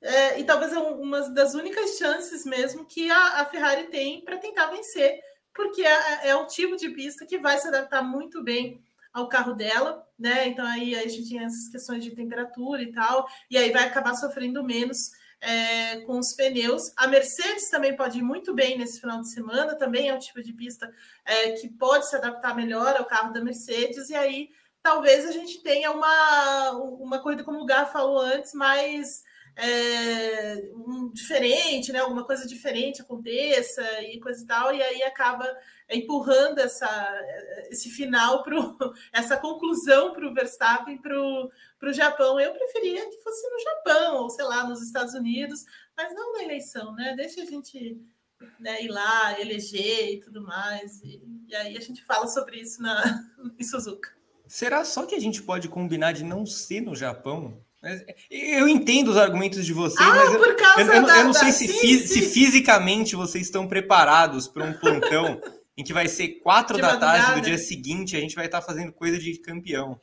é, 0.00 0.40
e 0.40 0.42
talvez 0.42 0.72
é 0.72 0.78
uma 0.80 1.30
das 1.30 1.54
únicas 1.54 1.96
chances 1.96 2.44
mesmo 2.44 2.84
que 2.84 3.08
a, 3.08 3.40
a 3.40 3.46
Ferrari 3.46 3.84
tem 3.84 4.20
para 4.24 4.36
tentar 4.36 4.66
vencer, 4.66 5.20
porque 5.54 5.82
é, 5.82 6.30
é 6.30 6.34
o 6.34 6.48
tipo 6.48 6.76
de 6.76 6.90
pista 6.90 7.24
que 7.24 7.38
vai 7.38 7.56
se 7.56 7.68
adaptar 7.68 8.02
muito 8.02 8.42
bem 8.42 8.82
ao 9.12 9.28
carro 9.28 9.54
dela, 9.54 10.06
né? 10.18 10.48
Então 10.48 10.64
aí 10.66 10.94
a 10.94 11.06
gente 11.06 11.28
tem 11.28 11.44
essas 11.44 11.68
questões 11.68 12.02
de 12.02 12.12
temperatura 12.12 12.82
e 12.82 12.92
tal, 12.92 13.26
e 13.50 13.56
aí 13.56 13.70
vai 13.70 13.84
acabar 13.84 14.14
sofrendo 14.14 14.64
menos 14.64 15.10
é, 15.40 16.00
com 16.02 16.18
os 16.18 16.34
pneus. 16.34 16.92
A 16.96 17.06
Mercedes 17.06 17.68
também 17.68 17.96
pode 17.96 18.18
ir 18.18 18.22
muito 18.22 18.54
bem 18.54 18.78
nesse 18.78 19.00
final 19.00 19.20
de 19.20 19.30
semana, 19.30 19.76
também 19.76 20.08
é 20.08 20.14
o 20.14 20.18
tipo 20.18 20.42
de 20.42 20.52
pista 20.52 20.90
é, 21.24 21.52
que 21.52 21.68
pode 21.68 22.08
se 22.08 22.16
adaptar 22.16 22.54
melhor 22.54 22.96
ao 22.96 23.04
carro 23.04 23.32
da 23.32 23.42
Mercedes, 23.42 24.08
e 24.08 24.14
aí 24.14 24.50
talvez 24.82 25.26
a 25.26 25.32
gente 25.32 25.62
tenha 25.62 25.90
uma, 25.90 26.70
uma 26.72 27.22
corrida, 27.22 27.44
como 27.44 27.60
o 27.60 27.66
Gar 27.66 27.92
falou 27.92 28.20
antes, 28.20 28.52
mais 28.54 29.22
é, 29.56 30.70
um 30.74 31.10
diferente, 31.12 31.92
né? 31.92 31.98
Alguma 31.98 32.24
coisa 32.24 32.46
diferente 32.46 33.02
aconteça 33.02 33.82
e 34.02 34.18
coisa 34.20 34.42
e 34.42 34.46
tal, 34.46 34.74
e 34.74 34.82
aí 34.82 35.02
acaba 35.02 35.46
empurrando 35.90 36.58
essa, 36.58 36.88
esse 37.70 37.90
final 37.90 38.42
para 38.42 38.56
essa 39.12 39.36
conclusão 39.36 40.12
para 40.12 40.26
o 40.26 40.32
Verstappen 40.32 40.98
para 40.98 41.18
o 41.20 41.92
Japão. 41.92 42.40
Eu 42.40 42.52
preferia 42.52 43.08
que 43.10 43.22
fosse 43.22 43.48
no 43.50 43.58
Japão, 43.60 44.22
ou 44.22 44.30
sei 44.30 44.44
lá, 44.44 44.66
nos 44.66 44.82
Estados 44.82 45.14
Unidos, 45.14 45.64
mas 45.96 46.14
não 46.14 46.32
na 46.32 46.44
eleição, 46.44 46.94
né? 46.94 47.14
Deixa 47.16 47.42
a 47.42 47.46
gente 47.46 48.00
né, 48.58 48.82
ir 48.82 48.88
lá, 48.88 49.38
eleger 49.38 50.14
e 50.14 50.20
tudo 50.20 50.42
mais. 50.42 51.02
E, 51.02 51.22
e 51.48 51.54
aí 51.54 51.76
a 51.76 51.80
gente 51.80 52.02
fala 52.04 52.26
sobre 52.26 52.60
isso 52.60 52.80
na, 52.80 53.02
em 53.58 53.64
Suzuka. 53.64 54.10
Será 54.46 54.84
só 54.84 55.06
que 55.06 55.14
a 55.14 55.20
gente 55.20 55.42
pode 55.42 55.68
combinar 55.68 56.12
de 56.12 56.24
não 56.24 56.44
ser 56.44 56.80
no 56.80 56.94
Japão? 56.94 57.62
Eu 58.30 58.68
entendo 58.68 59.08
os 59.08 59.16
argumentos 59.16 59.66
de 59.66 59.72
vocês, 59.72 60.08
ah, 60.08 60.14
mas 60.14 60.34
eu, 60.34 60.40
eu, 60.40 60.94
eu, 60.94 61.06
da, 61.06 61.18
eu 61.18 61.24
não 61.24 61.34
sei 61.34 61.50
se, 61.50 61.66
sim, 61.66 61.98
sim. 61.98 62.06
se, 62.06 62.22
fisicamente 62.22 63.16
vocês 63.16 63.44
estão 63.44 63.66
preparados 63.66 64.46
para 64.46 64.64
um 64.64 64.72
plantão 64.72 65.40
em 65.76 65.82
que 65.82 65.92
vai 65.92 66.06
ser 66.06 66.40
quatro 66.42 66.76
de 66.76 66.82
da 66.82 66.96
tarde 66.96 67.40
do 67.40 67.44
dia 67.44 67.58
seguinte 67.58 68.16
a 68.16 68.20
gente 68.20 68.36
vai 68.36 68.46
estar 68.46 68.62
fazendo 68.62 68.92
coisa 68.92 69.18
de 69.18 69.36
campeão. 69.38 69.98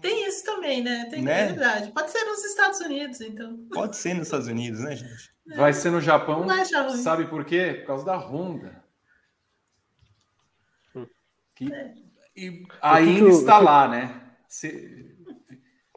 Tem 0.00 0.28
isso 0.28 0.44
também, 0.44 0.82
né? 0.82 1.06
Tem 1.10 1.20
né? 1.20 1.46
verdade. 1.46 1.90
Pode 1.90 2.12
ser 2.12 2.22
nos 2.24 2.44
Estados 2.44 2.78
Unidos, 2.78 3.20
então. 3.20 3.66
Pode 3.72 3.96
ser 3.96 4.14
nos 4.14 4.28
Estados 4.28 4.46
Unidos, 4.46 4.80
né, 4.80 4.94
gente? 4.94 5.34
É. 5.50 5.56
Vai 5.56 5.72
ser 5.72 5.90
no 5.90 6.00
Japão. 6.00 6.46
Sabe 7.02 7.26
por 7.26 7.44
quê? 7.44 7.78
Por 7.80 7.86
causa 7.88 8.04
da 8.04 8.16
Honda. 8.16 8.84
Que, 11.56 11.72
é. 11.72 11.94
E 12.36 12.66
ainda 12.80 13.28
está 13.30 13.58
lá, 13.58 13.88
né? 13.88 14.20
Se, 14.48 15.03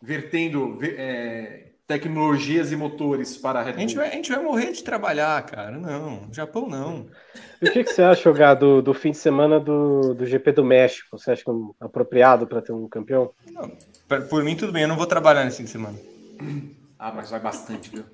vertendo 0.08 0.80
é, 0.82 1.66
tecnologias 1.86 2.72
e 2.72 2.78
motores 2.78 3.36
para 3.36 3.60
a 3.60 3.62
Red 3.62 3.74
Bull. 3.74 3.78
A 3.78 3.82
gente, 3.82 3.96
vai, 3.98 4.08
a 4.08 4.12
gente 4.12 4.32
vai 4.32 4.42
morrer 4.42 4.72
de 4.72 4.82
trabalhar, 4.82 5.46
cara. 5.46 5.78
Não, 5.78 6.30
Japão 6.32 6.66
não. 6.66 7.08
E 7.62 7.68
o 7.68 7.74
que, 7.74 7.84
que 7.84 7.92
você 7.92 8.02
acha, 8.04 8.32
Gá, 8.32 8.54
do, 8.54 8.82
do 8.82 8.94
fim 8.94 9.12
de 9.12 9.18
semana 9.18 9.60
do, 9.60 10.14
do 10.14 10.26
GP 10.26 10.54
do 10.54 10.64
México? 10.64 11.18
Você 11.20 11.32
acha 11.32 11.44
que 11.44 11.52
é 11.52 11.86
apropriado 11.86 12.48
para 12.48 12.62
ter 12.62 12.72
um 12.72 12.88
campeão? 12.88 13.34
Não, 13.52 13.70
por 14.30 14.46
mim, 14.46 14.56
tudo 14.56 14.72
bem. 14.72 14.84
Eu 14.84 14.88
não 14.88 14.96
vou 14.96 15.06
trabalhar 15.06 15.44
nesse 15.44 15.58
fim 15.58 15.66
de 15.66 15.72
semana. 15.72 16.00
Ah, 16.98 17.12
mas 17.14 17.30
vai 17.30 17.42
bastante, 17.42 17.90
viu? 17.90 18.06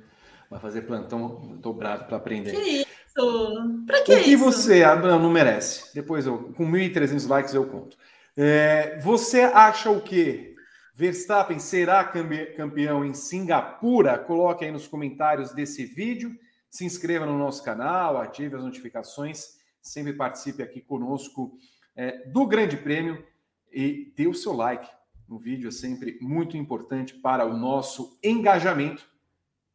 Vai 0.49 0.59
fazer 0.59 0.81
plantão 0.81 1.57
dobrado 1.61 2.05
para 2.05 2.17
aprender. 2.17 2.53
Que 2.53 2.57
isso? 2.57 3.85
Pra 3.85 4.01
que 4.01 4.15
O 4.15 4.23
que 4.23 4.29
isso? 4.31 4.43
você... 4.43 4.83
Ah, 4.83 4.95
não, 4.95 5.19
não 5.19 5.29
merece. 5.29 5.93
Depois, 5.93 6.25
eu, 6.25 6.51
com 6.57 6.65
1.300 6.65 7.29
likes, 7.29 7.53
eu 7.53 7.65
conto. 7.65 7.95
É, 8.35 8.99
você 8.99 9.41
acha 9.41 9.91
o 9.91 10.01
quê? 10.01 10.52
Verstappen 10.95 11.57
será 11.57 12.03
campeão 12.03 13.03
em 13.03 13.15
Singapura? 13.15 14.19
Coloque 14.19 14.63
aí 14.63 14.71
nos 14.71 14.87
comentários 14.87 15.51
desse 15.51 15.85
vídeo. 15.85 16.37
Se 16.69 16.85
inscreva 16.85 17.25
no 17.25 17.37
nosso 17.37 17.63
canal, 17.63 18.17
ative 18.17 18.55
as 18.55 18.63
notificações. 18.63 19.57
Sempre 19.81 20.13
participe 20.13 20.61
aqui 20.61 20.81
conosco 20.81 21.57
é, 21.95 22.27
do 22.27 22.45
Grande 22.45 22.77
Prêmio 22.77 23.25
e 23.71 24.13
dê 24.15 24.27
o 24.27 24.35
seu 24.35 24.53
like 24.53 24.87
no 25.27 25.39
vídeo. 25.39 25.69
É 25.69 25.71
sempre 25.71 26.19
muito 26.21 26.55
importante 26.55 27.15
para 27.15 27.43
o 27.43 27.57
nosso 27.57 28.19
engajamento. 28.23 29.09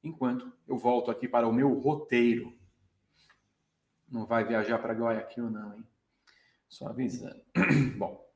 Enquanto 0.04 0.52
eu 0.68 0.78
volto 0.78 1.10
aqui 1.10 1.26
para 1.26 1.48
o 1.48 1.52
meu 1.52 1.74
roteiro. 1.74 2.56
Não 4.08 4.24
vai 4.24 4.44
viajar 4.44 4.78
para 4.78 4.94
Guayaquil, 4.94 5.50
não, 5.50 5.74
hein? 5.74 5.84
Só 6.68 6.86
avisando. 6.86 7.42
Bom. 7.98 8.27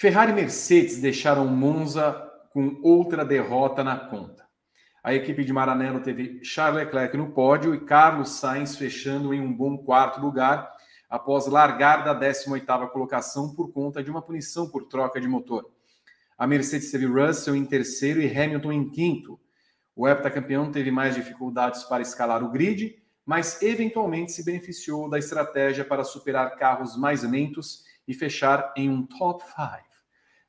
Ferrari 0.00 0.32
e 0.32 0.34
Mercedes 0.34 0.98
deixaram 0.98 1.46
Monza 1.46 2.26
com 2.54 2.80
outra 2.82 3.22
derrota 3.22 3.84
na 3.84 3.98
conta. 3.98 4.46
A 5.04 5.12
equipe 5.12 5.44
de 5.44 5.52
Maranello 5.52 6.00
teve 6.00 6.42
Charles 6.42 6.86
Leclerc 6.86 7.14
no 7.18 7.32
pódio 7.32 7.74
e 7.74 7.84
Carlos 7.84 8.30
Sainz 8.30 8.76
fechando 8.76 9.34
em 9.34 9.42
um 9.42 9.54
bom 9.54 9.76
quarto 9.76 10.18
lugar 10.18 10.72
após 11.06 11.46
largar 11.46 12.02
da 12.02 12.18
18ª 12.18 12.88
colocação 12.88 13.54
por 13.54 13.74
conta 13.74 14.02
de 14.02 14.10
uma 14.10 14.22
punição 14.22 14.70
por 14.70 14.86
troca 14.86 15.20
de 15.20 15.28
motor. 15.28 15.70
A 16.38 16.46
Mercedes 16.46 16.90
teve 16.90 17.04
Russell 17.04 17.54
em 17.54 17.66
terceiro 17.66 18.22
e 18.22 18.26
Hamilton 18.26 18.72
em 18.72 18.88
quinto. 18.88 19.38
O 19.94 20.08
heptacampeão 20.08 20.72
teve 20.72 20.90
mais 20.90 21.14
dificuldades 21.14 21.82
para 21.82 22.00
escalar 22.00 22.42
o 22.42 22.50
grid, 22.50 22.96
mas 23.26 23.60
eventualmente 23.60 24.32
se 24.32 24.46
beneficiou 24.46 25.10
da 25.10 25.18
estratégia 25.18 25.84
para 25.84 26.04
superar 26.04 26.56
carros 26.56 26.96
mais 26.96 27.22
lentos 27.22 27.84
e 28.08 28.14
fechar 28.14 28.72
em 28.74 28.88
um 28.88 29.04
top 29.04 29.44
5. 29.44 29.89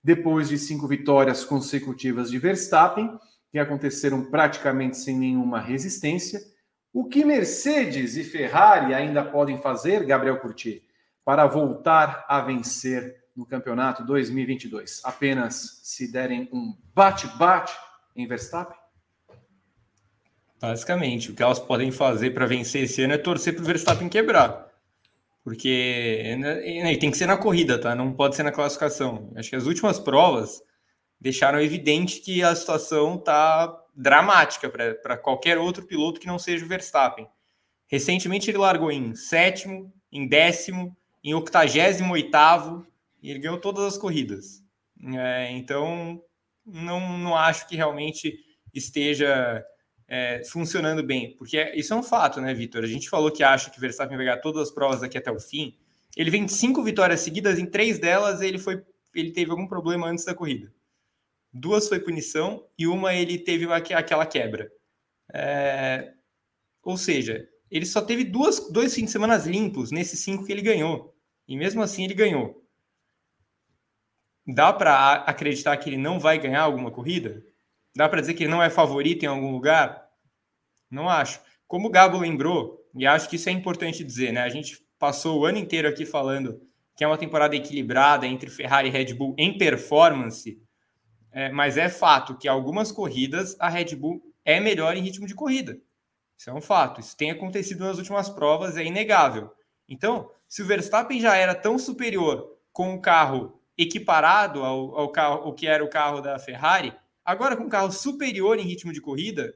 Depois 0.04 0.50
de 0.50 0.58
cinco 0.58 0.88
vitórias 0.88 1.44
consecutivas 1.46 2.32
de 2.32 2.40
Verstappen, 2.40 3.18
que 3.52 3.60
aconteceram 3.60 4.24
praticamente 4.24 4.98
sem 4.98 5.18
nenhuma 5.18 5.60
resistência. 5.60 6.40
O 6.94 7.06
que 7.06 7.26
Mercedes 7.26 8.16
e 8.16 8.24
Ferrari 8.24 8.94
ainda 8.94 9.24
podem 9.24 9.62
fazer, 9.62 10.06
Gabriel 10.06 10.40
Curti, 10.40 10.84
para 11.24 11.46
voltar 11.46 12.26
a 12.28 12.42
vencer 12.42 13.16
no 13.36 13.46
campeonato 13.46 14.06
2022? 14.06 15.02
Apenas 15.04 15.82
se 15.84 16.12
derem 16.12 16.50
um 16.52 16.76
bate-bate 16.94 17.74
em 18.16 18.28
Verstappen? 18.28 18.78
Basicamente, 20.60 21.32
o 21.32 21.36
que 21.36 21.44
elas 21.44 21.60
podem 21.60 21.92
fazer 21.92 22.32
para 22.32 22.46
vencer 22.46 22.84
esse 22.84 23.02
ano 23.02 23.14
é 23.14 23.18
torcer 23.18 23.54
para 23.54 23.64
o 23.64 23.66
Verstappen 23.66 24.08
quebrar. 24.08 24.71
Porque 25.44 26.36
né, 26.38 26.96
tem 26.98 27.10
que 27.10 27.18
ser 27.18 27.26
na 27.26 27.38
corrida, 27.38 27.80
tá? 27.80 27.96
Não 27.96 28.14
pode 28.14 28.36
ser 28.36 28.44
na 28.44 28.52
classificação. 28.52 29.32
Acho 29.36 29.50
que 29.50 29.56
as 29.56 29.66
últimas 29.66 30.00
provas 30.00 30.62
deixaram 31.20 31.60
evidente 31.60 32.20
que 32.20 32.44
a 32.44 32.56
situação 32.56 33.18
tá 33.18 33.76
dramática 33.96 34.70
para 34.70 35.18
qualquer 35.18 35.58
outro 35.58 35.86
piloto 35.86 36.20
que 36.20 36.28
não 36.28 36.40
seja 36.40 36.66
o 36.66 36.68
Verstappen. 36.68 37.28
Recentemente 37.88 38.50
ele 38.50 38.58
largou 38.58 38.92
em 38.92 39.14
sétimo, 39.16 39.94
em 40.12 40.28
décimo, 40.28 40.96
em 41.24 41.34
octagésimo 41.34 42.14
oitavo 42.14 42.86
e 43.22 43.30
ele 43.30 43.40
ganhou 43.40 43.60
todas 43.60 43.84
as 43.84 43.98
corridas. 43.98 44.64
É, 45.16 45.52
então 45.52 46.24
não, 46.66 47.18
não 47.18 47.36
acho 47.36 47.68
que 47.68 47.76
realmente 47.76 48.38
esteja 48.74 49.64
é, 50.12 50.44
funcionando 50.44 51.02
bem, 51.02 51.38
porque 51.38 51.58
é, 51.58 51.74
isso 51.74 51.94
é 51.94 51.96
um 51.96 52.04
fato, 52.04 52.42
né, 52.42 52.54
Vitor? 52.54 52.84
A 52.84 52.88
gente 52.88 53.10
falou 53.10 53.32
que 53.32 53.42
acha 53.42 53.70
que 53.70 53.78
o 53.78 53.80
Verstappen 53.80 54.18
vai 54.18 54.26
ganhar 54.26 54.42
todas 54.42 54.64
as 54.64 54.70
provas 54.70 55.00
daqui 55.00 55.18
até 55.18 55.32
o 55.32 55.40
fim. 55.40 55.74
Ele 56.18 56.30
vem 56.30 56.46
de 56.46 56.52
cinco 56.52 56.84
vitórias 56.84 57.22
seguidas, 57.22 57.58
em 57.58 57.66
três 57.66 57.98
delas 57.98 58.42
ele 58.42 58.60
foi, 58.60 58.84
ele 59.16 59.32
teve 59.32 59.52
algum 59.52 59.66
problema 59.66 60.08
antes 60.08 60.26
da 60.26 60.36
corrida. 60.36 60.70
Duas 61.54 61.88
foi 61.88 61.98
punição 62.02 62.68
e 62.78 62.88
uma 62.88 63.14
ele 63.14 63.38
teve 63.38 63.66
aquela 63.72 64.26
quebra. 64.26 64.70
É, 65.34 66.12
ou 66.84 66.98
seja, 66.98 67.48
ele 67.70 67.86
só 67.86 68.02
teve 68.02 68.26
duas, 68.26 68.70
dois 68.70 68.94
fins 68.94 69.06
de 69.06 69.12
semana 69.12 69.38
limpos 69.38 69.92
nesses 69.92 70.20
cinco 70.20 70.46
que 70.46 70.52
ele 70.52 70.62
ganhou. 70.62 71.16
E 71.48 71.56
mesmo 71.56 71.82
assim 71.82 72.04
ele 72.04 72.14
ganhou. 72.14 72.62
Dá 74.46 74.74
para 74.74 75.14
acreditar 75.24 75.78
que 75.78 75.90
ele 75.90 75.98
não 75.98 76.20
vai 76.20 76.38
ganhar 76.38 76.64
alguma 76.64 76.92
corrida? 76.92 77.42
Dá 77.96 78.10
para 78.10 78.20
dizer 78.20 78.34
que 78.34 78.44
ele 78.44 78.52
não 78.52 78.62
é 78.62 78.70
favorito 78.70 79.24
em 79.24 79.28
algum 79.28 79.52
lugar? 79.52 80.01
Não 80.92 81.10
acho. 81.10 81.42
Como 81.68 81.88
o 81.88 81.92
Gabo 81.92 82.20
lembrou, 82.20 82.86
e 82.94 83.08
acho 83.08 83.30
que 83.30 83.38
isso 83.38 83.50
é 83.50 83.52
importante 83.52 84.04
dizer, 84.04 84.32
né? 84.32 84.42
A 84.42 84.50
gente 84.50 84.78
passou 85.00 85.40
o 85.40 85.46
ano 85.46 85.58
inteiro 85.58 85.88
aqui 85.88 86.06
falando 86.06 86.62
que 86.96 87.04
é 87.04 87.08
uma 87.08 87.18
temporada 87.18 87.56
equilibrada 87.56 88.28
entre 88.28 88.50
Ferrari 88.50 88.90
e 88.90 88.92
Red 88.92 89.14
Bull 89.14 89.34
em 89.38 89.58
performance, 89.58 90.62
é, 91.32 91.50
mas 91.50 91.78
é 91.78 91.90
fato 91.90 92.38
que 92.38 92.48
algumas 92.48 92.92
corridas 92.92 93.56
a 93.60 93.70
Red 93.70 93.96
Bull 93.96 94.22
é 94.44 94.60
melhor 94.60 94.96
em 94.96 95.02
ritmo 95.02 95.26
de 95.26 95.34
corrida. 95.34 95.80
Isso 96.38 96.50
é 96.50 96.54
um 96.54 96.62
fato. 96.62 97.00
Isso 97.00 97.16
tem 97.16 97.32
acontecido 97.32 97.86
nas 97.86 97.98
últimas 97.98 98.30
provas, 98.30 98.76
é 98.76 98.84
inegável. 98.84 99.50
Então, 99.88 100.30
se 100.48 100.62
o 100.62 100.68
Verstappen 100.68 101.20
já 101.20 101.36
era 101.36 101.56
tão 101.56 101.80
superior 101.80 102.58
com 102.74 102.94
o 102.94 103.02
carro 103.02 103.60
equiparado 103.78 104.64
ao, 104.64 104.96
ao 104.96 105.10
carro, 105.10 105.44
ao 105.44 105.54
que 105.54 105.66
era 105.66 105.84
o 105.84 105.90
carro 105.90 106.22
da 106.22 106.38
Ferrari, 106.38 106.94
Agora, 107.24 107.56
com 107.56 107.64
um 107.64 107.70
carro 107.70 107.92
superior 107.92 108.58
em 108.58 108.64
ritmo 108.64 108.92
de 108.92 109.00
corrida, 109.00 109.54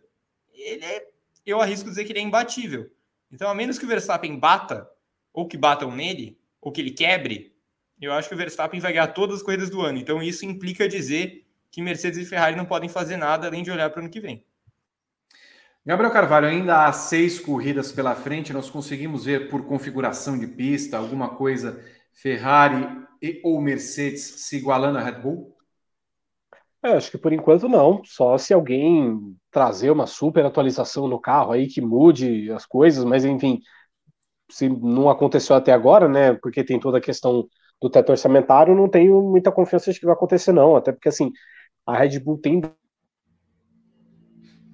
ele 0.54 0.86
é, 0.86 1.08
eu 1.46 1.62
arrisco 1.62 1.90
dizer 1.90 2.06
que 2.06 2.12
ele 2.12 2.20
é 2.20 2.24
imbatível. 2.24 2.90
Então, 3.32 3.50
a 3.50 3.56
menos 3.56 3.78
que 3.78 3.86
o 3.86 3.88
Verstappen 3.88 4.38
bata, 4.40 4.90
ou 5.34 5.48
que 5.48 5.58
batam 5.58 5.92
nele, 5.96 6.40
ou 6.62 6.72
que 6.72 6.82
ele 6.82 6.92
quebre, 6.92 7.56
eu 8.02 8.12
acho 8.12 8.28
que 8.28 8.36
o 8.36 8.38
Verstappen 8.38 8.80
vai 8.80 8.94
ganhar 8.94 9.08
todas 9.08 9.38
as 9.38 9.44
corridas 9.44 9.70
do 9.70 9.82
ano. 9.82 9.98
Então, 9.98 10.22
isso 10.22 10.46
implica 10.46 10.88
dizer 10.88 11.46
que 11.72 11.82
Mercedes 11.82 12.20
e 12.20 12.26
Ferrari 12.26 12.56
não 12.56 12.66
podem 12.66 12.90
fazer 12.90 13.18
nada 13.18 13.48
além 13.48 13.64
de 13.64 13.72
olhar 13.72 13.90
para 13.90 14.00
o 14.00 14.04
ano 14.04 14.12
que 14.12 14.20
vem. 14.20 14.46
Gabriel 15.86 16.12
Carvalho, 16.12 16.48
ainda 16.48 16.86
há 16.86 16.92
seis 16.94 17.40
corridas 17.40 17.92
pela 17.92 18.16
frente, 18.16 18.52
nós 18.52 18.70
conseguimos 18.70 19.26
ver 19.26 19.50
por 19.50 19.66
configuração 19.66 20.40
de 20.40 20.48
pista 20.48 20.98
alguma 20.98 21.36
coisa 21.36 21.84
Ferrari 22.12 22.88
e, 23.22 23.40
ou 23.44 23.62
Mercedes 23.62 24.22
se 24.22 24.58
igualando 24.58 24.98
a 24.98 25.02
Red 25.02 25.20
Bull? 25.20 25.56
É, 26.82 26.94
acho 26.94 27.12
que 27.12 27.18
por 27.18 27.34
enquanto 27.34 27.70
não. 27.70 28.04
Só 28.04 28.38
se 28.38 28.54
alguém 28.54 29.36
trazer 29.56 29.90
uma 29.90 30.06
super 30.06 30.46
atualização 30.46 31.08
no 31.08 31.18
carro 31.18 31.54
aí 31.54 31.68
que 31.68 31.80
mude 31.80 32.52
as 32.52 32.66
coisas, 32.66 33.06
mas 33.06 33.24
enfim, 33.24 33.62
se 34.52 34.68
não 34.68 35.10
aconteceu 35.10 35.56
até 35.56 35.72
agora, 35.72 36.10
né? 36.10 36.34
Porque 36.34 36.62
tem 36.62 36.78
toda 36.78 36.98
a 36.98 37.02
questão 37.02 37.48
do 37.82 37.90
teto 37.90 38.10
orçamentário, 38.10 38.76
não 38.76 38.90
tenho 38.90 39.22
muita 39.22 39.54
confiança 39.54 39.94
de 39.94 39.98
que 39.98 40.06
vai 40.06 40.14
acontecer, 40.14 40.52
não. 40.52 40.76
Até 40.76 40.92
porque 40.92 41.08
assim, 41.08 41.32
a 41.86 41.98
Red 41.98 42.20
Bull 42.20 42.38
tem 42.38 42.62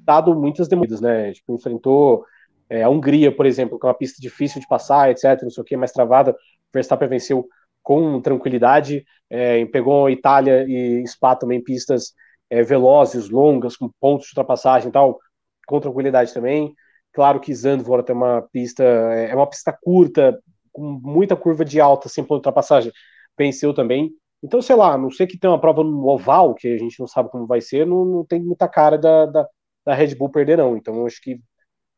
dado 0.03 0.33
muitas 0.33 0.67
demandas, 0.67 0.99
né? 0.99 1.31
Tipo, 1.31 1.53
enfrentou 1.53 2.25
é, 2.67 2.81
a 2.81 2.89
Hungria, 2.89 3.31
por 3.31 3.45
exemplo, 3.45 3.79
que 3.79 3.85
é 3.85 3.89
uma 3.89 3.93
pista 3.95 4.19
difícil 4.19 4.59
de 4.59 4.67
passar, 4.67 5.11
etc., 5.11 5.43
não 5.43 5.51
sei 5.51 5.61
o 5.61 5.65
que, 5.65 5.77
mais 5.77 5.91
travada. 5.91 6.35
Verstappen 6.73 7.07
venceu 7.07 7.47
com 7.83 8.19
tranquilidade. 8.19 9.05
É, 9.29 9.63
pegou 9.67 10.09
Itália 10.09 10.65
e 10.67 11.05
Spa 11.05 11.35
também 11.35 11.63
pistas 11.63 12.15
é, 12.51 12.61
velozes, 12.61 13.29
longas, 13.29 13.77
com 13.77 13.89
pontos 13.99 14.27
de 14.27 14.31
ultrapassagem 14.31 14.89
e 14.89 14.91
tal, 14.91 15.17
com 15.65 15.79
tranquilidade 15.79 16.33
também. 16.33 16.75
Claro 17.13 17.39
que 17.39 17.55
Zandvoort 17.55 18.09
é 18.09 18.13
uma 18.13 18.41
pista, 18.51 18.83
é, 18.83 19.31
é 19.31 19.35
uma 19.35 19.47
pista 19.47 19.71
curta, 19.71 20.37
com 20.71 20.99
muita 21.01 21.35
curva 21.35 21.63
de 21.63 21.79
alta, 21.79 22.09
sem 22.09 22.23
ponto 22.23 22.41
de 22.41 22.47
ultrapassagem, 22.49 22.91
venceu 23.37 23.73
também. 23.73 24.11
Então, 24.43 24.61
sei 24.61 24.75
lá, 24.75 24.97
não 24.97 25.09
sei 25.09 25.27
que 25.27 25.37
tem 25.37 25.49
uma 25.49 25.59
prova 25.59 25.83
no 25.83 26.07
oval, 26.07 26.53
que 26.53 26.67
a 26.67 26.77
gente 26.77 26.99
não 26.99 27.07
sabe 27.07 27.29
como 27.29 27.47
vai 27.47 27.61
ser, 27.61 27.85
não, 27.87 28.03
não 28.03 28.25
tem 28.25 28.41
muita 28.41 28.67
cara 28.67 28.97
da, 28.97 29.25
da, 29.25 29.47
da 29.85 29.93
Red 29.93 30.15
Bull 30.15 30.29
perder, 30.29 30.57
não. 30.57 30.75
Então, 30.75 31.05
acho 31.05 31.21
que 31.21 31.39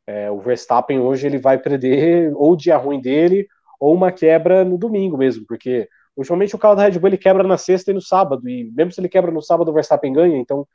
é, 0.05 0.29
o 0.29 0.39
Verstappen 0.39 0.99
hoje 0.99 1.27
ele 1.27 1.37
vai 1.37 1.57
perder 1.57 2.31
ou 2.35 2.53
o 2.53 2.57
dia 2.57 2.77
ruim 2.77 3.01
dele, 3.01 3.47
ou 3.79 3.93
uma 3.95 4.11
quebra 4.11 4.63
no 4.63 4.77
domingo 4.77 5.17
mesmo, 5.17 5.45
porque 5.47 5.87
ultimamente 6.15 6.55
o 6.55 6.59
carro 6.59 6.75
da 6.75 6.83
Red 6.83 6.99
Bull 6.99 7.09
ele 7.09 7.17
quebra 7.17 7.43
na 7.43 7.57
sexta 7.57 7.91
e 7.91 7.93
no 7.93 8.01
sábado, 8.01 8.47
e 8.47 8.71
mesmo 8.71 8.91
se 8.91 9.01
ele 9.01 9.09
quebra 9.09 9.31
no 9.31 9.41
sábado, 9.41 9.69
o 9.71 9.73
Verstappen 9.73 10.13
ganha, 10.13 10.37
então 10.37 10.67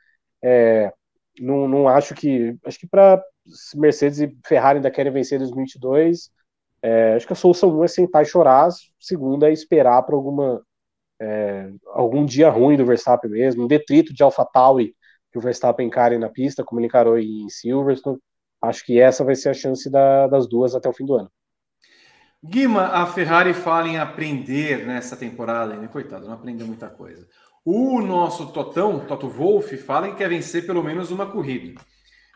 é, 0.43 0.91
não, 1.39 1.67
não 1.67 1.87
acho 1.87 2.13
que. 2.15 2.55
Acho 2.65 2.79
que 2.79 2.87
para 2.87 3.21
Mercedes 3.75 4.19
e 4.19 4.37
Ferrari 4.45 4.77
ainda 4.77 4.91
querem 4.91 5.11
vencer 5.11 5.39
2022, 5.39 6.29
é, 6.81 7.15
acho 7.15 7.27
que 7.27 7.33
a 7.33 7.35
solução 7.35 7.69
1 7.71 7.79
um 7.79 7.83
é 7.83 7.87
sentar 7.87 8.23
e 8.23 8.25
chorar, 8.25 8.69
segunda 8.99 9.49
é 9.49 9.53
esperar 9.53 10.03
para 10.03 10.15
alguma. 10.15 10.63
É, 11.21 11.69
algum 11.87 12.25
dia 12.25 12.49
ruim 12.49 12.77
do 12.77 12.85
Verstappen 12.85 13.29
mesmo, 13.29 13.65
um 13.65 13.67
detrito 13.67 14.13
de 14.13 14.23
AlphaTauri 14.23 14.95
que 15.31 15.37
o 15.37 15.41
Verstappen 15.41 15.87
encare 15.87 16.17
na 16.17 16.29
pista, 16.29 16.63
como 16.63 16.79
ele 16.79 16.87
encarou 16.87 17.17
em 17.19 17.49
Silverstone. 17.49 18.17
Acho 18.61 18.85
que 18.85 18.99
essa 18.99 19.23
vai 19.23 19.35
ser 19.35 19.49
a 19.49 19.53
chance 19.53 19.89
da, 19.89 20.27
das 20.27 20.47
duas 20.47 20.75
até 20.75 20.89
o 20.89 20.93
fim 20.93 21.05
do 21.05 21.15
ano. 21.15 21.31
Guima, 22.41 22.87
a 22.87 23.05
Ferrari 23.05 23.53
fala 23.53 23.89
em 23.89 23.97
aprender 23.97 24.85
nessa 24.87 25.17
temporada, 25.17 25.75
né? 25.75 25.89
coitado, 25.89 26.25
não 26.25 26.33
aprendeu 26.33 26.65
muita 26.65 26.89
coisa. 26.89 27.27
O 27.65 28.01
nosso 28.01 28.53
Totão, 28.53 29.05
Toto 29.05 29.27
Wolff, 29.27 29.75
fala 29.77 30.09
que 30.09 30.15
quer 30.15 30.29
vencer 30.29 30.65
pelo 30.65 30.81
menos 30.81 31.11
uma 31.11 31.29
corrida. 31.29 31.79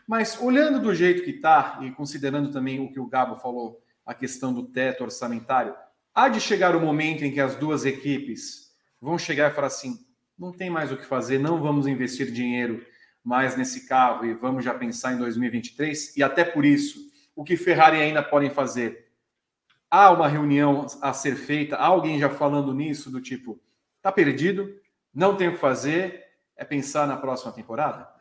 Mas 0.06 0.38
olhando 0.38 0.78
do 0.78 0.94
jeito 0.94 1.24
que 1.24 1.30
está 1.30 1.78
e 1.80 1.90
considerando 1.90 2.52
também 2.52 2.80
o 2.80 2.92
que 2.92 3.00
o 3.00 3.06
Gabo 3.06 3.36
falou, 3.36 3.80
a 4.04 4.12
questão 4.12 4.52
do 4.52 4.64
teto 4.64 5.04
orçamentário, 5.04 5.74
há 6.14 6.28
de 6.28 6.38
chegar 6.38 6.76
o 6.76 6.80
momento 6.80 7.24
em 7.24 7.32
que 7.32 7.40
as 7.40 7.56
duas 7.56 7.86
equipes 7.86 8.74
vão 9.00 9.16
chegar 9.16 9.50
e 9.50 9.54
falar 9.54 9.68
assim: 9.68 9.98
não 10.38 10.52
tem 10.52 10.68
mais 10.68 10.92
o 10.92 10.98
que 10.98 11.06
fazer, 11.06 11.38
não 11.38 11.62
vamos 11.62 11.86
investir 11.86 12.30
dinheiro 12.30 12.84
mais 13.24 13.56
nesse 13.56 13.88
carro 13.88 14.26
e 14.26 14.34
vamos 14.34 14.62
já 14.62 14.74
pensar 14.74 15.14
em 15.14 15.18
2023. 15.18 16.14
E 16.14 16.22
até 16.22 16.44
por 16.44 16.66
isso, 16.66 16.98
o 17.34 17.42
que 17.42 17.56
Ferrari 17.56 17.96
ainda 17.96 18.22
podem 18.22 18.50
fazer 18.50 19.03
há 19.94 20.10
uma 20.10 20.26
reunião 20.26 20.86
a 21.00 21.12
ser 21.12 21.36
feita, 21.36 21.76
há 21.76 21.86
alguém 21.86 22.18
já 22.18 22.28
falando 22.28 22.74
nisso, 22.74 23.12
do 23.12 23.20
tipo, 23.20 23.60
tá 24.02 24.10
perdido, 24.10 24.74
não 25.14 25.36
tem 25.36 25.48
o 25.48 25.52
que 25.52 25.58
fazer, 25.58 26.24
é 26.56 26.64
pensar 26.64 27.06
na 27.06 27.16
próxima 27.16 27.52
temporada? 27.52 28.12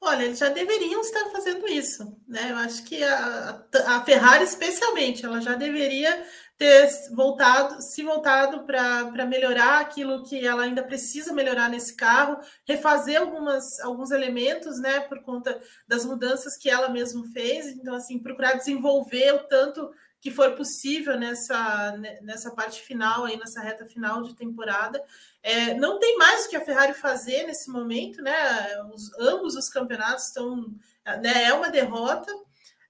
Olha, 0.00 0.24
eles 0.24 0.38
já 0.38 0.48
deveriam 0.48 1.00
estar 1.00 1.30
fazendo 1.30 1.66
isso, 1.68 2.20
né? 2.26 2.50
Eu 2.50 2.56
acho 2.56 2.84
que 2.84 3.02
a, 3.02 3.64
a 3.86 4.00
Ferrari, 4.02 4.42
especialmente, 4.42 5.24
ela 5.24 5.40
já 5.40 5.54
deveria 5.54 6.26
ter 6.58 6.88
voltado, 7.12 7.80
se 7.80 8.02
voltado 8.02 8.64
para 8.64 9.26
melhorar 9.26 9.80
aquilo 9.80 10.24
que 10.24 10.44
ela 10.44 10.62
ainda 10.62 10.82
precisa 10.82 11.32
melhorar 11.32 11.68
nesse 11.68 11.94
carro, 11.94 12.38
refazer 12.66 13.20
algumas, 13.20 13.78
alguns 13.80 14.10
elementos, 14.10 14.80
né? 14.80 15.00
Por 15.00 15.22
conta 15.22 15.60
das 15.86 16.04
mudanças 16.04 16.56
que 16.56 16.68
ela 16.68 16.88
mesma 16.88 17.24
fez. 17.32 17.66
Então, 17.68 17.94
assim, 17.94 18.18
procurar 18.18 18.54
desenvolver 18.54 19.32
o 19.34 19.44
tanto 19.44 19.90
que 20.20 20.30
for 20.30 20.52
possível 20.52 21.18
nessa, 21.18 21.96
nessa 22.22 22.50
parte 22.50 22.82
final, 22.82 23.24
aí 23.24 23.36
nessa 23.36 23.60
reta 23.60 23.84
final 23.86 24.22
de 24.22 24.34
temporada. 24.34 25.02
É, 25.42 25.74
não 25.74 25.98
tem 25.98 26.16
mais 26.16 26.46
o 26.46 26.48
que 26.48 26.56
a 26.56 26.64
Ferrari 26.64 26.94
fazer 26.94 27.44
nesse 27.44 27.70
momento, 27.70 28.22
né? 28.22 28.34
Os, 28.92 29.12
ambos 29.18 29.54
os 29.54 29.68
campeonatos 29.68 30.26
estão. 30.26 30.74
Né, 31.22 31.44
é 31.44 31.52
uma 31.52 31.70
derrota. 31.70 32.32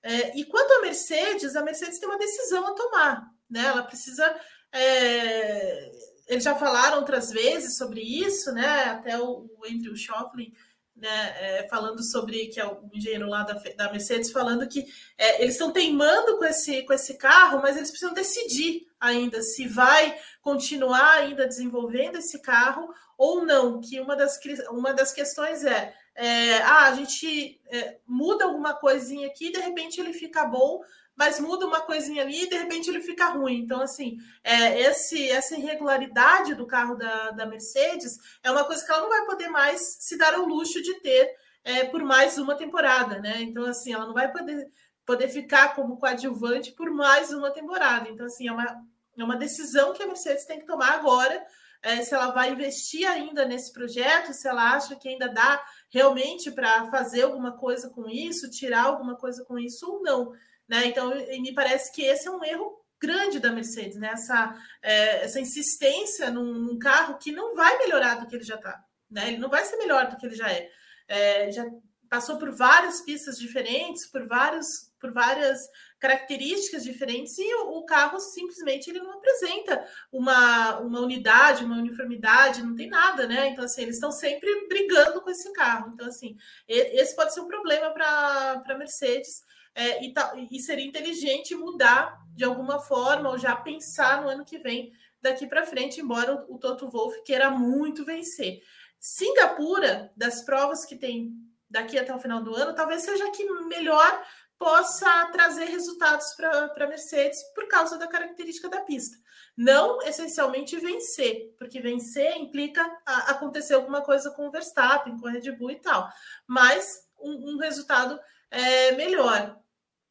É, 0.02 0.38
e 0.38 0.44
quanto 0.44 0.72
à 0.72 0.80
Mercedes, 0.82 1.56
a 1.56 1.62
Mercedes 1.62 1.98
tem 1.98 2.08
uma 2.08 2.18
decisão 2.18 2.66
a 2.66 2.74
tomar. 2.74 3.30
Né? 3.50 3.66
Ela 3.66 3.82
precisa. 3.82 4.34
É, 4.72 5.90
eles 6.26 6.42
já 6.42 6.54
falaram 6.56 6.98
outras 6.98 7.30
vezes 7.30 7.76
sobre 7.76 8.00
isso, 8.00 8.52
né? 8.52 8.84
Até 8.84 9.18
o, 9.18 9.48
o 9.58 9.64
Andrew 9.64 9.94
Schoflin 9.94 10.52
né, 10.96 11.36
é, 11.38 11.68
falando 11.68 12.02
sobre 12.02 12.46
que 12.46 12.58
é 12.58 12.66
o 12.66 12.88
engenheiro 12.92 13.28
lá 13.28 13.42
da, 13.42 13.54
da 13.76 13.92
Mercedes 13.92 14.30
falando 14.30 14.66
que 14.66 14.86
é, 15.18 15.42
eles 15.42 15.54
estão 15.54 15.70
teimando 15.70 16.38
com 16.38 16.44
esse, 16.44 16.82
com 16.82 16.92
esse 16.92 17.14
carro, 17.18 17.60
mas 17.60 17.76
eles 17.76 17.90
precisam 17.90 18.14
decidir 18.14 18.86
ainda 18.98 19.42
se 19.42 19.68
vai 19.68 20.18
continuar 20.40 21.18
ainda 21.18 21.46
desenvolvendo 21.46 22.16
esse 22.16 22.40
carro 22.40 22.88
ou 23.18 23.44
não. 23.44 23.80
Que 23.80 24.00
uma 24.00 24.16
das, 24.16 24.40
uma 24.70 24.94
das 24.94 25.12
questões 25.12 25.64
é, 25.64 25.94
é 26.14 26.56
ah, 26.62 26.86
a 26.86 26.94
gente 26.94 27.60
é, 27.66 27.98
muda 28.06 28.44
alguma 28.44 28.74
coisinha 28.74 29.26
aqui, 29.26 29.52
de 29.52 29.60
repente 29.60 30.00
ele 30.00 30.14
fica 30.14 30.44
bom, 30.46 30.80
mas 31.16 31.40
muda 31.40 31.66
uma 31.66 31.80
coisinha 31.80 32.22
ali 32.22 32.42
e 32.42 32.48
de 32.48 32.56
repente 32.56 32.90
ele 32.90 33.00
fica 33.00 33.30
ruim. 33.30 33.60
Então, 33.60 33.80
assim, 33.80 34.18
é, 34.44 34.80
esse, 34.82 35.30
essa 35.30 35.56
irregularidade 35.56 36.54
do 36.54 36.66
carro 36.66 36.94
da, 36.94 37.30
da 37.30 37.46
Mercedes 37.46 38.18
é 38.42 38.50
uma 38.50 38.64
coisa 38.64 38.84
que 38.84 38.92
ela 38.92 39.02
não 39.02 39.08
vai 39.08 39.24
poder 39.24 39.48
mais 39.48 39.96
se 40.00 40.18
dar 40.18 40.34
ao 40.34 40.44
luxo 40.44 40.82
de 40.82 41.00
ter 41.00 41.34
é, 41.64 41.84
por 41.84 42.02
mais 42.04 42.36
uma 42.38 42.54
temporada, 42.54 43.18
né? 43.18 43.40
Então, 43.40 43.64
assim, 43.64 43.92
ela 43.92 44.06
não 44.06 44.14
vai 44.14 44.30
poder, 44.30 44.70
poder 45.06 45.28
ficar 45.28 45.74
como 45.74 45.96
coadjuvante 45.96 46.72
por 46.72 46.90
mais 46.90 47.32
uma 47.32 47.50
temporada. 47.50 48.08
Então, 48.10 48.26
assim, 48.26 48.46
é 48.46 48.52
uma, 48.52 48.84
é 49.18 49.24
uma 49.24 49.36
decisão 49.36 49.92
que 49.92 50.02
a 50.02 50.06
Mercedes 50.06 50.44
tem 50.44 50.60
que 50.60 50.66
tomar 50.66 50.92
agora. 50.92 51.44
É, 51.82 52.02
se 52.02 52.14
ela 52.14 52.30
vai 52.30 52.52
investir 52.52 53.08
ainda 53.08 53.44
nesse 53.44 53.72
projeto, 53.72 54.32
se 54.32 54.46
ela 54.46 54.74
acha 54.74 54.96
que 54.96 55.08
ainda 55.08 55.28
dá 55.28 55.62
realmente 55.90 56.50
para 56.50 56.90
fazer 56.90 57.22
alguma 57.22 57.56
coisa 57.56 57.88
com 57.90 58.08
isso, 58.08 58.50
tirar 58.50 58.84
alguma 58.84 59.16
coisa 59.16 59.44
com 59.44 59.58
isso 59.58 59.90
ou 59.90 60.02
não. 60.02 60.32
Né? 60.68 60.86
Então, 60.86 61.10
me 61.10 61.54
parece 61.54 61.92
que 61.92 62.02
esse 62.02 62.26
é 62.26 62.30
um 62.30 62.44
erro 62.44 62.84
grande 63.00 63.38
da 63.38 63.52
Mercedes, 63.52 63.96
né? 63.98 64.10
essa, 64.12 64.54
é, 64.82 65.24
essa 65.24 65.40
insistência 65.40 66.30
num, 66.30 66.54
num, 66.54 66.78
carro 66.78 67.18
que 67.18 67.30
não 67.30 67.54
vai 67.54 67.76
melhorar 67.78 68.16
do 68.16 68.26
que 68.26 68.34
ele 68.34 68.44
já 68.44 68.56
está. 68.56 68.82
Né? 69.10 69.28
Ele 69.28 69.38
não 69.38 69.48
vai 69.48 69.64
ser 69.64 69.76
melhor 69.76 70.08
do 70.08 70.16
que 70.16 70.26
ele 70.26 70.34
já 70.34 70.50
é. 70.50 70.70
é. 71.06 71.52
Já 71.52 71.64
passou 72.08 72.38
por 72.38 72.52
várias 72.52 73.00
pistas 73.00 73.38
diferentes, 73.38 74.06
por, 74.06 74.26
vários, 74.26 74.92
por 75.00 75.12
várias 75.12 75.58
características 75.98 76.84
diferentes 76.84 77.36
e 77.36 77.54
o, 77.54 77.78
o, 77.78 77.84
carro 77.84 78.18
simplesmente 78.20 78.88
ele 78.88 79.00
não 79.00 79.12
apresenta 79.12 79.84
uma, 80.12 80.78
uma 80.78 81.00
unidade, 81.00 81.64
uma 81.64 81.76
uniformidade, 81.76 82.62
não 82.62 82.76
tem 82.76 82.88
nada, 82.88 83.26
né? 83.26 83.48
Então, 83.48 83.64
assim, 83.64 83.82
eles 83.82 83.96
estão 83.96 84.12
sempre 84.12 84.68
brigando 84.68 85.20
com 85.20 85.30
esse 85.30 85.52
carro. 85.52 85.90
Então, 85.92 86.06
assim, 86.06 86.36
esse 86.68 87.14
pode 87.14 87.34
ser 87.34 87.40
um 87.40 87.48
problema 87.48 87.90
para 87.90 88.62
a 88.68 88.78
Mercedes 88.78 89.44
é, 89.76 90.02
e, 90.02 90.12
tá, 90.12 90.32
e 90.50 90.58
seria 90.58 90.86
inteligente 90.86 91.54
mudar 91.54 92.18
de 92.34 92.44
alguma 92.44 92.80
forma 92.80 93.28
ou 93.28 93.38
já 93.38 93.54
pensar 93.54 94.22
no 94.22 94.28
ano 94.28 94.44
que 94.44 94.58
vem 94.58 94.90
daqui 95.20 95.46
para 95.46 95.66
frente, 95.66 96.00
embora 96.00 96.46
o, 96.48 96.58
Toto 96.58 96.88
Wolff 96.88 97.22
queira 97.24 97.50
muito 97.50 98.02
vencer. 98.02 98.62
Singapura, 98.98 100.10
das 100.16 100.42
provas 100.42 100.86
que 100.86 100.96
tem 100.96 101.34
daqui 101.68 101.98
até 101.98 102.14
o 102.14 102.18
final 102.18 102.42
do 102.42 102.54
ano, 102.54 102.74
talvez 102.74 103.02
seja 103.02 103.26
a 103.26 103.30
que 103.30 103.44
melhor 103.44 104.22
possa 104.58 105.26
trazer 105.26 105.66
resultados 105.66 106.32
para 106.34 106.72
a 106.74 106.88
Mercedes 106.88 107.42
por 107.54 107.68
causa 107.68 107.98
da 107.98 108.06
característica 108.06 108.70
da 108.70 108.80
pista. 108.80 109.18
Não 109.54 110.00
essencialmente 110.02 110.78
vencer, 110.78 111.54
porque 111.58 111.80
vencer 111.80 112.34
implica 112.38 112.82
acontecer 113.04 113.74
alguma 113.74 114.00
coisa 114.00 114.30
com 114.30 114.46
o 114.46 114.50
Verstappen, 114.50 115.18
com 115.18 115.26
a 115.26 115.32
Red 115.32 115.52
Bull 115.52 115.72
e 115.72 115.80
tal, 115.80 116.08
mas 116.46 117.06
um, 117.20 117.54
um 117.54 117.58
resultado 117.58 118.18
é, 118.50 118.92
melhor. 118.92 119.58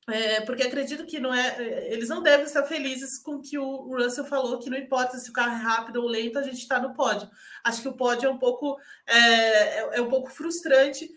É, 0.07 0.41
porque 0.41 0.61
acredito 0.61 1.05
que 1.05 1.19
não 1.19 1.33
é, 1.33 1.55
é, 1.57 1.93
eles 1.93 2.09
não 2.09 2.21
devem 2.21 2.45
estar 2.45 2.63
felizes 2.63 3.17
com 3.17 3.35
o 3.35 3.41
que 3.41 3.57
o 3.57 3.95
Russell 3.95 4.25
falou, 4.25 4.59
que 4.59 4.69
não 4.69 4.77
importa 4.77 5.17
se 5.17 5.29
o 5.31 5.33
carro 5.33 5.53
é 5.53 5.61
rápido 5.61 6.01
ou 6.01 6.07
lento, 6.07 6.37
a 6.37 6.43
gente 6.43 6.59
está 6.59 6.79
no 6.79 6.93
pódio. 6.93 7.27
Acho 7.63 7.81
que 7.81 7.87
o 7.87 7.97
pódio 7.97 8.27
é 8.27 8.31
um 8.31 8.37
pouco 8.37 8.77
é, 9.07 9.17
é, 9.17 9.89
é 9.97 10.01
um 10.01 10.09
pouco 10.09 10.29
frustrante 10.29 11.09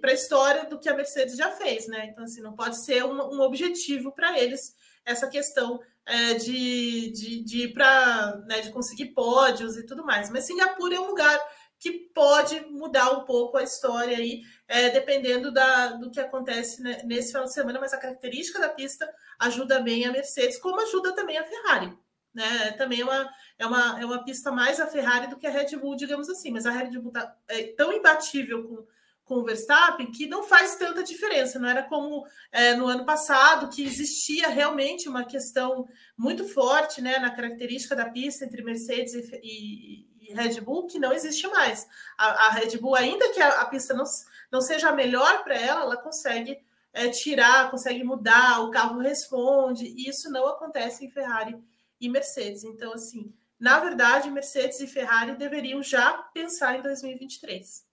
para 0.00 0.10
a 0.10 0.14
história 0.14 0.64
do 0.66 0.78
que 0.78 0.88
a 0.88 0.96
Mercedes 0.96 1.36
já 1.36 1.50
fez, 1.50 1.86
né? 1.88 2.06
Então, 2.06 2.24
assim, 2.24 2.40
não 2.40 2.54
pode 2.54 2.84
ser 2.84 3.04
um, 3.04 3.36
um 3.36 3.40
objetivo 3.40 4.12
para 4.12 4.38
eles 4.38 4.74
essa 5.04 5.28
questão 5.28 5.80
é, 6.06 6.34
de, 6.34 7.12
de, 7.12 7.44
de 7.44 7.64
ir 7.64 7.72
para 7.72 8.36
né, 8.46 8.60
de 8.60 8.70
conseguir 8.70 9.06
pódios 9.06 9.76
e 9.76 9.86
tudo 9.86 10.04
mais. 10.04 10.30
Mas 10.30 10.46
Singapura 10.46 10.96
é 10.96 11.00
um 11.00 11.08
lugar 11.08 11.38
que 11.78 11.90
pode 12.14 12.60
mudar 12.66 13.10
um 13.10 13.24
pouco 13.24 13.56
a 13.56 13.64
história 13.64 14.16
aí, 14.16 14.42
é, 14.72 14.88
dependendo 14.88 15.52
da, 15.52 15.88
do 15.88 16.10
que 16.10 16.18
acontece 16.18 16.82
né, 16.82 17.02
nesse 17.04 17.28
final 17.28 17.44
de 17.44 17.52
semana, 17.52 17.78
mas 17.78 17.92
a 17.92 17.98
característica 17.98 18.58
da 18.58 18.70
pista 18.70 19.06
ajuda 19.38 19.80
bem 19.80 20.06
a 20.06 20.10
Mercedes, 20.10 20.58
como 20.58 20.80
ajuda 20.80 21.14
também 21.14 21.36
a 21.36 21.44
Ferrari. 21.44 21.92
Né? 22.32 22.72
Também 22.72 23.02
é 23.02 23.04
uma, 23.04 23.30
é, 23.58 23.66
uma, 23.66 24.00
é 24.00 24.06
uma 24.06 24.24
pista 24.24 24.50
mais 24.50 24.80
a 24.80 24.86
Ferrari 24.86 25.26
do 25.26 25.36
que 25.36 25.46
a 25.46 25.50
Red 25.50 25.76
Bull, 25.76 25.94
digamos 25.94 26.26
assim, 26.30 26.50
mas 26.50 26.64
a 26.64 26.70
Red 26.70 26.98
Bull 26.98 27.12
tá, 27.12 27.36
é 27.48 27.64
tão 27.64 27.92
imbatível 27.92 28.66
com, 28.66 28.86
com 29.26 29.34
o 29.40 29.44
Verstappen 29.44 30.10
que 30.10 30.26
não 30.26 30.42
faz 30.42 30.76
tanta 30.76 31.02
diferença. 31.02 31.58
Não 31.58 31.68
era 31.68 31.82
como 31.82 32.26
é, 32.50 32.74
no 32.74 32.86
ano 32.86 33.04
passado, 33.04 33.68
que 33.68 33.84
existia 33.84 34.48
realmente 34.48 35.06
uma 35.06 35.26
questão 35.26 35.86
muito 36.16 36.48
forte 36.48 37.02
né, 37.02 37.18
na 37.18 37.30
característica 37.30 37.94
da 37.94 38.08
pista 38.08 38.46
entre 38.46 38.62
Mercedes 38.62 39.12
e, 39.12 40.08
e, 40.22 40.32
Red 40.32 40.62
Bull 40.62 40.86
que 40.86 40.98
não 40.98 41.12
existe 41.12 41.46
mais. 41.48 41.86
A, 42.16 42.46
a 42.46 42.50
Red 42.52 42.78
Bull, 42.78 42.94
ainda 42.94 43.28
que 43.34 43.40
a, 43.42 43.60
a, 43.60 43.66
pista 43.66 43.92
não, 43.92 44.06
não 44.52 44.60
seja 44.60 44.90
a 44.90 44.92
melhor 44.92 45.42
para 45.42 45.56
ela, 45.56 45.80
ela 45.80 45.96
consegue 45.96 46.62
é, 46.92 47.08
tirar, 47.08 47.70
consegue 47.70 48.04
mudar, 48.04 48.60
o 48.60 48.70
carro 48.70 49.00
responde, 49.00 49.86
e 49.86 50.08
isso 50.08 50.30
não 50.30 50.46
acontece 50.46 51.04
em 51.04 51.10
Ferrari 51.10 51.58
e 51.98 52.08
Mercedes. 52.08 52.62
Então, 52.62 52.92
assim, 52.92 53.34
na 53.58 53.80
verdade, 53.80 54.30
Mercedes 54.30 54.78
e 54.80 54.86
Ferrari 54.86 55.34
deveriam 55.36 55.82
já 55.82 56.12
pensar 56.34 56.76
em 56.76 56.82
2023. 56.82 57.86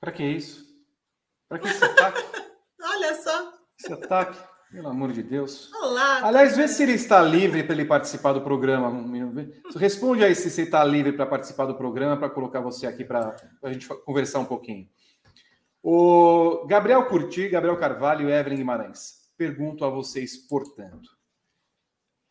Para 0.00 0.12
que 0.12 0.24
isso? 0.24 0.66
Para 1.48 1.58
que 1.58 1.68
esse 1.68 1.84
ataque? 1.84 2.22
Olha 2.80 3.22
só. 3.22 3.52
Esse 3.78 3.92
ataque. 3.92 4.55
Pelo 4.70 4.88
amor 4.88 5.12
de 5.12 5.22
Deus. 5.22 5.72
Olá. 5.72 6.26
Aliás, 6.26 6.56
vê 6.56 6.66
se 6.66 6.82
ele 6.82 6.92
está 6.92 7.22
livre 7.22 7.62
para 7.62 7.74
ele 7.74 7.84
participar 7.84 8.32
do 8.32 8.42
programa. 8.42 8.92
Responde 9.76 10.24
aí 10.24 10.34
se 10.34 10.50
você 10.50 10.62
está 10.62 10.82
livre 10.84 11.12
para 11.12 11.24
participar 11.24 11.66
do 11.66 11.76
programa, 11.76 12.16
para 12.16 12.28
colocar 12.28 12.60
você 12.60 12.86
aqui 12.86 13.04
para 13.04 13.36
a 13.62 13.72
gente 13.72 13.86
conversar 14.04 14.40
um 14.40 14.44
pouquinho. 14.44 14.88
O 15.82 16.66
Gabriel 16.66 17.06
Curti, 17.06 17.48
Gabriel 17.48 17.78
Carvalho 17.78 18.28
e 18.28 18.32
Evelyn 18.32 18.56
Guimarães. 18.56 19.30
Pergunto 19.38 19.84
a 19.84 19.88
vocês, 19.88 20.36
portanto. 20.36 21.10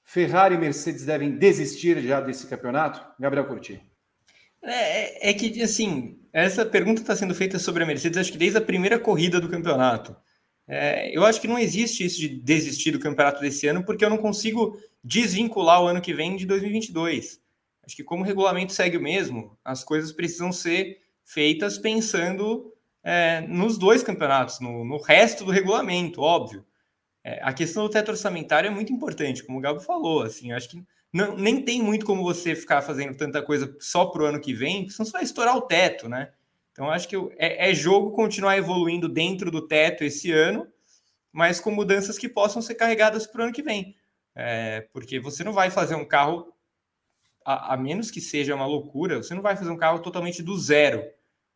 Ferrari 0.03 0.55
e 0.55 0.57
Mercedes 0.57 1.05
devem 1.05 1.37
desistir 1.37 2.01
já 2.01 2.19
desse 2.19 2.47
campeonato? 2.47 3.01
Gabriel 3.17 3.47
Curti. 3.47 3.81
É, 4.61 5.29
é 5.29 5.33
que, 5.33 5.61
assim, 5.61 6.19
essa 6.33 6.65
pergunta 6.65 7.01
está 7.01 7.15
sendo 7.15 7.33
feita 7.33 7.57
sobre 7.57 7.83
a 7.83 7.85
Mercedes, 7.85 8.17
acho 8.17 8.31
que 8.31 8.37
desde 8.37 8.57
a 8.57 8.61
primeira 8.61 8.99
corrida 8.99 9.39
do 9.39 9.49
campeonato. 9.49 10.15
É, 10.67 11.15
eu 11.15 11.23
acho 11.23 11.39
que 11.39 11.47
não 11.47 11.59
existe 11.59 12.03
isso 12.03 12.19
de 12.19 12.27
desistir 12.27 12.91
do 12.91 12.99
campeonato 12.99 13.39
desse 13.39 13.67
ano, 13.67 13.83
porque 13.83 14.03
eu 14.03 14.09
não 14.09 14.17
consigo 14.17 14.79
desvincular 15.03 15.81
o 15.83 15.87
ano 15.87 16.01
que 16.01 16.13
vem 16.13 16.35
de 16.35 16.45
2022. 16.45 17.39
Acho 17.85 17.95
que, 17.95 18.03
como 18.03 18.23
o 18.23 18.25
regulamento 18.25 18.73
segue 18.73 18.97
o 18.97 19.01
mesmo, 19.01 19.57
as 19.63 19.83
coisas 19.83 20.11
precisam 20.11 20.51
ser 20.51 21.01
feitas 21.23 21.77
pensando 21.77 22.73
é, 23.03 23.41
nos 23.41 23.77
dois 23.77 24.01
campeonatos, 24.01 24.59
no, 24.59 24.83
no, 24.83 24.97
resto 24.97 25.45
do 25.45 25.51
regulamento, 25.51 26.21
óbvio. 26.21 26.65
É, 27.23 27.39
a 27.43 27.53
questão 27.53 27.83
do 27.83 27.89
teto 27.89 28.09
orçamentário 28.09 28.67
é 28.67 28.71
muito 28.71 28.91
importante, 28.91 29.43
como 29.43 29.59
o 29.59 29.61
Gabo 29.61 29.79
falou. 29.79 30.23
Assim, 30.23 30.51
acho 30.51 30.69
que 30.69 30.83
não, 31.13 31.37
nem 31.37 31.61
tem 31.61 31.81
muito 31.81 32.05
como 32.05 32.23
você 32.23 32.55
ficar 32.55 32.81
fazendo 32.81 33.15
tanta 33.15 33.41
coisa 33.41 33.75
só 33.79 34.05
para 34.05 34.23
o 34.23 34.25
ano 34.25 34.41
que 34.41 34.53
vem, 34.53 34.89
senão 34.89 35.05
você 35.05 35.11
vai 35.11 35.23
estourar 35.23 35.55
o 35.55 35.61
teto, 35.61 36.09
né? 36.09 36.31
Então, 36.75 36.91
acho 36.91 37.07
que 37.07 37.15
é, 37.37 37.69
é 37.69 37.73
jogo 37.73 38.11
continuar 38.11 38.57
evoluindo 38.57 39.07
dentro 39.07 39.49
do 39.49 39.65
teto 39.65 40.03
esse 40.03 40.29
ano, 40.29 40.67
mas 41.31 41.57
com 41.57 41.71
mudanças 41.71 42.17
que 42.17 42.27
possam 42.27 42.61
ser 42.61 42.75
carregadas 42.75 43.25
para 43.25 43.39
o 43.39 43.43
ano 43.45 43.53
que 43.53 43.63
vem. 43.63 43.95
É, 44.35 44.81
porque 44.91 45.17
você 45.17 45.41
não 45.41 45.53
vai 45.53 45.71
fazer 45.71 45.95
um 45.95 46.03
carro, 46.03 46.53
a, 47.45 47.75
a, 47.75 47.77
menos 47.77 48.11
que 48.11 48.19
seja 48.19 48.53
uma 48.53 48.65
loucura, 48.65 49.23
você 49.23 49.33
não 49.33 49.41
vai 49.41 49.55
fazer 49.55 49.69
um 49.69 49.77
carro 49.77 49.99
totalmente 49.99 50.43
do 50.43 50.57
zero 50.57 51.01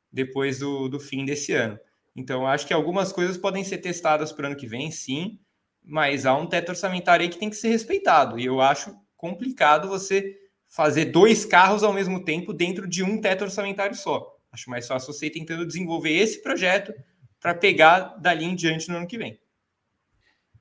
depois 0.09 0.59
do, 0.59 0.87
do 0.87 1.01
fim 1.01 1.25
desse 1.25 1.51
ano. 1.51 1.77
Então, 2.15 2.47
acho 2.47 2.65
que 2.65 2.73
algumas 2.73 3.11
coisas 3.11 3.37
podem 3.37 3.65
ser 3.65 3.79
testadas 3.79 4.31
para 4.31 4.43
o 4.43 4.47
ano 4.47 4.55
que 4.55 4.67
vem, 4.67 4.89
sim, 4.89 5.37
mas 5.83 6.25
há 6.25 6.33
um 6.33 6.47
teto 6.47 6.69
orçamentário 6.69 7.23
aí 7.25 7.29
que 7.29 7.37
tem 7.37 7.49
que 7.49 7.57
ser 7.57 7.67
respeitado. 7.67 8.39
E 8.39 8.45
eu 8.45 8.61
acho 8.61 8.95
complicado 9.17 9.89
você 9.89 10.37
fazer 10.65 11.05
dois 11.07 11.43
carros 11.43 11.83
ao 11.83 11.91
mesmo 11.91 12.23
tempo 12.23 12.53
dentro 12.53 12.87
de 12.87 13.03
um 13.03 13.19
teto 13.19 13.43
orçamentário 13.43 13.97
só. 13.97 14.38
Acho 14.59 14.69
mais 14.69 14.85
fácil 14.85 15.13
você 15.13 15.27
ir 15.27 15.31
tentando 15.31 15.65
desenvolver 15.65 16.11
esse 16.11 16.43
projeto 16.43 16.93
para 17.39 17.55
pegar 17.55 18.17
dali 18.19 18.43
em 18.43 18.55
diante 18.55 18.89
no 18.89 18.97
ano 18.97 19.07
que 19.07 19.17
vem. 19.17 19.39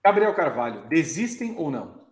Gabriel 0.04 0.32
Carvalho, 0.34 0.88
desistem 0.88 1.56
ou 1.58 1.68
não? 1.68 2.06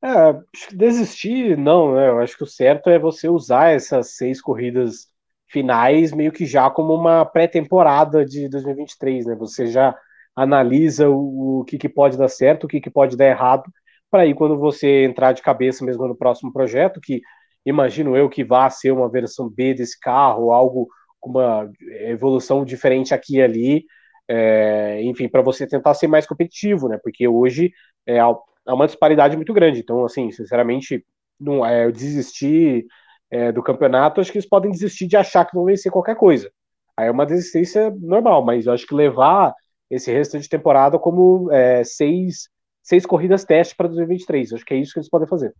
É, 0.00 0.40
desistir, 0.72 1.58
não, 1.58 1.96
né? 1.96 2.08
Eu 2.08 2.20
acho 2.20 2.36
que 2.36 2.44
o 2.44 2.46
certo 2.46 2.88
é 2.88 2.96
você 2.96 3.28
usar 3.28 3.70
essas 3.70 4.14
seis 4.14 4.40
corridas 4.40 5.08
finais 5.48 6.12
meio 6.12 6.30
que 6.30 6.46
já 6.46 6.70
como 6.70 6.94
uma 6.94 7.24
pré-temporada 7.24 8.24
de 8.24 8.48
2023, 8.48 9.26
né? 9.26 9.34
Você 9.34 9.66
já 9.66 9.98
analisa 10.36 11.10
o, 11.10 11.60
o 11.60 11.64
que, 11.64 11.76
que 11.76 11.88
pode 11.88 12.16
dar 12.16 12.28
certo, 12.28 12.64
o 12.64 12.68
que, 12.68 12.80
que 12.80 12.88
pode 12.88 13.16
dar 13.16 13.26
errado, 13.26 13.64
para 14.08 14.22
aí 14.22 14.32
quando 14.32 14.56
você 14.56 15.04
entrar 15.04 15.32
de 15.32 15.42
cabeça 15.42 15.84
mesmo 15.84 16.06
no 16.06 16.16
próximo 16.16 16.52
projeto, 16.52 17.00
que 17.00 17.20
imagino 17.64 18.16
eu 18.16 18.28
que 18.28 18.44
vá 18.44 18.68
ser 18.70 18.92
uma 18.92 19.10
versão 19.10 19.48
B 19.48 19.74
desse 19.74 19.98
carro, 19.98 20.52
algo 20.52 20.88
com 21.20 21.30
uma 21.30 21.70
evolução 22.00 22.64
diferente 22.64 23.14
aqui 23.14 23.36
e 23.36 23.42
ali, 23.42 23.84
é, 24.28 25.02
enfim, 25.02 25.28
para 25.28 25.42
você 25.42 25.66
tentar 25.66 25.94
ser 25.94 26.08
mais 26.08 26.26
competitivo, 26.26 26.88
né? 26.88 26.98
Porque 27.02 27.28
hoje 27.28 27.72
é, 28.06 28.18
há 28.18 28.34
uma 28.66 28.86
disparidade 28.86 29.36
muito 29.36 29.52
grande. 29.52 29.80
Então, 29.80 30.04
assim, 30.04 30.30
sinceramente, 30.30 31.04
não 31.38 31.64
é, 31.64 31.86
eu 31.86 31.92
desistir 31.92 32.86
é, 33.30 33.52
do 33.52 33.62
campeonato, 33.62 34.20
acho 34.20 34.32
que 34.32 34.38
eles 34.38 34.48
podem 34.48 34.70
desistir 34.70 35.06
de 35.06 35.16
achar 35.16 35.44
que 35.44 35.54
vão 35.54 35.64
vencer 35.64 35.92
qualquer 35.92 36.16
coisa. 36.16 36.50
Aí 36.96 37.06
é 37.08 37.10
uma 37.10 37.26
desistência 37.26 37.90
normal, 38.00 38.44
mas 38.44 38.66
eu 38.66 38.72
acho 38.72 38.86
que 38.86 38.94
levar 38.94 39.54
esse 39.90 40.10
restante 40.12 40.42
de 40.42 40.48
temporada 40.48 40.98
como 40.98 41.50
é, 41.52 41.84
seis, 41.84 42.48
seis 42.82 43.06
corridas 43.06 43.44
teste 43.44 43.74
para 43.76 43.88
2023. 43.88 44.52
Acho 44.54 44.64
que 44.64 44.74
é 44.74 44.76
isso 44.78 44.92
que 44.92 44.98
eles 44.98 45.08
podem 45.10 45.28
fazer. 45.28 45.54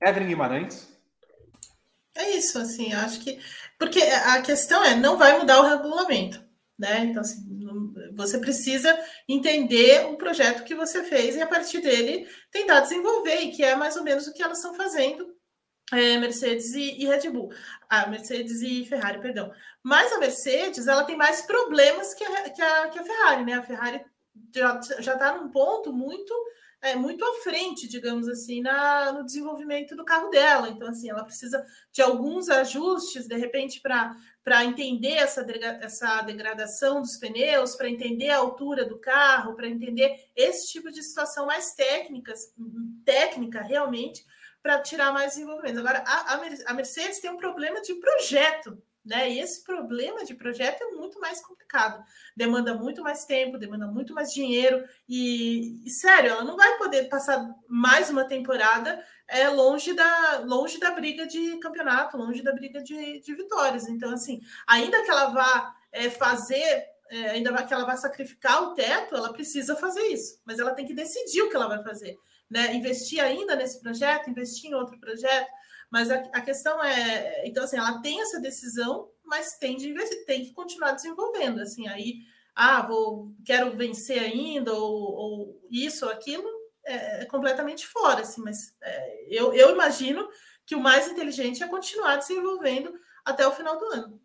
Evelyn 0.00 0.28
Guimarães. 0.28 0.88
É 2.16 2.30
isso, 2.30 2.58
assim, 2.58 2.92
acho 2.92 3.20
que. 3.20 3.38
Porque 3.78 4.00
a 4.00 4.42
questão 4.42 4.84
é, 4.84 4.94
não 4.94 5.16
vai 5.16 5.38
mudar 5.38 5.60
o 5.60 5.68
regulamento, 5.68 6.42
né? 6.78 7.04
Então, 7.04 7.20
assim, 7.20 7.46
você 8.14 8.38
precisa 8.38 8.98
entender 9.28 10.06
o 10.06 10.16
projeto 10.16 10.64
que 10.64 10.74
você 10.74 11.04
fez 11.04 11.36
e, 11.36 11.42
a 11.42 11.46
partir 11.46 11.80
dele, 11.80 12.28
tentar 12.50 12.80
desenvolver, 12.80 13.42
e 13.42 13.52
que 13.52 13.62
é 13.62 13.76
mais 13.76 13.96
ou 13.96 14.02
menos 14.02 14.26
o 14.26 14.32
que 14.32 14.42
elas 14.42 14.58
estão 14.58 14.74
fazendo 14.74 15.32
é, 15.92 16.18
Mercedes 16.18 16.74
e, 16.74 17.02
e, 17.02 17.06
Red 17.06 17.30
Bull. 17.30 17.52
Ah, 17.88 18.06
Mercedes 18.08 18.60
e 18.62 18.84
Ferrari, 18.84 19.20
perdão. 19.20 19.52
Mas 19.82 20.12
a 20.12 20.18
Mercedes, 20.18 20.86
ela 20.86 21.04
tem 21.04 21.16
mais 21.16 21.42
problemas 21.42 22.14
que 22.14 22.24
a, 22.24 22.50
que 22.50 22.62
a, 22.62 22.88
que 22.88 22.98
a 22.98 23.04
Ferrari, 23.04 23.44
né? 23.44 23.54
A 23.54 23.62
Ferrari 23.62 24.04
já 24.54 25.14
está 25.14 25.36
num 25.36 25.48
ponto 25.50 25.92
muito 25.92 26.34
é, 26.80 26.94
muito 26.94 27.24
à 27.24 27.34
frente, 27.42 27.88
digamos 27.88 28.28
assim, 28.28 28.60
na, 28.60 29.12
no 29.12 29.24
desenvolvimento 29.24 29.96
do 29.96 30.04
carro 30.04 30.30
dela. 30.30 30.68
Então, 30.68 30.88
assim, 30.88 31.10
ela 31.10 31.24
precisa 31.24 31.64
de 31.92 32.00
alguns 32.00 32.48
ajustes, 32.48 33.26
de 33.26 33.36
repente, 33.36 33.80
para 33.80 34.64
entender 34.64 35.14
essa, 35.14 35.44
essa 35.80 36.22
degradação 36.22 37.00
dos 37.00 37.16
pneus, 37.16 37.74
para 37.74 37.90
entender 37.90 38.30
a 38.30 38.38
altura 38.38 38.84
do 38.84 38.98
carro, 38.98 39.54
para 39.54 39.68
entender 39.68 40.30
esse 40.36 40.70
tipo 40.70 40.90
de 40.90 41.02
situação 41.02 41.46
mais 41.46 41.74
técnicas, 41.74 42.54
técnica 43.04 43.60
realmente, 43.60 44.24
para 44.62 44.80
tirar 44.80 45.12
mais 45.12 45.32
desenvolvimento. 45.32 45.78
Agora, 45.78 46.04
a, 46.06 46.40
a 46.66 46.74
Mercedes 46.74 47.20
tem 47.20 47.30
um 47.30 47.36
problema 47.36 47.80
de 47.80 47.94
projeto, 47.94 48.80
né? 49.08 49.30
E 49.30 49.40
esse 49.40 49.64
problema 49.64 50.24
de 50.24 50.34
projeto 50.34 50.82
é 50.82 50.90
muito 50.92 51.18
mais 51.18 51.40
complicado, 51.40 52.04
demanda 52.36 52.74
muito 52.74 53.02
mais 53.02 53.24
tempo, 53.24 53.58
demanda 53.58 53.86
muito 53.86 54.14
mais 54.14 54.32
dinheiro, 54.32 54.84
e, 55.08 55.80
e 55.84 55.90
sério, 55.90 56.30
ela 56.30 56.44
não 56.44 56.56
vai 56.56 56.78
poder 56.78 57.08
passar 57.08 57.48
mais 57.66 58.10
uma 58.10 58.24
temporada 58.24 59.02
é, 59.26 59.48
longe, 59.48 59.92
da, 59.94 60.40
longe 60.44 60.78
da 60.78 60.90
briga 60.90 61.26
de 61.26 61.58
campeonato, 61.58 62.16
longe 62.16 62.42
da 62.42 62.52
briga 62.52 62.82
de, 62.82 63.20
de 63.20 63.34
vitórias. 63.34 63.88
Então, 63.88 64.12
assim, 64.12 64.40
ainda 64.66 65.02
que 65.02 65.10
ela 65.10 65.26
vá 65.26 65.74
é, 65.90 66.10
fazer 66.10 66.84
é, 67.10 67.30
ainda 67.30 67.62
que 67.62 67.72
ela 67.72 67.86
vai 67.86 67.96
sacrificar 67.96 68.62
o 68.62 68.74
teto, 68.74 69.16
ela 69.16 69.32
precisa 69.32 69.74
fazer 69.74 70.02
isso, 70.08 70.38
mas 70.44 70.58
ela 70.58 70.74
tem 70.74 70.86
que 70.86 70.92
decidir 70.92 71.40
o 71.40 71.48
que 71.48 71.56
ela 71.56 71.66
vai 71.66 71.82
fazer 71.82 72.18
né, 72.50 72.74
investir 72.74 73.22
ainda 73.22 73.54
nesse 73.54 73.80
projeto, 73.80 74.30
investir 74.30 74.70
em 74.70 74.74
outro 74.74 74.98
projeto, 74.98 75.50
mas 75.90 76.10
a, 76.10 76.16
a, 76.32 76.40
questão 76.40 76.82
é, 76.82 77.46
então 77.46 77.64
assim, 77.64 77.76
ela 77.76 78.00
tem 78.00 78.20
essa 78.20 78.40
decisão, 78.40 79.08
mas 79.24 79.56
tem 79.58 79.76
de 79.76 79.94
tem 80.26 80.44
que 80.44 80.52
continuar 80.52 80.92
desenvolvendo, 80.92 81.60
assim, 81.60 81.88
aí, 81.88 82.16
ah, 82.54 82.82
vou, 82.82 83.34
quero 83.44 83.76
vencer 83.76 84.18
ainda, 84.18 84.72
ou, 84.72 85.12
ou 85.14 85.68
isso 85.70 86.04
ou 86.04 86.12
aquilo, 86.12 86.48
é, 86.84 87.22
é, 87.22 87.24
completamente 87.26 87.86
fora, 87.86 88.22
assim, 88.22 88.42
mas 88.42 88.56
é, 88.82 89.26
eu, 89.28 89.52
eu 89.52 89.70
imagino 89.72 90.28
que 90.66 90.74
o 90.74 90.80
mais 90.80 91.06
inteligente 91.06 91.62
é 91.62 91.68
continuar 91.68 92.16
desenvolvendo 92.16 92.92
até 93.24 93.46
o 93.46 93.52
final 93.52 93.78
do 93.78 93.84
ano. 93.86 94.20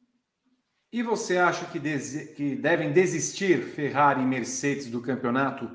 E 0.91 1.01
você 1.01 1.37
acha 1.37 1.65
que, 1.65 1.79
que 2.35 2.55
devem 2.55 2.91
desistir 2.91 3.63
Ferrari 3.73 4.21
e 4.21 4.25
Mercedes 4.25 4.87
do 4.87 5.01
campeonato 5.01 5.69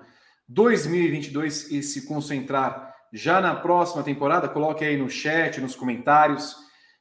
2022 0.48 1.70
e 1.70 1.82
se 1.82 2.06
concentrar 2.06 2.87
já 3.12 3.40
na 3.40 3.54
próxima 3.54 4.02
temporada, 4.02 4.48
coloque 4.48 4.84
aí 4.84 4.96
no 4.96 5.08
chat, 5.08 5.60
nos 5.60 5.74
comentários. 5.74 6.56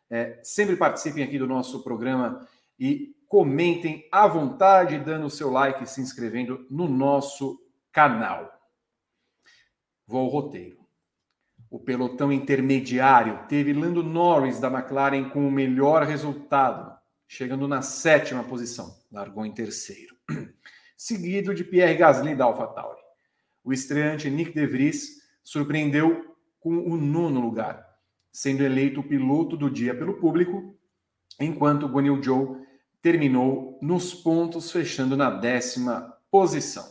É, 0.10 0.40
sempre 0.44 0.76
participem 0.76 1.24
aqui 1.24 1.38
do 1.38 1.48
nosso 1.48 1.84
programa 1.84 2.48
e 2.80 3.16
comentem 3.28 4.08
à 4.12 4.26
vontade, 4.28 5.00
dando 5.00 5.26
o 5.26 5.30
seu 5.30 5.52
like 5.52 5.84
e 5.84 5.88
se 5.88 6.02
inscrevendo 6.02 6.66
no 6.70 6.88
nosso 6.88 7.60
canal. 7.92 8.52
Vou 10.06 10.22
ao 10.22 10.28
roteiro. 10.28 10.78
O 11.70 11.80
pelotão 11.80 12.32
intermediário 12.32 13.46
teve 13.50 13.74
Lando 13.74 14.02
Norris 14.02 14.60
da 14.60 14.70
McLaren 14.70 15.30
com 15.30 15.46
o 15.46 15.52
melhor 15.52 16.04
resultado, 16.04 16.98
chegando 17.28 17.68
na 17.68 17.82
sétima 17.82 18.44
posição, 18.44 18.96
largou 19.12 19.46
em 19.46 19.54
terceiro. 19.54 20.16
Seguido 20.96 21.54
de 21.54 21.66
Pierre 21.66 21.98
Gasly 21.98 22.36
da 22.36 22.46
AlphaTauri 22.46 23.08
o 23.68 23.74
estreante 23.74 24.30
Nick 24.30 24.54
De 24.54 24.66
Vries 24.66 25.18
surpreendeu 25.48 26.36
com 26.60 26.78
o 26.78 26.98
nono 26.98 27.40
lugar, 27.40 27.82
sendo 28.30 28.66
eleito 28.66 29.00
o 29.00 29.04
piloto 29.04 29.56
do 29.56 29.72
dia 29.72 29.96
pelo 29.96 30.16
público, 30.16 30.78
enquanto 31.40 31.88
Guanil 31.88 32.22
Zhou 32.22 32.62
terminou 33.02 33.80
nos 33.82 34.14
pontos, 34.14 34.70
fechando 34.70 35.16
na 35.16 35.30
décima 35.30 36.14
posição. 36.30 36.86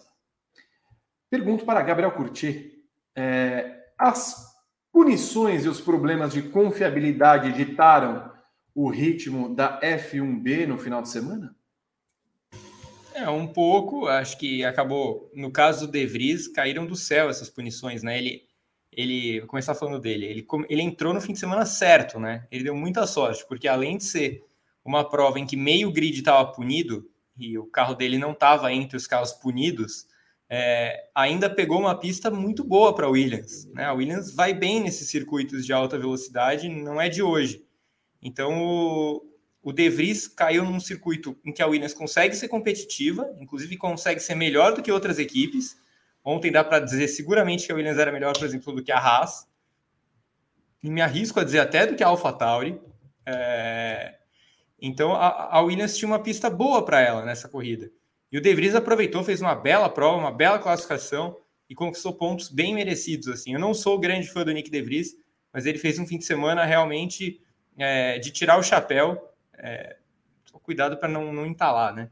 Pergunto 1.29 1.67
para 1.67 1.83
Gabriel 1.83 2.13
Curti: 2.13 2.83
é, 3.15 3.91
as 3.99 4.57
punições 4.91 5.67
e 5.67 5.69
os 5.69 5.79
problemas 5.79 6.33
de 6.33 6.41
confiabilidade 6.41 7.53
ditaram 7.53 8.33
o 8.75 8.89
ritmo 8.89 9.55
da 9.55 9.79
F1B 9.83 10.67
no 10.67 10.79
final 10.79 11.03
de 11.03 11.11
semana? 11.11 11.55
É, 13.17 13.31
um 13.31 13.47
pouco, 13.47 14.07
acho 14.09 14.37
que 14.37 14.63
acabou, 14.63 15.33
no 15.35 15.51
caso 15.51 15.87
do 15.87 15.93
De 15.93 16.05
Vries, 16.05 16.47
caíram 16.49 16.87
do 16.87 16.95
céu 16.95 17.31
essas 17.31 17.49
punições, 17.49 18.03
né? 18.03 18.19
Ele, 18.19 18.46
ele 18.97 19.41
vou 19.41 19.49
começar 19.49 19.75
falando 19.75 20.01
dele, 20.01 20.25
ele, 20.25 20.47
ele 20.69 20.83
entrou 20.83 21.13
no 21.13 21.21
fim 21.21 21.35
de 21.35 21.39
semana 21.39 21.67
certo, 21.67 22.19
né? 22.19 22.47
Ele 22.51 22.65
deu 22.65 22.75
muita 22.75 23.07
sorte, 23.07 23.47
porque 23.47 23.69
além 23.69 23.99
de 23.99 24.05
ser 24.05 24.43
uma 24.83 25.09
prova 25.09 25.39
em 25.39 25.47
que 25.47 25.57
meio 25.57 25.93
grid 25.93 26.19
estava 26.19 26.51
punido, 26.51 27.07
e 27.39 27.59
o 27.59 27.67
carro 27.67 27.95
dele 27.95 28.17
não 28.17 28.33
estava 28.33 28.73
entre 28.73 28.97
os 28.97 29.07
carros 29.07 29.33
punidos, 29.33 30.07
é, 30.49 31.09
ainda 31.15 31.51
pegou 31.51 31.79
uma 31.79 31.99
pista 31.99 32.31
muito 32.31 32.65
boa 32.65 32.95
para 32.95 33.07
a 33.07 33.11
Williams. 33.11 33.67
Né? 33.73 33.85
A 33.85 33.93
Williams 33.93 34.33
vai 34.33 34.55
bem 34.55 34.81
nesses 34.81 35.11
circuitos 35.11 35.67
de 35.67 35.73
alta 35.73 35.99
velocidade, 35.99 36.69
não 36.69 37.01
é 37.01 37.09
de 37.09 37.23
hoje. 37.23 37.65
Então, 38.23 38.65
o, 38.65 39.23
o 39.63 39.73
De 39.73 39.91
Vries 39.91 40.27
caiu 40.29 40.65
num 40.65 40.81
circuito 40.81 41.37
em 41.45 41.53
que 41.53 41.63
a 41.63 41.67
Williams 41.67 41.93
consegue 41.93 42.35
ser 42.35 42.49
competitiva, 42.49 43.29
inclusive 43.39 43.77
consegue 43.77 44.21
ser 44.21 44.35
melhor 44.35 44.75
do 44.75 44.83
que 44.83 44.93
outras 44.93 45.19
equipes. 45.19 45.77
Ontem 46.29 46.51
dá 46.51 46.65
para 46.65 46.81
dizer 46.81 47.07
seguramente 47.07 47.65
que 47.65 47.71
a 47.71 47.75
Williams 47.77 47.99
era 47.99 48.11
melhor, 48.11 48.37
por 48.37 48.45
exemplo, 48.45 48.75
do 48.75 48.83
que 48.83 48.91
a 48.91 48.99
Haas. 48.99 49.47
E 50.83 50.91
me 50.91 51.01
arrisco 51.01 51.39
a 51.39 51.45
dizer 51.45 51.61
até 51.61 51.87
do 51.87 51.95
que 51.95 52.03
a 52.03 52.09
AlphaTauri. 52.09 52.81
É... 53.25 54.17
Então 54.83 55.15
a, 55.15 55.57
a, 55.57 55.61
Williams 55.61 55.97
tinha 55.97 56.09
uma 56.09 56.19
pista 56.19 56.51
boa 56.51 56.85
para 56.85 57.01
ela 57.01 57.25
nessa 57.25 57.49
corrida. 57.49 57.91
E 58.31 58.37
o 58.37 58.41
De 58.41 58.53
Vries 58.53 58.75
aproveitou, 58.75 59.23
fez 59.23 59.41
uma 59.41 59.55
bela 59.55 59.89
prova, 59.89 60.19
uma 60.19 60.33
bela 60.33 60.59
classificação 60.59 61.37
e 61.71 61.77
conquistou 61.77 62.13
pontos 62.13 62.49
bem 62.49 62.75
merecidos. 62.75 63.29
Assim, 63.29 63.55
eu 63.55 63.61
não 63.61 63.73
sou 63.73 63.97
grande 63.97 64.29
fã 64.29 64.45
do 64.45 64.53
Nick 64.53 64.69
De 64.69 64.83
Vries, 64.83 65.17
mas 65.53 65.65
ele 65.65 65.79
fez 65.79 65.97
um 65.97 66.07
fim 66.07 66.19
de 66.19 66.25
semana 66.25 66.65
realmente 66.65 67.41
é, 67.79 68.19
de 68.19 68.33
tirar 68.33 68.59
o 68.59 68.65
chapéu 68.65 69.33
é, 69.55 69.97
cuidado 70.67 70.97
para 70.97 71.09
não, 71.09 71.33
não 71.33 71.47
entalar, 71.47 71.95
né? 71.95 72.11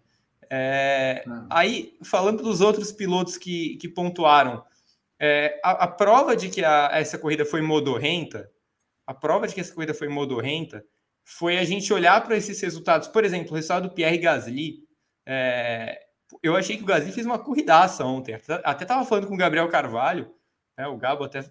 É. 0.56 1.24
Aí, 1.50 1.96
falando 2.04 2.42
dos 2.42 2.60
outros 2.60 2.92
pilotos 2.92 3.36
que, 3.36 3.76
que 3.76 3.88
pontuaram, 3.88 4.64
é, 5.18 5.60
a, 5.64 5.84
a, 5.84 5.88
prova 5.88 6.36
de 6.36 6.48
que 6.48 6.64
a, 6.64 6.90
essa 6.92 7.18
corrida 7.18 7.44
foi 7.44 7.60
modorrenta, 7.60 8.48
a 9.06 9.12
prova 9.12 9.48
de 9.48 9.54
que 9.54 9.60
essa 9.60 9.74
corrida 9.74 9.92
foi 9.92 10.08
modorrenta, 10.08 10.84
foi 11.24 11.58
a 11.58 11.64
gente 11.64 11.92
olhar 11.92 12.22
para 12.22 12.36
esses 12.36 12.60
resultados. 12.60 13.08
Por 13.08 13.24
exemplo, 13.24 13.50
o 13.50 13.54
resultado 13.54 13.88
do 13.88 13.94
Pierre 13.94 14.18
Gasly. 14.18 14.84
É, 15.26 15.98
eu 16.42 16.54
achei 16.54 16.76
que 16.76 16.82
o 16.82 16.86
Gasly 16.86 17.10
fez 17.10 17.26
uma 17.26 17.38
corridaça 17.38 18.04
ontem. 18.04 18.34
Até 18.64 18.84
estava 18.84 19.04
falando 19.04 19.26
com 19.26 19.34
o 19.34 19.38
Gabriel 19.38 19.68
Carvalho, 19.68 20.32
né, 20.76 20.86
o 20.86 20.96
Gabo 20.96 21.24
até 21.24 21.44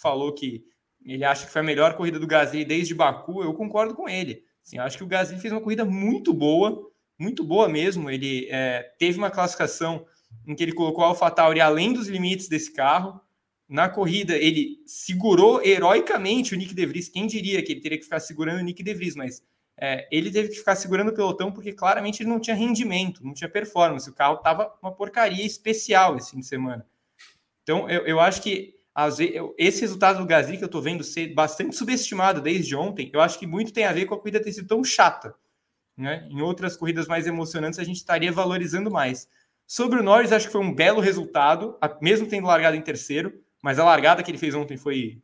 falou 0.00 0.32
que 0.32 0.64
ele 1.04 1.24
acha 1.24 1.46
que 1.46 1.52
foi 1.52 1.60
a 1.60 1.64
melhor 1.64 1.96
corrida 1.96 2.18
do 2.18 2.26
Gasly 2.26 2.64
desde 2.64 2.94
Baku. 2.94 3.42
Eu 3.42 3.54
concordo 3.54 3.94
com 3.94 4.08
ele. 4.08 4.44
Assim, 4.64 4.78
acho 4.78 4.98
que 4.98 5.04
o 5.04 5.06
Gasly 5.08 5.38
fez 5.38 5.52
uma 5.52 5.60
corrida 5.60 5.84
muito 5.84 6.32
boa, 6.32 6.90
muito 7.18 7.42
boa 7.44 7.68
mesmo. 7.68 8.10
Ele 8.10 8.48
é, 8.50 8.82
teve 8.98 9.18
uma 9.18 9.30
classificação 9.30 10.06
em 10.46 10.54
que 10.54 10.62
ele 10.62 10.72
colocou 10.72 11.04
a 11.04 11.08
AlphaTauri 11.08 11.60
além 11.60 11.92
dos 11.92 12.08
limites 12.08 12.48
desse 12.48 12.72
carro. 12.72 13.20
Na 13.68 13.88
corrida, 13.88 14.36
ele 14.36 14.78
segurou 14.86 15.60
heroicamente 15.64 16.54
o 16.54 16.56
Nick 16.56 16.74
De 16.74 16.86
Vries. 16.86 17.08
Quem 17.08 17.26
diria 17.26 17.62
que 17.62 17.72
ele 17.72 17.80
teria 17.80 17.98
que 17.98 18.04
ficar 18.04 18.20
segurando 18.20 18.60
o 18.60 18.62
Nick 18.62 18.82
De 18.82 18.94
Vries, 18.94 19.16
mas 19.16 19.42
é, 19.78 20.08
ele 20.10 20.30
teve 20.30 20.48
que 20.48 20.56
ficar 20.56 20.76
segurando 20.76 21.08
o 21.08 21.14
pelotão 21.14 21.52
porque 21.52 21.72
claramente 21.72 22.22
ele 22.22 22.30
não 22.30 22.40
tinha 22.40 22.56
rendimento, 22.56 23.24
não 23.24 23.34
tinha 23.34 23.48
performance. 23.48 24.08
O 24.08 24.14
carro 24.14 24.36
estava 24.36 24.72
uma 24.82 24.92
porcaria 24.92 25.44
especial 25.44 26.16
esse 26.16 26.30
fim 26.30 26.40
de 26.40 26.46
semana. 26.46 26.86
Então, 27.62 27.90
eu, 27.90 28.06
eu 28.06 28.20
acho 28.20 28.40
que 28.40 28.76
esse 29.58 29.82
resultado 29.82 30.18
do 30.18 30.26
Gasly 30.26 30.56
que 30.56 30.64
eu 30.64 30.66
estou 30.66 30.80
vendo 30.80 31.04
ser 31.04 31.34
bastante 31.34 31.76
subestimado 31.76 32.40
desde 32.40 32.74
ontem, 32.74 33.10
eu 33.12 33.20
acho 33.20 33.38
que 33.38 33.46
muito 33.46 33.72
tem 33.72 33.84
a 33.84 33.92
ver 33.92 34.06
com 34.06 34.14
a 34.14 34.18
corrida 34.18 34.40
ter 34.40 34.52
sido 34.52 34.68
tão 34.68 34.82
chata. 34.82 35.34
Né? 35.96 36.26
Em 36.30 36.42
outras 36.42 36.76
corridas 36.76 37.06
mais 37.06 37.26
emocionantes, 37.26 37.78
a 37.78 37.84
gente 37.84 37.96
estaria 37.96 38.30
valorizando 38.30 38.90
mais. 38.90 39.28
Sobre 39.66 39.98
o 39.98 40.02
Norris, 40.02 40.30
acho 40.30 40.46
que 40.46 40.52
foi 40.52 40.60
um 40.60 40.74
belo 40.74 41.00
resultado, 41.00 41.76
mesmo 42.00 42.28
tendo 42.28 42.46
largado 42.46 42.76
em 42.76 42.82
terceiro, 42.82 43.32
mas 43.62 43.78
a 43.78 43.84
largada 43.84 44.22
que 44.22 44.30
ele 44.30 44.38
fez 44.38 44.54
ontem 44.54 44.76
foi. 44.76 45.20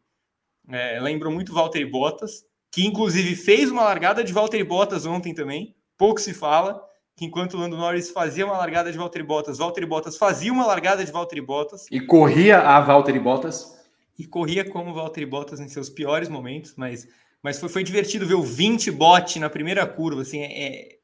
É, 0.69 0.99
lembrou 1.01 1.33
muito 1.33 1.53
Valtteri 1.53 1.85
Bottas, 1.85 2.45
que 2.71 2.87
inclusive 2.87 3.37
fez 3.37 3.71
uma 3.71 3.83
largada 3.83 4.25
de 4.25 4.33
Valtteri 4.33 4.65
Bottas 4.65 5.05
ontem 5.05 5.35
também. 5.35 5.77
Pouco 5.99 6.21
se 6.21 6.33
fala 6.33 6.83
que 7.17 7.25
enquanto 7.25 7.55
o 7.55 7.59
Lando 7.59 7.77
Norris 7.77 8.11
fazia 8.11 8.47
uma 8.47 8.57
largada 8.57 8.91
de 8.91 8.99
Valtteri 8.99 9.25
Bottas, 9.25 9.59
Valtteri 9.59 9.87
Bottas 9.87 10.17
fazia 10.17 10.53
uma 10.53 10.67
largada 10.67 11.05
de 11.05 11.13
Valtteri 11.13 11.41
Bottas. 11.41 11.87
E 11.91 12.01
corria 12.01 12.61
a 12.61 12.81
Valtteri 12.81 13.19
Bottas. 13.19 13.79
E 14.19 14.27
corria 14.27 14.69
como 14.69 14.95
Valtteri 14.95 15.27
Bottas 15.27 15.61
em 15.61 15.69
seus 15.69 15.91
piores 15.91 16.29
momentos, 16.29 16.75
mas, 16.77 17.07
mas 17.43 17.59
foi, 17.59 17.69
foi 17.69 17.83
divertido 17.83 18.27
ver 18.27 18.35
o 18.35 18.43
20 18.43 18.91
bot 18.91 19.39
na 19.39 19.51
primeira 19.51 19.87
curva, 19.87 20.23
assim, 20.23 20.41
é, 20.41 20.63
é 20.63 20.99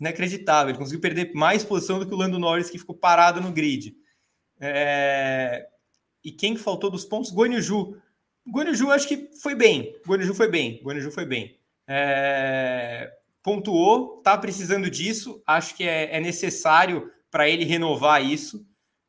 inacreditável. 0.00 0.70
Ele 0.70 0.78
conseguiu 0.78 1.00
perder 1.00 1.32
mais 1.34 1.64
posição 1.64 1.98
do 1.98 2.06
que 2.06 2.14
o 2.14 2.16
Lando 2.16 2.38
Norris, 2.38 2.70
que 2.70 2.78
ficou 2.78 2.96
parado 2.96 3.40
no 3.40 3.52
grid. 3.52 3.94
É... 4.60 5.66
E 6.24 6.32
quem 6.32 6.56
faltou 6.56 6.90
dos 6.90 7.04
pontos? 7.04 7.30
Guanyu 7.30 7.60
Ju. 7.60 7.96
Guanyu 8.48 8.74
Ju 8.74 8.90
acho 8.90 9.06
que 9.06 9.30
foi 9.42 9.54
bem. 9.54 9.94
Guanyu 10.06 10.24
Ju 10.24 10.34
foi 10.34 10.48
bem. 10.48 10.80
Guanyu 10.82 11.02
Ju 11.02 11.10
foi 11.10 11.26
bem. 11.26 11.58
É 11.86 13.10
pontuou, 13.44 14.22
tá 14.22 14.38
precisando 14.38 14.90
disso, 14.90 15.42
acho 15.46 15.76
que 15.76 15.84
é, 15.84 16.16
é 16.16 16.18
necessário 16.18 17.10
para 17.30 17.46
ele 17.46 17.64
renovar 17.64 18.24
isso. 18.24 18.66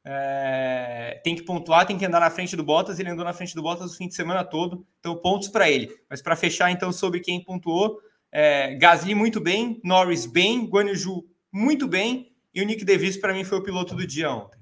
É, 0.08 1.20
tem 1.24 1.36
que 1.36 1.42
pontuar, 1.42 1.88
tem 1.88 1.98
que 1.98 2.06
andar 2.06 2.20
na 2.20 2.30
frente 2.30 2.56
do 2.56 2.64
Bottas. 2.64 3.00
Ele 3.00 3.10
andou 3.10 3.26
na 3.26 3.34
frente 3.34 3.56
do 3.56 3.64
Bottas 3.64 3.94
o 3.94 3.98
fim 3.98 4.08
de 4.08 4.14
semana 4.14 4.44
todo, 4.44 4.86
então 5.00 5.16
pontos 5.16 5.48
para 5.48 5.70
ele. 5.70 5.92
Mas 6.08 6.22
para 6.22 6.36
fechar, 6.36 6.70
então, 6.70 6.92
sobre 6.92 7.20
quem 7.20 7.44
pontuou: 7.44 8.00
é, 8.32 8.76
Gasly 8.76 9.16
muito 9.16 9.42
bem, 9.42 9.82
Norris 9.84 10.28
bem, 10.28 10.70
Guanyu 10.70 11.26
muito 11.52 11.88
bem, 11.88 12.32
e 12.54 12.62
o 12.62 12.66
Nick 12.66 12.86
DeVries 12.86 13.18
para 13.18 13.34
mim 13.34 13.44
foi 13.44 13.58
o 13.58 13.64
piloto 13.64 13.96
do 13.96 14.06
dia 14.06 14.32
ontem. 14.32 14.60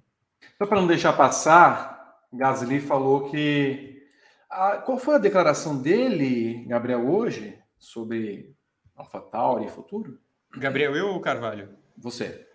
Só 0.58 0.66
para 0.66 0.80
não 0.80 0.88
deixar 0.88 1.12
passar, 1.14 2.20
Gasly 2.32 2.80
falou 2.80 3.30
que. 3.30 4.08
A, 4.50 4.78
qual 4.78 4.98
foi 4.98 5.16
a 5.16 5.20
declaração 5.20 5.82
dele, 5.82 6.64
Gabriel, 6.68 7.10
hoje, 7.10 7.60
sobre 7.78 8.56
AlphaTauri 8.96 9.68
futuro? 9.68 10.20
Gabriel, 10.56 10.96
eu 10.96 11.08
ou 11.10 11.20
Carvalho? 11.20 11.76
Você. 11.98 12.48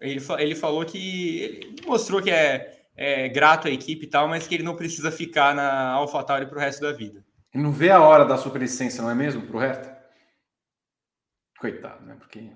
Ele, 0.00 0.20
ele 0.38 0.54
falou 0.54 0.84
que. 0.84 1.40
Ele 1.40 1.76
mostrou 1.86 2.22
que 2.22 2.30
é, 2.30 2.84
é 2.96 3.28
grato 3.28 3.68
à 3.68 3.70
equipe 3.70 4.06
e 4.06 4.08
tal, 4.08 4.28
mas 4.28 4.46
que 4.46 4.54
ele 4.54 4.62
não 4.62 4.76
precisa 4.76 5.10
ficar 5.10 5.54
na 5.54 5.92
AlphaTauri 5.92 6.46
para 6.46 6.56
o 6.56 6.60
resto 6.60 6.82
da 6.82 6.92
vida. 6.92 7.24
Ele 7.52 7.62
não 7.62 7.72
vê 7.72 7.90
a 7.90 8.00
hora 8.00 8.24
da 8.24 8.36
superlicença, 8.36 9.02
não 9.02 9.10
é 9.10 9.14
mesmo? 9.14 9.42
Para 9.42 9.56
o 9.56 9.60
resto? 9.60 9.96
Coitado, 11.58 12.04
né? 12.04 12.16
Porque 12.18 12.50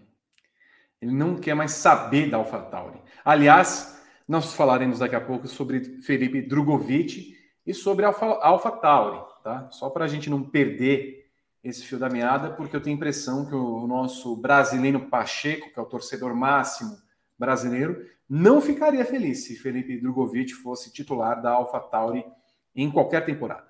ele 1.00 1.12
não 1.12 1.36
quer 1.36 1.54
mais 1.54 1.72
saber 1.72 2.28
da 2.28 2.36
AlphaTauri. 2.36 3.00
Aliás, 3.24 3.98
nós 4.28 4.54
falaremos 4.54 4.98
daqui 4.98 5.16
a 5.16 5.20
pouco 5.20 5.48
sobre 5.48 6.02
Felipe 6.02 6.42
Drogovic 6.42 7.34
e 7.66 7.72
sobre 7.72 8.04
a 8.04 8.08
AlphaTauri, 8.08 9.20
tá? 9.42 9.70
Só 9.70 9.88
para 9.88 10.04
a 10.04 10.08
gente 10.08 10.28
não 10.28 10.42
perder 10.42 11.20
esse 11.62 11.84
fio 11.84 11.98
da 11.98 12.08
meada, 12.08 12.50
porque 12.50 12.74
eu 12.74 12.80
tenho 12.80 12.94
a 12.94 12.96
impressão 12.96 13.46
que 13.46 13.54
o 13.54 13.86
nosso 13.86 14.36
brasileiro 14.36 15.08
Pacheco, 15.08 15.72
que 15.72 15.78
é 15.78 15.82
o 15.82 15.86
torcedor 15.86 16.34
máximo 16.34 16.96
brasileiro, 17.40 18.06
não 18.28 18.60
ficaria 18.60 19.04
feliz 19.04 19.44
se 19.44 19.56
Felipe 19.56 19.98
Drogovic 19.98 20.52
fosse 20.52 20.92
titular 20.92 21.40
da 21.40 21.52
AlphaTauri 21.52 22.24
em 22.76 22.90
qualquer 22.90 23.24
temporada. 23.24 23.68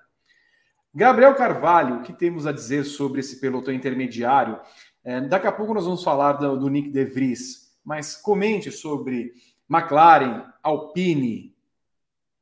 Gabriel 0.93 1.33
Carvalho, 1.35 1.95
o 1.95 2.01
que 2.03 2.11
temos 2.11 2.45
a 2.45 2.51
dizer 2.51 2.83
sobre 2.83 3.21
esse 3.21 3.39
pelotão 3.39 3.73
intermediário? 3.73 4.59
É, 5.03 5.21
daqui 5.21 5.47
a 5.47 5.51
pouco 5.51 5.73
nós 5.73 5.85
vamos 5.85 6.03
falar 6.03 6.33
do, 6.33 6.57
do 6.57 6.69
Nick 6.69 6.89
De 6.89 7.05
Vries, 7.05 7.71
mas 7.83 8.15
comente 8.17 8.69
sobre 8.71 9.31
McLaren, 9.69 10.45
Alpine, 10.61 11.55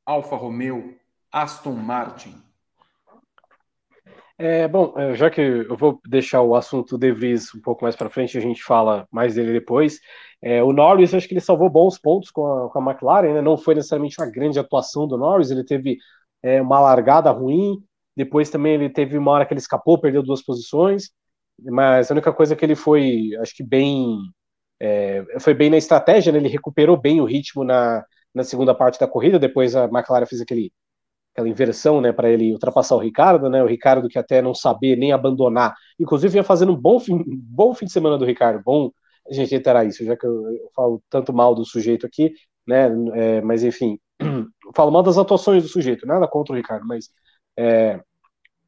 Alfa 0.04 0.34
Romeo, 0.34 0.96
Aston 1.30 1.74
Martin. 1.74 2.34
É, 4.36 4.66
bom, 4.66 4.94
é, 4.96 5.14
já 5.14 5.30
que 5.30 5.40
eu 5.40 5.76
vou 5.76 6.00
deixar 6.06 6.42
o 6.42 6.56
assunto 6.56 6.98
De 6.98 7.12
Vries 7.12 7.54
um 7.54 7.60
pouco 7.60 7.84
mais 7.84 7.94
para 7.94 8.10
frente, 8.10 8.36
a 8.36 8.40
gente 8.40 8.64
fala 8.64 9.06
mais 9.12 9.34
dele 9.34 9.52
depois. 9.52 10.00
É, 10.42 10.62
o 10.62 10.72
Norris, 10.72 11.12
acho 11.12 11.28
que 11.28 11.34
ele 11.34 11.40
salvou 11.40 11.68
bons 11.68 11.98
pontos 11.98 12.30
com 12.30 12.46
a, 12.46 12.70
com 12.70 12.78
a 12.78 12.92
McLaren, 12.92 13.34
né? 13.34 13.40
não 13.42 13.58
foi 13.58 13.74
necessariamente 13.74 14.16
uma 14.18 14.30
grande 14.30 14.58
atuação 14.58 15.06
do 15.06 15.18
Norris, 15.18 15.50
ele 15.50 15.64
teve 15.64 15.98
é, 16.42 16.62
uma 16.62 16.80
largada 16.80 17.30
ruim, 17.30 17.82
depois 18.16 18.48
também 18.50 18.74
ele 18.74 18.88
teve 18.90 19.18
uma 19.18 19.30
hora 19.32 19.46
que 19.46 19.52
ele 19.52 19.60
escapou, 19.60 20.00
perdeu 20.00 20.22
duas 20.22 20.42
posições, 20.42 21.10
mas 21.62 22.10
a 22.10 22.14
única 22.14 22.32
coisa 22.32 22.56
que 22.56 22.64
ele 22.64 22.74
foi, 22.74 23.30
acho 23.40 23.54
que 23.54 23.62
bem, 23.62 24.18
é, 24.80 25.24
foi 25.40 25.54
bem 25.54 25.70
na 25.70 25.76
estratégia, 25.76 26.32
né? 26.32 26.38
ele 26.38 26.48
recuperou 26.48 26.96
bem 26.96 27.20
o 27.20 27.24
ritmo 27.26 27.64
na, 27.64 28.04
na 28.34 28.44
segunda 28.44 28.74
parte 28.74 28.98
da 28.98 29.06
corrida, 29.06 29.38
depois 29.38 29.76
a 29.76 29.84
McLaren 29.84 30.26
fez 30.26 30.40
aquele 30.40 30.72
aquela 31.32 31.48
inversão, 31.48 32.00
né, 32.00 32.12
para 32.12 32.28
ele 32.30 32.52
ultrapassar 32.52 32.96
o 32.96 32.98
Ricardo, 32.98 33.48
né, 33.48 33.62
o 33.62 33.66
Ricardo 33.66 34.08
que 34.08 34.18
até 34.18 34.42
não 34.42 34.54
saber 34.54 34.96
nem 34.96 35.12
abandonar, 35.12 35.74
inclusive 35.98 36.32
vinha 36.32 36.44
fazendo 36.44 36.72
um 36.72 36.76
bom 36.76 36.98
fim, 36.98 37.22
bom 37.26 37.74
fim 37.74 37.86
de 37.86 37.92
semana 37.92 38.18
do 38.18 38.24
Ricardo, 38.24 38.62
bom 38.64 38.90
gente 39.34 39.50
reiterar 39.50 39.86
isso, 39.86 40.04
já 40.04 40.16
que 40.16 40.26
eu, 40.26 40.32
eu 40.50 40.70
falo 40.74 41.02
tanto 41.10 41.32
mal 41.32 41.54
do 41.54 41.64
sujeito 41.64 42.06
aqui, 42.06 42.32
né, 42.66 42.88
é, 43.14 43.40
mas 43.40 43.62
enfim, 43.64 43.98
falo 44.74 44.90
mal 44.90 45.02
das 45.02 45.18
atuações 45.18 45.62
do 45.62 45.68
sujeito, 45.68 46.06
nada 46.06 46.26
contra 46.28 46.52
o 46.52 46.56
Ricardo, 46.56 46.86
mas 46.86 47.10
é, 47.58 48.00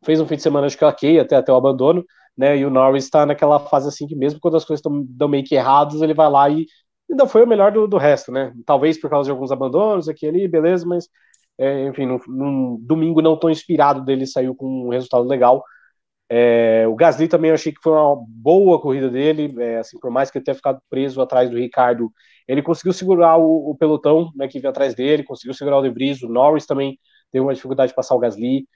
fez 0.05 0.21
um 0.21 0.27
fim 0.27 0.37
de 0.37 0.43
semana 0.43 0.67
acho 0.67 0.79
que 0.79 0.85
ok, 0.85 1.21
até, 1.21 1.37
até 1.37 1.53
o 1.53 1.57
abandono, 1.57 2.05
né, 2.37 2.57
e 2.57 2.65
o 2.65 2.71
Norris 2.71 3.05
está 3.05 3.27
naquela 3.27 3.59
fase 3.61 3.89
assim 3.89 4.07
que 4.07 4.17
mesmo 4.17 4.41
quando 4.41 4.57
as 4.57 4.65
coisas 4.65 4.81
estão 4.81 5.29
meio 5.29 5.45
que 5.45 5.55
erradas, 5.55 6.01
ele 6.03 6.15
vai 6.15 6.31
lá 6.31 6.49
e 6.49 6.67
ainda 7.11 7.27
foi 7.27 7.45
o 7.45 7.47
melhor 7.47 7.73
do, 7.73 7.87
do 7.87 7.99
resto, 7.99 8.33
né, 8.33 8.53
talvez 8.67 9.01
por 9.01 9.11
causa 9.11 9.27
de 9.27 9.31
alguns 9.31 9.53
abandonos 9.53 10.09
aqui 10.09 10.27
ali, 10.27 10.49
beleza, 10.49 10.87
mas 10.87 11.09
é, 11.59 11.87
enfim, 11.87 12.07
num, 12.07 12.19
num, 12.29 12.79
domingo 12.81 13.21
não 13.23 13.39
tão 13.39 13.51
inspirado 13.51 14.05
dele 14.05 14.27
saiu 14.27 14.55
com 14.55 14.87
um 14.87 14.89
resultado 14.89 15.25
legal. 15.27 15.63
É, 16.35 16.87
o 16.89 16.95
Gasly 16.95 17.29
também 17.29 17.51
eu 17.51 17.55
achei 17.55 17.73
que 17.73 17.83
foi 17.83 17.93
uma 17.93 18.17
boa 18.27 18.81
corrida 18.81 19.11
dele, 19.11 19.55
é, 19.63 19.81
assim, 19.81 19.99
por 19.99 20.11
mais 20.11 20.31
que 20.31 20.39
ele 20.39 20.45
tenha 20.47 20.55
ficado 20.55 20.81
preso 20.89 21.21
atrás 21.21 21.51
do 21.51 21.59
Ricardo, 21.59 22.11
ele 22.49 22.63
conseguiu 22.63 22.95
segurar 22.95 23.37
o, 23.37 23.71
o 23.71 23.77
pelotão 23.77 24.31
né, 24.35 24.49
que 24.49 24.59
vinha 24.59 24.71
atrás 24.71 24.95
dele, 24.95 25.25
conseguiu 25.25 25.53
segurar 25.53 25.77
o 25.77 25.83
De 25.83 25.91
Vries, 25.91 26.23
o 26.23 26.29
Norris 26.31 26.65
também 26.65 26.99
teve 27.31 27.45
uma 27.45 27.53
dificuldade 27.53 27.91
de 27.91 27.95
passar 27.95 28.15
o 28.15 28.19
Gasly, 28.19 28.67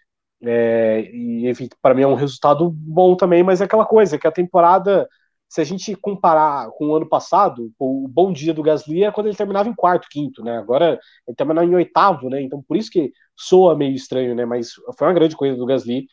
é, 0.42 1.08
e 1.10 1.48
enfim, 1.48 1.66
para 1.80 1.94
mim 1.94 2.02
é 2.02 2.06
um 2.06 2.14
resultado 2.14 2.70
bom 2.70 3.16
também, 3.16 3.42
mas 3.42 3.62
é 3.62 3.64
aquela 3.64 3.86
coisa 3.86 4.18
que 4.18 4.26
a 4.26 4.32
temporada 4.32 5.08
se 5.48 5.60
a 5.60 5.64
gente 5.64 5.94
comparar 5.94 6.68
com 6.72 6.88
o 6.88 6.96
ano 6.96 7.08
passado, 7.08 7.72
o 7.78 8.08
bom 8.08 8.32
dia 8.32 8.52
do 8.52 8.62
Gasly 8.62 9.04
é 9.04 9.12
quando 9.12 9.28
ele 9.28 9.36
terminava 9.36 9.68
em 9.68 9.74
quarto, 9.74 10.08
quinto, 10.10 10.42
né? 10.42 10.58
Agora 10.58 10.98
ele 11.26 11.36
terminou 11.36 11.62
em 11.62 11.74
oitavo, 11.74 12.28
né? 12.28 12.42
Então 12.42 12.62
por 12.66 12.76
isso 12.76 12.90
que 12.90 13.12
soa 13.36 13.76
meio 13.76 13.94
estranho, 13.94 14.34
né? 14.34 14.44
Mas 14.44 14.72
foi 14.98 15.06
uma 15.06 15.14
grande 15.14 15.36
coisa 15.36 15.56
do 15.56 15.64
Gasly. 15.64 16.06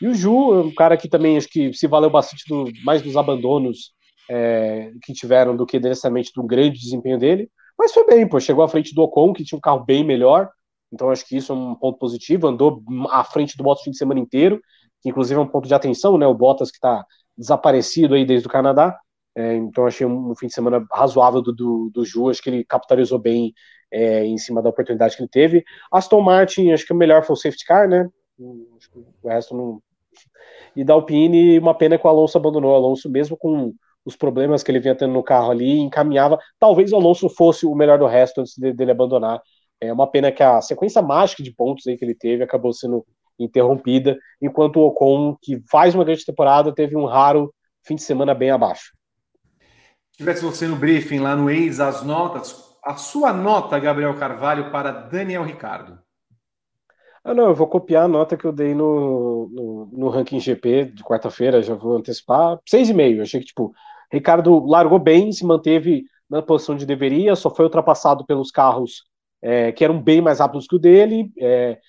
E 0.00 0.06
o 0.08 0.14
Ju, 0.14 0.62
um 0.62 0.74
cara 0.74 0.96
que 0.96 1.08
também 1.08 1.36
acho 1.36 1.48
que 1.48 1.72
se 1.72 1.86
valeu 1.86 2.10
bastante 2.10 2.44
do, 2.48 2.70
mais 2.84 3.02
dos 3.02 3.16
abandonos 3.16 3.92
é, 4.28 4.92
que 5.02 5.12
tiveram 5.12 5.56
do 5.56 5.66
que 5.66 5.78
necessariamente 5.78 6.32
do 6.34 6.42
grande 6.42 6.78
desempenho 6.78 7.18
dele. 7.18 7.50
Mas 7.78 7.92
foi 7.92 8.06
bem, 8.06 8.28
pô. 8.28 8.38
Chegou 8.40 8.64
à 8.64 8.68
frente 8.68 8.94
do 8.94 9.02
Ocon, 9.02 9.32
que 9.32 9.44
tinha 9.44 9.56
um 9.56 9.60
carro 9.60 9.84
bem 9.84 10.04
melhor. 10.04 10.50
Então 10.92 11.10
acho 11.10 11.26
que 11.26 11.36
isso 11.36 11.52
é 11.52 11.54
um 11.54 11.74
ponto 11.74 11.98
positivo. 11.98 12.46
Andou 12.46 12.82
à 13.10 13.24
frente 13.24 13.56
do 13.56 13.64
Bottas 13.64 13.82
o 13.82 13.84
fim 13.84 13.90
de 13.90 13.98
semana 13.98 14.20
inteiro, 14.20 14.60
que 15.02 15.08
inclusive 15.08 15.38
é 15.38 15.42
um 15.42 15.48
ponto 15.48 15.66
de 15.66 15.74
atenção, 15.74 16.16
né? 16.18 16.26
O 16.26 16.34
Bottas 16.34 16.70
que 16.70 16.76
está 16.76 17.04
desaparecido 17.36 18.14
aí 18.14 18.24
desde 18.24 18.46
o 18.46 18.50
Canadá. 18.50 18.98
É, 19.34 19.54
então 19.54 19.86
achei 19.86 20.06
um, 20.06 20.34
fim 20.34 20.46
de 20.46 20.54
semana 20.54 20.84
razoável 20.90 21.42
do, 21.42 21.52
do, 21.52 21.90
do 21.92 22.04
Ju, 22.06 22.30
acho 22.30 22.42
que 22.42 22.48
ele 22.48 22.64
capitalizou 22.64 23.18
bem 23.18 23.52
é, 23.92 24.24
em 24.24 24.38
cima 24.38 24.62
da 24.62 24.70
oportunidade 24.70 25.14
que 25.14 25.22
ele 25.22 25.28
teve. 25.28 25.64
Aston 25.92 26.22
Martin, 26.22 26.70
acho 26.70 26.86
que 26.86 26.92
o 26.94 26.96
melhor 26.96 27.22
foi 27.22 27.34
o 27.34 27.36
safety 27.36 27.66
car, 27.66 27.86
né? 27.86 28.08
o 28.38 29.28
resto 29.28 29.54
não. 29.56 29.82
E 30.74 30.84
da 30.84 30.94
Alpine, 30.94 31.58
uma 31.58 31.74
pena 31.74 31.98
que 31.98 32.06
o 32.06 32.10
Alonso 32.10 32.36
abandonou. 32.36 32.72
O 32.72 32.74
Alonso, 32.74 33.10
mesmo 33.10 33.36
com 33.36 33.74
os 34.04 34.16
problemas 34.16 34.62
que 34.62 34.70
ele 34.70 34.80
vinha 34.80 34.94
tendo 34.94 35.12
no 35.12 35.22
carro 35.22 35.50
ali, 35.50 35.78
encaminhava. 35.78 36.38
Talvez 36.58 36.92
o 36.92 36.96
Alonso 36.96 37.28
fosse 37.28 37.66
o 37.66 37.74
melhor 37.74 37.98
do 37.98 38.06
resto 38.06 38.40
antes 38.40 38.56
dele 38.56 38.90
abandonar. 38.90 39.40
É 39.80 39.92
uma 39.92 40.06
pena 40.06 40.32
que 40.32 40.42
a 40.42 40.60
sequência 40.60 41.02
mágica 41.02 41.42
de 41.42 41.52
pontos 41.52 41.86
aí 41.86 41.96
que 41.96 42.04
ele 42.04 42.14
teve 42.14 42.42
acabou 42.42 42.72
sendo 42.72 43.04
interrompida, 43.38 44.16
enquanto 44.40 44.76
o 44.76 44.86
Ocon, 44.86 45.36
que 45.42 45.62
faz 45.70 45.94
uma 45.94 46.04
grande 46.04 46.24
temporada, 46.24 46.74
teve 46.74 46.96
um 46.96 47.04
raro 47.04 47.52
fim 47.84 47.94
de 47.94 48.02
semana 48.02 48.34
bem 48.34 48.50
abaixo. 48.50 48.92
Tivesse 50.16 50.42
você 50.42 50.66
no 50.66 50.76
briefing 50.76 51.18
lá 51.18 51.36
no 51.36 51.50
ex 51.50 51.78
as 51.78 52.02
notas, 52.02 52.74
a 52.82 52.94
sua 52.96 53.32
nota, 53.32 53.78
Gabriel 53.78 54.16
Carvalho, 54.16 54.70
para 54.70 54.90
Daniel 54.90 55.42
Ricardo. 55.42 55.98
Ah, 57.28 57.34
não, 57.34 57.48
eu 57.48 57.54
vou 57.56 57.66
copiar 57.66 58.04
a 58.04 58.08
nota 58.08 58.36
que 58.36 58.44
eu 58.44 58.52
dei 58.52 58.72
no, 58.72 59.48
no, 59.48 59.86
no 59.92 60.08
ranking 60.08 60.38
GP 60.38 60.84
de 60.84 61.02
quarta-feira, 61.02 61.60
já 61.60 61.74
vou 61.74 61.96
antecipar. 61.96 62.60
6,5. 62.64 63.20
Achei 63.20 63.40
que, 63.40 63.46
tipo, 63.46 63.72
Ricardo 64.12 64.64
largou 64.64 65.00
bem, 65.00 65.32
se 65.32 65.44
manteve 65.44 66.04
na 66.30 66.40
posição 66.40 66.76
de 66.76 66.86
deveria, 66.86 67.34
só 67.34 67.50
foi 67.50 67.64
ultrapassado 67.64 68.24
pelos 68.24 68.52
carros 68.52 69.04
é, 69.42 69.72
que 69.72 69.84
eram 69.84 70.00
bem 70.00 70.20
mais 70.20 70.38
rápidos 70.38 70.68
que 70.68 70.76
o 70.76 70.78
dele. 70.78 71.32
É, 71.40 71.80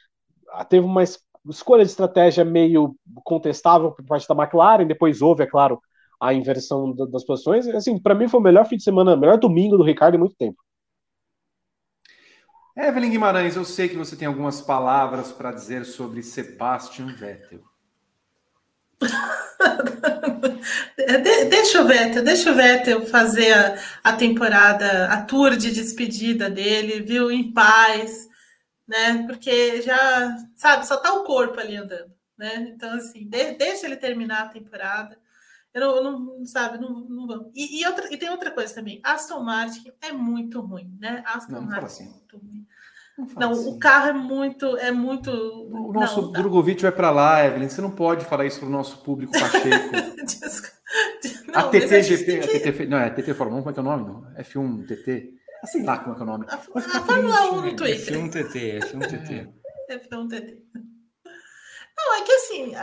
teve 0.69 0.83
uma 0.87 1.03
escolha 1.47 1.85
de 1.85 1.91
estratégia 1.91 2.43
meio 2.43 2.95
contestável 3.23 3.91
por 3.91 4.03
parte 4.05 4.27
da 4.27 4.33
McLaren, 4.35 4.87
depois 4.87 5.21
houve, 5.21 5.43
é 5.43 5.45
claro, 5.45 5.79
a 6.19 6.33
inversão 6.33 6.95
das 6.95 7.23
posições. 7.23 7.67
Assim, 7.67 7.99
para 8.01 8.15
mim 8.15 8.27
foi 8.27 8.39
o 8.39 8.43
melhor 8.43 8.65
fim 8.65 8.77
de 8.77 8.83
semana, 8.83 9.15
melhor 9.15 9.37
domingo 9.37 9.77
do 9.77 9.83
Ricardo 9.83 10.15
em 10.15 10.19
muito 10.19 10.35
tempo. 10.35 10.57
Evelyn 12.77 13.09
Guimarães, 13.09 13.55
eu 13.55 13.65
sei 13.65 13.89
que 13.89 13.97
você 13.97 14.15
tem 14.15 14.27
algumas 14.27 14.61
palavras 14.61 15.31
para 15.31 15.51
dizer 15.51 15.83
sobre 15.83 16.21
Sebastian 16.21 17.07
Vettel. 17.07 17.63
De, 20.95 21.45
deixa 21.45 21.81
o 21.81 21.87
Vettel, 21.87 22.23
deixa 22.23 22.51
o 22.51 22.55
Vettel 22.55 23.05
fazer 23.07 23.53
a, 23.53 23.79
a, 24.03 24.13
temporada, 24.13 25.07
a 25.07 25.21
tour 25.23 25.55
de 25.55 25.71
despedida 25.71 26.49
dele, 26.49 27.01
viu, 27.01 27.31
em 27.31 27.51
paz, 27.53 28.27
né? 28.87 29.25
Porque 29.25 29.81
já, 29.81 30.35
sabe, 30.55 30.85
só 30.85 30.97
tá 30.97 31.13
o 31.13 31.23
corpo 31.23 31.59
ali 31.59 31.77
andando, 31.77 32.11
né? 32.37 32.71
Então, 32.75 32.93
assim, 32.93 33.27
de, 33.27 33.53
deixa 33.53 33.85
ele 33.85 33.95
terminar 33.95 34.43
a 34.43 34.49
temporada. 34.49 35.17
Eu 35.73 36.03
não, 36.03 36.19
não 36.19 36.45
sabe, 36.45 36.79
não, 36.79 37.01
não 37.01 37.27
vamos. 37.27 37.51
E, 37.55 37.81
e, 37.81 37.87
outra, 37.87 38.13
e 38.13 38.17
tem 38.17 38.29
outra 38.29 38.51
coisa 38.51 38.73
também. 38.73 38.99
Aston 39.03 39.41
Martin 39.41 39.91
é 40.01 40.11
muito 40.11 40.59
ruim, 40.59 40.97
né? 40.99 41.23
Aston 41.25 41.53
não, 41.53 41.61
Martin 41.61 41.85
assim. 41.85 42.03
é 42.03 42.09
muito 42.09 42.37
ruim. 42.37 42.66
Não, 43.35 43.51
assim. 43.51 43.69
o 43.69 43.79
carro 43.79 44.09
é 44.09 44.13
muito, 44.13 44.77
é 44.77 44.91
muito. 44.91 45.31
O 45.31 45.91
nosso 45.91 46.21
não, 46.21 46.31
tá. 46.31 46.39
Drogovic 46.39 46.81
vai 46.83 46.91
para 46.91 47.09
lá, 47.09 47.43
Evelyn. 47.45 47.67
Você 47.67 47.81
não 47.81 47.89
pode 47.89 48.25
falar 48.25 48.45
isso 48.45 48.59
para 48.59 48.67
o 48.67 48.71
nosso 48.71 48.99
público 48.99 49.33
pacheco. 49.33 49.67
não, 51.47 51.59
a 51.59 51.69
TTGP, 51.69 52.39
a 52.39 52.71
TT, 52.71 52.85
não 52.85 52.97
é 52.99 53.09
TT 53.09 53.33
Fórmula 53.33 53.59
1, 53.59 53.63
como 53.63 53.71
é 53.71 53.73
que 53.73 53.79
é 53.79 53.81
o 53.81 53.85
nome? 53.85 54.05
Não? 54.05 54.43
F1 54.43 54.87
TT? 54.87 55.33
Ah, 55.63 55.67
sei 55.67 55.83
lá 55.83 55.97
como 55.97 56.13
é 56.13 56.15
que 56.15 56.21
é 56.21 56.23
o 56.23 56.27
nome. 56.27 56.45
A, 56.47 56.55
a 56.55 57.01
Fórmula 57.01 57.51
1 57.53 57.61
no 57.61 57.75
Twitter. 57.75 58.13
F1 58.13 58.31
TT, 58.31 58.79
F1 58.81 59.07
TT. 59.07 59.49
F1 59.89 60.29
TT. 60.29 60.63
Não, 61.97 62.15
é 62.15 62.21
que 62.21 62.31
assim, 62.31 62.73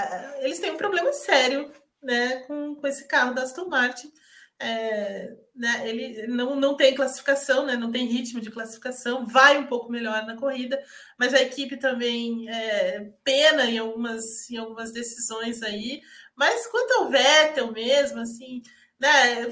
eles 0.40 0.58
têm 0.58 0.72
um 0.72 0.76
problema 0.76 1.12
sério 1.12 1.70
né, 2.02 2.38
com, 2.46 2.74
com 2.74 2.86
esse 2.88 3.06
carro 3.06 3.34
da 3.34 3.42
Aston 3.42 3.68
Martin. 3.68 4.12
É, 4.60 5.36
né, 5.54 5.88
ele 5.88 6.26
não, 6.28 6.56
não 6.56 6.76
tem 6.76 6.94
classificação, 6.94 7.66
né, 7.66 7.76
não 7.76 7.90
tem 7.90 8.06
ritmo 8.06 8.40
de 8.40 8.50
classificação, 8.50 9.26
vai 9.26 9.58
um 9.58 9.66
pouco 9.66 9.90
melhor 9.90 10.24
na 10.26 10.36
corrida, 10.36 10.82
mas 11.18 11.34
a 11.34 11.42
equipe 11.42 11.76
também 11.76 12.48
é, 12.48 13.12
pena 13.22 13.66
em 13.66 13.78
algumas, 13.78 14.48
em 14.50 14.56
algumas 14.56 14.92
decisões 14.92 15.62
aí. 15.62 16.00
Mas 16.36 16.66
quanto 16.66 16.92
ao 16.94 17.10
Vettel 17.10 17.72
mesmo, 17.72 18.20
assim, 18.20 18.62
né, 18.98 19.46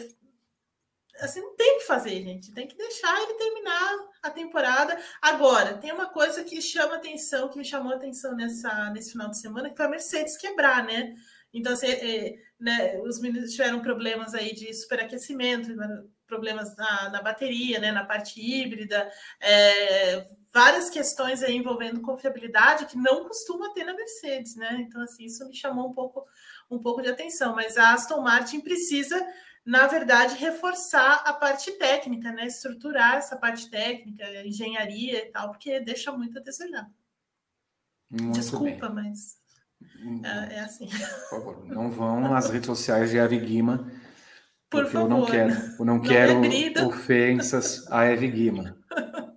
assim, 1.21 1.41
não 1.41 1.55
tem 1.57 1.77
o 1.77 1.79
que 1.79 1.87
fazer, 1.87 2.23
gente. 2.23 2.53
Tem 2.53 2.67
que 2.67 2.77
deixar 2.77 3.21
ele 3.23 3.35
terminar 3.35 3.99
a 4.23 4.31
temporada. 4.31 4.99
Agora, 5.21 5.79
tem 5.79 5.93
uma 5.93 6.07
coisa 6.07 6.43
que 6.45 6.61
chama 6.61 6.97
atenção, 6.97 7.49
que 7.49 7.59
me 7.59 7.65
chamou 7.65 7.93
atenção 7.93 8.35
nessa, 8.35 8.91
nesse 8.91 9.13
final 9.13 9.31
de 9.31 9.39
semana, 9.39 9.71
que 9.71 9.77
foi 9.77 9.87
a 9.87 9.91
Mercedes 9.91 10.37
quebrar, 10.37 10.85
né? 10.85 11.15
Então, 11.53 11.73
assim, 11.73 11.87
é, 11.87 12.35
né, 12.59 13.01
os 13.01 13.21
meninos 13.21 13.53
tiveram 13.53 13.81
problemas 13.81 14.35
aí 14.35 14.55
de 14.55 14.73
superaquecimento, 14.73 15.69
problemas 16.27 16.75
na, 16.77 17.11
na 17.11 17.23
bateria, 17.23 17.79
né, 17.79 17.93
na 17.93 18.05
parte 18.05 18.41
híbrida, 18.41 19.11
é, 19.39 20.27
várias 20.53 20.89
questões 20.89 21.43
aí 21.43 21.57
envolvendo 21.57 22.01
confiabilidade 22.01 22.87
que 22.87 22.97
não 22.97 23.25
costuma 23.27 23.73
ter 23.73 23.85
na 23.85 23.95
Mercedes, 23.95 24.57
né? 24.57 24.79
Então, 24.87 25.03
assim, 25.03 25.25
isso 25.25 25.47
me 25.47 25.55
chamou 25.55 25.91
um 25.91 25.93
pouco, 25.93 26.25
um 26.71 26.79
pouco 26.79 27.03
de 27.03 27.09
atenção. 27.09 27.55
Mas 27.55 27.77
a 27.77 27.93
Aston 27.93 28.21
Martin 28.21 28.61
precisa, 28.61 29.27
na 29.65 29.87
verdade, 29.87 30.37
reforçar 30.37 31.23
a 31.25 31.33
parte 31.33 31.73
técnica, 31.73 32.31
né? 32.33 32.47
Estruturar 32.47 33.17
essa 33.17 33.37
parte 33.37 33.71
técnica, 33.71 34.25
engenharia 34.47 35.27
e 35.27 35.31
tal, 35.31 35.51
porque 35.51 35.81
deixa 35.81 36.13
muito 36.13 36.39
a 36.39 36.43
desejar. 36.43 36.91
Muito 38.11 38.39
Desculpa, 38.39 38.89
bem. 38.89 39.05
mas 39.05 39.42
é, 40.25 40.57
é, 40.57 40.61
assim. 40.61 40.89
Por 40.89 41.31
favor, 41.31 41.65
não 41.67 41.91
vão 41.91 42.21
nas 42.21 42.51
redes 42.51 42.67
sociais 42.67 43.11
de 43.11 43.19
Eve 43.19 43.39
Guima. 43.39 43.91
Por 44.69 44.87
favor. 44.87 45.05
Eu 45.05 45.09
não 45.09 45.27
quero, 45.27 45.51
eu 45.53 45.85
não, 45.85 45.97
não 45.97 46.03
quero 46.03 46.87
ofensas 46.87 47.91
a 47.91 48.05
Eve 48.07 48.29
Guima. 48.29 48.77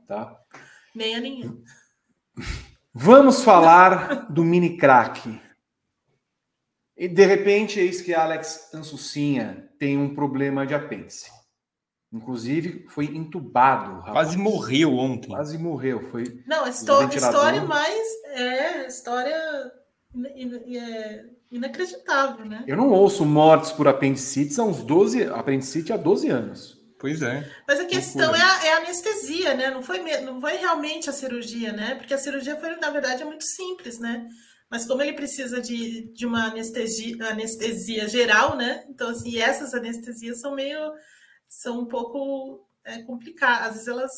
Tá? 0.08 0.40
Nem 0.94 1.16
a 1.16 1.20
ninguém. 1.20 1.64
Vamos 2.94 3.44
falar 3.44 4.32
do 4.32 4.44
mini 4.44 4.78
crack. 4.78 5.42
E 6.96 7.08
de 7.10 7.26
repente, 7.26 7.80
eis 7.80 8.02
que 8.02 8.14
Alex 8.14 8.74
Ansucinha 8.74 9.70
tem 9.78 9.98
um 9.98 10.16
problema 10.16 10.66
de 10.66 10.74
apêndice. 10.74 11.30
Inclusive, 12.14 12.86
foi 12.88 13.06
entubado. 13.06 14.00
Rapaz. 14.00 14.14
Quase 14.14 14.38
morreu 14.38 14.94
ontem. 14.96 15.28
Quase 15.28 15.58
morreu. 15.58 16.10
Foi 16.12 16.24
Não, 16.48 16.66
história 16.66 17.62
mais. 17.66 18.08
É, 18.28 18.88
história 18.88 19.38
é 20.78 21.26
inacreditável, 21.52 22.46
né? 22.46 22.64
Eu 22.68 22.78
não 22.78 22.90
ouço 22.90 23.26
mortes 23.26 23.72
por 23.72 23.88
apendicite 23.88 24.60
há 24.60 24.64
uns 24.64 24.84
12, 24.84 25.24
apendicite 25.26 25.94
há 25.94 25.98
12 25.98 26.30
anos. 26.30 26.76
Pois 27.00 27.22
é. 27.22 27.50
Mas 27.68 27.80
a 27.80 27.86
questão 27.86 28.34
é 28.34 28.42
a, 28.42 28.66
é 28.66 28.74
a, 28.74 28.78
anestesia, 28.78 29.54
né? 29.54 29.70
Não 29.70 29.84
foi, 29.84 30.00
não 30.22 30.40
foi 30.40 30.56
realmente 30.56 31.10
a 31.10 31.14
cirurgia, 31.14 31.72
né? 31.72 31.96
Porque 31.96 32.14
a 32.14 32.18
cirurgia 32.18 32.56
foi, 32.56 32.76
na 32.78 32.90
verdade, 32.90 33.22
é 33.22 33.26
muito 33.26 33.44
simples, 33.44 34.00
né? 34.00 34.28
Mas 34.70 34.86
como 34.86 35.02
ele 35.02 35.14
precisa 35.14 35.62
de, 35.62 36.12
de 36.14 36.26
uma 36.26 36.48
anestesia, 36.48 37.16
anestesia 37.30 38.08
geral, 38.08 38.56
né? 38.58 38.86
Então, 38.90 39.10
assim, 39.10 39.38
essas 39.38 39.74
anestesias 39.74 40.40
são 40.40 40.56
meio. 40.56 40.80
são 41.48 41.82
um 41.82 41.86
pouco 41.86 42.68
é, 42.84 43.04
complicadas. 43.04 43.68
Às 43.68 43.74
vezes 43.74 43.88
elas 43.88 44.12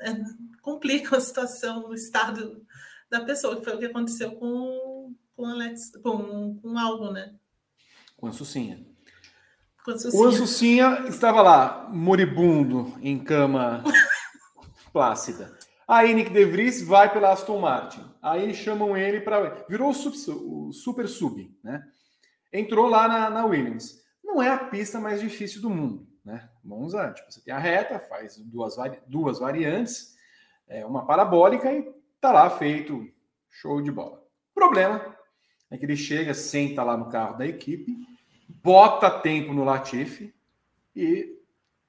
é, 0.00 0.14
complicam 0.62 1.18
a 1.18 1.20
situação, 1.20 1.88
o 1.88 1.94
estado 1.94 2.64
da 3.10 3.24
pessoa, 3.24 3.56
que 3.56 3.64
foi 3.64 3.74
o 3.74 3.78
que 3.78 3.86
aconteceu 3.86 4.32
com 4.36 4.95
com 5.36 5.44
Alex, 5.44 5.92
com, 6.02 6.58
com 6.58 6.78
algo, 6.78 7.12
né? 7.12 7.34
Com 8.16 8.26
a 8.26 8.32
Sucinha. 8.32 8.84
Com 9.84 9.90
a 9.90 9.98
Sucinha. 9.98 10.22
O 10.22 10.32
Sucinha 10.32 11.04
estava 11.08 11.42
lá, 11.42 11.88
moribundo, 11.92 12.94
em 13.02 13.22
cama 13.22 13.84
plácida. 14.92 15.56
Aí 15.86 16.14
Nick 16.14 16.30
De 16.30 16.44
Vries 16.44 16.82
vai 16.82 17.12
pela 17.12 17.32
Aston 17.32 17.60
Martin. 17.60 18.02
Aí 18.22 18.52
chamam 18.54 18.96
ele 18.96 19.20
para. 19.20 19.64
Virou 19.68 19.90
o, 19.90 19.94
sub, 19.94 20.16
o, 20.32 20.72
super 20.72 21.06
sub, 21.06 21.54
né? 21.62 21.86
Entrou 22.52 22.88
lá 22.88 23.06
na, 23.06 23.30
na, 23.30 23.44
Williams. 23.44 24.02
Não 24.24 24.42
é 24.42 24.48
a 24.48 24.58
pista 24.58 24.98
mais 24.98 25.20
difícil 25.20 25.60
do 25.60 25.70
mundo, 25.70 26.08
né? 26.24 26.48
Monza, 26.64 27.12
tipo, 27.12 27.30
você 27.30 27.40
tem 27.40 27.54
a 27.54 27.58
reta, 27.58 28.00
faz 28.00 28.36
duas, 28.38 28.74
vari, 28.74 28.98
duas 29.06 29.38
variantes, 29.38 30.16
é, 30.66 30.84
uma 30.84 31.06
parabólica 31.06 31.72
e 31.72 31.94
tá 32.20 32.32
lá 32.32 32.50
feito 32.50 33.06
show 33.48 33.80
de 33.80 33.92
bola. 33.92 34.20
Problema 34.52 35.15
é 35.70 35.76
que 35.76 35.84
ele 35.84 35.96
chega, 35.96 36.34
senta 36.34 36.82
lá 36.82 36.96
no 36.96 37.08
carro 37.08 37.38
da 37.38 37.46
equipe, 37.46 37.96
bota 38.48 39.10
tempo 39.10 39.52
no 39.52 39.64
Latifi 39.64 40.34
e 40.94 41.38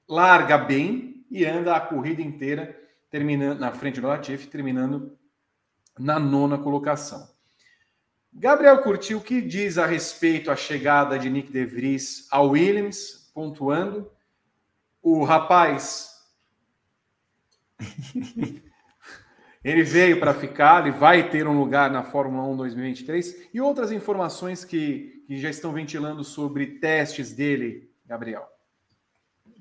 larga 0.08 0.58
bem 0.58 1.24
e 1.30 1.44
anda 1.44 1.76
a 1.76 1.80
corrida 1.80 2.22
inteira 2.22 2.78
terminando 3.10 3.58
na 3.58 3.72
frente 3.72 4.00
do 4.00 4.06
Latifi, 4.06 4.46
terminando 4.48 5.16
na 5.98 6.18
nona 6.18 6.58
colocação. 6.58 7.28
Gabriel 8.32 8.82
Curti, 8.82 9.14
o 9.14 9.20
que 9.20 9.40
diz 9.40 9.78
a 9.78 9.86
respeito 9.86 10.50
à 10.50 10.56
chegada 10.56 11.18
de 11.18 11.30
Nick 11.30 11.50
De 11.50 11.64
Vries 11.64 12.28
ao 12.30 12.50
Williams, 12.50 13.30
pontuando? 13.34 14.10
O 15.02 15.24
rapaz 15.24 16.18
Ele 19.68 19.82
veio 19.82 20.18
para 20.18 20.32
ficar, 20.32 20.86
ele 20.86 20.96
vai 20.96 21.28
ter 21.28 21.46
um 21.46 21.58
lugar 21.58 21.90
na 21.90 22.02
Fórmula 22.02 22.42
1 22.48 22.56
2023 22.56 23.48
e 23.52 23.60
outras 23.60 23.92
informações 23.92 24.64
que, 24.64 25.22
que 25.26 25.36
já 25.36 25.50
estão 25.50 25.74
ventilando 25.74 26.24
sobre 26.24 26.78
testes 26.78 27.34
dele, 27.34 27.90
Gabriel. 28.06 28.48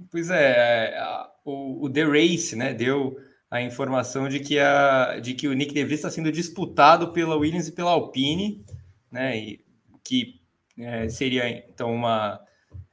Pois 0.10 0.30
é, 0.30 0.98
o, 1.44 1.84
o 1.84 1.90
The 1.90 2.06
Race 2.06 2.56
né, 2.56 2.74
deu 2.74 3.18
a 3.52 3.62
informação 3.62 4.30
de 4.30 4.40
que, 4.40 4.58
a, 4.58 5.20
de 5.20 5.34
que 5.34 5.46
o 5.46 5.54
Nick 5.54 5.74
DeVries 5.74 6.00
está 6.00 6.10
sendo 6.10 6.32
disputado 6.32 7.12
pela 7.12 7.36
Williams 7.36 7.68
e 7.68 7.74
pela 7.74 7.92
Alpine, 7.92 8.64
né, 9.12 9.38
e 9.38 9.66
que 10.06 10.40
é, 10.80 11.10
seria 11.10 11.50
então 11.50 11.94
uma, 11.94 12.40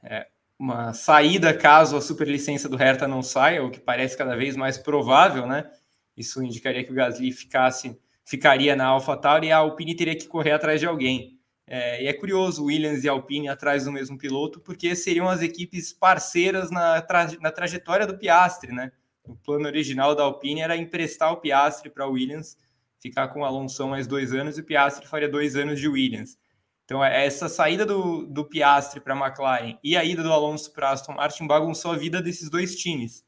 é, 0.03 0.27
uma 0.59 0.91
saída 0.91 1.53
caso 1.53 1.95
a 1.95 2.01
superlicença 2.01 2.67
do 2.67 2.75
Hertha 2.75 3.07
não 3.07 3.21
saia, 3.21 3.63
o 3.63 3.71
que 3.71 3.79
parece 3.79 4.17
cada 4.17 4.35
vez 4.35 4.57
mais 4.57 4.77
provável, 4.77 5.47
né? 5.47 5.71
Isso 6.15 6.41
indicaria 6.43 6.83
que 6.83 6.91
o 6.91 6.95
Gasly 6.95 7.31
ficasse, 7.31 7.97
ficaria 8.23 8.75
na 8.75 8.87
AlphaTauri 8.87 9.47
e 9.47 9.51
a 9.51 9.57
Alpine 9.57 9.95
teria 9.95 10.15
que 10.15 10.27
correr 10.27 10.51
atrás 10.51 10.79
de 10.79 10.85
alguém. 10.85 11.39
É, 11.67 12.03
e 12.03 12.07
é 12.07 12.13
curioso 12.13 12.65
Williams 12.65 13.03
e 13.03 13.09
Alpine 13.09 13.49
atrás 13.49 13.85
do 13.85 13.91
mesmo 13.91 14.17
piloto, 14.17 14.59
porque 14.59 14.95
seriam 14.95 15.27
as 15.27 15.41
equipes 15.41 15.91
parceiras 15.91 16.69
na, 16.69 17.01
tra 17.01 17.27
na 17.41 17.51
trajetória 17.51 18.05
do 18.05 18.17
Piastre, 18.17 18.71
né? 18.71 18.91
O 19.23 19.35
plano 19.35 19.65
original 19.65 20.13
da 20.13 20.23
Alpine 20.23 20.61
era 20.61 20.77
emprestar 20.77 21.33
o 21.33 21.37
Piastre 21.37 21.89
para 21.89 22.05
Williams, 22.05 22.55
ficar 22.99 23.29
com 23.29 23.41
o 23.41 23.45
Alonso 23.45 23.87
mais 23.87 24.05
dois 24.05 24.31
anos 24.31 24.57
e 24.57 24.61
o 24.61 24.63
Piastre 24.63 25.07
faria 25.07 25.27
dois 25.27 25.55
anos 25.55 25.79
de 25.79 25.87
Williams. 25.87 26.37
Então, 26.85 27.03
é, 27.03 27.25
essa 27.25 27.49
saída 27.49 27.83
do, 27.83 28.27
do 28.27 28.45
Piastre 28.45 28.99
para 28.99 29.15
a 29.15 29.17
McLaren 29.17 29.79
e 29.83 29.97
a 29.97 30.03
ida 30.03 30.21
do 30.21 30.31
Alonso 30.31 30.71
para 30.71 30.91
Aston 30.91 31.13
Martin 31.13 31.47
bagunçou 31.47 31.91
a 31.91 31.97
vida 31.97 32.21
desses 32.21 32.47
dois 32.47 32.75
times. 32.75 33.24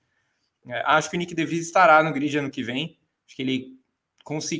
É, 0.70 0.84
acho 0.86 1.10
que 1.10 1.16
o 1.16 1.20
Nick 1.20 1.34
DeVries 1.34 1.66
estará 1.66 2.04
no 2.04 2.14
grid 2.14 2.38
ano 2.38 2.50
que 2.50 2.64
vem. 2.64 2.98
Acho 3.26 3.36
que 3.36 3.42
ele 3.42 3.78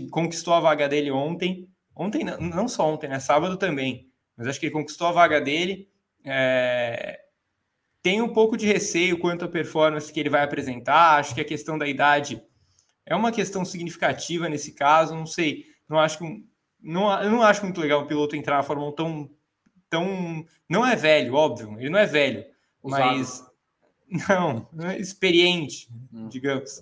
conquistou 0.10 0.54
a 0.54 0.60
vaga 0.60 0.88
dele 0.88 1.12
ontem. 1.12 1.70
Ontem, 1.96 2.24
não 2.24 2.68
só 2.68 2.92
ontem, 2.92 3.10
né? 3.10 3.20
Sábado 3.20 3.58
também. 3.58 4.10
Mas 4.36 4.48
acho 4.48 4.60
que 4.60 4.68
ele 4.68 4.74
conquistou 4.74 5.08
a 5.08 5.12
vaga 5.12 5.42
dele. 5.42 5.90
É... 6.24 7.20
Tem 8.02 8.22
um 8.22 8.30
pouco 8.30 8.56
de 8.56 8.66
receio 8.66 9.20
quanto 9.20 9.46
à 9.46 9.48
performance 9.48 10.12
que 10.14 10.20
ele 10.20 10.30
vai 10.30 10.44
apresentar. 10.44 11.20
Acho 11.20 11.34
que 11.34 11.42
a 11.42 11.46
questão 11.46 11.78
da 11.78 11.88
idade 11.88 12.42
é 13.06 13.16
uma 13.16 13.32
questão 13.32 13.66
significativa 13.66 14.48
nesse 14.48 14.74
caso. 14.74 15.16
Não 15.16 15.26
sei, 15.26 15.66
não 15.90 16.00
acho 16.00 16.20
que 16.20 16.46
não, 16.82 17.12
eu 17.22 17.32
não 17.32 17.42
acho 17.42 17.64
muito 17.64 17.82
legal 17.82 18.02
o 18.02 18.08
piloto 18.08 18.36
entrar 18.36 18.58
na 18.58 18.64
Fórmula 18.64 18.92
1 18.92 18.94
tão, 18.94 19.30
tão. 19.90 20.46
Não 20.70 20.86
é 20.86 20.96
velho, 20.96 21.34
óbvio, 21.34 21.76
ele 21.80 21.90
não 21.90 22.00
é 22.00 22.06
velho, 22.06 22.46
Usado. 22.84 23.18
mas. 23.18 23.47
Não, 24.30 24.68
é 24.84 24.98
experiente, 24.98 25.90
hum. 26.14 26.28
digamos. 26.30 26.82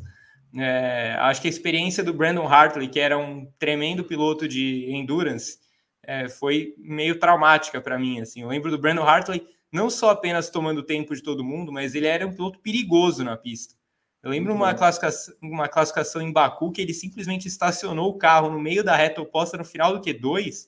É, 0.58 1.16
acho 1.20 1.42
que 1.42 1.48
a 1.48 1.50
experiência 1.50 2.04
do 2.04 2.14
Brandon 2.14 2.48
Hartley, 2.48 2.88
que 2.88 3.00
era 3.00 3.18
um 3.18 3.46
tremendo 3.60 4.04
piloto 4.04 4.48
de 4.48 4.90
endurance, 4.90 5.58
é, 6.04 6.30
foi 6.30 6.74
meio 6.78 7.20
traumática 7.20 7.82
para 7.82 8.00
mim. 8.00 8.22
Assim, 8.22 8.42
eu 8.42 8.48
lembro 8.48 8.72
do 8.72 8.78
Brandon 8.78 9.04
Hartley 9.04 9.46
não 9.72 9.90
só 9.90 10.12
apenas 10.12 10.50
tomando 10.50 10.84
tempo 10.84 11.14
de 11.14 11.22
todo 11.22 11.44
mundo, 11.44 11.72
mas 11.72 11.96
ele 11.96 12.08
era 12.08 12.26
um 12.26 12.34
piloto 12.34 12.60
perigoso 12.60 13.24
na 13.24 13.36
pista. 13.36 13.76
Eu 14.24 14.32
lembro 14.32 14.56
uma 14.56 14.74
classificação, 14.74 15.36
uma 15.42 15.68
classificação 15.68 16.22
em 16.22 16.32
Baku 16.32 16.72
que 16.72 16.82
ele 16.82 16.94
simplesmente 16.94 17.48
estacionou 17.48 18.10
o 18.10 18.18
carro 18.18 18.50
no 18.50 18.60
meio 18.60 18.84
da 18.84 18.96
reta 18.96 19.22
oposta 19.22 19.58
no 19.58 19.66
final 19.66 19.94
do 19.94 20.02
Q2. 20.02 20.68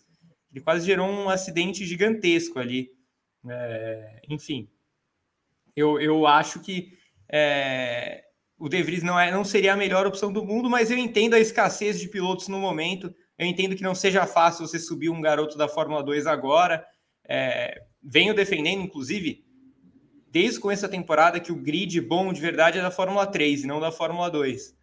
Ele 0.51 0.63
quase 0.63 0.85
gerou 0.85 1.07
um 1.07 1.29
acidente 1.29 1.85
gigantesco 1.85 2.59
ali. 2.59 2.91
É, 3.49 4.21
enfim, 4.29 4.69
eu, 5.77 6.01
eu 6.01 6.25
acho 6.25 6.59
que 6.59 6.91
é, 7.31 8.23
o 8.57 8.67
De 8.67 8.81
Vries 8.81 9.03
não, 9.03 9.19
é, 9.19 9.29
não 9.29 9.45
seria 9.45 9.73
a 9.73 9.77
melhor 9.77 10.07
opção 10.07 10.33
do 10.33 10.43
mundo, 10.43 10.67
mas 10.67 10.89
eu 10.89 10.97
entendo 10.97 11.35
a 11.35 11.39
escassez 11.39 11.99
de 11.99 12.09
pilotos 12.09 12.47
no 12.47 12.57
momento. 12.57 13.13
Eu 13.37 13.45
entendo 13.45 13.75
que 13.75 13.83
não 13.83 13.93
seja 13.93 14.25
fácil 14.25 14.65
você 14.65 14.79
subir 14.79 15.09
um 15.09 15.21
garoto 15.21 15.55
da 15.55 15.67
Fórmula 15.67 16.01
2 16.01 16.25
agora. 16.25 16.83
É, 17.29 17.79
venho 18.01 18.33
defendendo, 18.33 18.81
inclusive, 18.81 19.45
desde 20.31 20.57
o 20.57 20.61
começo 20.61 20.81
da 20.81 20.89
temporada 20.89 21.39
que 21.39 21.51
o 21.51 21.61
grid 21.61 22.01
bom 22.01 22.33
de 22.33 22.41
verdade 22.41 22.79
é 22.79 22.81
da 22.81 22.89
Fórmula 22.89 23.27
3 23.27 23.63
e 23.63 23.67
não 23.67 23.79
da 23.79 23.91
Fórmula 23.91 24.31
2. 24.31 24.75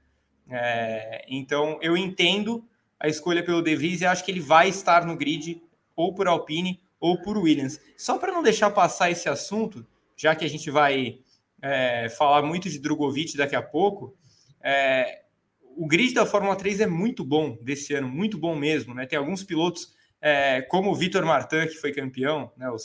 É, 0.49 1.25
então 1.29 1.77
eu 1.83 1.97
entendo 1.97 2.65
a 3.01 3.09
escolha 3.09 3.43
pelo 3.43 3.63
De 3.63 3.75
Vries 3.75 4.01
e 4.01 4.07
acho 4.07 4.25
que 4.25 4.31
ele 4.31 4.41
vai 4.41 4.69
estar 4.69 5.05
no 5.05 5.17
grid 5.17 5.61
ou 5.97 6.15
por 6.15 6.29
Alpine 6.29 6.81
ou 7.01 7.21
por 7.21 7.37
Williams. 7.37 7.81
Só 7.97 8.17
para 8.17 8.31
não 8.31 8.45
deixar 8.45 8.71
passar 8.71 9.11
esse 9.11 9.29
assunto, 9.29 9.85
já 10.17 10.35
que 10.35 10.45
a 10.45 10.49
gente 10.49 10.71
vai 10.71 11.19
é, 11.63 12.09
falar 12.09 12.43
muito 12.43 12.69
de 12.69 12.79
Drogovic 12.79 13.37
daqui 13.37 13.57
a 13.57 13.63
pouco, 13.63 14.17
é, 14.63 15.23
o 15.77 15.87
grid 15.87 16.15
da 16.15 16.25
Fórmula 16.25 16.57
3 16.57 16.81
é 16.81 16.87
muito 16.87 17.25
bom 17.25 17.59
desse 17.61 17.95
ano, 17.95 18.09
muito 18.09 18.39
bom 18.39 18.55
mesmo. 18.55 18.95
Né? 18.95 19.07
Tem 19.07 19.19
alguns 19.19 19.43
pilotos, 19.43 19.93
é, 20.21 20.63
como 20.63 20.91
o 20.91 20.95
Vitor 20.95 21.25
Martin, 21.25 21.67
que 21.67 21.75
foi 21.75 21.93
campeão, 21.93 22.53
né, 22.57 22.69
o 22.71 22.77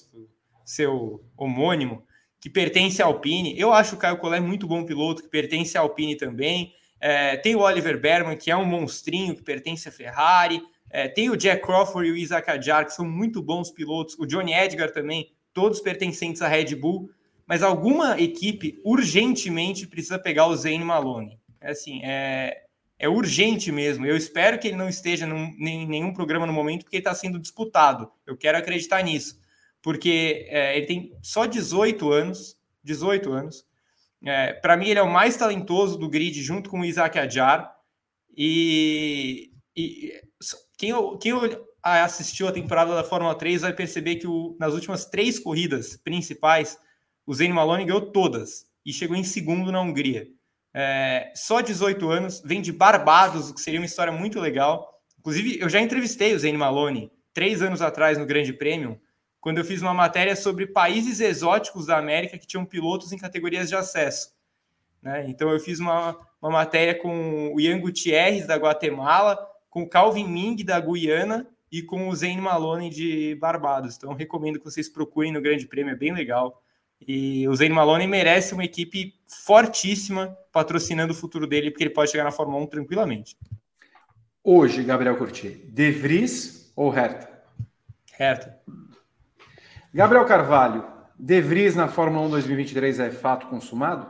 seu 0.66 1.24
homônimo, 1.38 2.04
que 2.40 2.50
pertence 2.50 3.02
à 3.02 3.06
Alpine. 3.06 3.60
Eu 3.60 3.74
acho 3.74 3.96
o 3.96 3.98
Caio 3.98 4.18
Collet 4.18 4.42
muito 4.42 4.68
bom 4.68 4.86
piloto, 4.86 5.24
que 5.24 5.30
pertence 5.30 5.78
à 5.78 5.82
Alpine 5.82 6.16
também. 6.16 6.74
É, 7.00 7.38
tem 7.38 7.56
o 7.56 7.60
Oliver 7.60 8.00
Berman, 8.00 8.38
que 8.38 8.52
é 8.52 8.56
um 8.56 8.66
monstrinho, 8.66 9.36
que 9.36 9.42
pertence 9.42 9.88
à 9.88 9.92
Ferrari. 9.92 10.62
É, 10.90 11.08
tem 11.08 11.30
o 11.30 11.38
Jack 11.38 11.62
Crawford 11.62 12.10
e 12.10 12.12
o 12.12 12.18
Isaac 12.18 12.50
Adjar, 12.50 12.86
que 12.86 12.94
são 12.94 13.06
muito 13.06 13.42
bons 13.42 13.70
pilotos. 13.72 14.18
O 14.18 14.26
Johnny 14.26 14.54
Edgar 14.54 14.92
também, 14.92 15.32
todos 15.54 15.80
pertencentes 15.80 16.42
à 16.42 16.48
Red 16.48 16.76
Bull. 16.76 17.10
Mas 17.50 17.64
alguma 17.64 18.22
equipe 18.22 18.80
urgentemente 18.86 19.88
precisa 19.88 20.20
pegar 20.20 20.46
o 20.48 20.56
Zane 20.56 20.86
Maloney. 20.86 21.40
É 21.60 21.72
assim, 21.72 22.00
é, 22.04 22.66
é 22.98 23.10
urgente 23.10 23.72
mesmo. 23.72 24.06
Eu 24.06 24.16
espero 24.16 24.60
que 24.60 24.68
ele 24.68 24.78
não 24.78 24.88
esteja 24.88 25.26
num, 25.26 25.56
em 25.60 25.88
nenhum 25.88 26.14
programa 26.14 26.46
no 26.46 26.54
momento, 26.54 26.84
porque 26.84 26.98
está 26.98 27.14
sendo 27.14 27.40
disputado. 27.40 28.10
Eu 28.28 28.38
quero 28.38 28.58
acreditar 28.58 29.02
nisso 29.02 29.40
porque 29.82 30.48
é, 30.50 30.78
ele 30.78 30.86
tem 30.86 31.18
só 31.22 31.46
18 31.46 32.12
anos, 32.12 32.58
18 32.84 33.32
anos. 33.32 33.66
É, 34.26 34.54
Para 34.54 34.76
mim, 34.76 34.90
ele 34.90 35.00
é 35.00 35.04
o 35.04 35.12
mais 35.12 35.38
talentoso 35.38 35.98
do 35.98 36.10
grid, 36.10 36.42
junto 36.42 36.70
com 36.70 36.82
o 36.82 36.86
Isaac 36.86 37.18
Adjar. 37.18 37.74
E, 38.36 39.52
e 39.76 40.14
quem, 40.78 40.94
quem 41.20 41.34
assistiu 41.82 42.48
a 42.48 42.52
temporada 42.52 42.94
da 42.94 43.04
Fórmula 43.04 43.36
3 43.36 43.62
vai 43.62 43.74
perceber 43.74 44.18
que 44.18 44.28
o, 44.28 44.56
nas 44.60 44.74
últimas 44.74 45.06
três 45.06 45.40
corridas 45.40 45.96
principais, 45.98 46.78
o 47.30 47.34
Zane 47.36 47.54
Maloney 47.54 47.86
ganhou 47.86 48.02
todas 48.02 48.66
e 48.84 48.92
chegou 48.92 49.16
em 49.16 49.24
segundo 49.24 49.72
na 49.72 49.80
Hungria. 49.80 50.28
É, 50.74 51.32
só 51.36 51.62
18 51.62 52.10
anos, 52.10 52.42
vem 52.44 52.60
de 52.60 52.74
Barbados, 52.74 53.52
o 53.52 53.54
que 53.54 53.62
seria 53.62 53.80
uma 53.80 53.86
história 53.86 54.12
muito 54.12 54.40
legal. 54.40 55.00
Inclusive, 55.20 55.60
eu 55.62 55.70
já 55.70 55.80
entrevistei 55.80 56.34
o 56.34 56.40
Zane 56.40 56.58
Maloney 56.58 57.12
três 57.32 57.62
anos 57.62 57.84
atrás 57.84 58.18
no 58.18 58.26
Grande 58.26 58.52
Prêmio 58.52 59.00
quando 59.40 59.60
eu 59.60 59.64
fiz 59.64 59.80
uma 59.80 59.94
matéria 59.94 60.36
sobre 60.36 60.66
países 60.66 61.20
exóticos 61.20 61.86
da 61.86 62.00
América 62.00 62.36
que 62.36 62.48
tinham 62.48 62.66
pilotos 62.66 63.12
em 63.12 63.18
categorias 63.20 63.70
de 63.70 63.76
acesso. 63.76 64.34
Né? 65.00 65.26
Então, 65.30 65.52
eu 65.52 65.60
fiz 65.60 65.80
uma, 65.80 66.18
uma 66.42 66.50
matéria 66.50 66.96
com 66.96 67.54
o 67.54 67.62
Ian 67.62 67.80
Gutierrez, 67.80 68.48
da 68.48 68.56
Guatemala, 68.56 69.38
com 69.70 69.84
o 69.84 69.88
Calvin 69.88 70.28
Ming, 70.28 70.64
da 70.64 70.80
Guiana, 70.80 71.48
e 71.72 71.84
com 71.84 72.10
o 72.10 72.16
Zane 72.16 72.42
Malone, 72.42 72.90
de 72.90 73.36
Barbados. 73.36 73.98
Então, 73.98 74.16
recomendo 74.16 74.58
que 74.58 74.66
vocês 74.66 74.90
procurem 74.90 75.32
no 75.32 75.40
Grande 75.40 75.68
Prêmio, 75.68 75.94
é 75.94 75.96
bem 75.96 76.12
legal. 76.12 76.64
E 77.08 77.48
o 77.48 77.56
Zane 77.56 77.70
Malone 77.70 78.08
merece 78.08 78.54
uma 78.54 78.64
equipe 78.64 79.14
fortíssima 79.46 80.38
patrocinando 80.52 81.14
o 81.14 81.16
futuro 81.16 81.48
dele, 81.48 81.72
porque 81.72 81.84
ele 81.84 81.94
pode 81.94 82.12
chegar 82.12 82.24
na 82.24 82.32
Fórmula 82.32 82.62
1 82.64 82.68
tranquilamente. 82.68 83.38
Hoje, 84.44 84.84
Gabriel 84.84 85.18
Curti, 85.18 85.50
De 85.50 85.92
Vries 85.92 86.72
ou 86.76 86.90
Hertha? 86.90 87.30
Hertha. 88.18 88.60
Gabriel 89.94 90.26
Carvalho, 90.26 90.86
De 91.18 91.42
Vries 91.42 91.76
na 91.76 91.88
Fórmula 91.88 92.26
1 92.28 92.30
2023 92.32 93.00
é 93.00 93.12
fato 93.12 93.48
consumado? 93.48 94.10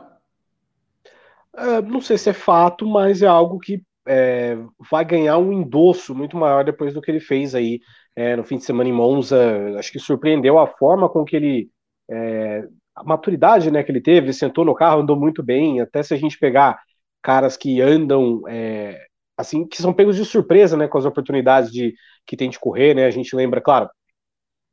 É, 1.56 1.82
não 1.82 2.00
sei 2.00 2.16
se 2.16 2.30
é 2.30 2.32
fato, 2.32 2.86
mas 2.86 3.22
é 3.22 3.26
algo 3.26 3.58
que 3.58 3.82
é, 4.06 4.56
vai 4.90 5.04
ganhar 5.04 5.38
um 5.38 5.52
endosso 5.52 6.14
muito 6.14 6.36
maior 6.36 6.64
depois 6.64 6.94
do 6.94 7.00
que 7.00 7.10
ele 7.10 7.20
fez 7.20 7.54
aí 7.54 7.80
é, 8.14 8.36
no 8.36 8.44
fim 8.44 8.58
de 8.58 8.64
semana 8.64 8.88
em 8.88 8.92
Monza. 8.92 9.38
Acho 9.78 9.92
que 9.92 9.98
surpreendeu 9.98 10.58
a 10.58 10.66
forma 10.66 11.08
com 11.08 11.24
que 11.24 11.36
ele. 11.36 11.70
É, 12.08 12.66
a 13.00 13.04
maturidade 13.04 13.70
né, 13.70 13.82
que 13.82 13.90
ele 13.90 14.00
teve, 14.00 14.32
sentou 14.32 14.64
no 14.64 14.74
carro, 14.74 15.00
andou 15.00 15.16
muito 15.18 15.42
bem. 15.42 15.80
Até 15.80 16.02
se 16.02 16.14
a 16.14 16.16
gente 16.16 16.38
pegar 16.38 16.80
caras 17.22 17.56
que 17.56 17.80
andam 17.80 18.42
é, 18.48 19.06
assim, 19.36 19.66
que 19.66 19.80
são 19.80 19.92
pegos 19.92 20.16
de 20.16 20.24
surpresa 20.24 20.76
né, 20.76 20.88
com 20.88 20.98
as 20.98 21.04
oportunidades 21.04 21.70
de, 21.72 21.94
que 22.26 22.36
tem 22.36 22.50
de 22.50 22.58
correr, 22.58 22.94
né? 22.94 23.06
A 23.06 23.10
gente 23.10 23.34
lembra, 23.34 23.60
claro, 23.60 23.88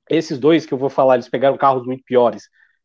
esses 0.10 0.40
dois 0.40 0.66
que 0.66 0.74
eu 0.74 0.78
vou 0.78 0.90
falar, 0.90 1.16
eles 1.16 1.30
pegaram 1.30 1.58
carros 1.58 1.86
muito 1.86 2.04
piores 2.04 2.44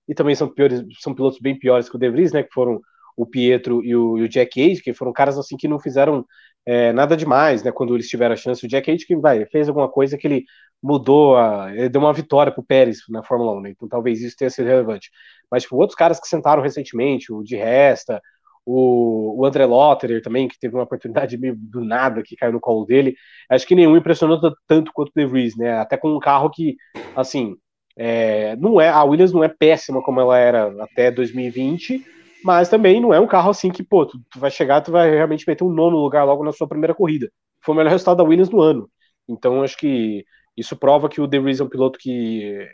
e 0.09 0.15
também 0.15 0.35
são 0.35 0.49
piores, 0.49 0.83
são 1.01 1.15
pilotos 1.15 1.39
bem 1.41 1.59
piores 1.59 1.89
que 1.89 1.97
o 1.97 1.99
De 1.99 2.11
Vries, 2.11 2.33
né? 2.33 2.43
Que 2.43 2.53
foram 2.53 2.81
o 3.17 3.27
Pietro 3.27 3.85
e 3.85 3.95
o, 3.95 4.19
e 4.19 4.23
o 4.23 4.29
Jack 4.29 4.61
Age, 4.61 4.83
que 4.83 4.95
foram 4.95 5.13
caras 5.13 5.39
assim 5.39 5.57
que 5.57 5.69
não 5.69 5.79
fizeram 5.79 6.25
é, 6.67 6.93
nada 6.93 7.17
demais, 7.17 7.63
né? 7.63 7.73
Quando 7.73 7.95
eles 7.95 8.09
tiveram 8.09 8.35
a 8.35 8.37
chance, 8.37 8.65
o 8.65 8.69
Jack 8.69 8.97
que 9.07 9.17
vai 9.17 9.45
fez 9.47 9.69
alguma 9.69 9.89
coisa 9.91 10.17
que 10.17 10.27
ele 10.27 10.45
mudou, 10.83 11.37
a, 11.37 11.69
deu 11.89 12.01
uma 12.01 12.13
vitória 12.13 12.53
para 12.53 12.61
o 12.61 12.65
Pérez 12.65 12.99
na 13.09 13.23
Fórmula 13.23 13.53
1, 13.59 13.61
né? 13.61 13.71
Então 13.71 13.89
talvez 13.89 14.21
isso 14.21 14.37
tenha 14.37 14.51
sido 14.51 14.67
relevante. 14.67 15.11
Mas 15.51 15.63
tipo, 15.63 15.77
outros 15.77 15.97
caras 15.97 16.19
que 16.19 16.27
sentaram 16.27 16.63
recentemente, 16.63 17.33
o 17.33 17.43
de 17.43 17.57
Resta, 17.57 18.21
o, 18.65 19.41
o 19.41 19.47
André 19.47 19.67
Lotterer 19.67 20.23
também, 20.23 20.49
que 20.49 20.59
teve 20.59 20.75
uma 20.75 20.85
oportunidade 20.85 21.37
meio 21.39 21.55
do 21.57 21.85
nada 21.85 22.23
que 22.23 22.37
caiu 22.37 22.53
no 22.53 22.61
colo 22.61 22.85
dele. 22.85 23.15
Acho 23.49 23.67
que 23.67 23.75
nenhum 23.75 23.97
impressionou 23.97 24.41
tanto 24.67 24.93
quanto 24.93 25.11
o 25.11 25.13
De 25.15 25.27
Vries, 25.27 25.57
né? 25.57 25.79
Até 25.79 25.97
com 25.97 26.15
um 26.15 26.21
carro 26.21 26.51
que, 26.51 26.77
assim, 27.17 27.57
é, 27.97 28.57
não 28.57 28.81
é 28.81 28.89
a 28.89 29.03
Williams 29.05 29.33
não 29.33 29.45
é 29.45 29.49
péssima 29.49 30.03
como 30.03 30.21
ela 30.21 30.39
era 30.39 30.73
até 30.83 31.11
2020, 31.11 32.05
mas 32.45 32.69
também 32.69 33.01
não 33.01 33.13
é 33.13 33.21
um 33.21 33.27
carro 33.27 33.51
assim 33.51 33.71
que, 33.71 33.83
pô, 33.83 34.07
tu, 34.07 34.19
tu 34.31 34.39
vai 34.39 34.51
chegar, 34.51 34.81
tu 34.81 34.91
vai 34.93 35.11
realmente 35.11 35.45
meter 35.47 35.65
um 35.65 35.73
nono 35.73 35.97
lugar 35.99 36.25
logo 36.25 36.45
na 36.45 36.53
sua 36.53 36.69
primeira 36.69 36.95
corrida. 36.95 37.31
Foi 37.65 37.75
o 37.75 37.79
melhor 37.79 37.91
resultado 37.91 38.19
da 38.19 38.25
Williams 38.25 38.51
no 38.51 38.61
ano. 38.61 38.89
Então, 39.29 39.63
acho 39.63 39.77
que 39.77 40.25
isso 40.57 40.77
prova 40.77 41.09
que 41.09 41.21
o 41.21 41.27
De 41.27 41.39
Vries 41.41 41.61
é 41.61 41.65
um 41.65 41.69
piloto 41.69 41.99
que, 41.99 42.69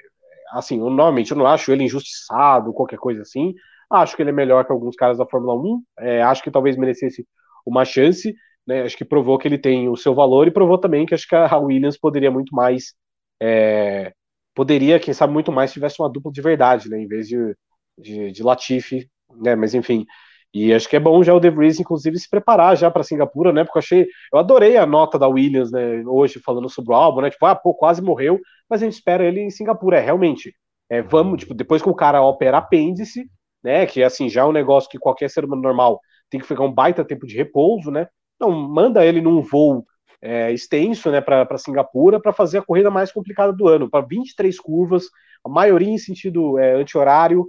assim, 0.53 0.79
eu, 0.79 0.85
normalmente 0.91 1.31
eu 1.31 1.37
não 1.37 1.47
acho 1.47 1.73
ele 1.73 1.85
injustiçado, 1.85 2.73
qualquer 2.73 2.99
coisa 2.99 3.23
assim, 3.23 3.55
Acho 3.91 4.15
que 4.17 4.23
ele 4.23 4.31
é 4.31 4.33
melhor 4.33 4.65
que 4.67 4.73
alguns 4.73 4.95
caras 4.97 5.19
da 5.19 5.27
Fórmula 5.27 5.55
1. 5.55 5.83
É, 6.01 6.23
acho 6.23 6.43
que 6.43 6.51
talvez 6.51 6.77
merecesse 6.77 7.27
uma 7.65 7.85
chance. 7.85 8.35
Né? 8.67 8.83
Acho 8.83 8.97
que 8.97 9.05
provou 9.05 9.39
que 9.39 9.49
ele 9.49 9.59
tem 9.59 9.89
o 9.89 9.97
seu 9.97 10.15
valor 10.15 10.47
e 10.47 10.51
provou 10.51 10.79
também 10.79 11.07
que 11.07 11.15
acho 11.15 11.27
que 11.27 11.35
a 11.35 11.57
Williams 11.59 11.99
poderia 11.99 12.31
muito 12.31 12.55
mais. 12.55 12.95
É, 13.41 14.13
poderia, 14.55 15.01
quem 15.01 15.15
sabe, 15.15 15.33
muito 15.33 15.51
mais 15.53 15.71
se 15.71 15.75
tivesse 15.75 16.01
uma 16.03 16.11
dupla 16.11 16.31
de 16.33 16.43
verdade, 16.43 16.89
né? 16.91 16.99
Em 17.01 17.07
vez 17.09 17.29
de, 17.29 17.57
de, 17.99 18.31
de 18.33 18.43
Latifi, 18.43 19.09
né? 19.37 19.55
Mas 19.57 19.75
enfim. 19.75 20.05
E 20.55 20.73
acho 20.73 20.89
que 20.89 20.97
é 20.97 21.01
bom 21.01 21.23
já 21.23 21.35
o 21.35 21.41
De 21.41 21.51
Vries, 21.51 21.79
inclusive, 21.79 22.19
se 22.19 22.29
preparar 22.29 22.77
já 22.77 22.91
para 22.91 23.03
Singapura, 23.03 23.53
né? 23.53 23.65
Porque 23.65 23.79
eu 23.79 23.81
achei. 23.81 24.07
Eu 24.33 24.39
adorei 24.39 24.77
a 24.77 24.87
nota 24.87 25.19
da 25.19 25.29
Williams, 25.29 25.70
né? 25.70 26.03
Hoje, 26.07 26.41
falando 26.41 26.69
sobre 26.70 26.93
o 26.93 26.95
álbum, 26.95 27.20
né? 27.20 27.31
Tipo, 27.31 27.47
ah, 27.47 27.55
pô, 27.55 27.75
quase 27.75 28.01
morreu, 28.03 28.41
mas 28.69 28.83
a 28.83 28.85
gente 28.87 28.95
espera 28.95 29.25
ele 29.25 29.41
em 29.41 29.51
Singapura. 29.51 29.99
É 29.99 30.01
realmente. 30.01 30.55
É, 30.91 31.03
vamos, 31.03 31.41
tipo, 31.41 31.55
depois 31.55 31.83
que 31.83 31.89
o 31.89 31.95
cara 31.95 32.23
opera 32.23 32.59
apêndice, 32.59 33.29
né? 33.62 33.85
Que 33.87 34.03
assim, 34.03 34.29
já 34.29 34.43
é 34.43 34.45
um 34.45 34.53
negócio 34.53 34.89
que 34.89 34.99
qualquer 34.99 35.29
ser 35.29 35.45
humano 35.45 35.62
normal 35.62 36.01
tem 36.31 36.41
que 36.41 36.47
ficar 36.47 36.65
um 36.65 36.73
baita 36.73 37.05
tempo 37.05 37.27
de 37.27 37.37
repouso, 37.37 37.91
né? 37.91 38.09
Então, 38.37 38.51
manda 38.51 39.05
ele 39.05 39.20
num 39.20 39.43
voo 39.43 39.85
é, 40.23 40.53
extenso 40.53 41.11
né, 41.11 41.20
para 41.20 41.59
Singapura 41.59 42.20
para 42.20 42.33
fazer 42.33 42.59
a 42.59 42.62
corrida 42.62 42.91
mais 42.91 43.12
complicada 43.12 43.53
do 43.53 43.69
ano, 43.69 43.89
para 43.89 44.05
23 44.05 44.59
curvas, 44.59 45.07
a 45.45 45.49
maioria 45.49 45.89
em 45.89 45.99
sentido 45.99 46.59
é, 46.59 46.75
anti-horário, 46.75 47.49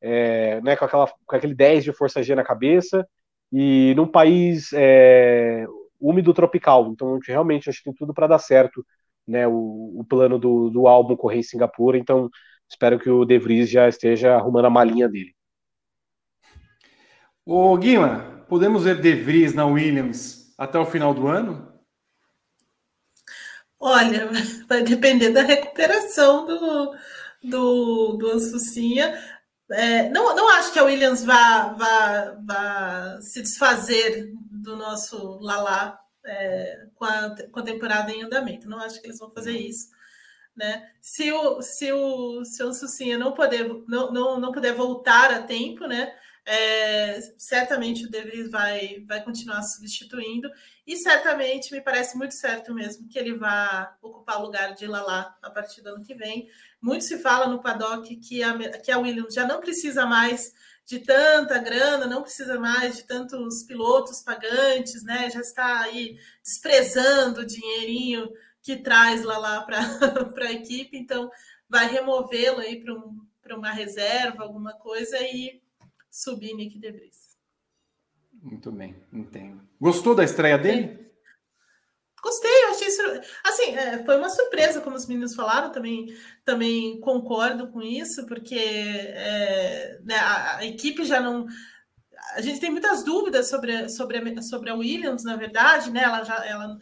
é, 0.00 0.60
né, 0.62 0.76
com, 0.76 0.84
aquela, 0.84 1.06
com 1.26 1.36
aquele 1.36 1.54
10 1.54 1.84
de 1.84 1.92
força 1.92 2.22
G 2.22 2.34
na 2.34 2.44
cabeça, 2.44 3.06
e 3.52 3.94
num 3.96 4.06
país 4.06 4.70
é, 4.72 5.66
úmido 6.00 6.32
tropical. 6.32 6.90
Então, 6.90 7.18
realmente, 7.26 7.68
acho 7.68 7.78
que 7.78 7.84
tem 7.84 7.94
tudo 7.94 8.14
para 8.14 8.26
dar 8.26 8.38
certo 8.38 8.84
né, 9.26 9.46
o, 9.46 10.00
o, 10.00 10.04
plano 10.08 10.38
do, 10.38 10.70
do 10.70 10.86
álbum 10.86 11.16
correr 11.16 11.38
em 11.38 11.42
Singapura. 11.42 11.98
Então, 11.98 12.30
espero 12.68 12.98
que 12.98 13.10
o 13.10 13.24
De 13.24 13.38
Vries 13.38 13.68
já 13.68 13.88
esteja 13.88 14.34
arrumando 14.34 14.66
a 14.66 14.70
malinha 14.70 15.08
dele. 15.08 15.34
Ô, 17.44 17.76
Guima, 17.76 18.44
podemos 18.48 18.84
ver 18.84 19.00
De 19.00 19.12
Vries 19.12 19.54
na 19.54 19.66
Williams 19.66 20.54
até 20.56 20.78
o 20.78 20.86
final 20.86 21.12
do 21.12 21.26
ano? 21.26 21.70
Olha, 23.78 24.28
vai 24.68 24.82
depender 24.82 25.30
da 25.30 25.42
recuperação 25.42 26.46
do, 26.46 26.94
do, 27.42 28.16
do 28.18 28.30
Ansucinha. 28.30 29.18
É, 29.72 30.08
não, 30.08 30.34
não 30.34 30.48
acho 30.50 30.72
que 30.72 30.78
a 30.78 30.84
Williams 30.84 31.24
vá, 31.24 31.72
vá, 31.74 32.36
vá 32.44 33.20
se 33.20 33.40
desfazer 33.40 34.32
do 34.50 34.76
nosso 34.76 35.38
Lala 35.40 35.98
é, 36.24 36.86
com, 36.94 37.04
a, 37.04 37.34
com 37.50 37.60
a 37.60 37.62
temporada 37.62 38.10
em 38.10 38.22
andamento. 38.22 38.68
Não 38.68 38.78
acho 38.78 39.00
que 39.00 39.06
eles 39.06 39.18
vão 39.18 39.30
fazer 39.30 39.52
isso. 39.52 39.88
Né? 40.56 40.90
Se 41.00 41.32
o 41.32 41.62
se 41.62 41.92
o, 41.92 42.44
se 42.44 42.62
o 42.62 42.72
Sucinha 42.72 43.16
não 43.16 43.32
poder 43.32 43.66
não, 43.86 44.12
não, 44.12 44.40
não 44.40 44.52
puder 44.52 44.74
voltar 44.74 45.32
a 45.32 45.42
tempo, 45.42 45.86
né? 45.86 46.14
É, 46.46 47.20
certamente 47.36 48.06
o 48.06 48.10
De 48.10 48.22
Vries 48.22 48.50
vai, 48.50 49.04
vai 49.06 49.22
continuar 49.22 49.62
substituindo 49.62 50.50
e 50.86 50.96
certamente 50.96 51.70
me 51.70 51.80
parece 51.80 52.16
muito 52.16 52.34
certo 52.34 52.74
mesmo 52.74 53.06
que 53.08 53.18
ele 53.18 53.36
vá 53.36 53.96
ocupar 54.02 54.40
o 54.40 54.46
lugar 54.46 54.74
de 54.74 54.86
Lala 54.86 55.36
a 55.42 55.50
partir 55.50 55.82
do 55.82 55.90
ano 55.90 56.04
que 56.04 56.14
vem. 56.14 56.48
Muito 56.80 57.04
se 57.04 57.18
fala 57.18 57.46
no 57.46 57.60
paddock 57.60 58.16
que 58.16 58.42
a, 58.42 58.56
que 58.80 58.90
a 58.90 58.98
Williams 58.98 59.34
já 59.34 59.46
não 59.46 59.60
precisa 59.60 60.06
mais 60.06 60.52
de 60.86 60.98
tanta 60.98 61.58
grana, 61.58 62.06
não 62.06 62.22
precisa 62.22 62.58
mais 62.58 62.96
de 62.96 63.04
tantos 63.04 63.62
pilotos 63.62 64.22
pagantes, 64.22 65.04
né? 65.04 65.30
Já 65.30 65.40
está 65.40 65.82
aí 65.82 66.18
desprezando 66.42 67.42
o 67.42 67.46
dinheirinho 67.46 68.28
que 68.60 68.76
traz 68.76 69.22
lá 69.22 69.62
para 69.62 69.78
a 70.48 70.52
equipe, 70.52 70.96
então 70.96 71.30
vai 71.68 71.86
removê-lo 71.88 72.58
aí 72.58 72.82
para 72.82 72.94
um, 72.94 73.24
uma 73.56 73.70
reserva, 73.70 74.42
alguma 74.42 74.72
coisa, 74.72 75.16
e 75.20 75.62
subir 76.10 76.54
Nick 76.54 76.78
De 76.78 76.90
Vries. 76.90 77.36
Muito 78.42 78.72
bem, 78.72 78.96
entendo. 79.12 79.60
Gostou 79.80 80.14
da 80.14 80.24
estreia 80.24 80.58
dele? 80.58 81.10
Gostei, 82.22 82.64
eu 82.64 82.70
achei. 82.70 82.88
Assim, 83.44 83.76
é, 83.76 84.04
foi 84.04 84.18
uma 84.18 84.28
surpresa, 84.28 84.80
como 84.80 84.96
os 84.96 85.06
meninos 85.06 85.34
falaram, 85.34 85.72
também, 85.72 86.06
também 86.44 87.00
concordo 87.00 87.68
com 87.68 87.80
isso, 87.80 88.26
porque 88.26 88.58
é, 88.58 89.98
né, 90.04 90.16
a, 90.16 90.56
a, 90.58 90.66
equipe 90.66 91.04
já 91.04 91.18
não. 91.20 91.46
A 92.34 92.40
gente 92.42 92.60
tem 92.60 92.70
muitas 92.70 93.02
dúvidas 93.02 93.48
sobre, 93.48 93.88
sobre, 93.88 94.18
a, 94.18 94.42
sobre 94.42 94.70
a 94.70 94.74
Williams, 94.74 95.24
na 95.24 95.36
verdade, 95.36 95.90
né? 95.90 96.02
Ela, 96.02 96.22
já, 96.22 96.44
ela, 96.46 96.78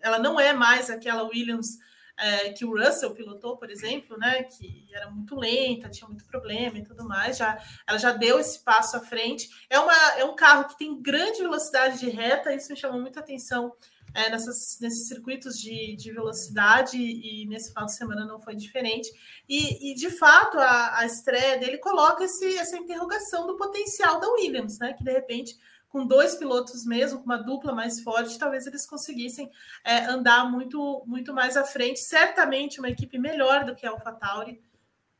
ela 0.00 0.18
não 0.18 0.38
é 0.38 0.52
mais 0.52 0.90
aquela 0.90 1.22
Williams 1.24 1.78
é, 2.22 2.52
que 2.52 2.64
o 2.64 2.70
Russell 2.78 3.14
pilotou, 3.14 3.56
por 3.56 3.68
exemplo, 3.68 4.16
né? 4.16 4.44
Que 4.44 4.86
era 4.92 5.10
muito 5.10 5.34
lenta, 5.34 5.90
tinha 5.90 6.06
muito 6.06 6.24
problema 6.24 6.78
e 6.78 6.84
tudo 6.84 7.04
mais. 7.04 7.36
Já, 7.36 7.60
ela 7.84 7.98
já 7.98 8.12
deu 8.12 8.38
esse 8.38 8.60
passo 8.60 8.96
à 8.96 9.00
frente. 9.00 9.50
É, 9.68 9.78
uma, 9.80 9.92
é 10.16 10.24
um 10.24 10.36
carro 10.36 10.68
que 10.68 10.78
tem 10.78 11.02
grande 11.02 11.42
velocidade 11.42 11.98
de 11.98 12.08
reta, 12.08 12.54
isso 12.54 12.70
me 12.70 12.78
chamou 12.78 13.00
muita 13.00 13.18
atenção 13.18 13.72
é, 14.14 14.30
nessas, 14.30 14.78
nesses 14.80 15.08
circuitos 15.08 15.58
de, 15.58 15.96
de 15.96 16.12
velocidade 16.12 16.96
e 16.96 17.46
nesse 17.46 17.70
final 17.70 17.86
de 17.86 17.96
semana 17.96 18.24
não 18.24 18.38
foi 18.38 18.54
diferente. 18.54 19.10
E, 19.48 19.90
e 19.90 19.94
de 19.94 20.10
fato, 20.10 20.58
a, 20.58 21.00
a 21.00 21.06
estreia 21.06 21.58
dele 21.58 21.78
coloca 21.78 22.22
esse, 22.24 22.56
essa 22.56 22.76
interrogação 22.76 23.46
do 23.46 23.56
potencial 23.56 24.20
da 24.20 24.28
Williams, 24.30 24.78
né? 24.78 24.92
Que 24.92 25.02
de 25.02 25.12
repente, 25.12 25.56
com 25.92 26.06
dois 26.06 26.34
pilotos 26.34 26.86
mesmo, 26.86 27.18
com 27.18 27.26
uma 27.26 27.36
dupla 27.36 27.74
mais 27.74 28.00
forte, 28.00 28.38
talvez 28.38 28.66
eles 28.66 28.86
conseguissem 28.86 29.50
é, 29.84 30.06
andar 30.06 30.50
muito, 30.50 31.04
muito 31.06 31.34
mais 31.34 31.54
à 31.54 31.64
frente. 31.64 32.00
Certamente 32.00 32.78
uma 32.78 32.88
equipe 32.88 33.18
melhor 33.18 33.64
do 33.64 33.76
que 33.76 33.86
a 33.86 33.90
AlphaTauri, 33.90 34.58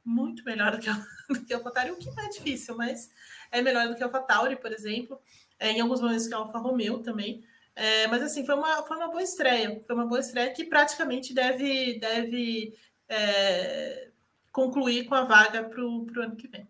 muito 0.02 0.42
melhor 0.44 0.72
do 0.72 0.80
que 0.80 0.88
a, 0.88 0.94
do 1.28 1.44
que 1.44 1.52
a 1.52 1.58
AlphaTauri, 1.58 1.90
o 1.90 1.98
que 1.98 2.10
não 2.10 2.24
é 2.24 2.28
difícil, 2.30 2.74
mas 2.74 3.10
é 3.50 3.60
melhor 3.60 3.86
do 3.86 3.94
que 3.94 4.02
a 4.02 4.06
AlphaTauri, 4.06 4.56
por 4.56 4.72
exemplo. 4.72 5.20
É, 5.58 5.72
em 5.72 5.80
alguns 5.80 6.00
momentos 6.00 6.26
que 6.26 6.34
a 6.34 6.38
Alfa 6.38 6.58
Romeo 6.58 7.00
também. 7.02 7.44
É, 7.76 8.06
mas 8.06 8.22
assim, 8.22 8.44
foi 8.44 8.54
uma, 8.54 8.82
foi 8.82 8.96
uma 8.96 9.08
boa 9.08 9.22
estreia. 9.22 9.78
Foi 9.86 9.94
uma 9.94 10.06
boa 10.06 10.20
estreia 10.20 10.50
que 10.52 10.64
praticamente 10.64 11.34
deve, 11.34 11.98
deve 12.00 12.74
é, 13.08 14.08
concluir 14.50 15.04
com 15.04 15.14
a 15.14 15.24
vaga 15.24 15.62
para 15.62 15.84
o 15.84 16.06
ano 16.16 16.34
que 16.34 16.48
vem. 16.48 16.66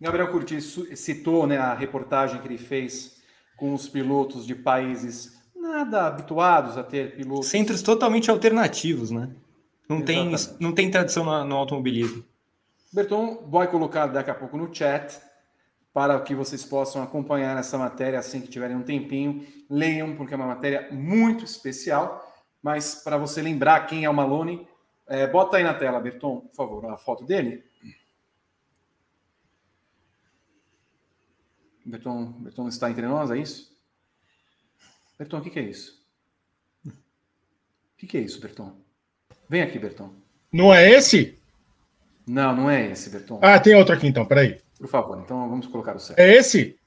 Gabriel 0.00 0.30
Curti 0.30 0.60
citou 0.60 1.46
né, 1.46 1.56
a 1.56 1.74
reportagem 1.74 2.40
que 2.40 2.48
ele 2.48 2.58
fez 2.58 3.22
com 3.56 3.72
os 3.72 3.88
pilotos 3.88 4.46
de 4.46 4.54
países 4.54 5.40
nada 5.54 6.06
habituados 6.06 6.76
a 6.76 6.82
ter 6.82 7.16
pilotos. 7.16 7.48
Centros 7.48 7.82
totalmente 7.82 8.30
alternativos, 8.30 9.10
né? 9.10 9.30
Não, 9.88 10.02
tem, 10.02 10.32
não 10.58 10.72
tem 10.72 10.90
tradição 10.90 11.24
no, 11.24 11.44
no 11.44 11.56
automobilismo. 11.56 12.24
Berton 12.92 13.46
vai 13.48 13.68
colocar 13.68 14.06
daqui 14.06 14.30
a 14.30 14.34
pouco 14.34 14.56
no 14.56 14.72
chat 14.72 15.20
para 15.92 16.18
que 16.20 16.34
vocês 16.34 16.64
possam 16.64 17.02
acompanhar 17.02 17.56
essa 17.58 17.78
matéria 17.78 18.18
assim 18.18 18.40
que 18.40 18.48
tiverem 18.48 18.76
um 18.76 18.82
tempinho. 18.82 19.46
Leiam, 19.68 20.16
porque 20.16 20.34
é 20.34 20.36
uma 20.36 20.46
matéria 20.46 20.88
muito 20.90 21.44
especial. 21.44 22.32
Mas 22.62 22.96
para 22.96 23.16
você 23.16 23.42
lembrar 23.42 23.86
quem 23.86 24.04
é 24.04 24.10
o 24.10 24.14
Malone, 24.14 24.66
é, 25.06 25.26
bota 25.26 25.56
aí 25.56 25.62
na 25.62 25.74
tela, 25.74 26.00
Berton, 26.00 26.40
por 26.40 26.54
favor, 26.54 26.86
a 26.86 26.96
foto 26.96 27.24
dele. 27.24 27.64
Berton, 31.84 32.32
Berton 32.40 32.68
está 32.68 32.90
entre 32.90 33.06
nós, 33.06 33.30
é 33.30 33.38
isso? 33.38 33.76
Berton, 35.18 35.38
o 35.38 35.42
que, 35.42 35.50
que 35.50 35.58
é 35.58 35.62
isso? 35.62 36.02
O 36.86 36.92
que, 37.98 38.06
que 38.06 38.16
é 38.16 38.20
isso, 38.20 38.40
Berton? 38.40 38.74
Vem 39.48 39.62
aqui, 39.62 39.78
Berton. 39.78 40.12
Não 40.52 40.72
é 40.72 40.90
esse? 40.90 41.38
Não, 42.26 42.56
não 42.56 42.70
é 42.70 42.90
esse, 42.90 43.10
Berton. 43.10 43.38
Ah, 43.42 43.60
tem 43.60 43.74
outro 43.74 43.94
aqui 43.94 44.06
então, 44.06 44.24
peraí. 44.24 44.60
Por 44.78 44.88
favor, 44.88 45.20
então 45.20 45.48
vamos 45.48 45.66
colocar 45.66 45.94
o 45.94 45.98
certo. 45.98 46.18
É 46.18 46.34
esse? 46.34 46.78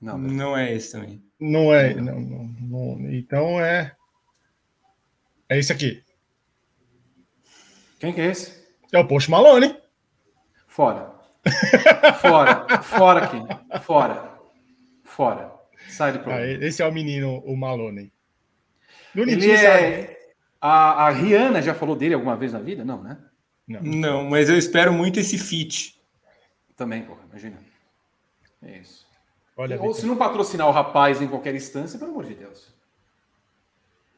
Não, 0.00 0.18
não 0.18 0.56
é 0.56 0.72
esse 0.72 0.92
também. 0.92 1.22
Não 1.40 1.72
é. 1.72 1.94
Não, 1.94 2.20
não, 2.20 2.44
não, 2.60 3.12
então 3.12 3.60
é. 3.60 3.96
É 5.48 5.58
esse 5.58 5.72
aqui. 5.72 6.04
Quem 7.98 8.12
que 8.12 8.20
é 8.20 8.26
esse? 8.26 8.64
É 8.92 8.98
o 8.98 9.08
Post 9.08 9.30
Malone. 9.30 9.76
Fora. 10.66 11.13
Fora. 12.20 12.82
Fora 12.82 13.24
aqui. 13.24 13.80
Fora. 13.82 14.38
Fora. 15.04 15.52
Sai 15.88 16.12
do 16.12 16.20
programa. 16.20 16.44
Ah, 16.44 16.66
esse 16.66 16.82
é 16.82 16.86
o 16.86 16.92
menino, 16.92 17.38
o 17.44 17.56
Malone. 17.56 18.12
Ele 19.14 19.50
é... 19.50 20.18
A, 20.60 21.06
a 21.06 21.10
Rihanna 21.10 21.60
já 21.60 21.74
falou 21.74 21.94
dele 21.94 22.14
alguma 22.14 22.36
vez 22.36 22.52
na 22.52 22.58
vida? 22.58 22.84
Não, 22.84 23.02
né? 23.02 23.18
Não. 23.68 23.82
Não, 23.82 24.24
mas 24.24 24.48
eu 24.48 24.56
espero 24.56 24.92
muito 24.92 25.20
esse 25.20 25.38
fit. 25.38 26.00
Também, 26.74 27.02
porra, 27.02 27.20
imagina. 27.30 27.58
É 28.62 28.78
isso. 28.78 29.06
Olha, 29.56 29.80
Ou 29.80 29.94
se 29.94 30.06
não 30.06 30.16
patrocinar 30.16 30.66
o 30.66 30.72
rapaz 30.72 31.22
em 31.22 31.28
qualquer 31.28 31.54
instância, 31.54 31.98
pelo 31.98 32.10
amor 32.10 32.24
de 32.24 32.34
Deus. 32.34 32.74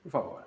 Por 0.03 0.11
favor. 0.11 0.47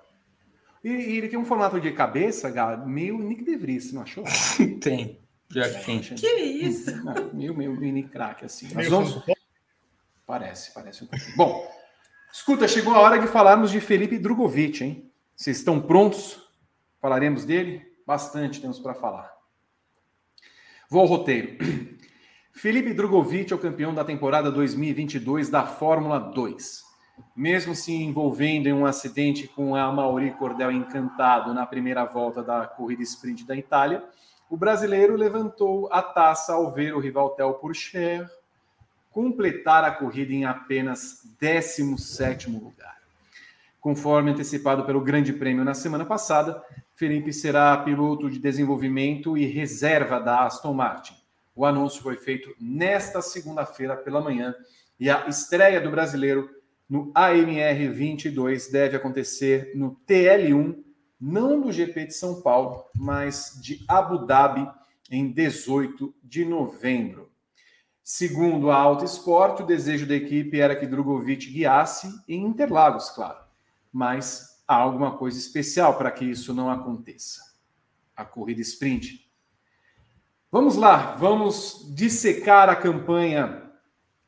E, 0.82 0.88
e 0.88 1.18
ele 1.18 1.28
tem 1.28 1.38
um 1.38 1.44
formato 1.44 1.80
de 1.80 1.92
cabeça, 1.92 2.50
meio 2.86 3.18
Nick 3.18 3.44
DeVries, 3.44 3.92
não 3.92 4.02
achou? 4.02 4.24
tem. 4.80 5.18
Já 5.52 5.68
tem. 5.82 6.00
Que 6.00 6.26
isso? 6.26 7.04
Não, 7.04 7.30
meio, 7.32 7.56
meio 7.56 7.72
mini 7.72 8.04
crack, 8.04 8.44
assim. 8.44 8.68
Mas 8.72 8.88
vamos... 8.88 9.20
Parece, 10.26 10.72
parece 10.72 11.02
um 11.02 11.08
pouquinho. 11.08 11.36
Bom, 11.36 11.68
escuta, 12.32 12.68
chegou 12.68 12.94
a 12.94 13.00
hora 13.00 13.18
de 13.18 13.26
falarmos 13.26 13.70
de 13.70 13.80
Felipe 13.80 14.16
Drogovic, 14.16 14.84
hein? 14.84 15.10
Vocês 15.36 15.56
estão 15.56 15.80
prontos? 15.80 16.40
Falaremos 17.00 17.44
dele? 17.44 17.82
Bastante 18.06 18.60
temos 18.60 18.78
para 18.78 18.94
falar. 18.94 19.32
Vou 20.88 21.00
ao 21.00 21.06
roteiro. 21.06 21.58
Felipe 22.52 22.92
Drogovic 22.92 23.52
é 23.52 23.56
o 23.56 23.58
campeão 23.58 23.92
da 23.92 24.04
temporada 24.04 24.52
2022 24.52 25.48
da 25.48 25.66
Fórmula 25.66 26.18
2. 26.18 26.82
Mesmo 27.34 27.74
se 27.74 27.92
envolvendo 27.92 28.68
em 28.68 28.72
um 28.72 28.86
acidente 28.86 29.48
com 29.48 29.74
a 29.74 29.90
Mauri 29.90 30.30
Cordel 30.32 30.70
encantado 30.70 31.52
na 31.52 31.66
primeira 31.66 32.04
volta 32.04 32.42
da 32.42 32.66
corrida 32.66 33.02
sprint 33.02 33.44
da 33.44 33.56
Itália, 33.56 34.04
o 34.50 34.56
brasileiro 34.56 35.14
levantou 35.14 35.88
a 35.92 36.02
taça 36.02 36.52
ao 36.52 36.72
ver 36.72 36.92
o 36.92 36.98
rival 36.98 37.30
Theo 37.30 37.54
Pourchaire 37.54 38.28
completar 39.10 39.84
a 39.84 39.92
corrida 39.92 40.32
em 40.32 40.44
apenas 40.44 41.22
17º 41.40 42.60
lugar. 42.60 42.98
Conforme 43.80 44.32
antecipado 44.32 44.84
pelo 44.84 45.00
Grande 45.00 45.32
Prêmio 45.32 45.64
na 45.64 45.72
semana 45.72 46.04
passada, 46.04 46.62
Felipe 46.96 47.32
será 47.32 47.76
piloto 47.78 48.28
de 48.28 48.38
desenvolvimento 48.40 49.38
e 49.38 49.46
reserva 49.46 50.18
da 50.18 50.44
Aston 50.44 50.74
Martin. 50.74 51.14
O 51.54 51.64
anúncio 51.64 52.02
foi 52.02 52.16
feito 52.16 52.54
nesta 52.60 53.22
segunda-feira 53.22 53.96
pela 53.96 54.20
manhã 54.20 54.54
e 54.98 55.08
a 55.08 55.28
estreia 55.28 55.80
do 55.80 55.90
brasileiro 55.90 56.50
no 56.88 57.12
AMR 57.14 57.92
22 57.92 58.68
deve 58.70 58.96
acontecer 58.96 59.70
no 59.76 59.96
TL1, 60.08 60.76
não 61.20 61.60
do 61.60 61.70
GP 61.70 62.06
de 62.06 62.14
São 62.14 62.40
Paulo, 62.40 62.86
mas 62.94 63.58
de 63.62 63.84
Abu 63.86 64.24
Dhabi 64.24 64.68
em 65.10 65.30
18 65.30 66.14
de 66.22 66.44
novembro. 66.44 67.30
Segundo 68.02 68.70
a 68.70 68.76
Auto 68.76 69.04
Esporte, 69.04 69.62
o 69.62 69.66
desejo 69.66 70.06
da 70.06 70.14
equipe 70.14 70.58
era 70.58 70.74
que 70.74 70.86
Drogovic 70.86 71.50
guiasse 71.50 72.08
em 72.26 72.44
Interlagos, 72.44 73.10
claro, 73.10 73.38
mas 73.92 74.62
há 74.66 74.74
alguma 74.74 75.16
coisa 75.16 75.38
especial 75.38 75.98
para 75.98 76.10
que 76.10 76.24
isso 76.24 76.54
não 76.54 76.70
aconteça. 76.70 77.40
A 78.16 78.24
corrida 78.24 78.60
sprint. 78.62 79.30
Vamos 80.50 80.76
lá, 80.76 81.14
vamos 81.14 81.92
dissecar 81.94 82.68
a 82.68 82.74
campanha 82.74 83.70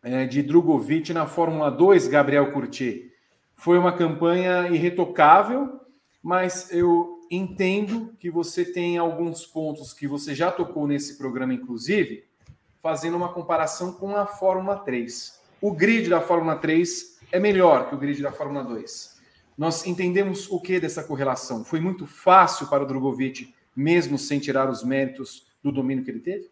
é, 0.02 0.26
de 0.26 0.42
Drogovic 0.42 1.12
na 1.12 1.26
Fórmula 1.26 1.70
2, 1.70 2.06
Gabriel 2.08 2.52
Curti. 2.52 3.10
Foi 3.54 3.78
uma 3.78 3.92
campanha 3.92 4.68
irretocável, 4.68 5.80
mas 6.22 6.70
eu 6.70 7.20
entendo 7.30 8.14
que 8.20 8.30
você 8.30 8.64
tem 8.64 8.98
alguns 8.98 9.44
pontos 9.44 9.92
que 9.92 10.06
você 10.06 10.34
já 10.34 10.52
tocou 10.52 10.86
nesse 10.86 11.18
programa, 11.18 11.54
inclusive, 11.54 12.24
fazendo 12.82 13.16
uma 13.16 13.32
comparação 13.32 13.92
com 13.92 14.14
a 14.14 14.26
Fórmula 14.26 14.76
3. 14.76 15.40
O 15.60 15.72
grid 15.72 16.08
da 16.08 16.20
Fórmula 16.20 16.56
3 16.56 17.18
é 17.32 17.40
melhor 17.40 17.88
que 17.88 17.94
o 17.94 17.98
grid 17.98 18.22
da 18.22 18.30
Fórmula 18.30 18.62
2. 18.62 19.20
Nós 19.56 19.86
entendemos 19.86 20.50
o 20.50 20.60
que 20.60 20.78
dessa 20.78 21.02
correlação? 21.02 21.64
Foi 21.64 21.80
muito 21.80 22.06
fácil 22.06 22.66
para 22.68 22.82
o 22.82 22.86
Drogovic, 22.86 23.52
mesmo 23.74 24.18
sem 24.18 24.38
tirar 24.38 24.68
os 24.68 24.84
méritos 24.84 25.46
do 25.62 25.72
domínio 25.72 26.04
que 26.04 26.10
ele 26.10 26.20
teve? 26.20 26.50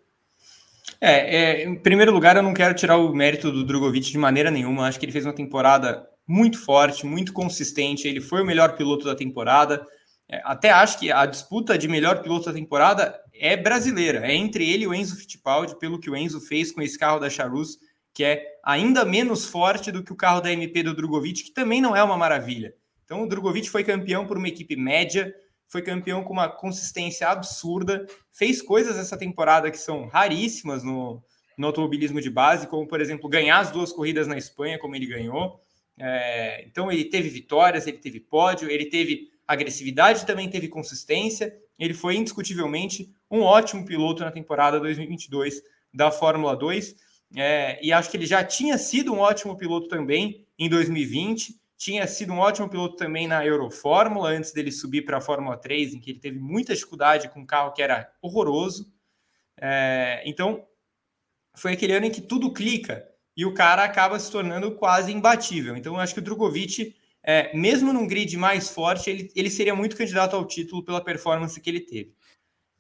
É, 1.01 1.37
é, 1.37 1.65
em 1.65 1.75
primeiro 1.77 2.13
lugar, 2.13 2.37
eu 2.37 2.43
não 2.43 2.53
quero 2.53 2.75
tirar 2.75 2.97
o 2.99 3.15
mérito 3.15 3.51
do 3.51 3.65
Drogovic 3.65 4.11
de 4.11 4.19
maneira 4.19 4.51
nenhuma. 4.51 4.87
Acho 4.87 4.99
que 4.99 5.07
ele 5.07 5.13
fez 5.13 5.25
uma 5.25 5.33
temporada 5.33 6.10
muito 6.31 6.61
forte, 6.61 7.05
muito 7.05 7.33
consistente. 7.33 8.07
Ele 8.07 8.21
foi 8.21 8.41
o 8.41 8.47
melhor 8.47 8.77
piloto 8.77 9.05
da 9.05 9.17
temporada. 9.17 9.85
É, 10.29 10.41
até 10.45 10.71
acho 10.71 10.97
que 11.01 11.11
a 11.11 11.27
disputa 11.27 11.77
de 11.77 11.89
melhor 11.89 12.23
piloto 12.23 12.47
da 12.47 12.53
temporada 12.53 13.21
é 13.35 13.57
brasileira. 13.57 14.25
É 14.25 14.33
entre 14.33 14.71
ele 14.71 14.85
e 14.85 14.87
o 14.87 14.95
Enzo 14.95 15.17
Fittipaldi, 15.17 15.77
pelo 15.81 15.99
que 15.99 16.09
o 16.09 16.17
Enzo 16.17 16.41
fez 16.41 16.71
com 16.71 16.81
esse 16.81 16.97
carro 16.97 17.19
da 17.19 17.29
Charus, 17.29 17.79
que 18.15 18.23
é 18.23 18.45
ainda 18.65 19.05
menos 19.05 19.45
forte 19.45 19.91
do 19.91 20.05
que 20.05 20.13
o 20.13 20.17
carro 20.17 20.41
da 20.41 20.53
MP 20.53 20.85
do 20.85 20.95
Drogovic, 20.95 21.43
que 21.43 21.53
também 21.53 21.81
não 21.81 21.97
é 21.97 22.03
uma 22.03 22.17
maravilha. 22.17 22.73
Então, 23.05 23.25
o 23.25 23.29
Drogovic 23.29 23.69
foi 23.69 23.83
campeão 23.83 24.25
por 24.25 24.39
uma 24.39 24.47
equipe 24.47 24.77
média, 24.77 25.35
foi 25.67 25.83
campeão 25.83 26.23
com 26.23 26.33
uma 26.33 26.49
consistência 26.49 27.29
absurda, 27.29 28.07
fez 28.31 28.63
coisas 28.63 28.97
essa 28.97 29.19
temporada 29.19 29.69
que 29.69 29.79
são 29.79 30.07
raríssimas 30.07 30.85
no, 30.85 31.21
no 31.59 31.67
automobilismo 31.67 32.21
de 32.21 32.31
base, 32.31 32.69
como, 32.69 32.87
por 32.87 33.01
exemplo, 33.01 33.29
ganhar 33.29 33.59
as 33.59 33.73
duas 33.73 33.93
corridas 33.93 34.29
na 34.29 34.39
Espanha, 34.39 34.79
como 34.79 34.95
ele 34.95 35.07
ganhou. 35.07 35.61
É, 36.01 36.65
então, 36.67 36.91
ele 36.91 37.05
teve 37.05 37.29
vitórias, 37.29 37.87
ele 37.87 37.99
teve 37.99 38.21
pódio, 38.21 38.71
ele 38.71 38.87
teve 38.87 39.31
agressividade, 39.47 40.27
também 40.27 40.49
teve 40.49 40.69
consistência. 40.69 41.55
Ele 41.79 41.95
foi 41.95 42.17
indiscutivelmente 42.17 43.13
um 43.31 43.43
ótimo 43.43 43.85
piloto 43.85 44.25
na 44.25 44.31
temporada 44.31 44.81
2022 44.81 45.63
da 45.93 46.11
Fórmula 46.11 46.57
2. 46.57 46.97
É, 47.37 47.79
e 47.85 47.93
acho 47.93 48.11
que 48.11 48.17
ele 48.17 48.27
já 48.27 48.43
tinha 48.43 48.77
sido 48.79 49.13
um 49.13 49.19
ótimo 49.19 49.57
piloto 49.57 49.89
também 49.89 50.47
em 50.59 50.69
2020 50.69 51.61
tinha 51.81 52.07
sido 52.07 52.35
um 52.35 52.39
ótimo 52.39 52.69
piloto 52.69 52.95
também 52.95 53.27
na 53.27 53.43
Eurofórmula, 53.43 54.29
antes 54.29 54.53
dele 54.53 54.71
subir 54.71 55.03
para 55.03 55.17
a 55.17 55.21
Fórmula 55.21 55.57
3, 55.57 55.95
em 55.95 55.99
que 55.99 56.11
ele 56.11 56.21
teve 56.21 56.39
muita 56.39 56.75
dificuldade 56.75 57.31
com 57.31 57.41
um 57.41 57.47
carro 57.47 57.73
que 57.73 57.81
era 57.81 58.13
horroroso. 58.21 58.93
É, 59.57 60.23
então, 60.27 60.67
foi 61.55 61.73
aquele 61.73 61.95
ano 61.95 62.05
em 62.05 62.11
que 62.11 62.21
tudo 62.21 62.53
clica 62.53 63.10
e 63.41 63.47
o 63.47 63.55
cara 63.55 63.85
acaba 63.85 64.21
se 64.21 64.31
tornando 64.31 64.71
quase 64.73 65.11
imbatível. 65.11 65.75
Então, 65.75 65.95
eu 65.95 66.01
acho 66.01 66.13
que 66.13 66.21
o 66.21 66.23
Drogovic, 66.23 66.95
é, 67.23 67.57
mesmo 67.57 67.91
num 67.91 68.07
grid 68.07 68.37
mais 68.37 68.69
forte, 68.69 69.09
ele, 69.09 69.33
ele 69.35 69.49
seria 69.49 69.75
muito 69.75 69.97
candidato 69.97 70.37
ao 70.37 70.45
título 70.45 70.85
pela 70.85 71.03
performance 71.03 71.59
que 71.59 71.71
ele 71.71 71.81
teve. 71.81 72.13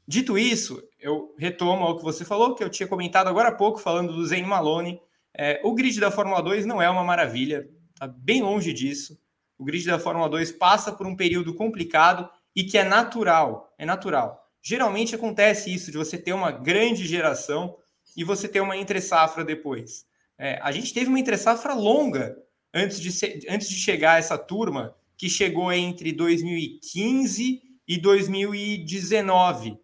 Dito 0.06 0.36
isso, 0.36 0.86
eu 0.98 1.34
retomo 1.38 1.86
ao 1.86 1.96
que 1.96 2.04
você 2.04 2.26
falou, 2.26 2.54
que 2.54 2.62
eu 2.62 2.68
tinha 2.68 2.86
comentado 2.86 3.28
agora 3.28 3.48
há 3.48 3.54
pouco, 3.54 3.78
falando 3.78 4.12
do 4.12 4.26
Zane 4.26 4.42
Malone. 4.42 5.00
É, 5.32 5.62
o 5.64 5.72
grid 5.72 5.98
da 5.98 6.10
Fórmula 6.10 6.42
2 6.42 6.66
não 6.66 6.82
é 6.82 6.90
uma 6.90 7.02
maravilha 7.02 7.66
está 7.94 8.06
bem 8.06 8.42
longe 8.42 8.70
disso. 8.74 9.18
O 9.56 9.64
grid 9.64 9.86
da 9.86 9.98
Fórmula 9.98 10.28
2 10.28 10.52
passa 10.52 10.92
por 10.92 11.06
um 11.06 11.16
período 11.16 11.54
complicado 11.54 12.28
e 12.54 12.64
que 12.64 12.76
é 12.76 12.84
natural, 12.84 13.72
é 13.78 13.86
natural. 13.86 14.46
Geralmente 14.60 15.14
acontece 15.14 15.72
isso 15.72 15.90
de 15.90 15.96
você 15.96 16.18
ter 16.18 16.34
uma 16.34 16.50
grande 16.50 17.06
geração 17.06 17.78
e 18.14 18.22
você 18.22 18.46
ter 18.46 18.60
uma 18.60 18.76
entre 18.76 19.00
safra 19.00 19.42
depois. 19.42 20.04
É, 20.42 20.58
a 20.62 20.72
gente 20.72 20.94
teve 20.94 21.10
uma 21.10 21.20
entre 21.20 21.36
safra 21.36 21.74
longa 21.74 22.34
antes 22.72 22.98
de, 22.98 23.12
ser, 23.12 23.40
antes 23.46 23.68
de 23.68 23.74
chegar 23.74 24.18
essa 24.18 24.38
turma 24.38 24.96
que 25.14 25.28
chegou 25.28 25.70
entre 25.70 26.12
2015 26.12 27.60
e 27.86 27.98
2019. 27.98 29.78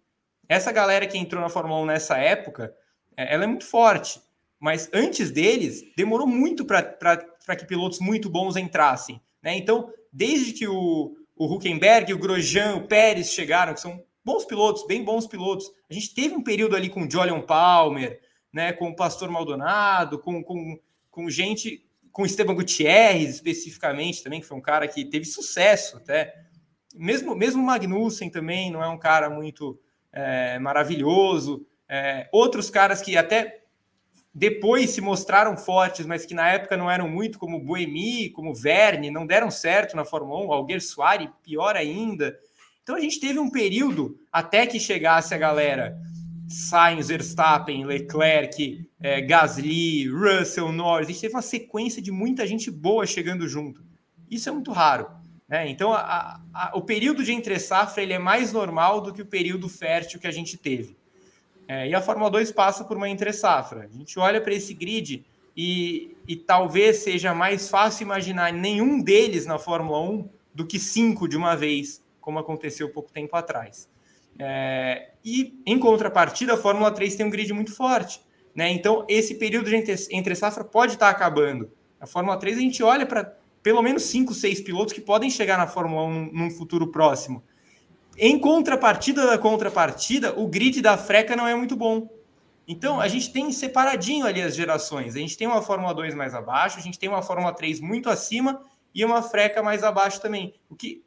Essa 0.48 0.72
galera 0.72 1.06
que 1.06 1.18
entrou 1.18 1.42
na 1.42 1.50
Fórmula 1.50 1.82
1 1.82 1.84
nessa 1.84 2.16
época, 2.16 2.74
é, 3.14 3.34
ela 3.34 3.44
é 3.44 3.46
muito 3.46 3.66
forte. 3.66 4.18
Mas 4.58 4.88
antes 4.94 5.30
deles, 5.30 5.84
demorou 5.94 6.26
muito 6.26 6.64
para 6.64 7.56
que 7.58 7.66
pilotos 7.66 8.00
muito 8.00 8.30
bons 8.30 8.56
entrassem. 8.56 9.20
Né? 9.42 9.58
Então, 9.58 9.92
desde 10.10 10.54
que 10.54 10.66
o, 10.66 11.18
o 11.36 11.54
Huckenberg, 11.54 12.14
o 12.14 12.18
Grosjean, 12.18 12.76
o 12.76 12.88
Pérez 12.88 13.30
chegaram, 13.30 13.74
que 13.74 13.80
são 13.82 14.02
bons 14.24 14.46
pilotos, 14.46 14.86
bem 14.86 15.04
bons 15.04 15.26
pilotos, 15.26 15.70
a 15.90 15.92
gente 15.92 16.14
teve 16.14 16.34
um 16.34 16.42
período 16.42 16.74
ali 16.74 16.88
com 16.88 17.02
o 17.02 17.10
Julian 17.10 17.42
Palmer, 17.42 18.18
né, 18.52 18.72
com 18.72 18.88
o 18.88 18.96
Pastor 18.96 19.30
Maldonado, 19.30 20.18
com, 20.18 20.42
com, 20.42 20.78
com 21.10 21.30
gente, 21.30 21.86
com 22.12 22.24
Esteban 22.24 22.54
Gutierrez 22.54 23.34
especificamente 23.34 24.22
também, 24.22 24.40
que 24.40 24.46
foi 24.46 24.56
um 24.56 24.62
cara 24.62 24.88
que 24.88 25.04
teve 25.04 25.24
sucesso 25.24 25.96
até. 25.96 26.34
Mesmo, 26.94 27.34
mesmo 27.34 27.62
Magnussen 27.62 28.30
também 28.30 28.70
não 28.70 28.82
é 28.82 28.88
um 28.88 28.98
cara 28.98 29.28
muito 29.28 29.78
é, 30.12 30.58
maravilhoso. 30.58 31.66
É, 31.88 32.28
outros 32.32 32.70
caras 32.70 33.02
que 33.02 33.16
até 33.16 33.62
depois 34.34 34.90
se 34.90 35.00
mostraram 35.00 35.56
fortes, 35.56 36.04
mas 36.04 36.26
que 36.26 36.34
na 36.34 36.50
época 36.50 36.76
não 36.76 36.90
eram 36.90 37.08
muito, 37.08 37.38
como 37.38 37.58
Boemi, 37.58 38.28
como 38.28 38.54
Verne, 38.54 39.10
não 39.10 39.26
deram 39.26 39.50
certo 39.50 39.96
na 39.96 40.04
Fórmula 40.04 40.44
1, 40.44 40.52
Alguer 40.52 40.82
Soares, 40.82 41.30
pior 41.42 41.74
ainda. 41.74 42.38
Então 42.82 42.96
a 42.96 43.00
gente 43.00 43.18
teve 43.18 43.38
um 43.38 43.50
período 43.50 44.18
até 44.30 44.66
que 44.66 44.78
chegasse 44.78 45.34
a 45.34 45.38
galera 45.38 45.98
Sainz, 46.48 47.08
Verstappen, 47.08 47.84
Leclerc, 47.84 48.88
é, 49.00 49.20
Gasly, 49.20 50.08
Russell, 50.08 50.72
Norris. 50.72 51.08
A 51.08 51.12
gente 51.12 51.20
teve 51.20 51.34
uma 51.34 51.42
sequência 51.42 52.00
de 52.00 52.10
muita 52.10 52.46
gente 52.46 52.70
boa 52.70 53.06
chegando 53.06 53.48
junto. 53.48 53.82
Isso 54.30 54.48
é 54.48 54.52
muito 54.52 54.72
raro. 54.72 55.08
Né? 55.48 55.68
Então 55.68 55.92
a, 55.92 56.40
a, 56.52 56.72
o 56.74 56.82
período 56.82 57.22
de 57.22 57.32
entre 57.32 57.58
safra 57.58 58.02
ele 58.02 58.12
é 58.12 58.18
mais 58.18 58.52
normal 58.52 59.00
do 59.00 59.12
que 59.12 59.22
o 59.22 59.26
período 59.26 59.68
fértil 59.68 60.20
que 60.20 60.26
a 60.26 60.32
gente 60.32 60.56
teve. 60.56 60.96
É, 61.68 61.88
e 61.88 61.94
a 61.94 62.00
Fórmula 62.00 62.30
2 62.30 62.52
passa 62.52 62.84
por 62.84 62.96
uma 62.96 63.08
entre-safra. 63.08 63.88
A 63.92 63.96
gente 63.96 64.18
olha 64.18 64.40
para 64.40 64.54
esse 64.54 64.72
grid 64.72 65.24
e, 65.56 66.16
e 66.28 66.36
talvez 66.36 66.98
seja 66.98 67.34
mais 67.34 67.68
fácil 67.68 68.04
imaginar 68.04 68.52
nenhum 68.52 69.02
deles 69.02 69.46
na 69.46 69.58
Fórmula 69.58 70.00
1 70.00 70.28
do 70.54 70.66
que 70.66 70.78
cinco 70.78 71.28
de 71.28 71.36
uma 71.36 71.56
vez, 71.56 72.02
como 72.20 72.38
aconteceu 72.38 72.88
pouco 72.92 73.10
tempo 73.10 73.36
atrás. 73.36 73.88
É, 74.38 75.12
e 75.24 75.60
em 75.66 75.78
contrapartida, 75.78 76.54
a 76.54 76.56
Fórmula 76.56 76.90
3 76.90 77.16
tem 77.16 77.26
um 77.26 77.30
grid 77.30 77.52
muito 77.52 77.74
forte. 77.74 78.20
Né? 78.54 78.70
Então, 78.70 79.04
esse 79.08 79.34
período 79.34 79.68
de 79.68 79.76
entre-safra 80.10 80.64
pode 80.64 80.94
estar 80.94 81.10
acabando. 81.10 81.70
A 82.00 82.06
Fórmula 82.06 82.38
3, 82.38 82.56
a 82.56 82.60
gente 82.60 82.82
olha 82.82 83.04
para 83.04 83.36
pelo 83.62 83.82
menos 83.82 84.04
cinco, 84.04 84.32
seis 84.32 84.60
pilotos 84.60 84.92
que 84.92 85.00
podem 85.00 85.28
chegar 85.28 85.58
na 85.58 85.66
Fórmula 85.66 86.04
1 86.04 86.30
num 86.32 86.50
futuro 86.50 86.92
próximo. 86.92 87.42
Em 88.16 88.38
contrapartida 88.38 89.26
da 89.26 89.36
contrapartida, 89.36 90.38
o 90.38 90.46
grid 90.46 90.80
da 90.80 90.96
freca 90.96 91.34
não 91.34 91.48
é 91.48 91.54
muito 91.54 91.74
bom. 91.74 92.08
Então, 92.68 93.00
a 93.00 93.08
gente 93.08 93.32
tem 93.32 93.50
separadinho 93.52 94.24
ali 94.24 94.40
as 94.40 94.54
gerações. 94.54 95.14
A 95.14 95.18
gente 95.18 95.36
tem 95.36 95.46
uma 95.46 95.62
Fórmula 95.62 95.92
2 95.92 96.14
mais 96.14 96.34
abaixo, 96.34 96.78
a 96.78 96.82
gente 96.82 96.98
tem 96.98 97.08
uma 97.08 97.22
Fórmula 97.22 97.52
3 97.52 97.80
muito 97.80 98.08
acima 98.08 98.60
e 98.94 99.04
uma 99.04 99.20
freca 99.20 99.62
mais 99.62 99.82
abaixo 99.84 100.20
também. 100.20 100.54
O 100.70 100.74
que 100.74 101.04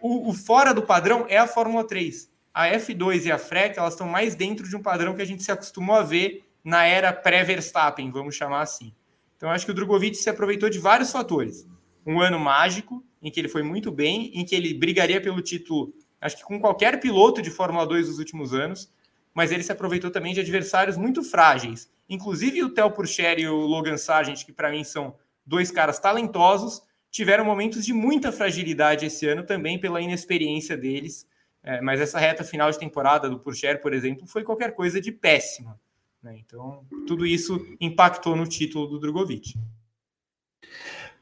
o, 0.00 0.30
o 0.30 0.32
fora 0.32 0.72
do 0.72 0.82
padrão 0.82 1.26
é 1.28 1.38
a 1.38 1.46
Fórmula 1.46 1.84
3. 1.84 2.30
A 2.52 2.68
F2 2.68 3.26
e 3.26 3.32
a 3.32 3.38
freca, 3.38 3.80
elas 3.80 3.94
estão 3.94 4.08
mais 4.08 4.34
dentro 4.34 4.68
de 4.68 4.74
um 4.76 4.82
padrão 4.82 5.14
que 5.14 5.22
a 5.22 5.24
gente 5.24 5.42
se 5.42 5.52
acostumou 5.52 5.96
a 5.96 6.02
ver 6.02 6.44
na 6.64 6.84
era 6.84 7.12
pré-Verstappen, 7.12 8.10
vamos 8.10 8.34
chamar 8.34 8.62
assim. 8.62 8.92
Então, 9.36 9.50
acho 9.50 9.64
que 9.64 9.70
o 9.70 9.74
Drogovic 9.74 10.16
se 10.16 10.28
aproveitou 10.28 10.68
de 10.68 10.78
vários 10.78 11.12
fatores. 11.12 11.66
Um 12.04 12.20
ano 12.20 12.38
mágico, 12.38 13.04
em 13.22 13.30
que 13.30 13.38
ele 13.38 13.48
foi 13.48 13.62
muito 13.62 13.90
bem, 13.90 14.32
em 14.34 14.44
que 14.44 14.54
ele 14.54 14.74
brigaria 14.74 15.20
pelo 15.20 15.40
título, 15.40 15.94
acho 16.20 16.36
que 16.36 16.42
com 16.42 16.58
qualquer 16.58 16.98
piloto 16.98 17.40
de 17.40 17.50
Fórmula 17.50 17.86
2 17.86 18.08
dos 18.08 18.18
últimos 18.18 18.52
anos, 18.52 18.92
mas 19.32 19.52
ele 19.52 19.62
se 19.62 19.70
aproveitou 19.70 20.10
também 20.10 20.34
de 20.34 20.40
adversários 20.40 20.96
muito 20.96 21.22
frágeis. 21.22 21.88
Inclusive 22.08 22.64
o 22.64 22.70
Theo 22.70 22.90
Purcher 22.90 23.38
e 23.38 23.46
o 23.46 23.54
Logan 23.54 23.96
Sargent, 23.96 24.44
que 24.44 24.52
para 24.52 24.70
mim 24.70 24.82
são 24.82 25.14
dois 25.46 25.70
caras 25.70 26.00
talentosos, 26.00 26.82
tiveram 27.10 27.44
momentos 27.44 27.84
de 27.84 27.92
muita 27.92 28.30
fragilidade 28.32 29.06
esse 29.06 29.26
ano 29.26 29.44
também 29.44 29.78
pela 29.78 30.00
inexperiência 30.00 30.76
deles. 30.76 31.26
É, 31.62 31.80
mas 31.80 32.00
essa 32.00 32.18
reta 32.18 32.44
final 32.44 32.70
de 32.70 32.78
temporada 32.78 33.28
do 33.28 33.38
Purcher, 33.38 33.80
por 33.80 33.92
exemplo, 33.92 34.26
foi 34.26 34.42
qualquer 34.44 34.74
coisa 34.74 35.00
de 35.00 35.10
péssima. 35.10 35.78
Né? 36.22 36.36
Então, 36.38 36.84
tudo 37.06 37.26
isso 37.26 37.60
impactou 37.80 38.36
no 38.36 38.46
título 38.46 38.86
do 38.86 38.98
Drogovic. 38.98 39.54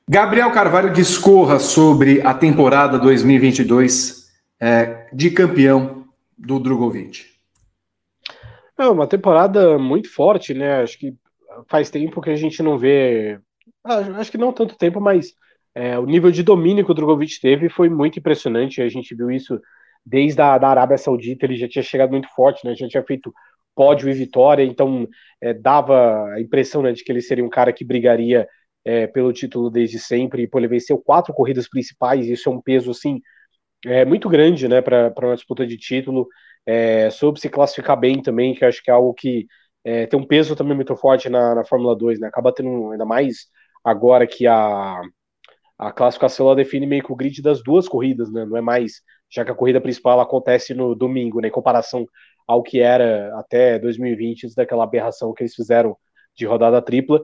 Gabriel 0.08 0.52
Carvalho 0.52 0.92
discorra 0.92 1.58
sobre 1.58 2.20
a 2.22 2.32
temporada 2.32 2.98
2022 2.98 4.30
é, 4.60 5.08
de 5.12 5.30
campeão 5.30 6.06
do 6.38 6.60
Drogovic. 6.60 7.26
É 8.78 8.86
uma 8.86 9.06
temporada 9.06 9.78
muito 9.78 10.12
forte, 10.12 10.54
né? 10.54 10.82
Acho 10.82 10.98
que 10.98 11.16
faz 11.66 11.90
tempo 11.90 12.20
que 12.20 12.30
a 12.30 12.36
gente 12.36 12.62
não 12.62 12.78
vê. 12.78 13.40
Ah, 13.82 13.98
acho 14.18 14.30
que 14.30 14.38
não 14.38 14.52
tanto 14.52 14.76
tempo, 14.76 15.00
mas 15.00 15.34
é, 15.76 15.98
o 15.98 16.06
nível 16.06 16.30
de 16.30 16.42
domínio 16.42 16.86
que 16.86 16.90
o 16.90 16.94
Drogovic 16.94 17.38
teve 17.38 17.68
foi 17.68 17.90
muito 17.90 18.18
impressionante. 18.18 18.80
A 18.80 18.88
gente 18.88 19.14
viu 19.14 19.30
isso 19.30 19.60
desde 20.04 20.40
a 20.40 20.56
da 20.56 20.68
Arábia 20.68 20.96
Saudita, 20.96 21.44
ele 21.44 21.56
já 21.56 21.68
tinha 21.68 21.82
chegado 21.82 22.12
muito 22.12 22.28
forte, 22.34 22.64
né? 22.64 22.74
Já 22.74 22.88
tinha 22.88 23.02
feito 23.04 23.30
pódio 23.74 24.08
e 24.08 24.14
vitória, 24.14 24.62
então 24.64 25.06
é, 25.38 25.52
dava 25.52 26.32
a 26.32 26.40
impressão 26.40 26.80
né, 26.80 26.92
de 26.92 27.04
que 27.04 27.12
ele 27.12 27.20
seria 27.20 27.44
um 27.44 27.50
cara 27.50 27.74
que 27.74 27.84
brigaria 27.84 28.48
é, 28.86 29.06
pelo 29.06 29.32
título 29.34 29.70
desde 29.70 29.98
sempre. 29.98 30.44
E 30.44 30.48
pô, 30.48 30.58
ele 30.58 30.66
venceu 30.68 30.96
quatro 30.98 31.34
corridas 31.34 31.68
principais, 31.68 32.26
isso 32.26 32.48
é 32.48 32.52
um 32.52 32.62
peso 32.62 32.90
assim 32.90 33.20
é, 33.84 34.04
muito 34.06 34.28
grande 34.30 34.68
né, 34.68 34.80
para 34.80 35.12
uma 35.22 35.34
disputa 35.36 35.66
de 35.66 35.76
título. 35.76 36.26
É, 36.64 37.10
soube 37.10 37.38
se 37.38 37.50
classificar 37.50 37.98
bem 38.00 38.22
também, 38.22 38.54
que 38.54 38.64
acho 38.64 38.82
que 38.82 38.90
é 38.90 38.94
algo 38.94 39.12
que 39.14 39.46
é, 39.84 40.06
tem 40.06 40.18
um 40.18 40.26
peso 40.26 40.56
também 40.56 40.74
muito 40.74 40.96
forte 40.96 41.28
na, 41.28 41.54
na 41.54 41.64
Fórmula 41.66 41.94
2, 41.94 42.18
né? 42.20 42.28
Acaba 42.28 42.52
tendo 42.52 42.92
ainda 42.92 43.04
mais 43.04 43.46
agora 43.84 44.26
que 44.26 44.46
a, 44.46 45.02
a 45.78 45.92
classificação 45.92 46.46
ela 46.46 46.56
define 46.56 46.86
meio 46.86 47.02
que 47.02 47.12
o 47.12 47.16
grid 47.16 47.42
das 47.42 47.62
duas 47.62 47.88
corridas, 47.88 48.30
né? 48.32 48.44
Não 48.46 48.56
é 48.56 48.60
mais, 48.60 49.02
já 49.30 49.44
que 49.44 49.50
a 49.50 49.54
corrida 49.54 49.80
principal 49.80 50.20
acontece 50.20 50.74
no 50.74 50.94
domingo, 50.94 51.40
né? 51.40 51.48
Em 51.48 51.50
comparação 51.50 52.06
ao 52.46 52.62
que 52.62 52.80
era 52.80 53.36
até 53.38 53.78
2020, 53.78 54.54
daquela 54.54 54.84
aberração 54.84 55.34
que 55.34 55.42
eles 55.42 55.54
fizeram 55.54 55.96
de 56.36 56.46
rodada 56.46 56.80
tripla. 56.80 57.20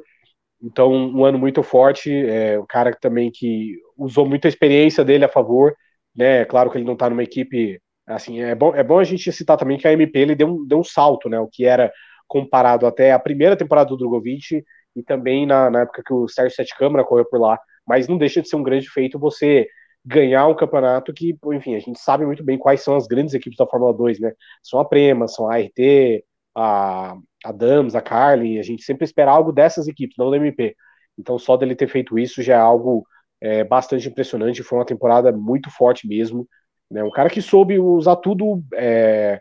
Então, 0.63 0.93
um 0.93 1.25
ano 1.25 1.39
muito 1.39 1.63
forte, 1.63 2.13
é, 2.13 2.59
o 2.59 2.67
cara 2.67 2.95
também 3.01 3.31
que 3.33 3.77
usou 3.97 4.27
muita 4.27 4.49
experiência 4.49 5.05
dele 5.05 5.25
a 5.25 5.29
favor, 5.29 5.75
né? 6.15 6.45
Claro 6.45 6.71
que 6.71 6.79
ele 6.79 6.85
não 6.85 6.95
está 6.95 7.11
numa 7.11 7.23
equipe 7.23 7.81
assim, 8.07 8.41
é 8.41 8.55
bom, 8.55 8.75
é 8.75 8.83
bom 8.83 8.99
a 8.99 9.05
gente 9.05 9.33
citar 9.33 9.57
também 9.57 9.79
que 9.79 9.87
a 9.89 9.93
MP 9.93 10.19
ele 10.19 10.35
deu 10.35 10.49
um, 10.49 10.67
deu 10.67 10.79
um 10.79 10.85
salto, 10.85 11.29
né? 11.29 11.39
O 11.41 11.49
que 11.49 11.65
era 11.65 11.93
comparado 12.29 12.87
até 12.87 13.13
a 13.13 13.19
primeira 13.19 13.57
temporada 13.57 13.89
do 13.91 13.97
Drogovic 13.97 14.65
e 14.97 15.03
também 15.03 15.47
na, 15.47 15.71
na 15.71 15.81
época 15.83 16.03
que 16.05 16.13
o 16.13 16.29
Sérgio 16.29 16.55
Sete 16.57 16.77
Câmara 16.77 17.05
correu 17.05 17.25
por 17.25 17.41
lá 17.41 17.59
mas 17.87 18.09
não 18.09 18.19
deixa 18.19 18.41
de 18.43 18.49
ser 18.49 18.57
um 18.57 18.63
grande 18.63 18.89
feito 18.89 19.19
você 19.19 19.67
ganhar 20.05 20.49
um 20.49 20.55
campeonato 20.55 21.13
que, 21.13 21.37
enfim, 21.53 21.75
a 21.77 21.79
gente 21.79 21.99
sabe 22.01 22.27
muito 22.27 22.43
bem 22.45 22.59
quais 22.59 22.83
são 22.83 22.97
as 22.97 23.07
grandes 23.07 23.35
equipes 23.35 23.57
da 23.57 23.67
Fórmula 23.67 23.95
2, 23.95 24.19
né? 24.21 24.33
São 24.63 24.81
a 24.81 24.85
Prema, 24.85 25.29
são 25.29 25.49
a 25.49 25.57
ART, 25.57 25.79
a, 26.57 27.17
a 27.45 27.53
Dams, 27.53 27.95
a 27.95 28.01
Carly, 28.01 28.59
a 28.59 28.63
gente 28.63 28.83
sempre 28.83 29.05
espera 29.05 29.31
algo 29.31 29.53
dessas 29.53 29.87
equipes, 29.89 30.17
não 30.19 30.31
da 30.31 30.37
MP. 30.37 30.75
Então, 31.19 31.39
só 31.39 31.57
dele 31.57 31.77
ter 31.77 31.89
feito 31.89 32.19
isso 32.19 32.43
já 32.43 32.55
é 32.55 32.61
algo 32.61 33.07
é, 33.41 33.65
bastante 33.65 34.09
impressionante. 34.09 34.63
Foi 34.63 34.79
uma 34.79 34.87
temporada 34.87 35.31
muito 35.33 35.71
forte 35.71 36.07
mesmo. 36.07 36.49
Né? 36.91 37.03
Um 37.05 37.11
cara 37.11 37.31
que 37.31 37.43
soube 37.43 37.79
usar 37.79 38.17
tudo 38.17 38.63
é, 38.75 39.41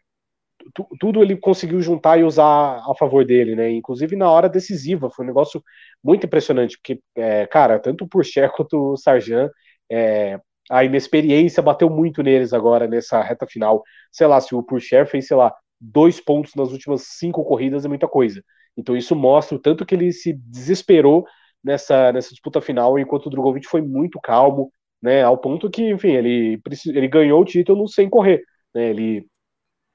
tudo 0.99 1.21
ele 1.21 1.35
conseguiu 1.37 1.81
juntar 1.81 2.19
e 2.19 2.23
usar 2.23 2.81
a 2.87 2.93
favor 2.97 3.25
dele, 3.25 3.55
né? 3.55 3.71
Inclusive 3.71 4.15
na 4.15 4.29
hora 4.29 4.49
decisiva, 4.49 5.09
foi 5.09 5.25
um 5.25 5.27
negócio 5.27 5.63
muito 6.03 6.25
impressionante, 6.25 6.77
porque, 6.77 7.01
é, 7.15 7.45
cara, 7.47 7.79
tanto 7.79 8.05
o 8.05 8.07
Purcher 8.07 8.51
quanto 8.55 8.93
o 8.93 8.97
Sarjan, 8.97 9.49
é, 9.91 10.39
a 10.69 10.83
inexperiência 10.83 11.61
bateu 11.61 11.89
muito 11.89 12.23
neles 12.23 12.53
agora 12.53 12.87
nessa 12.87 13.21
reta 13.21 13.45
final. 13.47 13.83
Sei 14.11 14.27
lá, 14.27 14.39
se 14.39 14.55
o 14.55 14.63
Purcher 14.63 15.05
fez, 15.07 15.27
sei 15.27 15.37
lá, 15.37 15.53
dois 15.79 16.19
pontos 16.21 16.55
nas 16.55 16.71
últimas 16.71 17.03
cinco 17.03 17.43
corridas 17.43 17.85
é 17.85 17.87
muita 17.89 18.07
coisa. 18.07 18.43
Então 18.77 18.95
isso 18.95 19.15
mostra 19.15 19.57
o 19.57 19.59
tanto 19.59 19.85
que 19.85 19.95
ele 19.95 20.11
se 20.13 20.33
desesperou 20.33 21.25
nessa, 21.63 22.11
nessa 22.11 22.29
disputa 22.29 22.61
final, 22.61 22.97
enquanto 22.99 23.27
o 23.27 23.29
Drogovic 23.29 23.67
foi 23.67 23.81
muito 23.81 24.19
calmo, 24.21 24.71
né? 25.01 25.23
Ao 25.23 25.37
ponto 25.37 25.69
que, 25.69 25.89
enfim, 25.89 26.11
ele, 26.11 26.59
ele 26.87 27.07
ganhou 27.07 27.41
o 27.41 27.45
título 27.45 27.87
sem 27.87 28.09
correr. 28.09 28.43
Né, 28.73 28.89
ele 28.89 29.27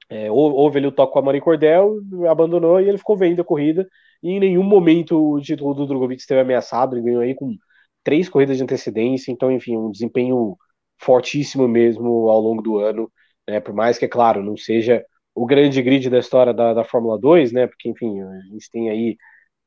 é, 0.09 0.31
houve 0.31 0.79
ele 0.79 0.87
o 0.87 0.91
toque 0.91 1.13
com 1.13 1.19
a 1.19 1.21
Marie 1.21 1.41
Cordel, 1.41 1.97
abandonou 2.29 2.79
e 2.79 2.87
ele 2.87 2.97
ficou 2.97 3.17
vendo 3.17 3.41
a 3.41 3.45
corrida. 3.45 3.87
E 4.23 4.31
em 4.31 4.39
nenhum 4.39 4.63
momento 4.63 5.33
o 5.33 5.41
título 5.41 5.73
do 5.73 5.85
Drogovic 5.85 6.21
esteve 6.21 6.41
ameaçado. 6.41 6.95
Ele 6.95 7.05
ganhou 7.05 7.21
aí 7.21 7.35
com 7.35 7.55
três 8.03 8.29
corridas 8.29 8.57
de 8.57 8.63
antecedência. 8.63 9.31
Então, 9.31 9.51
enfim, 9.51 9.77
um 9.77 9.91
desempenho 9.91 10.57
fortíssimo 10.99 11.67
mesmo 11.67 12.29
ao 12.29 12.39
longo 12.41 12.61
do 12.61 12.77
ano. 12.79 13.11
Né, 13.47 13.59
por 13.59 13.73
mais 13.73 13.97
que, 13.97 14.05
é 14.05 14.07
claro, 14.07 14.43
não 14.43 14.57
seja 14.57 15.03
o 15.35 15.45
grande 15.45 15.81
grid 15.81 16.09
da 16.09 16.19
história 16.19 16.53
da, 16.53 16.73
da 16.73 16.83
Fórmula 16.83 17.19
2, 17.19 17.51
né? 17.51 17.67
Porque, 17.67 17.89
enfim, 17.89 18.21
a 18.21 18.41
gente 18.51 18.71
tem 18.71 18.89
aí. 18.89 19.17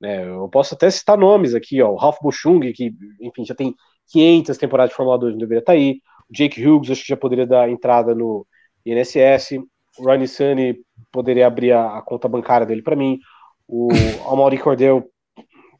Né, 0.01 0.27
eu 0.27 0.49
posso 0.49 0.75
até 0.75 0.91
citar 0.91 1.19
nomes 1.19 1.55
aqui, 1.55 1.83
ó. 1.83 1.91
O 1.93 1.97
Ralph 1.97 2.19
Buchung, 2.23 2.73
que, 2.73 2.93
enfim, 3.21 3.45
já 3.45 3.55
tem 3.55 3.75
500 4.09 4.59
temporadas 4.59 4.91
de 4.91 4.97
Fórmula 4.97 5.19
2, 5.19 5.33
não 5.35 5.39
deveria 5.39 5.61
estar 5.61 5.73
tá 5.73 5.79
aí. 5.79 6.01
O 6.31 6.33
Jake 6.33 6.67
Hughes, 6.67 6.91
acho 6.91 7.03
que 7.03 7.09
já 7.09 7.17
poderia 7.17 7.47
dar 7.47 7.69
entrada 7.71 8.15
no 8.15 8.47
INSS 8.87 9.61
o 9.99 10.05
Ronnie 10.05 10.29
Sunny 10.29 10.81
poderia 11.11 11.47
abrir 11.47 11.73
a, 11.73 11.99
a 11.99 12.03
conta 12.03 12.29
bancária 12.29 12.67
dele 12.67 12.83
para 12.83 12.97
mim. 12.97 13.19
O 13.67 13.89
Amaury 14.31 14.59
Cordel, 14.59 15.09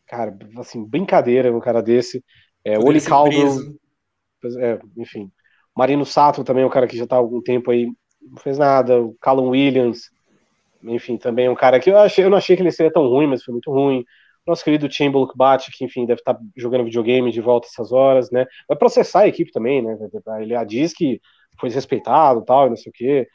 cara, 0.07 0.37
assim, 0.59 0.85
brincadeira 0.85 1.55
um 1.55 1.61
cara 1.61 1.83
desse. 1.83 2.25
É, 2.65 2.79
o 2.79 2.85
Oli 2.85 3.01
Caldo, 3.01 3.79
é, 4.59 4.79
enfim. 4.97 5.31
Marino 5.77 6.05
Sato 6.05 6.45
também 6.45 6.63
é 6.63 6.67
um 6.67 6.71
cara 6.71 6.87
que 6.87 6.97
já 6.97 7.07
tá 7.07 7.17
há 7.17 7.19
algum 7.19 7.41
tempo 7.41 7.71
aí, 7.71 7.87
não 8.21 8.37
fez 8.39 8.59
nada. 8.59 9.01
O 9.01 9.15
Callum 9.21 9.51
Williams, 9.51 10.11
enfim, 10.83 11.17
também 11.17 11.47
é 11.47 11.51
um 11.51 11.55
cara 11.55 11.81
que 11.81 11.91
eu, 11.91 11.99
achei, 11.99 12.25
eu 12.25 12.31
não 12.31 12.39
achei 12.39 12.57
que 12.57 12.63
ele 12.63 12.71
seria 12.71 12.93
tão 12.93 13.07
ruim, 13.09 13.27
mas 13.27 13.43
foi 13.43 13.53
muito 13.53 13.71
ruim. 13.71 14.05
Nosso 14.47 14.65
querido 14.65 14.91
Chamberlain 14.91 15.29
Bate, 15.35 15.71
que 15.71 15.85
enfim, 15.85 16.07
deve 16.07 16.21
estar 16.21 16.35
tá 16.35 16.41
jogando 16.57 16.85
videogame 16.85 17.31
de 17.31 17.41
volta 17.41 17.69
essas 17.69 17.93
horas, 17.93 18.31
né? 18.31 18.47
Vai 18.67 18.77
processar 18.77 19.21
a 19.21 19.29
equipe 19.29 19.53
também, 19.53 19.83
né? 19.83 19.97
Ele 20.41 20.65
diz 20.65 20.93
que 20.93 21.21
foi 21.59 21.69
desrespeitado 21.69 22.45
tal, 22.45 22.67
e 22.67 22.71
não 22.71 22.77
sei 22.77 22.91
o 22.91 22.93
quê. 22.93 23.29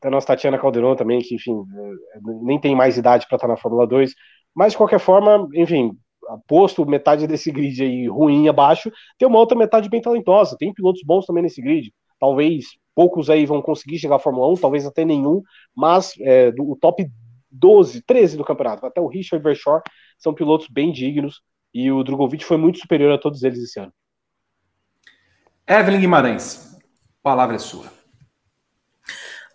Tem 0.00 0.08
a 0.08 0.10
nossa 0.10 0.26
Tatiana 0.26 0.58
Calderon 0.58 0.94
também, 0.96 1.20
que, 1.20 1.34
enfim, 1.34 1.52
é, 1.52 2.20
nem 2.42 2.60
tem 2.60 2.74
mais 2.74 2.96
idade 2.96 3.26
para 3.26 3.36
estar 3.36 3.48
na 3.48 3.56
Fórmula 3.56 3.86
2. 3.86 4.12
Mas, 4.54 4.72
de 4.72 4.78
qualquer 4.78 5.00
forma, 5.00 5.48
enfim, 5.54 5.92
posto 6.46 6.84
metade 6.86 7.26
desse 7.26 7.50
grid 7.50 7.82
aí 7.82 8.08
ruim 8.08 8.48
abaixo, 8.48 8.90
tem 9.18 9.28
uma 9.28 9.38
outra 9.38 9.56
metade 9.56 9.88
bem 9.88 10.00
talentosa. 10.00 10.56
Tem 10.58 10.72
pilotos 10.72 11.02
bons 11.04 11.26
também 11.26 11.42
nesse 11.42 11.60
grid. 11.62 11.92
Talvez 12.18 12.66
poucos 12.94 13.28
aí 13.28 13.44
vão 13.44 13.60
conseguir 13.60 13.98
chegar 13.98 14.16
à 14.16 14.18
Fórmula 14.18 14.50
1, 14.52 14.54
talvez 14.56 14.86
até 14.86 15.04
nenhum, 15.04 15.42
mas 15.74 16.14
é, 16.20 16.50
do, 16.50 16.70
o 16.70 16.76
top 16.76 17.06
12, 17.50 18.02
13 18.02 18.38
do 18.38 18.44
campeonato, 18.44 18.86
até 18.86 19.00
o 19.00 19.06
Richard 19.06 19.42
Vershaw, 19.42 19.82
são 20.18 20.32
pilotos 20.32 20.68
bem 20.68 20.90
dignos 20.90 21.42
e 21.74 21.92
o 21.92 22.02
Drogovic 22.02 22.42
foi 22.42 22.56
muito 22.56 22.78
superior 22.78 23.12
a 23.12 23.18
todos 23.18 23.42
eles 23.42 23.58
esse 23.58 23.78
ano. 23.78 23.92
Evelyn 25.68 26.00
Guimarães, 26.00 26.78
palavra 27.22 27.56
é 27.56 27.58
sua. 27.58 27.95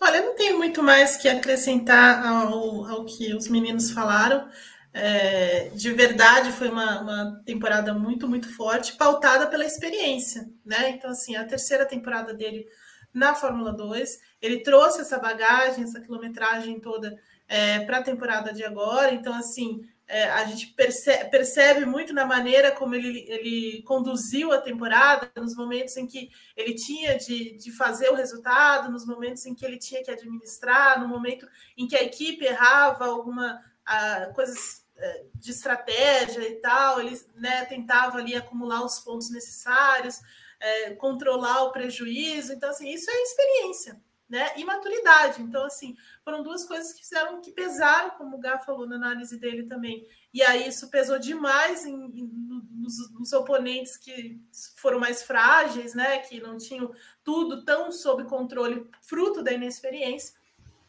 Olha, 0.03 0.19
não 0.19 0.35
tenho 0.35 0.57
muito 0.57 0.81
mais 0.81 1.15
que 1.15 1.29
acrescentar 1.29 2.25
ao, 2.25 2.85
ao 2.85 3.05
que 3.05 3.35
os 3.35 3.47
meninos 3.47 3.91
falaram. 3.91 4.49
É, 4.91 5.69
de 5.75 5.91
verdade, 5.93 6.51
foi 6.51 6.69
uma, 6.69 7.01
uma, 7.01 7.41
temporada 7.45 7.93
muito, 7.93 8.27
muito 8.27 8.51
forte, 8.53 8.97
pautada 8.97 9.45
pela 9.45 9.63
experiência, 9.63 10.49
né? 10.65 10.89
Então, 10.89 11.11
assim, 11.11 11.35
a 11.35 11.45
terceira 11.45 11.85
temporada 11.85 12.33
dele 12.33 12.65
na 13.13 13.35
Fórmula 13.35 13.71
2, 13.71 14.19
ele 14.41 14.63
trouxe 14.63 15.01
essa 15.01 15.19
bagagem, 15.19 15.83
essa 15.83 16.01
quilometragem 16.01 16.79
toda 16.79 17.15
é, 17.47 17.81
para 17.81 17.99
a 17.99 18.03
temporada 18.03 18.51
de 18.51 18.63
agora. 18.63 19.13
Então, 19.13 19.35
assim, 19.35 19.87
é, 20.11 20.29
a 20.29 20.43
gente 20.43 20.67
percebe, 20.67 21.29
percebe, 21.29 21.85
muito 21.85 22.13
na 22.13 22.25
maneira 22.25 22.69
como 22.69 22.93
ele, 22.93 23.25
ele 23.29 23.81
conduziu 23.83 24.51
a 24.51 24.59
temporada, 24.59 25.31
nos 25.37 25.55
momentos 25.55 25.95
em 25.95 26.05
que 26.05 26.29
ele 26.57 26.75
tinha 26.75 27.17
de, 27.17 27.55
de 27.55 27.71
fazer 27.71 28.09
o 28.09 28.15
resultado, 28.15 28.91
nos 28.91 29.05
momentos 29.05 29.45
em 29.45 29.55
que 29.55 29.65
ele 29.65 29.77
tinha 29.77 30.03
que 30.03 30.11
administrar, 30.11 30.99
no 30.99 31.07
momento 31.07 31.47
em 31.77 31.87
que 31.87 31.95
a 31.95 32.03
equipe 32.03 32.43
errava 32.43 33.05
alguma 33.05 33.63
a, 33.85 34.25
coisas 34.35 34.85
é, 34.97 35.23
de 35.33 35.51
estratégia 35.51 36.45
e 36.45 36.55
tal, 36.55 36.99
ele 36.99 37.17
né, 37.35 37.63
tentava 37.63 38.17
ali 38.17 38.35
acumular 38.35 38.83
os 38.83 38.99
pontos 38.99 39.31
necessários, 39.31 40.19
é, 40.59 40.91
controlar 40.95 41.63
o 41.63 41.71
prejuízo. 41.71 42.51
Então, 42.51 42.69
assim, 42.69 42.89
isso 42.89 43.09
é 43.09 43.23
experiência 43.23 43.97
né? 44.31 44.53
E 44.55 44.63
maturidade. 44.63 45.41
Então, 45.41 45.65
assim, 45.65 45.97
foram 46.23 46.41
duas 46.41 46.63
coisas 46.63 46.93
que 46.93 47.01
fizeram 47.01 47.41
que 47.41 47.51
pesaram, 47.51 48.11
como 48.11 48.37
o 48.37 48.39
Gá 48.39 48.57
falou 48.57 48.87
na 48.87 48.95
análise 48.95 49.37
dele 49.37 49.63
também. 49.63 50.07
E 50.33 50.41
aí 50.41 50.69
isso 50.69 50.89
pesou 50.89 51.19
demais 51.19 51.85
em, 51.85 51.93
em, 51.93 52.31
nos, 52.71 53.11
nos, 53.11 53.33
oponentes 53.33 53.97
que 53.97 54.39
foram 54.77 54.99
mais 54.99 55.21
frágeis, 55.21 55.93
né? 55.93 56.19
Que 56.19 56.39
não 56.39 56.57
tinham 56.57 56.89
tudo 57.25 57.65
tão 57.65 57.91
sob 57.91 58.23
controle, 58.23 58.87
fruto 59.01 59.43
da 59.43 59.51
inexperiência. 59.51 60.33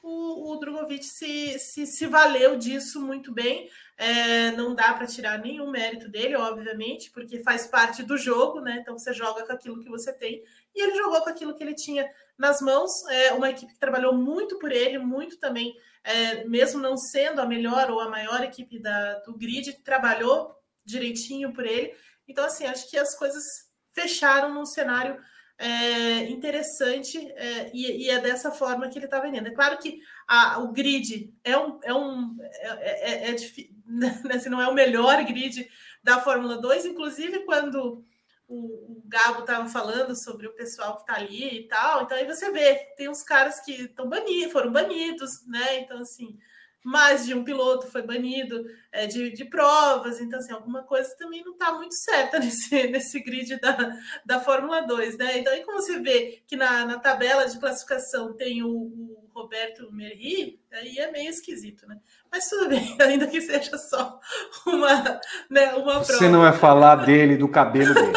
O, 0.02 0.52
o 0.52 0.56
Drogovic 0.56 1.04
se, 1.04 1.60
se, 1.60 1.86
se 1.86 2.06
valeu 2.06 2.56
disso 2.56 3.00
muito 3.00 3.32
bem. 3.32 3.70
É, 3.96 4.50
não 4.50 4.74
dá 4.74 4.92
para 4.94 5.06
tirar 5.06 5.38
nenhum 5.38 5.70
mérito 5.70 6.08
dele, 6.08 6.34
obviamente, 6.34 7.08
porque 7.12 7.42
faz 7.44 7.68
parte 7.68 8.02
do 8.02 8.16
jogo, 8.18 8.60
né? 8.60 8.78
Então 8.80 8.98
você 8.98 9.12
joga 9.12 9.46
com 9.46 9.52
aquilo 9.52 9.78
que 9.78 9.88
você 9.88 10.12
tem. 10.12 10.42
E 10.74 10.82
ele 10.82 10.96
jogou 10.96 11.20
com 11.20 11.30
aquilo 11.30 11.54
que 11.54 11.62
ele 11.62 11.74
tinha 11.74 12.10
nas 12.36 12.60
mãos. 12.60 13.06
É 13.08 13.32
uma 13.32 13.48
equipe 13.48 13.74
que 13.74 13.78
trabalhou 13.78 14.12
muito 14.12 14.58
por 14.58 14.72
ele, 14.72 14.98
muito 14.98 15.38
também, 15.38 15.72
é, 16.02 16.44
mesmo 16.44 16.80
não 16.80 16.96
sendo 16.96 17.40
a 17.40 17.46
melhor 17.46 17.88
ou 17.88 18.00
a 18.00 18.08
maior 18.08 18.42
equipe 18.42 18.80
da, 18.80 19.20
do 19.20 19.38
grid, 19.38 19.72
trabalhou 19.84 20.52
direitinho 20.84 21.52
por 21.52 21.64
ele. 21.64 21.94
Então, 22.26 22.44
assim, 22.44 22.66
acho 22.66 22.90
que 22.90 22.98
as 22.98 23.14
coisas 23.14 23.70
fecharam 23.92 24.52
num 24.52 24.66
cenário 24.66 25.16
é, 25.62 26.28
interessante 26.28 27.16
é, 27.36 27.70
e, 27.72 28.06
e, 28.06 28.10
é 28.10 28.18
dessa 28.18 28.50
forma 28.50 28.88
que 28.88 28.98
ele 28.98 29.04
está 29.04 29.20
vendendo. 29.20 29.46
É 29.46 29.52
claro 29.52 29.78
que 29.78 30.00
a, 30.26 30.58
o 30.58 30.72
grid 30.72 31.32
é 31.44 31.56
um, 31.56 31.78
é 31.84 31.94
um 31.94 32.36
é, 32.40 33.30
é, 33.30 33.30
é 33.30 33.36
né, 33.86 34.42
não 34.50 34.60
é 34.60 34.66
o 34.66 34.74
melhor 34.74 35.24
grid 35.24 35.70
da 36.02 36.20
Fórmula 36.20 36.60
2, 36.60 36.86
inclusive 36.86 37.44
quando 37.44 38.04
o, 38.48 38.56
o 38.56 39.02
Gabo 39.06 39.40
estava 39.40 39.68
falando 39.68 40.16
sobre 40.16 40.48
o 40.48 40.54
pessoal 40.54 40.96
que 40.96 41.02
está 41.02 41.14
ali 41.14 41.60
e 41.60 41.68
tal, 41.68 42.02
então 42.02 42.16
aí 42.16 42.26
você 42.26 42.50
vê, 42.50 42.74
tem 42.96 43.08
uns 43.08 43.22
caras 43.22 43.60
que 43.60 43.82
estão 43.82 44.08
banidos, 44.08 44.52
foram 44.52 44.72
banidos, 44.72 45.46
né? 45.46 45.78
Então, 45.78 46.00
assim, 46.00 46.36
mais 46.84 47.24
de 47.24 47.34
um 47.34 47.44
piloto 47.44 47.86
foi 47.86 48.02
banido 48.02 48.64
é, 48.90 49.06
de, 49.06 49.30
de 49.30 49.44
provas, 49.44 50.20
então 50.20 50.38
assim, 50.38 50.52
alguma 50.52 50.82
coisa 50.82 51.14
também 51.16 51.44
não 51.44 51.52
está 51.52 51.72
muito 51.72 51.94
certa 51.94 52.38
nesse, 52.40 52.88
nesse 52.88 53.20
grid 53.22 53.60
da, 53.60 53.96
da 54.24 54.40
Fórmula 54.40 54.80
2, 54.82 55.16
né? 55.16 55.38
Então, 55.38 55.52
aí 55.52 55.62
como 55.64 55.80
você 55.80 56.00
vê 56.00 56.42
que 56.46 56.56
na, 56.56 56.84
na 56.84 56.98
tabela 56.98 57.46
de 57.46 57.58
classificação 57.58 58.34
tem 58.34 58.62
o, 58.62 58.68
o 58.68 59.30
Roberto 59.32 59.90
Merri, 59.92 60.60
aí 60.72 60.98
é 60.98 61.10
meio 61.10 61.30
esquisito, 61.30 61.86
né? 61.86 61.98
Mas 62.30 62.48
tudo 62.48 62.68
bem, 62.68 62.96
ainda 63.00 63.26
que 63.26 63.40
seja 63.40 63.78
só 63.78 64.18
uma, 64.66 65.20
né, 65.48 65.72
uma 65.74 65.94
prova. 65.94 66.04
Você 66.04 66.28
não 66.28 66.40
vai 66.40 66.52
falar 66.52 66.96
dele, 66.96 67.36
do 67.36 67.48
cabelo 67.48 67.94
dele. 67.94 68.12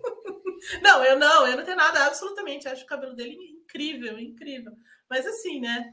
não, 0.82 1.04
eu 1.04 1.18
não, 1.18 1.46
eu 1.46 1.56
não 1.56 1.64
tenho 1.64 1.76
nada, 1.76 2.06
absolutamente. 2.06 2.66
Acho 2.66 2.84
o 2.84 2.88
cabelo 2.88 3.14
dele 3.14 3.36
incrível, 3.62 4.18
incrível. 4.18 4.72
Mas 5.08 5.26
assim, 5.26 5.60
né? 5.60 5.92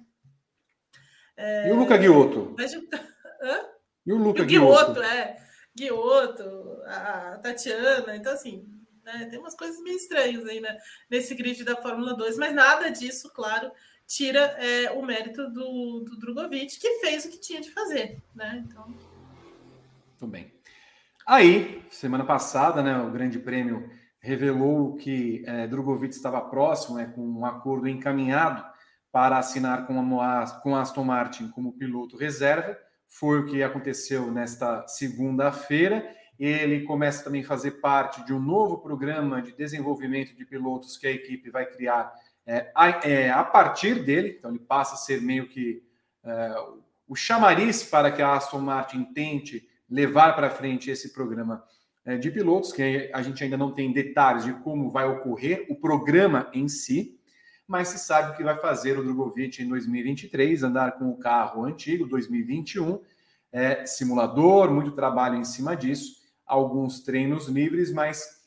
É... 1.38 1.70
E 1.70 1.72
o 1.72 1.76
Luca 1.76 1.96
Guiotto? 1.96 2.56
Mas... 2.58 2.74
Hã? 3.42 3.60
E 4.06 4.12
o 4.12 4.18
Luca 4.18 4.40
e 4.40 4.44
o 4.44 4.46
Guiotto, 4.48 5.02
é. 5.02 5.38
Guiotto, 5.76 6.82
a 6.88 7.38
Tatiana, 7.44 8.16
então 8.16 8.34
assim, 8.34 8.66
né, 9.04 9.28
tem 9.30 9.38
umas 9.38 9.56
coisas 9.56 9.80
meio 9.82 9.96
estranhas 9.96 10.46
aí 10.46 10.60
né, 10.60 10.76
nesse 11.10 11.36
grid 11.36 11.64
da 11.64 11.76
Fórmula 11.76 12.16
2, 12.16 12.38
mas 12.38 12.56
nada 12.56 12.90
disso, 12.90 13.32
claro, 13.32 13.72
tira 14.08 14.40
é, 14.40 14.90
o 14.92 15.06
mérito 15.06 15.48
do, 15.50 16.06
do 16.06 16.18
Drogovic, 16.18 16.80
que 16.80 17.00
fez 17.00 17.26
o 17.26 17.30
que 17.30 17.40
tinha 17.40 17.62
de 17.62 17.70
fazer, 17.70 18.22
né? 18.34 18.64
Então. 18.66 18.88
Tudo 20.18 20.32
bem. 20.32 20.52
Aí, 21.26 21.84
semana 21.92 22.26
passada, 22.26 22.82
né, 22.82 22.98
o 22.98 23.12
Grande 23.12 23.38
Prêmio 23.38 23.90
revelou 24.20 24.96
que 24.96 25.44
é, 25.46 25.68
Drogovic 25.68 26.16
estava 26.16 26.42
próximo, 26.42 26.98
né, 26.98 27.12
com 27.14 27.22
um 27.22 27.46
acordo 27.46 27.88
encaminhado 27.88 28.66
para 29.18 29.40
assinar 29.40 29.88
com 29.88 30.22
a, 30.22 30.46
com 30.62 30.76
a 30.76 30.82
Aston 30.82 31.04
Martin 31.04 31.48
como 31.48 31.74
piloto 31.74 32.16
reserva. 32.16 32.78
Foi 33.08 33.40
o 33.40 33.48
que 33.48 33.64
aconteceu 33.64 34.32
nesta 34.32 34.88
segunda-feira. 34.88 36.08
Ele 36.38 36.84
começa 36.84 37.24
também 37.24 37.42
a 37.42 37.48
fazer 37.48 37.82
parte 37.82 38.24
de 38.26 38.32
um 38.32 38.40
novo 38.40 38.78
programa 38.78 39.42
de 39.42 39.54
desenvolvimento 39.54 40.36
de 40.36 40.46
pilotos 40.46 41.00
que 41.00 41.08
a 41.08 41.12
equipe 41.12 41.50
vai 41.50 41.66
criar 41.66 42.14
é, 42.46 42.72
a, 42.76 42.90
é, 43.10 43.32
a, 43.32 43.44
partir 43.44 44.04
dele, 44.04 44.36
então 44.38 44.52
ele 44.52 44.60
passa 44.60 44.94
a 44.94 44.98
ser 44.98 45.20
meio 45.20 45.50
que 45.50 45.82
é, 46.24 46.54
o 47.08 47.16
chamariz 47.16 47.82
para 47.82 48.12
que 48.12 48.22
a 48.22 48.36
Aston 48.36 48.60
Martin 48.60 49.04
tente 49.16 49.68
levar 49.90 50.36
para 50.36 50.52
frente 50.52 50.92
esse 50.92 51.12
programa 51.12 51.64
é, 52.06 52.18
de 52.18 52.30
pilotos, 52.30 52.72
que 52.72 53.10
a 53.12 53.22
gente 53.24 53.44
ainda 53.44 53.58
não 53.58 53.74
tem 53.74 53.92
detalhes 53.92 54.46
de 54.46 54.54
como 54.54 54.92
vai 54.92 55.08
ocorrer 55.08 55.66
o 55.72 55.76
programa 55.76 56.52
em 56.54 56.68
si, 56.68 57.17
mas 57.68 57.90
se 57.90 58.00
sabe 58.00 58.32
o 58.32 58.36
que 58.36 58.44
vai 58.44 58.56
fazer 58.56 58.98
o 58.98 59.04
Drogovic 59.04 59.62
em 59.62 59.68
2023, 59.68 60.64
andar 60.64 60.94
com 60.94 61.10
o 61.10 61.18
carro 61.18 61.66
antigo, 61.66 62.08
2021, 62.08 63.02
é, 63.52 63.86
simulador, 63.86 64.72
muito 64.72 64.92
trabalho 64.92 65.36
em 65.36 65.44
cima 65.44 65.76
disso, 65.76 66.16
alguns 66.46 67.02
treinos 67.02 67.48
livres, 67.48 67.92
mas 67.92 68.38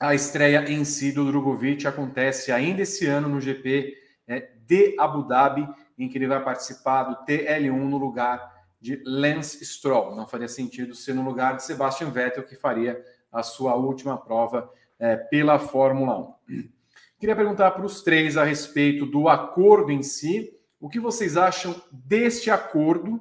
a 0.00 0.14
estreia 0.14 0.70
em 0.70 0.84
si 0.84 1.12
do 1.12 1.26
Drogovic 1.26 1.86
acontece 1.86 2.50
ainda 2.50 2.82
esse 2.82 3.06
ano 3.06 3.28
no 3.28 3.40
GP 3.40 3.94
é, 4.26 4.40
de 4.64 4.96
Abu 4.98 5.24
Dhabi, 5.24 5.68
em 5.98 6.08
que 6.08 6.16
ele 6.16 6.26
vai 6.26 6.42
participar 6.42 7.02
do 7.04 7.26
TL1 7.26 7.72
no 7.72 7.98
lugar 7.98 8.56
de 8.80 9.02
Lance 9.04 9.64
Stroll. 9.64 10.14
Não 10.14 10.26
faria 10.26 10.48
sentido 10.48 10.94
ser 10.94 11.14
no 11.14 11.22
lugar 11.22 11.56
de 11.56 11.64
Sebastian 11.64 12.10
Vettel, 12.10 12.44
que 12.44 12.54
faria 12.54 13.04
a 13.30 13.42
sua 13.42 13.74
última 13.74 14.16
prova 14.16 14.72
é, 14.98 15.16
pela 15.16 15.58
Fórmula 15.58 16.36
1. 16.48 16.77
Queria 17.18 17.34
perguntar 17.34 17.72
para 17.72 17.84
os 17.84 18.00
três 18.00 18.36
a 18.36 18.44
respeito 18.44 19.04
do 19.04 19.28
acordo 19.28 19.90
em 19.90 20.02
si. 20.02 20.54
O 20.80 20.88
que 20.88 21.00
vocês 21.00 21.36
acham 21.36 21.74
deste 21.90 22.50
acordo, 22.50 23.20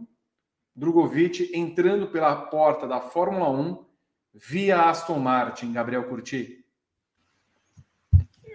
Drogovic 0.75 1.51
entrando 1.53 2.07
pela 2.07 2.35
porta 2.35 2.87
da 2.87 3.01
Fórmula 3.01 3.49
1 3.49 3.83
via 4.35 4.83
Aston 4.83 5.17
Martin, 5.17 5.73
Gabriel 5.73 6.03
Curti? 6.03 6.63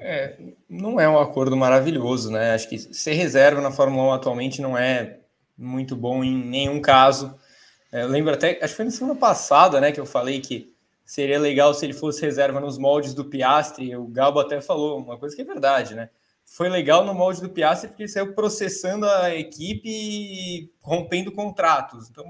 É, 0.01 0.39
não 0.69 1.01
é 1.01 1.09
um 1.09 1.19
acordo 1.19 1.57
maravilhoso, 1.57 2.31
né? 2.31 2.55
Acho 2.55 2.69
que 2.69 2.79
ser 2.79 3.15
reserva 3.15 3.61
na 3.61 3.73
Fórmula 3.73 4.11
1 4.11 4.13
atualmente 4.13 4.63
não 4.63 4.79
é 4.79 5.21
muito 5.59 5.97
bom 5.97 6.23
em 6.23 6.37
nenhum 6.37 6.81
caso. 6.81 7.37
É, 7.91 8.03
eu 8.03 8.09
lembro 8.09 8.33
até, 8.33 8.59
acho 8.63 8.73
que 8.73 8.77
foi 8.77 8.85
na 8.85 8.91
semana 8.93 9.19
passada, 9.19 9.81
né, 9.81 9.93
que 9.93 10.01
eu 10.01 10.07
falei 10.07 10.41
que 10.41 10.72
seria 11.05 11.39
legal 11.39 11.75
se 11.75 11.85
ele 11.85 11.93
fosse 11.93 12.23
reserva 12.23 12.61
nos 12.61 12.79
moldes 12.79 13.15
do 13.15 13.25
Piastri. 13.25 13.95
O 13.97 14.07
Galbo 14.07 14.41
até 14.41 14.61
falou 14.61 14.99
uma 14.99 15.19
coisa 15.19 15.35
que 15.35 15.43
é 15.43 15.45
verdade, 15.45 15.95
né? 15.95 16.11
Foi 16.45 16.69
legal 16.69 17.05
no 17.05 17.15
molde 17.15 17.41
do 17.41 17.51
Piastri 17.51 17.89
porque 17.89 18.03
ele 18.03 18.09
saiu 18.09 18.35
processando 18.35 19.07
a 19.07 19.35
equipe 19.35 19.89
e 19.89 20.73
rompendo 20.81 21.33
contratos. 21.33 22.09
Então, 22.11 22.25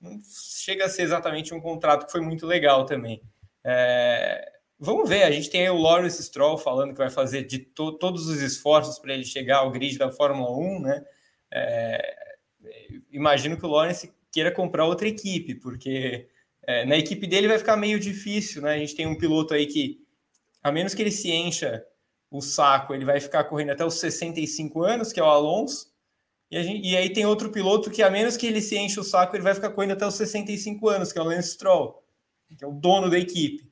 não 0.00 0.20
chega 0.24 0.86
a 0.86 0.88
ser 0.88 1.02
exatamente 1.02 1.54
um 1.54 1.60
contrato 1.60 2.06
que 2.06 2.12
foi 2.12 2.20
muito 2.20 2.46
legal 2.46 2.84
também. 2.84 3.22
É, 3.62 4.54
Vamos 4.78 5.08
ver, 5.08 5.22
a 5.22 5.30
gente 5.30 5.48
tem 5.48 5.68
o 5.70 5.78
Lawrence 5.78 6.22
Stroll 6.22 6.58
falando 6.58 6.92
que 6.92 6.98
vai 6.98 7.08
fazer 7.08 7.44
de 7.44 7.58
to 7.58 7.92
todos 7.92 8.26
os 8.26 8.42
esforços 8.42 8.98
para 8.98 9.14
ele 9.14 9.24
chegar 9.24 9.58
ao 9.58 9.70
grid 9.70 9.96
da 9.96 10.10
Fórmula 10.10 10.50
1, 10.50 10.80
né? 10.80 11.04
É, 11.50 12.16
imagino 13.10 13.56
que 13.56 13.64
o 13.64 13.68
Lawrence 13.68 14.12
queira 14.32 14.50
comprar 14.50 14.84
outra 14.84 15.08
equipe, 15.08 15.54
porque 15.54 16.28
é, 16.66 16.84
na 16.84 16.96
equipe 16.96 17.26
dele 17.26 17.48
vai 17.48 17.58
ficar 17.58 17.76
meio 17.76 17.98
difícil, 17.98 18.62
né? 18.62 18.74
A 18.74 18.78
gente 18.78 18.94
tem 18.94 19.06
um 19.06 19.16
piloto 19.16 19.54
aí 19.54 19.66
que, 19.66 20.00
a 20.62 20.72
menos 20.72 20.94
que 20.94 21.02
ele 21.02 21.10
se 21.10 21.30
encha 21.30 21.84
o 22.30 22.40
saco, 22.40 22.94
ele 22.94 23.04
vai 23.04 23.20
ficar 23.20 23.44
correndo 23.44 23.70
até 23.70 23.84
os 23.84 23.94
65 23.94 24.82
anos, 24.82 25.12
que 25.12 25.20
é 25.20 25.22
o 25.22 25.26
Alonso, 25.26 25.94
e, 26.50 26.62
gente, 26.62 26.88
e 26.88 26.96
aí 26.96 27.10
tem 27.10 27.26
outro 27.26 27.50
piloto 27.50 27.90
que, 27.90 28.02
a 28.02 28.10
menos 28.10 28.36
que 28.36 28.46
ele 28.46 28.60
se 28.60 28.76
encha 28.76 29.00
o 29.00 29.04
saco, 29.04 29.34
ele 29.34 29.42
vai 29.42 29.54
ficar 29.54 29.70
correndo 29.70 29.92
até 29.92 30.06
os 30.06 30.14
65 30.14 30.88
anos, 30.88 31.12
que 31.12 31.18
é 31.18 31.22
o 31.22 31.24
Lance 31.24 31.50
Stroll, 31.50 32.02
que 32.56 32.64
é 32.64 32.68
o 32.68 32.72
dono 32.72 33.10
da 33.10 33.18
equipe. 33.18 33.68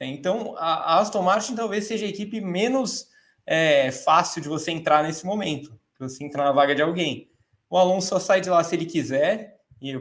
É, 0.00 0.06
então, 0.06 0.54
a, 0.56 0.98
Aston 0.98 1.22
Martin 1.22 1.54
talvez 1.54 1.86
seja 1.86 2.06
a 2.06 2.08
equipe 2.08 2.40
menos 2.40 3.08
é, 3.46 3.90
fácil 3.90 4.40
de 4.40 4.48
você 4.48 4.70
entrar 4.70 5.02
nesse 5.02 5.26
momento, 5.26 5.70
de 5.70 5.98
você 5.98 6.24
entrar 6.24 6.44
na 6.44 6.52
vaga 6.52 6.74
de 6.74 6.82
alguém. 6.82 7.30
O 7.68 7.76
Alonso 7.76 8.08
só 8.08 8.18
sai 8.18 8.40
de 8.40 8.48
lá 8.48 8.64
se 8.64 8.74
ele 8.74 8.86
quiser, 8.86 9.60
e, 9.82 9.94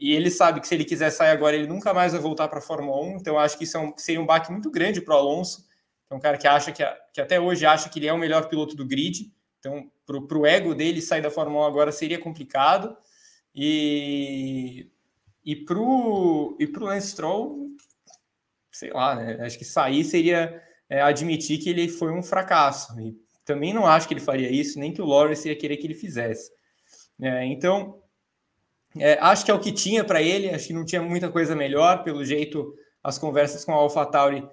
e 0.00 0.12
ele 0.12 0.30
sabe 0.30 0.60
que 0.60 0.66
se 0.66 0.74
ele 0.74 0.84
quiser 0.84 1.10
sair 1.10 1.30
agora, 1.30 1.54
ele 1.54 1.66
nunca 1.66 1.92
mais 1.92 2.12
vai 2.12 2.20
voltar 2.20 2.48
para 2.48 2.58
a 2.58 2.62
Fórmula 2.62 3.00
1, 3.02 3.16
então 3.18 3.38
acho 3.38 3.58
que 3.58 3.64
isso 3.64 3.76
é 3.76 3.80
um, 3.80 3.92
seria 3.96 4.20
um 4.20 4.26
baque 4.26 4.50
muito 4.50 4.70
grande 4.70 5.00
para 5.00 5.14
o 5.14 5.18
Alonso, 5.18 5.66
é 6.08 6.14
um 6.14 6.20
cara 6.20 6.38
que 6.38 6.48
acha 6.48 6.72
que, 6.72 6.82
que 7.12 7.20
até 7.20 7.38
hoje 7.38 7.66
acha 7.66 7.88
que 7.88 7.98
ele 7.98 8.08
é 8.08 8.12
o 8.12 8.18
melhor 8.18 8.48
piloto 8.48 8.74
do 8.74 8.86
grid, 8.86 9.32
então 9.58 9.90
para 10.06 10.38
o 10.38 10.46
ego 10.46 10.74
dele 10.74 11.02
sair 11.02 11.20
da 11.20 11.30
Fórmula 11.30 11.66
1 11.66 11.68
agora 11.68 11.92
seria 11.92 12.18
complicado, 12.18 12.96
e, 13.54 14.88
e 15.44 15.56
para 15.56 15.78
o 15.78 16.56
e 16.58 16.66
Lance 16.66 17.08
Stroll 17.08 17.70
sei 18.70 18.90
lá, 18.90 19.14
né? 19.14 19.38
acho 19.44 19.58
que 19.58 19.64
sair 19.64 20.04
seria 20.04 20.62
é, 20.88 21.02
admitir 21.02 21.58
que 21.58 21.68
ele 21.68 21.88
foi 21.88 22.12
um 22.12 22.22
fracasso. 22.22 22.98
E 23.00 23.14
também 23.44 23.74
não 23.74 23.86
acho 23.86 24.08
que 24.08 24.14
ele 24.14 24.20
faria 24.20 24.50
isso, 24.50 24.78
nem 24.78 24.92
que 24.92 25.02
o 25.02 25.06
Lawrence 25.06 25.48
ia 25.48 25.56
querer 25.56 25.76
que 25.76 25.86
ele 25.86 25.94
fizesse. 25.94 26.50
É, 27.20 27.44
então, 27.46 28.02
é, 28.98 29.18
acho 29.20 29.44
que 29.44 29.50
é 29.50 29.54
o 29.54 29.60
que 29.60 29.72
tinha 29.72 30.02
para 30.02 30.20
ele, 30.20 30.50
acho 30.50 30.68
que 30.68 30.72
não 30.72 30.84
tinha 30.84 31.02
muita 31.02 31.30
coisa 31.30 31.54
melhor, 31.54 32.02
pelo 32.02 32.24
jeito, 32.24 32.74
as 33.02 33.18
conversas 33.18 33.64
com 33.64 33.72
a 33.72 33.76
AlphaTauri 33.76 34.48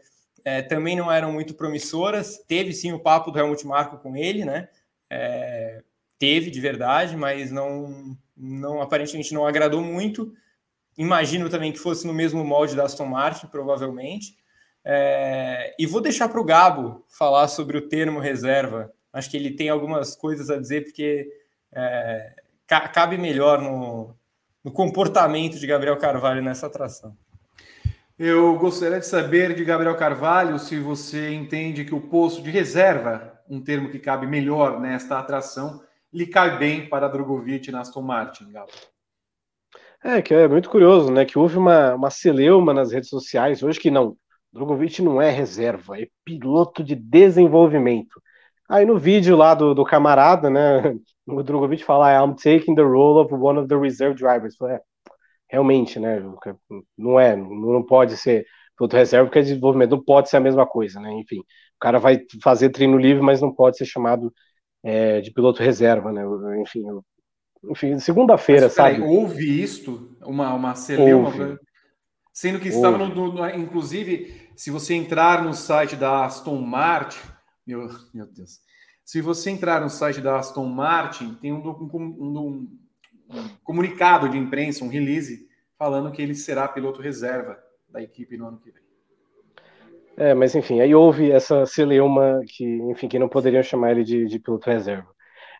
é, 0.47 0.61
também 0.61 0.95
não 0.95 1.11
eram 1.11 1.31
muito 1.31 1.53
promissoras. 1.53 2.37
Teve 2.47 2.71
sim 2.71 2.93
o 2.93 2.99
papo 2.99 3.31
do 3.31 3.37
Helmut 3.37 3.67
Marko 3.67 3.97
com 3.97 4.15
ele, 4.15 4.45
né? 4.45 4.69
É, 5.09 5.81
teve 6.17 6.49
de 6.49 6.61
verdade, 6.61 7.17
mas 7.17 7.51
não, 7.51 8.17
não 8.35 8.81
aparentemente 8.81 9.33
não 9.33 9.45
agradou 9.45 9.81
muito. 9.81 10.33
Imagino 10.97 11.49
também 11.49 11.73
que 11.73 11.77
fosse 11.77 12.07
no 12.07 12.13
mesmo 12.13 12.45
molde 12.45 12.77
da 12.77 12.85
Aston 12.85 13.05
Martin, 13.05 13.47
provavelmente. 13.47 14.37
É, 14.85 15.75
e 15.77 15.85
vou 15.85 15.99
deixar 15.99 16.29
para 16.29 16.39
o 16.39 16.45
Gabo 16.45 17.05
falar 17.09 17.49
sobre 17.49 17.77
o 17.77 17.89
termo 17.89 18.21
reserva. 18.21 18.89
Acho 19.11 19.29
que 19.29 19.35
ele 19.35 19.51
tem 19.51 19.67
algumas 19.67 20.15
coisas 20.15 20.49
a 20.49 20.57
dizer, 20.57 20.85
porque 20.85 21.29
é, 21.73 22.35
cabe 22.65 23.17
melhor 23.17 23.61
no, 23.61 24.15
no 24.67 24.73
comportamento 24.73 25.57
de 25.57 25.65
Gabriel 25.65 25.95
Carvalho 25.95 26.43
nessa 26.43 26.67
atração. 26.67 27.15
Eu 28.19 28.59
gostaria 28.59 28.99
de 28.99 29.05
saber 29.05 29.55
de 29.55 29.63
Gabriel 29.63 29.95
Carvalho 29.95 30.59
se 30.59 30.77
você 30.77 31.33
entende 31.33 31.85
que 31.85 31.95
o 31.95 32.01
posto 32.01 32.41
de 32.41 32.51
reserva, 32.51 33.39
um 33.49 33.61
termo 33.61 33.89
que 33.89 33.97
cabe 33.97 34.27
melhor 34.27 34.77
nesta 34.77 35.17
atração, 35.17 35.81
lhe 36.11 36.27
cai 36.27 36.57
bem 36.57 36.85
para 36.89 37.07
Drogovic 37.07 37.71
na 37.71 37.79
Aston 37.79 38.01
Martin, 38.01 38.51
Gabo. 38.51 38.73
É, 40.03 40.21
que 40.21 40.33
é 40.33 40.49
muito 40.49 40.69
curioso, 40.69 41.13
né? 41.13 41.23
Que 41.23 41.39
houve 41.39 41.57
uma, 41.57 41.95
uma 41.95 42.09
celeuma 42.09 42.73
nas 42.73 42.91
redes 42.91 43.09
sociais 43.09 43.63
hoje 43.63 43.79
que 43.79 43.89
não. 43.89 44.17
Drogovic 44.51 45.01
não 45.01 45.21
é 45.21 45.29
reserva, 45.29 45.97
é 45.97 46.09
piloto 46.25 46.83
de 46.83 46.93
desenvolvimento. 46.93 48.21
Aí 48.67 48.85
no 48.85 48.97
vídeo 48.97 49.37
lá 49.37 49.53
do, 49.53 49.73
do 49.73 49.85
camarada, 49.85 50.49
né? 50.49 50.93
O 51.27 51.43
Drogovic 51.43 51.83
fala, 51.83 52.13
I'm 52.13 52.35
taking 52.35 52.75
the 52.75 52.83
role 52.83 53.19
of 53.19 53.33
one 53.33 53.59
of 53.59 53.67
the 53.67 53.75
reserve 53.75 54.15
drivers. 54.15 54.55
É, 54.61 54.81
realmente, 55.49 55.99
né? 55.99 56.23
Não 56.97 57.19
é, 57.19 57.35
não 57.35 57.83
pode 57.83 58.15
ser 58.17 58.45
piloto 58.77 58.95
reserva, 58.95 59.25
porque 59.25 59.41
desenvolvimento 59.41 59.91
não 59.91 60.03
pode 60.03 60.29
ser 60.29 60.37
a 60.37 60.41
mesma 60.41 60.65
coisa, 60.65 60.99
né? 60.99 61.11
Enfim, 61.13 61.39
o 61.39 61.79
cara 61.79 61.99
vai 61.99 62.21
fazer 62.41 62.69
treino 62.69 62.97
livre, 62.97 63.23
mas 63.23 63.41
não 63.41 63.53
pode 63.53 63.77
ser 63.77 63.85
chamado 63.85 64.31
é, 64.83 65.19
de 65.19 65.31
piloto 65.31 65.61
reserva, 65.61 66.11
né? 66.11 66.23
Enfim, 66.61 66.83
enfim, 67.65 67.99
segunda-feira, 67.99 68.69
sabe? 68.69 69.01
Houve 69.01 69.61
isto, 69.61 70.15
uma, 70.23 70.53
uma 70.53 70.75
celeuma, 70.75 71.59
sendo 72.31 72.59
que 72.59 72.67
estava 72.67 72.97
no, 72.99 73.33
no, 73.33 73.49
inclusive, 73.49 74.49
se 74.55 74.69
você 74.69 74.93
entrar 74.93 75.43
no 75.43 75.53
site 75.53 75.95
da 75.95 76.25
Aston 76.25 76.61
Martin, 76.61 77.17
meu, 77.65 77.87
meu 78.13 78.27
Deus, 78.27 78.59
se 79.07 79.21
você 79.21 79.49
entrar 79.49 79.79
no 79.79 79.89
site 79.89 80.19
da 80.19 80.37
Aston 80.37 80.65
Martin, 80.65 81.33
tem 81.35 81.53
um, 81.53 81.65
um, 81.65 82.19
um, 82.19 82.77
comunicado 83.63 84.27
de 84.27 84.37
imprensa, 84.37 84.83
um 84.83 84.89
release, 84.89 85.47
falando 85.79 86.11
que 86.11 86.21
ele 86.21 86.35
será 86.35 86.67
piloto 86.67 87.01
reserva 87.01 87.57
da 87.87 88.03
equipe 88.03 88.35
no 88.35 88.49
ano 88.49 88.59
que 88.59 88.69
vem. 88.69 88.83
É, 90.17 90.33
mas 90.33 90.53
enfim, 90.55 90.81
aí 90.81 90.93
houve 90.93 91.31
essa 91.31 91.65
celeuma 91.65 92.41
que, 92.49 92.65
enfim, 92.65 93.07
que 93.07 93.17
não 93.17 93.29
poderiam 93.29 93.63
chamar 93.63 93.91
ele 93.91 94.03
de, 94.03 94.25
de 94.25 94.39
piloto 94.39 94.69
reserva. 94.69 95.07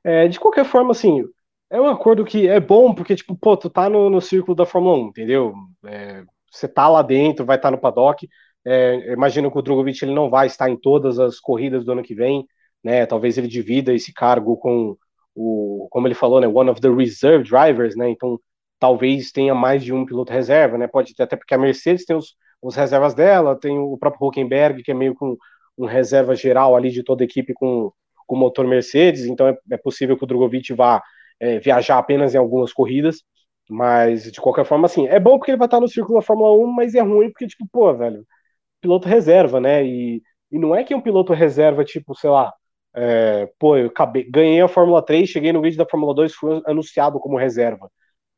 É, 0.04 0.28
de 0.28 0.42
qualquer 0.42 0.66
forma, 0.66 0.92
assim, 0.92 1.24
é 1.70 1.80
um 1.80 1.88
acordo 1.88 2.26
que 2.26 2.50
é 2.50 2.60
bom, 2.60 2.94
porque, 2.94 3.16
tipo, 3.16 3.34
pô, 3.34 3.56
tu 3.56 3.70
tá 3.70 3.90
no, 3.90 4.10
no 4.10 4.20
círculo 4.20 4.56
da 4.56 4.66
Fórmula 4.66 4.98
1, 4.98 5.08
entendeu? 5.08 5.54
É, 5.86 6.22
você 6.52 6.68
tá 6.68 6.90
lá 6.90 7.02
dentro, 7.02 7.46
vai 7.46 7.56
estar 7.56 7.70
tá 7.70 7.72
no 7.72 7.80
paddock. 7.80 8.28
É, 8.66 9.14
imagino 9.14 9.50
que 9.50 9.58
o 9.58 9.62
Drogovic 9.62 10.04
ele 10.04 10.14
não 10.14 10.30
vai 10.30 10.48
estar 10.48 10.70
em 10.70 10.76
todas 10.76 11.18
as 11.18 11.40
corridas 11.40 11.86
do 11.86 11.94
ano 11.94 12.04
que 12.04 12.14
vem, 12.14 12.46
né? 12.84 13.06
Talvez 13.06 13.38
ele 13.38 13.48
divida 13.48 13.94
esse 13.94 14.14
cargo 14.14 14.58
com 14.58 14.98
o, 15.36 15.88
como 15.92 16.08
ele 16.08 16.16
falou, 16.16 16.42
né? 16.42 16.48
One 16.48 16.70
of 16.70 16.82
the 16.82 16.90
reserve 16.90 17.44
drivers, 17.44 17.96
né? 17.96 18.10
Então, 18.10 18.40
talvez 18.80 19.32
tenha 19.32 19.56
mais 19.56 19.84
de 19.84 19.94
um 19.94 20.06
piloto 20.06 20.32
reserva, 20.32 20.78
né? 20.78 20.88
Pode 20.88 21.16
ter, 21.16 21.24
até 21.24 21.36
porque 21.36 21.54
a 21.54 21.58
Mercedes 21.58 22.06
tem 22.06 22.16
os, 22.16 22.36
os 22.62 22.76
reservas 22.76 23.14
dela, 23.14 23.60
tem 23.60 23.78
o 23.78 23.98
próprio 23.98 24.28
Huckenberg, 24.28 24.84
que 24.84 24.92
é 24.92 24.94
meio 24.94 25.16
com 25.16 25.38
um 25.78 25.86
reserva 25.86 26.36
geral 26.36 26.76
ali 26.76 26.90
de 26.90 27.04
toda 27.04 27.24
a 27.24 27.26
equipe 27.26 27.54
com 27.54 27.92
o 28.28 28.36
motor 28.36 28.68
Mercedes, 28.68 29.26
então 29.26 29.48
é, 29.48 29.58
é 29.72 29.78
possível 29.78 30.18
que 30.18 30.24
o 30.24 30.28
Drogovic 30.28 30.74
vá 30.74 31.02
é, 31.40 31.60
viajar 31.60 31.98
apenas 31.98 32.36
em 32.36 32.38
algumas 32.38 32.74
corridas, 32.74 33.24
mas 33.70 34.32
de 34.32 34.42
qualquer 34.42 34.66
forma, 34.66 34.86
assim, 34.86 35.08
é 35.08 35.20
bom 35.20 35.38
porque 35.38 35.52
ele 35.52 35.58
vai 35.58 35.68
estar 35.68 35.80
no 35.80 35.88
círculo 35.88 36.20
da 36.20 36.26
Fórmula 36.26 36.52
1, 36.52 36.68
mas 36.68 36.96
é 36.96 37.02
ruim 37.02 37.30
porque, 37.32 37.48
tipo, 37.48 37.66
pô, 37.72 37.94
velho, 37.94 38.26
piloto 38.82 39.08
reserva, 39.08 39.60
né? 39.60 39.86
E, 39.86 40.22
e 40.52 40.60
não 40.60 40.76
é 40.76 40.84
que 40.84 40.94
é 40.94 40.98
um 40.98 41.02
piloto 41.02 41.34
reserva, 41.34 41.84
tipo, 41.86 42.16
sei 42.16 42.30
lá, 42.30 42.54
é, 42.98 43.48
pô, 43.60 43.78
eu 43.78 43.88
acabei, 43.88 44.24
ganhei 44.24 44.60
a 44.60 44.68
Fórmula 44.68 45.04
3, 45.04 45.30
cheguei 45.30 45.54
no 45.54 45.62
vídeo 45.62 45.78
da 45.78 45.86
Fórmula 45.86 46.16
2, 46.16 46.34
fui 46.34 46.62
anunciado 46.66 47.20
como 47.20 47.38
reserva. 47.38 47.92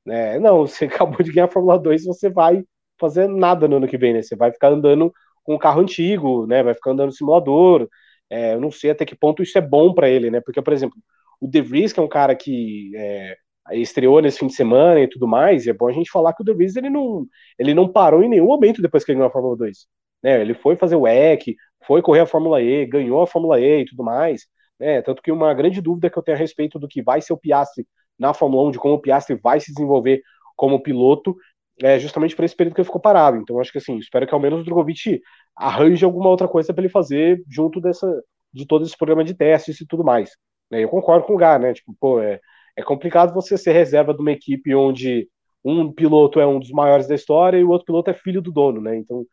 Né? 0.06 0.38
Não, 0.40 0.68
você 0.68 0.86
acabou 0.86 1.24
de 1.24 1.32
ganhar 1.32 1.46
a 1.46 1.52
Fórmula 1.52 1.80
2, 1.80 2.06
você 2.06 2.30
vai 2.30 2.64
fazer 3.00 3.28
nada 3.30 3.68
no 3.70 3.78
ano 3.78 3.88
que 3.88 3.98
vem, 3.98 4.14
né? 4.14 4.22
Você 4.22 4.36
vai 4.36 4.52
ficar 4.52 4.70
andando 4.70 5.14
com 5.44 5.56
um 5.56 5.58
carro 5.58 5.82
antigo, 5.82 6.46
né? 6.46 6.62
Vai 6.62 6.74
ficar 6.74 6.92
andando 6.92 7.08
no 7.08 7.14
simulador. 7.14 7.88
É, 8.30 8.54
eu 8.56 8.62
não 8.62 8.72
sei 8.72 8.92
até 8.92 9.06
que 9.06 9.16
ponto 9.16 9.42
isso 9.42 9.58
é 9.58 9.62
bom 9.62 9.94
para 9.94 10.10
ele, 10.10 10.30
né? 10.30 10.42
Porque, 10.42 10.62
por 10.62 10.74
exemplo, 10.74 10.98
o 11.40 11.48
De 11.48 11.62
Vries, 11.62 11.94
que 11.94 12.00
é 12.02 12.04
um 12.04 12.10
cara 12.10 12.36
que 12.36 12.92
é, 12.96 13.38
estreou 13.72 14.22
nesse 14.22 14.40
fim 14.40 14.48
de 14.48 14.54
semana 14.56 15.00
e 15.00 15.08
tudo 15.08 15.28
mais, 15.28 15.66
e 15.66 15.70
é 15.70 15.74
bom 15.74 15.88
a 15.88 15.94
gente 15.94 16.12
falar 16.12 16.34
que 16.34 16.42
o 16.42 16.46
De 16.46 16.54
Vries 16.54 16.76
ele 16.76 16.90
não, 16.90 17.26
ele 17.58 17.74
não 17.74 17.88
parou 17.88 18.24
em 18.24 18.30
nenhum 18.30 18.48
momento 18.48 18.82
depois 18.82 19.06
que 19.06 19.12
ele 19.12 19.20
ganhou 19.20 19.30
a 19.30 19.32
Fórmula 19.32 19.56
2. 19.56 19.88
Né? 20.24 20.42
Ele 20.42 20.54
foi 20.54 20.76
fazer 20.76 20.96
o 20.98 21.08
EC, 21.08 21.56
foi 21.86 22.02
correr 22.02 22.22
a 22.22 22.26
Fórmula 22.26 22.62
E, 22.62 22.86
ganhou 22.86 23.22
a 23.22 23.28
Fórmula 23.28 23.60
E 23.60 23.82
e 23.82 23.86
tudo 23.86 24.04
mais. 24.04 24.48
Né? 24.80 25.02
Tanto 25.02 25.22
que 25.22 25.32
uma 25.32 25.54
grande 25.54 25.82
dúvida 25.82 26.10
que 26.10 26.18
eu 26.18 26.24
tenho 26.24 26.38
a 26.38 26.40
respeito 26.40 26.80
do 26.80 26.88
que 26.88 27.02
vai 27.02 27.22
ser 27.22 27.34
o 27.34 27.38
Piastri 27.38 27.88
na 28.18 28.34
Fórmula 28.34 28.68
1, 28.70 28.72
de 28.72 28.80
como 28.80 28.96
o 28.96 29.02
Piastri 29.02 29.36
vai 29.36 29.60
se 29.60 29.74
desenvolver 29.74 30.22
como 30.56 30.82
piloto, 30.82 31.36
é 31.82 31.98
justamente 31.98 32.36
por 32.36 32.44
esse 32.44 32.56
período 32.56 32.76
que 32.76 32.82
ele 32.82 32.86
ficou 32.86 33.02
parado. 33.02 33.38
Então, 33.38 33.60
acho 33.60 33.72
que 33.72 33.78
assim, 33.78 33.98
espero 33.98 34.28
que 34.28 34.34
ao 34.34 34.40
menos 34.40 34.62
o 34.62 34.64
Drogovic 34.64 35.22
arranje 35.56 36.04
alguma 36.04 36.30
outra 36.30 36.48
coisa 36.48 36.74
para 36.74 36.84
ele 36.84 36.92
fazer 36.92 37.42
junto 37.50 37.80
dessa 37.80 38.08
de 38.52 38.66
todo 38.66 38.84
esse 38.84 38.98
programa 38.98 39.24
de 39.24 39.34
testes 39.34 39.80
e 39.80 39.86
tudo 39.86 40.04
mais. 40.04 40.32
Né? 40.72 40.84
Eu 40.84 40.90
concordo 40.90 41.26
com 41.26 41.36
o 41.36 41.38
Gá, 41.38 41.60
né? 41.60 41.74
Tipo, 41.74 41.96
pô, 42.00 42.20
é, 42.20 42.40
é 42.76 42.84
complicado 42.84 43.34
você 43.34 43.58
ser 43.58 43.72
reserva 43.72 44.14
de 44.14 44.22
uma 44.22 44.32
equipe 44.32 44.74
onde 44.76 45.30
um 45.64 45.92
piloto 45.92 46.40
é 46.40 46.48
um 46.48 46.60
dos 46.60 46.72
maiores 46.72 47.08
da 47.08 47.16
história 47.16 47.58
e 47.58 47.64
o 47.64 47.70
outro 47.70 47.86
piloto 47.86 48.10
é 48.10 48.14
filho 48.14 48.42
do 48.42 48.52
dono, 48.52 48.82
né? 48.82 48.98
Então, 48.98 49.26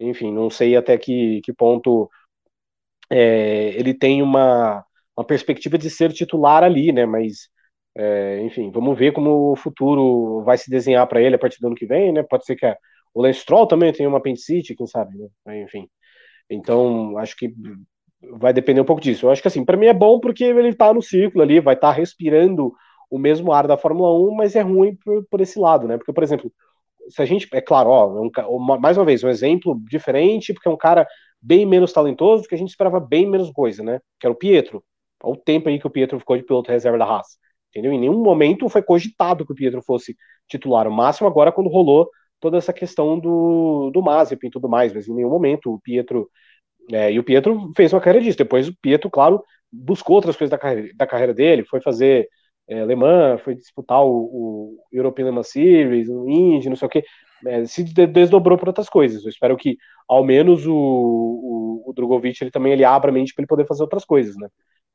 enfim, 0.00 0.32
não 0.32 0.50
sei 0.50 0.76
até 0.76 0.96
que, 0.98 1.40
que 1.42 1.52
ponto 1.52 2.10
é, 3.10 3.70
ele 3.78 3.94
tem 3.94 4.22
uma, 4.22 4.84
uma 5.16 5.24
perspectiva 5.26 5.78
de 5.78 5.90
ser 5.90 6.12
titular 6.12 6.62
ali, 6.62 6.92
né? 6.92 7.06
Mas, 7.06 7.48
é, 7.96 8.40
enfim, 8.42 8.70
vamos 8.70 8.98
ver 8.98 9.12
como 9.12 9.52
o 9.52 9.56
futuro 9.56 10.42
vai 10.44 10.58
se 10.58 10.70
desenhar 10.70 11.06
para 11.06 11.20
ele 11.20 11.36
a 11.36 11.38
partir 11.38 11.60
do 11.60 11.68
ano 11.68 11.76
que 11.76 11.86
vem, 11.86 12.12
né? 12.12 12.22
Pode 12.22 12.44
ser 12.44 12.56
que 12.56 12.66
a, 12.66 12.76
o 13.14 13.22
Lance 13.22 13.40
Stroll 13.40 13.66
também 13.66 13.92
tenha 13.92 14.08
uma 14.08 14.18
apendicite, 14.18 14.74
quem 14.74 14.86
sabe, 14.86 15.16
né? 15.46 15.62
Enfim. 15.62 15.88
Então, 16.50 17.16
acho 17.18 17.36
que 17.36 17.52
vai 18.38 18.52
depender 18.52 18.80
um 18.80 18.84
pouco 18.84 19.00
disso. 19.00 19.26
Eu 19.26 19.30
acho 19.30 19.42
que 19.42 19.48
assim, 19.48 19.64
para 19.64 19.76
mim 19.76 19.86
é 19.86 19.94
bom 19.94 20.20
porque 20.20 20.44
ele 20.44 20.74
tá 20.74 20.92
no 20.92 21.02
círculo 21.02 21.42
ali, 21.42 21.60
vai 21.60 21.74
estar 21.74 21.88
tá 21.88 21.94
respirando 21.94 22.72
o 23.10 23.18
mesmo 23.18 23.52
ar 23.52 23.66
da 23.66 23.76
Fórmula 23.76 24.12
1, 24.30 24.34
mas 24.34 24.56
é 24.56 24.62
ruim 24.62 24.96
por, 24.96 25.24
por, 25.30 25.40
esse 25.40 25.58
lado, 25.58 25.86
né? 25.86 25.96
Porque, 25.96 26.12
por 26.12 26.24
exemplo, 26.24 26.52
se 27.08 27.22
a 27.22 27.24
gente, 27.24 27.48
é 27.52 27.60
claro, 27.60 27.90
ó, 27.90 28.28
é 28.36 28.46
um, 28.46 28.58
mais 28.58 28.96
uma 28.96 29.04
vez, 29.04 29.22
um 29.22 29.28
exemplo 29.28 29.80
diferente, 29.88 30.52
porque 30.52 30.68
é 30.68 30.70
um 30.70 30.76
cara 30.76 31.06
bem 31.40 31.66
menos 31.66 31.92
talentoso, 31.92 32.48
que 32.48 32.54
a 32.54 32.58
gente 32.58 32.70
esperava 32.70 32.98
bem 33.00 33.28
menos 33.28 33.50
coisa, 33.50 33.82
né? 33.82 34.00
Que 34.18 34.26
era 34.26 34.32
o 34.32 34.36
Pietro. 34.36 34.82
Olha 35.22 35.34
o 35.34 35.36
tempo 35.36 35.68
aí 35.68 35.78
que 35.78 35.86
o 35.86 35.90
Pietro 35.90 36.18
ficou 36.18 36.36
de 36.36 36.42
piloto 36.44 36.70
reserva 36.70 36.98
da 36.98 37.04
Haas. 37.04 37.38
Entendeu? 37.70 37.92
Em 37.92 38.00
nenhum 38.00 38.22
momento 38.22 38.68
foi 38.68 38.82
cogitado 38.82 39.44
que 39.44 39.52
o 39.52 39.54
Pietro 39.54 39.82
fosse 39.82 40.16
titular. 40.48 40.88
O 40.88 40.92
máximo 40.92 41.28
agora 41.28 41.52
quando 41.52 41.68
rolou 41.68 42.08
toda 42.40 42.56
essa 42.58 42.72
questão 42.72 43.18
do, 43.18 43.90
do 43.92 44.02
Mazepin 44.02 44.48
e 44.48 44.50
tudo 44.50 44.68
mais, 44.68 44.92
mas 44.92 45.08
em 45.08 45.14
nenhum 45.14 45.30
momento 45.30 45.72
o 45.72 45.80
Pietro 45.80 46.28
é, 46.92 47.12
e 47.12 47.18
o 47.18 47.24
Pietro 47.24 47.72
fez 47.76 47.92
uma 47.92 48.00
carreira 48.00 48.24
disso. 48.24 48.38
Depois 48.38 48.68
o 48.68 48.76
Pietro, 48.80 49.10
claro, 49.10 49.42
buscou 49.72 50.16
outras 50.16 50.36
coisas 50.36 50.50
da 50.50 50.58
carreira, 50.58 50.90
da 50.94 51.06
carreira 51.06 51.34
dele, 51.34 51.64
foi 51.64 51.80
fazer 51.80 52.28
é, 52.68 53.38
foi 53.38 53.54
disputar 53.54 54.04
o, 54.04 54.10
o 54.10 54.84
European 54.92 55.26
Le 55.26 55.30
Mans 55.32 55.48
Series, 55.48 56.08
o 56.08 56.28
Indy, 56.28 56.68
não 56.68 56.76
sei 56.76 56.86
o 56.86 56.88
que, 56.90 57.04
é, 57.46 57.64
se 57.66 57.84
desdobrou 57.84 58.58
para 58.58 58.70
outras 58.70 58.88
coisas. 58.88 59.24
Eu 59.24 59.30
espero 59.30 59.56
que 59.56 59.76
ao 60.08 60.24
menos 60.24 60.66
o, 60.66 60.74
o, 60.74 61.84
o 61.86 61.92
Drogovic 61.92 62.42
ele 62.42 62.50
também 62.50 62.72
ele 62.72 62.84
abra 62.84 63.10
a 63.10 63.14
mente 63.14 63.34
para 63.34 63.42
ele 63.42 63.48
poder 63.48 63.66
fazer 63.66 63.82
outras 63.82 64.04
coisas, 64.04 64.36
né? 64.36 64.48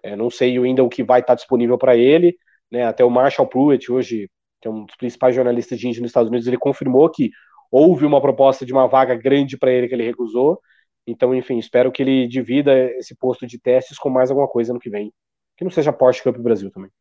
É, 0.04 0.16
não 0.16 0.30
sei 0.30 0.58
ainda 0.58 0.84
o 0.84 0.90
que 0.90 1.04
vai 1.04 1.22
estar 1.22 1.36
disponível 1.36 1.78
para 1.78 1.96
ele, 1.96 2.36
né? 2.72 2.86
Até 2.86 3.04
o 3.06 3.10
Marshall 3.10 3.48
Pruitt 3.48 3.92
hoje, 3.92 4.30
que 4.62 4.68
é 4.68 4.72
um 4.72 4.86
dos 4.86 4.96
principais 4.96 5.36
jornalistas 5.36 5.80
de 5.80 5.88
Indy 5.88 6.02
nos 6.02 6.10
Estados 6.10 6.30
Unidos, 6.30 6.48
ele 6.48 6.58
confirmou 6.58 7.10
que 7.10 7.32
houve 7.72 8.06
uma 8.06 8.22
proposta 8.22 8.66
de 8.66 8.74
uma 8.74 8.88
vaga 8.88 9.16
grande 9.16 9.58
para 9.58 9.72
ele 9.72 9.88
que 9.88 9.94
ele 9.94 10.04
recusou 10.04 10.60
então, 11.06 11.34
enfim, 11.34 11.58
espero 11.58 11.92
que 11.92 12.02
ele 12.04 12.28
divida 12.28 12.74
esse 12.98 13.16
posto 13.16 13.48
de 13.48 13.60
testes 13.60 13.98
com 13.98 14.10
mais 14.10 14.30
alguma 14.30 14.48
coisa 14.48 14.74
no 14.74 14.80
que 14.80 14.90
vem. 14.90 15.12
Que 15.58 15.64
não 15.64 15.72
seja 15.72 15.94
Porsche 15.94 16.24
Cup 16.24 16.38
Brasil 16.38 16.72
também. 16.72 16.92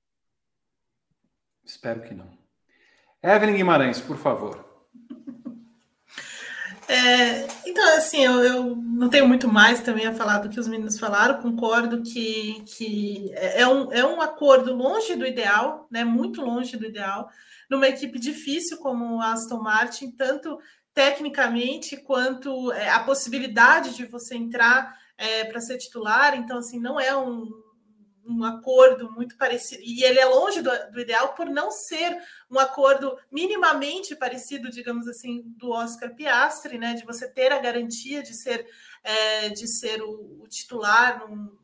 Espero 1.64 2.02
que 2.02 2.14
não. 2.14 2.30
Evelyn 3.22 3.56
Guimarães, 3.56 4.00
por 4.00 4.16
favor. 4.16 4.70
É, 6.92 7.46
então, 7.64 7.96
assim, 7.96 8.24
eu, 8.24 8.42
eu, 8.42 8.74
não 8.74 9.08
tenho 9.08 9.28
muito 9.28 9.46
mais 9.46 9.80
também 9.80 10.06
a 10.06 10.12
falar 10.12 10.38
do 10.38 10.48
que 10.48 10.58
os 10.58 10.66
meninos 10.66 10.98
falaram. 10.98 11.40
Concordo 11.40 12.02
que, 12.02 12.64
que 12.66 13.30
é, 13.32 13.64
um, 13.64 13.92
é 13.92 14.04
um 14.04 14.20
acordo 14.20 14.74
longe 14.74 15.14
do 15.14 15.24
ideal, 15.24 15.86
né? 15.88 16.02
Muito 16.02 16.42
longe 16.42 16.76
do 16.76 16.84
ideal, 16.84 17.30
numa 17.70 17.86
equipe 17.86 18.18
difícil 18.18 18.76
como 18.78 19.22
a 19.22 19.30
Aston 19.30 19.62
Martin, 19.62 20.10
tanto 20.10 20.58
tecnicamente 20.92 21.96
quanto 21.96 22.72
é, 22.72 22.90
a 22.90 22.98
possibilidade 22.98 23.94
de 23.94 24.06
você 24.06 24.34
entrar 24.34 24.92
é, 25.16 25.44
para 25.44 25.60
ser 25.60 25.78
titular. 25.78 26.34
Então, 26.34 26.58
assim, 26.58 26.80
não 26.80 26.98
é 26.98 27.16
um, 27.16 27.48
um 28.30 28.44
acordo 28.44 29.10
muito 29.10 29.36
parecido. 29.36 29.82
E 29.84 30.04
ele 30.04 30.20
é 30.20 30.24
longe 30.24 30.62
do, 30.62 30.70
do, 30.90 31.00
ideal 31.00 31.34
por 31.34 31.46
não 31.46 31.70
ser 31.70 32.16
um 32.50 32.58
acordo 32.58 33.18
minimamente 33.30 34.14
parecido, 34.14 34.70
digamos 34.70 35.08
assim, 35.08 35.42
do 35.56 35.70
Oscar 35.70 36.14
Piastri, 36.14 36.78
né? 36.78 36.94
De 36.94 37.04
você 37.04 37.28
ter 37.28 37.52
a 37.52 37.58
garantia 37.58 38.22
de 38.22 38.34
ser, 38.34 38.66
é, 39.02 39.48
de 39.48 39.66
ser 39.66 40.02
o, 40.02 40.42
o 40.42 40.48
titular 40.48 41.28
num, 41.28 41.58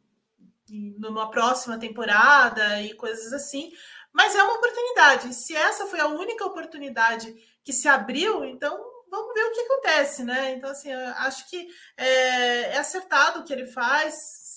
numa 0.98 1.30
próxima 1.30 1.78
temporada 1.78 2.82
e 2.82 2.94
coisas 2.94 3.32
assim. 3.32 3.72
Mas 4.12 4.34
é 4.34 4.43
uma 4.43 4.55
oportunidade. 4.55 5.34
Se 5.34 5.55
essa 5.55 5.86
foi 5.86 6.01
a 6.01 6.09
única 6.09 6.44
oportunidade 6.44 7.34
que 7.62 7.72
se 7.72 7.86
abriu, 7.86 8.44
então 8.44 8.97
vamos 9.10 9.34
ver 9.34 9.44
o 9.44 9.52
que 9.52 9.60
acontece, 9.60 10.24
né? 10.24 10.52
Então, 10.52 10.70
assim, 10.70 10.93
acho 10.93 11.48
que 11.48 11.68
é, 11.97 12.74
é, 12.74 12.78
acertado 12.78 13.40
o 13.40 13.44
que 13.44 13.52
ele 13.52 13.66
faz, 13.66 14.14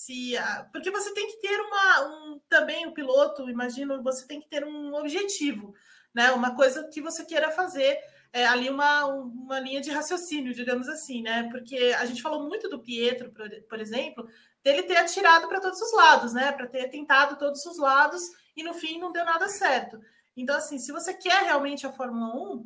se, 0.09 0.33
porque 0.71 0.89
você 0.89 1.13
tem 1.13 1.27
que 1.27 1.39
ter 1.39 1.55
uma, 1.59 2.07
um, 2.07 2.41
também 2.49 2.87
o 2.87 2.93
piloto, 2.93 3.47
imagino, 3.47 4.01
você 4.01 4.25
tem 4.25 4.39
que 4.39 4.49
ter 4.49 4.65
um 4.65 4.95
objetivo, 4.95 5.75
né? 6.11 6.31
Uma 6.31 6.55
coisa 6.55 6.87
que 6.91 6.99
você 6.99 7.23
queira 7.23 7.51
fazer 7.51 7.99
é, 8.33 8.43
ali 8.47 8.71
uma, 8.71 9.05
uma 9.05 9.59
linha 9.59 9.79
de 9.79 9.91
raciocínio, 9.91 10.53
digamos 10.53 10.89
assim, 10.89 11.21
né? 11.21 11.47
Porque 11.51 11.95
a 11.99 12.05
gente 12.07 12.23
falou 12.23 12.47
muito 12.47 12.67
do 12.67 12.81
Pietro, 12.81 13.31
por, 13.31 13.47
por 13.69 13.79
exemplo, 13.79 14.27
dele 14.63 14.81
ter 14.81 14.97
atirado 14.97 15.47
para 15.47 15.61
todos 15.61 15.79
os 15.79 15.93
lados, 15.93 16.33
né? 16.33 16.51
Para 16.53 16.65
ter 16.65 16.89
tentado 16.89 17.37
todos 17.37 17.63
os 17.67 17.77
lados 17.77 18.23
e 18.57 18.63
no 18.63 18.73
fim 18.73 18.99
não 18.99 19.11
deu 19.11 19.23
nada 19.23 19.47
certo. 19.47 19.99
Então, 20.35 20.57
assim, 20.57 20.79
se 20.79 20.91
você 20.91 21.13
quer 21.13 21.43
realmente 21.43 21.85
a 21.85 21.93
Fórmula 21.93 22.35
1, 22.55 22.65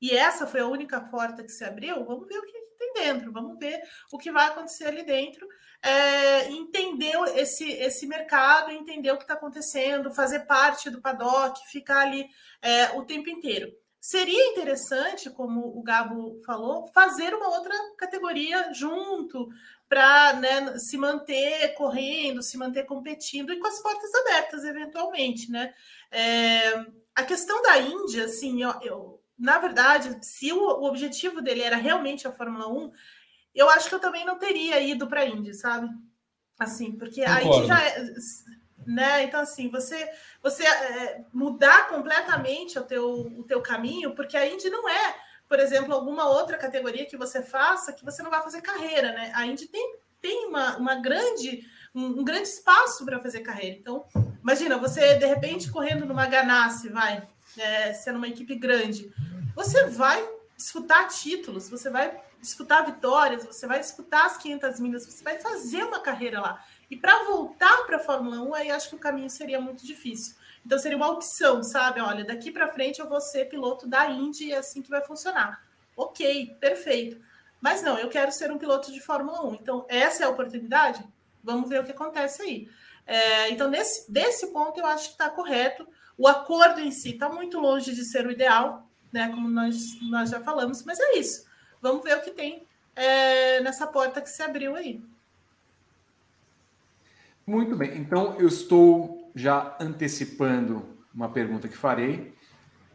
e 0.00 0.12
essa 0.12 0.46
foi 0.46 0.60
a 0.60 0.66
única 0.66 0.98
porta 0.98 1.42
que 1.42 1.52
se 1.52 1.62
abriu, 1.62 2.04
vamos 2.06 2.26
ver 2.26 2.38
o 2.38 2.46
que 2.46 2.69
tem 2.92 3.04
dentro, 3.04 3.32
vamos 3.32 3.58
ver 3.58 3.80
o 4.12 4.18
que 4.18 4.30
vai 4.30 4.46
acontecer 4.46 4.86
ali 4.86 5.02
dentro. 5.02 5.46
É, 5.82 6.50
entender 6.50 7.14
esse, 7.36 7.70
esse 7.70 8.06
mercado, 8.06 8.70
entender 8.70 9.10
o 9.12 9.16
que 9.16 9.22
está 9.22 9.32
acontecendo, 9.32 10.12
fazer 10.12 10.40
parte 10.40 10.90
do 10.90 11.00
paddock, 11.00 11.58
ficar 11.70 12.00
ali 12.00 12.28
é, 12.60 12.90
o 12.90 13.04
tempo 13.04 13.30
inteiro. 13.30 13.72
Seria 13.98 14.46
interessante, 14.48 15.28
como 15.28 15.78
o 15.78 15.82
Gabo 15.82 16.40
falou, 16.46 16.90
fazer 16.94 17.34
uma 17.34 17.48
outra 17.48 17.74
categoria 17.98 18.72
junto 18.72 19.48
para 19.86 20.34
né, 20.34 20.78
se 20.78 20.96
manter 20.96 21.74
correndo, 21.74 22.42
se 22.42 22.56
manter 22.56 22.84
competindo 22.84 23.52
e 23.52 23.58
com 23.58 23.66
as 23.66 23.82
portas 23.82 24.14
abertas, 24.14 24.64
eventualmente, 24.64 25.50
né? 25.50 25.74
É, 26.10 26.86
a 27.14 27.24
questão 27.24 27.60
da 27.60 27.76
Índia, 27.78 28.24
assim, 28.24 28.62
eu, 28.62 28.72
eu, 28.80 29.19
na 29.40 29.58
verdade, 29.58 30.18
se 30.20 30.52
o, 30.52 30.60
o, 30.60 30.84
objetivo 30.84 31.40
dele 31.40 31.62
era 31.62 31.76
realmente 31.76 32.28
a 32.28 32.32
Fórmula 32.32 32.68
1, 32.68 32.92
eu 33.54 33.68
acho 33.70 33.88
que 33.88 33.94
eu 33.94 34.00
também 34.00 34.24
não 34.24 34.38
teria 34.38 34.78
ido 34.80 35.08
para 35.08 35.22
a 35.22 35.26
Índia, 35.26 35.54
sabe? 35.54 35.88
Assim, 36.58 36.92
porque 36.92 37.24
Concordo. 37.24 37.48
a 37.48 37.56
Índia 37.56 37.66
já 37.66 37.82
é 37.82 38.04
né? 38.86 39.22
Então, 39.24 39.40
assim, 39.40 39.68
você, 39.68 40.10
você 40.42 40.64
é, 40.66 41.24
mudar 41.32 41.88
completamente 41.88 42.78
o 42.78 42.82
teu, 42.82 43.10
o 43.38 43.44
teu 43.44 43.60
caminho, 43.60 44.14
porque 44.14 44.36
a 44.36 44.46
Indy 44.46 44.70
não 44.70 44.88
é, 44.88 45.16
por 45.48 45.58
exemplo, 45.58 45.94
alguma 45.94 46.28
outra 46.28 46.56
categoria 46.56 47.06
que 47.06 47.16
você 47.16 47.42
faça 47.42 47.92
que 47.92 48.04
você 48.04 48.22
não 48.22 48.30
vai 48.30 48.42
fazer 48.42 48.60
carreira, 48.60 49.12
né? 49.12 49.32
A 49.34 49.46
Indy 49.46 49.66
tem, 49.68 49.96
tem 50.20 50.46
uma, 50.46 50.76
uma 50.76 50.94
grande, 50.96 51.66
um, 51.94 52.20
um 52.20 52.24
grande 52.24 52.48
espaço 52.48 53.04
para 53.04 53.20
fazer 53.20 53.40
carreira. 53.40 53.76
Então, 53.76 54.04
imagina, 54.42 54.78
você, 54.78 55.14
de 55.14 55.26
repente, 55.26 55.70
correndo 55.70 56.06
numa 56.06 56.26
Ganassi, 56.26 56.88
vai, 56.88 57.26
é, 57.58 57.92
sendo 57.92 58.16
uma 58.16 58.28
equipe 58.28 58.54
grande, 58.54 59.12
você 59.54 59.86
vai 59.86 60.26
disputar 60.56 61.08
títulos, 61.08 61.68
você 61.68 61.90
vai 61.90 62.20
disputar 62.40 62.86
vitórias, 62.86 63.44
você 63.44 63.66
vai 63.66 63.78
disputar 63.80 64.26
as 64.26 64.36
500 64.38 64.80
milhas, 64.80 65.06
você 65.06 65.22
vai 65.22 65.38
fazer 65.38 65.84
uma 65.84 66.00
carreira 66.00 66.40
lá. 66.40 66.64
E 66.90 66.96
para 66.96 67.24
voltar 67.24 67.84
para 67.84 67.96
a 67.96 68.00
Fórmula 68.00 68.40
1, 68.42 68.54
aí 68.54 68.70
acho 68.70 68.88
que 68.88 68.96
o 68.96 68.98
caminho 68.98 69.30
seria 69.30 69.60
muito 69.60 69.86
difícil. 69.86 70.34
Então 70.64 70.78
seria 70.78 70.96
uma 70.96 71.10
opção, 71.10 71.62
sabe? 71.62 72.00
Olha, 72.00 72.24
daqui 72.24 72.50
para 72.50 72.68
frente 72.68 73.00
eu 73.00 73.08
vou 73.08 73.20
ser 73.20 73.46
piloto 73.46 73.86
da 73.86 74.08
Indy 74.08 74.46
e 74.46 74.52
é 74.52 74.58
assim 74.58 74.82
que 74.82 74.90
vai 74.90 75.00
funcionar. 75.00 75.62
Ok, 75.96 76.56
perfeito. 76.60 77.20
Mas 77.60 77.82
não, 77.82 77.98
eu 77.98 78.08
quero 78.08 78.32
ser 78.32 78.50
um 78.50 78.58
piloto 78.58 78.90
de 78.90 79.00
Fórmula 79.00 79.46
1. 79.46 79.54
Então, 79.54 79.86
essa 79.88 80.22
é 80.22 80.26
a 80.26 80.30
oportunidade? 80.30 81.04
Vamos 81.42 81.68
ver 81.68 81.80
o 81.80 81.84
que 81.84 81.92
acontece 81.92 82.42
aí. 82.42 82.68
É, 83.06 83.50
então, 83.50 83.68
nesse 83.68 84.10
desse 84.10 84.46
ponto, 84.48 84.78
eu 84.80 84.86
acho 84.86 85.08
que 85.08 85.12
está 85.12 85.28
correto. 85.28 85.86
O 86.16 86.26
acordo 86.26 86.80
em 86.80 86.90
si 86.90 87.10
está 87.10 87.28
muito 87.28 87.58
longe 87.58 87.94
de 87.94 88.04
ser 88.04 88.26
o 88.26 88.30
ideal, 88.30 88.89
né? 89.12 89.28
Como 89.28 89.48
nós, 89.48 89.98
nós 90.02 90.30
já 90.30 90.40
falamos, 90.40 90.84
mas 90.84 90.98
é 90.98 91.18
isso. 91.18 91.46
Vamos 91.80 92.04
ver 92.04 92.16
o 92.16 92.22
que 92.22 92.30
tem 92.30 92.62
é, 92.94 93.60
nessa 93.60 93.86
porta 93.86 94.20
que 94.20 94.28
se 94.28 94.42
abriu 94.42 94.76
aí. 94.76 95.02
Muito 97.46 97.74
bem, 97.74 97.96
então 97.96 98.36
eu 98.38 98.46
estou 98.46 99.30
já 99.34 99.76
antecipando 99.80 100.96
uma 101.12 101.28
pergunta 101.28 101.68
que 101.68 101.76
farei. 101.76 102.32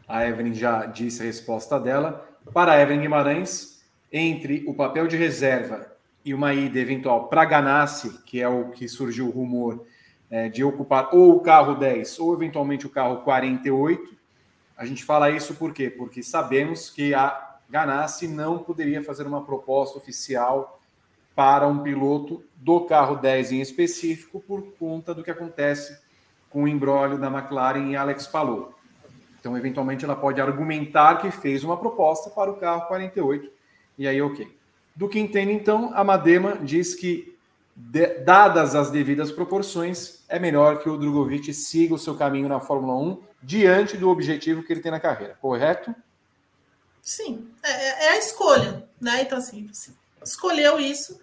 A 0.08 0.26
Evelyn 0.26 0.54
já 0.54 0.86
disse 0.86 1.22
a 1.22 1.26
resposta 1.26 1.78
dela. 1.78 2.26
Para 2.54 2.72
a 2.72 2.80
Evelyn 2.80 3.00
Guimarães, 3.00 3.82
entre 4.12 4.64
o 4.66 4.74
papel 4.74 5.06
de 5.06 5.16
reserva 5.16 5.92
e 6.24 6.32
uma 6.32 6.54
ida 6.54 6.78
eventual 6.78 7.28
para 7.28 7.44
Ganassi, 7.44 8.22
que 8.24 8.40
é 8.40 8.48
o 8.48 8.70
que 8.70 8.88
surgiu 8.88 9.28
o 9.28 9.30
rumor 9.30 9.84
é, 10.30 10.48
de 10.48 10.64
ocupar 10.64 11.10
ou 11.12 11.36
o 11.36 11.40
carro 11.40 11.74
10 11.74 12.18
ou 12.18 12.34
eventualmente 12.34 12.86
o 12.86 12.90
carro 12.90 13.18
48, 13.18 14.15
a 14.76 14.84
gente 14.84 15.04
fala 15.04 15.30
isso 15.30 15.54
por 15.54 15.72
quê? 15.72 15.88
Porque 15.88 16.22
sabemos 16.22 16.90
que 16.90 17.14
a 17.14 17.56
Ganassi 17.68 18.28
não 18.28 18.58
poderia 18.58 19.02
fazer 19.02 19.26
uma 19.26 19.44
proposta 19.44 19.98
oficial 19.98 20.80
para 21.34 21.66
um 21.66 21.82
piloto 21.82 22.42
do 22.56 22.80
carro 22.82 23.16
10 23.16 23.52
em 23.52 23.60
específico, 23.60 24.40
por 24.40 24.62
conta 24.78 25.14
do 25.14 25.22
que 25.22 25.30
acontece 25.30 25.98
com 26.48 26.62
o 26.62 26.68
embrólio 26.68 27.18
da 27.18 27.28
McLaren 27.28 27.90
e 27.90 27.96
Alex 27.96 28.26
Palou. 28.26 28.74
Então, 29.38 29.56
eventualmente, 29.56 30.04
ela 30.04 30.16
pode 30.16 30.40
argumentar 30.40 31.16
que 31.16 31.30
fez 31.30 31.62
uma 31.62 31.76
proposta 31.76 32.30
para 32.30 32.50
o 32.50 32.56
carro 32.56 32.88
48, 32.88 33.50
e 33.98 34.08
aí, 34.08 34.20
ok. 34.20 34.56
Do 34.94 35.08
que 35.08 35.18
entendo, 35.18 35.50
então, 35.50 35.92
a 35.94 36.02
Madema 36.02 36.56
diz 36.56 36.94
que, 36.94 37.35
de, 37.76 38.06
dadas 38.20 38.74
as 38.74 38.90
devidas 38.90 39.30
proporções, 39.30 40.24
é 40.28 40.38
melhor 40.38 40.78
que 40.78 40.88
o 40.88 40.96
Drogovic 40.96 41.52
siga 41.52 41.94
o 41.94 41.98
seu 41.98 42.16
caminho 42.16 42.48
na 42.48 42.58
Fórmula 42.58 42.98
1 42.98 43.22
diante 43.42 43.98
do 43.98 44.08
objetivo 44.08 44.62
que 44.62 44.72
ele 44.72 44.80
tem 44.80 44.90
na 44.90 44.98
carreira, 44.98 45.36
correto? 45.40 45.94
Sim, 47.02 47.48
é, 47.62 47.70
é, 47.70 48.04
é 48.06 48.08
a 48.12 48.18
escolha, 48.18 48.88
né? 48.98 49.22
Então, 49.22 49.36
assim, 49.36 49.68
você 49.70 49.92
escolheu 50.24 50.80
isso, 50.80 51.20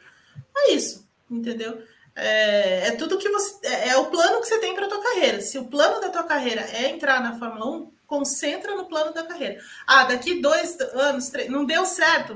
é 0.55 0.71
isso, 0.71 1.05
entendeu? 1.29 1.81
É, 2.15 2.87
é 2.89 2.91
tudo 2.91 3.17
que 3.17 3.27
você. 3.29 3.67
É, 3.67 3.89
é 3.89 3.97
o 3.97 4.05
plano 4.05 4.39
que 4.39 4.47
você 4.47 4.59
tem 4.59 4.75
para 4.75 4.85
a 4.85 4.89
tua 4.89 5.01
carreira. 5.01 5.41
Se 5.41 5.57
o 5.57 5.65
plano 5.65 5.99
da 5.99 6.09
tua 6.09 6.23
carreira 6.23 6.61
é 6.61 6.89
entrar 6.89 7.21
na 7.21 7.37
Fórmula 7.37 7.65
1, 7.77 7.91
concentra 8.05 8.75
no 8.75 8.85
plano 8.85 9.11
da 9.11 9.23
carreira. 9.23 9.59
Ah, 9.87 10.03
daqui 10.03 10.39
dois 10.39 10.79
anos, 10.93 11.29
três, 11.29 11.49
não 11.49 11.65
deu 11.65 11.83
certo, 11.85 12.35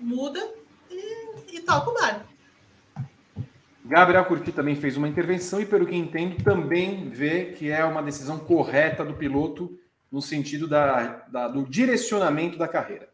muda 0.00 0.44
e, 0.90 1.56
e 1.56 1.60
toca 1.60 1.90
o 1.90 1.94
barco. 1.94 2.35
Gabriel 3.88 4.24
Curti 4.24 4.52
também 4.52 4.74
fez 4.74 4.96
uma 4.96 5.08
intervenção 5.08 5.60
e, 5.60 5.66
pelo 5.66 5.86
que 5.86 5.94
entendo, 5.94 6.42
também 6.42 7.08
vê 7.08 7.46
que 7.46 7.70
é 7.70 7.84
uma 7.84 8.02
decisão 8.02 8.38
correta 8.38 9.04
do 9.04 9.14
piloto 9.14 9.78
no 10.10 10.20
sentido 10.20 10.66
da, 10.66 11.24
da 11.30 11.48
do 11.48 11.64
direcionamento 11.64 12.58
da 12.58 12.66
carreira. 12.66 13.08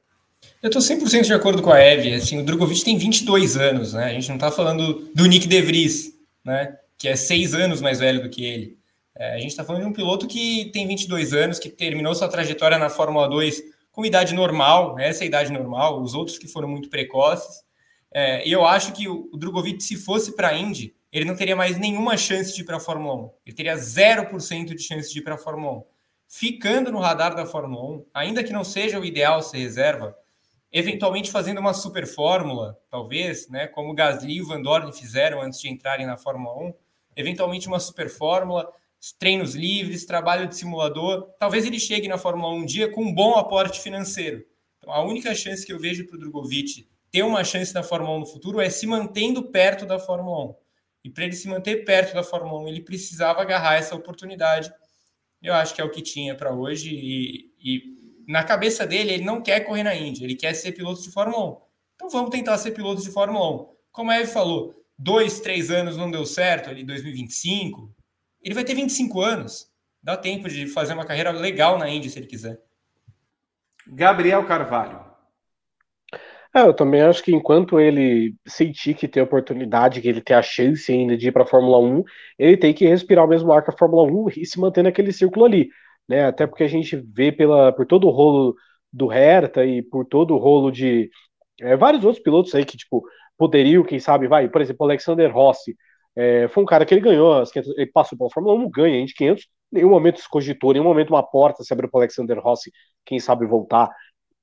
Eu 0.62 0.68
estou 0.68 0.82
100% 0.82 1.24
de 1.24 1.34
acordo 1.34 1.62
com 1.62 1.70
a 1.70 1.78
Eve. 1.78 2.14
Assim, 2.14 2.40
o 2.40 2.44
Drogovic 2.44 2.84
tem 2.84 2.96
22 2.96 3.56
anos, 3.56 3.92
né? 3.92 4.06
A 4.06 4.14
gente 4.14 4.28
não 4.28 4.36
está 4.36 4.50
falando 4.50 5.10
do 5.14 5.26
Nick 5.26 5.46
De 5.46 5.60
Vries, 5.60 6.14
né? 6.44 6.76
Que 6.98 7.08
é 7.08 7.16
seis 7.16 7.54
anos 7.54 7.80
mais 7.80 8.00
velho 8.00 8.22
do 8.22 8.30
que 8.30 8.44
ele. 8.44 8.78
É, 9.16 9.34
a 9.34 9.38
gente 9.38 9.50
está 9.50 9.62
falando 9.62 9.82
de 9.82 9.88
um 9.88 9.92
piloto 9.92 10.26
que 10.26 10.70
tem 10.72 10.88
22 10.88 11.34
anos, 11.34 11.58
que 11.58 11.68
terminou 11.68 12.14
sua 12.14 12.28
trajetória 12.28 12.78
na 12.78 12.88
Fórmula 12.88 13.28
2 13.28 13.62
com 13.92 14.06
idade 14.06 14.34
normal, 14.34 14.98
essa 14.98 15.22
é 15.22 15.24
a 15.24 15.26
idade 15.26 15.52
normal, 15.52 16.02
os 16.02 16.14
outros 16.14 16.38
que 16.38 16.48
foram 16.48 16.66
muito 16.66 16.88
precoces. 16.88 17.62
É, 18.14 18.46
eu 18.46 18.64
acho 18.66 18.92
que 18.92 19.08
o, 19.08 19.30
Drogovic, 19.36 19.82
se 19.82 19.96
fosse 19.96 20.36
para 20.36 20.48
a 20.48 20.58
Indy, 20.58 20.94
ele 21.10 21.24
não 21.24 21.34
teria 21.34 21.56
mais 21.56 21.78
nenhuma 21.78 22.16
chance 22.16 22.54
de 22.54 22.62
ir 22.62 22.64
para 22.64 22.76
a 22.76 22.80
Fórmula 22.80 23.14
1. 23.14 23.30
Ele 23.46 23.56
teria 23.56 23.74
0% 23.74 24.74
de 24.74 24.82
chance 24.82 25.12
de 25.12 25.18
ir 25.18 25.22
para 25.22 25.34
a 25.34 25.38
Fórmula 25.38 25.78
1. 25.78 25.84
Ficando 26.28 26.90
no 26.92 26.98
radar 26.98 27.34
da 27.34 27.46
Fórmula 27.46 27.96
1, 27.98 28.06
ainda 28.14 28.44
que 28.44 28.52
não 28.52 28.64
seja 28.64 28.98
o 28.98 29.04
ideal 29.04 29.42
ser 29.42 29.58
reserva, 29.58 30.16
eventualmente 30.72 31.30
fazendo 31.30 31.58
uma 31.58 31.74
super 31.74 32.06
fórmula, 32.06 32.78
talvez, 32.90 33.48
né, 33.48 33.66
como 33.66 33.94
Gasly 33.94 34.38
e 34.38 34.42
Van 34.42 34.62
Dorn 34.62 34.90
fizeram 34.92 35.42
antes 35.42 35.60
de 35.60 35.68
entrarem 35.68 36.06
na 36.06 36.16
Fórmula 36.16 36.68
1, 36.68 36.74
eventualmente 37.14 37.68
uma 37.68 37.78
super 37.78 38.08
fórmula, 38.08 38.72
treinos 39.18 39.54
livres, 39.54 40.06
trabalho 40.06 40.48
de 40.48 40.56
simulador, 40.56 41.28
talvez 41.38 41.66
ele 41.66 41.78
chegue 41.78 42.08
na 42.08 42.16
Fórmula 42.16 42.54
1 42.54 42.56
um 42.56 42.64
dia 42.64 42.90
com 42.90 43.04
um 43.04 43.14
bom 43.14 43.34
aporte 43.34 43.80
financeiro. 43.80 44.42
Então, 44.78 44.92
a 44.92 45.02
única 45.04 45.34
chance 45.34 45.66
que 45.66 45.72
eu 45.72 45.78
vejo 45.78 46.06
para 46.06 46.16
o 46.16 46.18
Drogovic 46.18 46.88
ter 47.12 47.22
uma 47.22 47.44
chance 47.44 47.74
na 47.74 47.82
Fórmula 47.82 48.16
1 48.16 48.20
no 48.20 48.26
futuro 48.26 48.60
é 48.60 48.70
se 48.70 48.86
mantendo 48.86 49.50
perto 49.50 49.84
da 49.84 49.98
Fórmula 49.98 50.46
1. 50.46 50.54
E 51.04 51.10
para 51.10 51.24
ele 51.24 51.34
se 51.34 51.46
manter 51.46 51.84
perto 51.84 52.14
da 52.14 52.22
Fórmula 52.22 52.62
1, 52.62 52.68
ele 52.68 52.80
precisava 52.80 53.42
agarrar 53.42 53.74
essa 53.74 53.94
oportunidade. 53.94 54.72
Eu 55.42 55.52
acho 55.52 55.74
que 55.74 55.80
é 55.80 55.84
o 55.84 55.90
que 55.90 56.00
tinha 56.00 56.34
para 56.34 56.54
hoje 56.54 56.90
e, 56.90 57.52
e 57.60 58.02
na 58.26 58.42
cabeça 58.42 58.86
dele, 58.86 59.12
ele 59.12 59.24
não 59.24 59.42
quer 59.42 59.60
correr 59.60 59.82
na 59.82 59.94
Indy, 59.94 60.24
ele 60.24 60.36
quer 60.36 60.54
ser 60.54 60.72
piloto 60.72 61.02
de 61.02 61.10
Fórmula 61.10 61.50
1. 61.50 61.56
Então 61.96 62.08
vamos 62.08 62.30
tentar 62.30 62.56
ser 62.56 62.70
piloto 62.70 63.02
de 63.02 63.10
Fórmula 63.10 63.62
1. 63.62 63.68
Como 63.90 64.10
a 64.10 64.18
Eve 64.18 64.32
falou, 64.32 64.74
dois, 64.98 65.40
três 65.40 65.70
anos 65.70 65.96
não 65.96 66.10
deu 66.10 66.24
certo, 66.24 66.70
ali 66.70 66.82
2025, 66.82 67.94
ele 68.40 68.54
vai 68.54 68.64
ter 68.64 68.74
25 68.74 69.20
anos. 69.20 69.70
Dá 70.02 70.16
tempo 70.16 70.48
de 70.48 70.66
fazer 70.66 70.94
uma 70.94 71.04
carreira 71.04 71.30
legal 71.30 71.78
na 71.78 71.88
Indy 71.88 72.08
se 72.08 72.18
ele 72.18 72.26
quiser. 72.26 72.60
Gabriel 73.86 74.46
Carvalho. 74.46 75.11
É, 76.54 76.60
eu 76.62 76.74
também 76.74 77.00
acho 77.00 77.22
que 77.22 77.34
enquanto 77.34 77.80
ele 77.80 78.34
sentir 78.46 78.94
que 78.94 79.08
tem 79.08 79.22
oportunidade, 79.22 80.00
que 80.02 80.08
ele 80.08 80.20
tem 80.20 80.36
a 80.36 80.42
chance 80.42 80.92
ainda 80.92 81.16
de 81.16 81.28
ir 81.28 81.32
para 81.32 81.44
a 81.44 81.46
Fórmula 81.46 81.78
1, 81.78 82.02
ele 82.38 82.56
tem 82.58 82.74
que 82.74 82.86
respirar 82.86 83.24
o 83.24 83.28
mesmo 83.28 83.50
ar 83.52 83.62
que 83.64 83.70
a 83.70 83.76
Fórmula 83.76 84.02
1 84.04 84.28
e 84.36 84.44
se 84.44 84.60
manter 84.60 84.82
naquele 84.82 85.12
círculo 85.12 85.44
ali 85.46 85.68
né? 86.08 86.26
Até 86.26 86.46
porque 86.46 86.64
a 86.64 86.68
gente 86.68 86.96
vê 86.96 87.30
pela, 87.32 87.72
por 87.72 87.86
todo 87.86 88.06
o 88.08 88.10
rolo 88.10 88.54
do 88.92 89.06
Hertha 89.06 89.64
e 89.64 89.82
por 89.82 90.04
todo 90.04 90.34
o 90.34 90.38
rolo 90.38 90.70
de 90.70 91.08
é, 91.60 91.76
vários 91.76 92.04
outros 92.04 92.22
pilotos 92.22 92.54
aí 92.54 92.64
que, 92.64 92.76
tipo, 92.76 93.02
poderiam, 93.38 93.84
quem 93.84 93.98
sabe, 94.00 94.28
vai, 94.28 94.48
por 94.48 94.60
exemplo, 94.62 94.84
Alexander 94.86 95.32
Rossi, 95.32 95.76
É, 96.16 96.46
foi 96.48 96.62
um 96.62 96.66
cara 96.66 96.84
que 96.84 96.92
ele 96.94 97.00
ganhou, 97.00 97.32
as 97.40 97.50
500, 97.50 97.72
ele 97.78 97.86
passou 97.90 98.18
pela 98.18 98.30
Fórmula 98.30 98.54
1, 98.54 98.68
ganha 98.70 99.00
Indy 99.00 99.14
500, 99.14 99.46
nenhum 99.70 99.88
momento 99.90 100.20
se 100.20 100.28
cogitou, 100.28 100.72
nenhum 100.72 100.84
momento 100.84 101.08
uma 101.10 101.22
porta 101.22 101.64
se 101.64 101.72
abriu 101.72 101.90
para 101.90 102.00
Alexander 102.00 102.38
Rossi, 102.38 102.70
quem 103.06 103.18
sabe 103.18 103.46
voltar. 103.46 103.88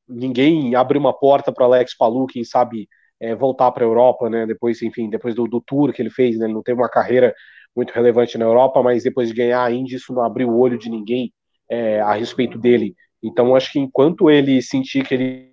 Ninguém 0.09 0.75
abriu 0.75 0.99
uma 0.99 1.13
porta 1.13 1.51
para 1.51 1.65
Alex 1.65 1.95
Palu, 1.95 2.25
quem 2.25 2.43
sabe 2.43 2.89
é, 3.19 3.35
voltar 3.35 3.71
para 3.71 3.83
a 3.83 3.87
Europa, 3.87 4.29
né? 4.29 4.45
Depois, 4.45 4.81
enfim, 4.81 5.09
depois 5.09 5.35
do, 5.35 5.47
do 5.47 5.61
tour 5.61 5.93
que 5.93 6.01
ele 6.01 6.09
fez, 6.09 6.37
né? 6.37 6.45
Ele 6.45 6.53
não 6.53 6.63
teve 6.63 6.79
uma 6.79 6.89
carreira 6.89 7.33
muito 7.75 7.91
relevante 7.91 8.37
na 8.37 8.45
Europa, 8.45 8.81
mas 8.81 9.03
depois 9.03 9.29
de 9.29 9.35
ganhar 9.35 9.63
a 9.63 9.71
Indy, 9.71 9.95
isso 9.95 10.13
não 10.13 10.23
abriu 10.23 10.49
o 10.49 10.57
olho 10.57 10.77
de 10.77 10.89
ninguém 10.89 11.31
é, 11.69 11.99
a 12.01 12.13
respeito 12.13 12.57
dele. 12.57 12.95
Então, 13.21 13.55
acho 13.55 13.71
que 13.71 13.79
enquanto 13.79 14.29
ele 14.29 14.61
sentir 14.61 15.05
que 15.05 15.13
ele 15.13 15.49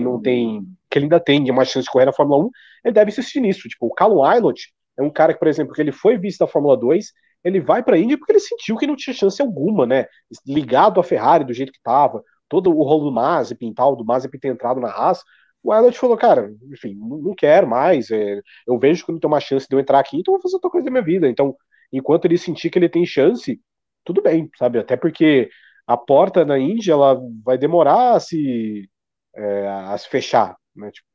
não 0.00 0.20
tem, 0.20 0.62
que 0.90 0.98
ele 0.98 1.06
ainda 1.06 1.20
tem 1.20 1.50
uma 1.50 1.64
chance 1.64 1.84
de 1.84 1.90
correr 1.90 2.06
na 2.06 2.12
Fórmula 2.12 2.44
1, 2.44 2.50
ele 2.84 2.94
deve 2.94 3.10
insistir 3.10 3.40
nisso. 3.40 3.68
Tipo, 3.68 3.86
o 3.86 3.94
Callum 3.94 4.24
Aylott 4.24 4.72
é 4.96 5.02
um 5.02 5.10
cara 5.10 5.32
que, 5.32 5.38
por 5.38 5.48
exemplo, 5.48 5.74
que 5.74 5.80
ele 5.80 5.92
foi 5.92 6.16
visto 6.16 6.38
da 6.38 6.46
Fórmula 6.46 6.76
2, 6.76 7.12
ele 7.44 7.60
vai 7.60 7.82
para 7.82 7.96
a 7.96 7.98
Indy 7.98 8.16
porque 8.16 8.32
ele 8.32 8.40
sentiu 8.40 8.76
que 8.76 8.86
não 8.86 8.96
tinha 8.96 9.14
chance 9.14 9.40
alguma, 9.42 9.86
né? 9.86 10.06
Ligado 10.46 10.98
à 10.98 11.04
Ferrari 11.04 11.44
do 11.44 11.52
jeito 11.52 11.72
que 11.72 11.78
estava, 11.78 12.22
todo 12.54 12.70
o 12.70 12.84
rolo 12.84 13.06
do 13.06 13.12
Mazepin 13.12 13.74
tal, 13.74 13.96
do 13.96 14.04
Mazepin 14.04 14.38
ter 14.38 14.48
entrado 14.48 14.80
na 14.80 14.88
Haas, 14.88 15.24
o 15.60 15.74
Elliot 15.74 15.98
falou, 15.98 16.16
cara, 16.16 16.54
enfim, 16.70 16.94
não 16.94 17.34
quero 17.34 17.66
mais, 17.66 18.12
é, 18.12 18.40
eu 18.64 18.78
vejo 18.78 19.04
que 19.04 19.10
não 19.10 19.18
tem 19.18 19.26
uma 19.26 19.40
chance 19.40 19.66
de 19.68 19.74
eu 19.74 19.80
entrar 19.80 19.98
aqui, 19.98 20.16
então 20.16 20.34
vou 20.34 20.40
fazer 20.40 20.54
outra 20.54 20.70
coisa 20.70 20.84
da 20.84 20.90
minha 20.90 21.02
vida. 21.02 21.28
Então, 21.28 21.56
enquanto 21.92 22.26
ele 22.26 22.38
sentir 22.38 22.70
que 22.70 22.78
ele 22.78 22.88
tem 22.88 23.04
chance, 23.04 23.60
tudo 24.04 24.22
bem, 24.22 24.48
sabe? 24.56 24.78
Até 24.78 24.96
porque 24.96 25.50
a 25.84 25.96
porta 25.96 26.44
na 26.44 26.56
Índia, 26.56 26.92
ela 26.92 27.20
vai 27.44 27.58
demorar 27.58 28.14
a 28.14 28.20
se, 28.20 28.88
é, 29.34 29.66
a 29.66 29.98
se 29.98 30.08
fechar, 30.08 30.56
né? 30.76 30.92
Tipo, 30.92 31.08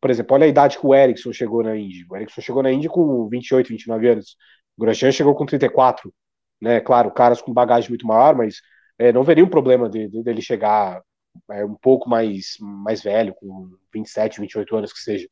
por 0.00 0.10
exemplo, 0.10 0.34
olha 0.34 0.46
a 0.46 0.48
idade 0.48 0.76
que 0.78 0.86
o 0.86 0.94
Ericsson 0.94 1.32
chegou 1.32 1.62
na 1.62 1.76
Índia. 1.76 2.04
O 2.10 2.16
Ericsson 2.16 2.40
chegou 2.40 2.62
na 2.64 2.72
Índia 2.72 2.90
com 2.90 3.28
28, 3.28 3.68
29 3.68 4.08
anos. 4.08 4.36
O 4.76 4.80
Grosjean 4.80 5.12
chegou 5.12 5.36
com 5.36 5.46
34, 5.46 6.12
né? 6.60 6.80
Claro, 6.80 7.12
caras 7.12 7.40
com 7.40 7.52
bagagem 7.52 7.90
muito 7.90 8.06
maior, 8.06 8.34
mas 8.34 8.56
é, 9.00 9.10
não 9.14 9.24
veria 9.24 9.42
um 9.42 9.48
problema 9.48 9.88
de, 9.88 10.08
de, 10.08 10.22
dele 10.22 10.42
chegar 10.42 11.02
é, 11.50 11.64
um 11.64 11.74
pouco 11.74 12.06
mais, 12.06 12.58
mais 12.60 13.02
velho, 13.02 13.34
com 13.34 13.74
27, 13.94 14.42
28 14.42 14.76
anos 14.76 14.92
que 14.92 14.98
seja. 14.98 15.26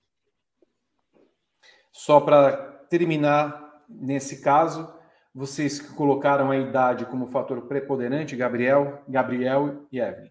Só 1.93 2.19
para 2.19 2.57
terminar, 2.89 3.85
nesse 3.87 4.41
caso, 4.41 4.91
vocês 5.35 5.79
colocaram 5.81 6.51
a 6.51 6.57
idade 6.57 7.05
como 7.05 7.27
fator 7.27 7.61
preponderante, 7.67 8.35
Gabriel, 8.35 9.03
Gabriel 9.07 9.87
e 9.93 10.01
Evelyn. 10.01 10.31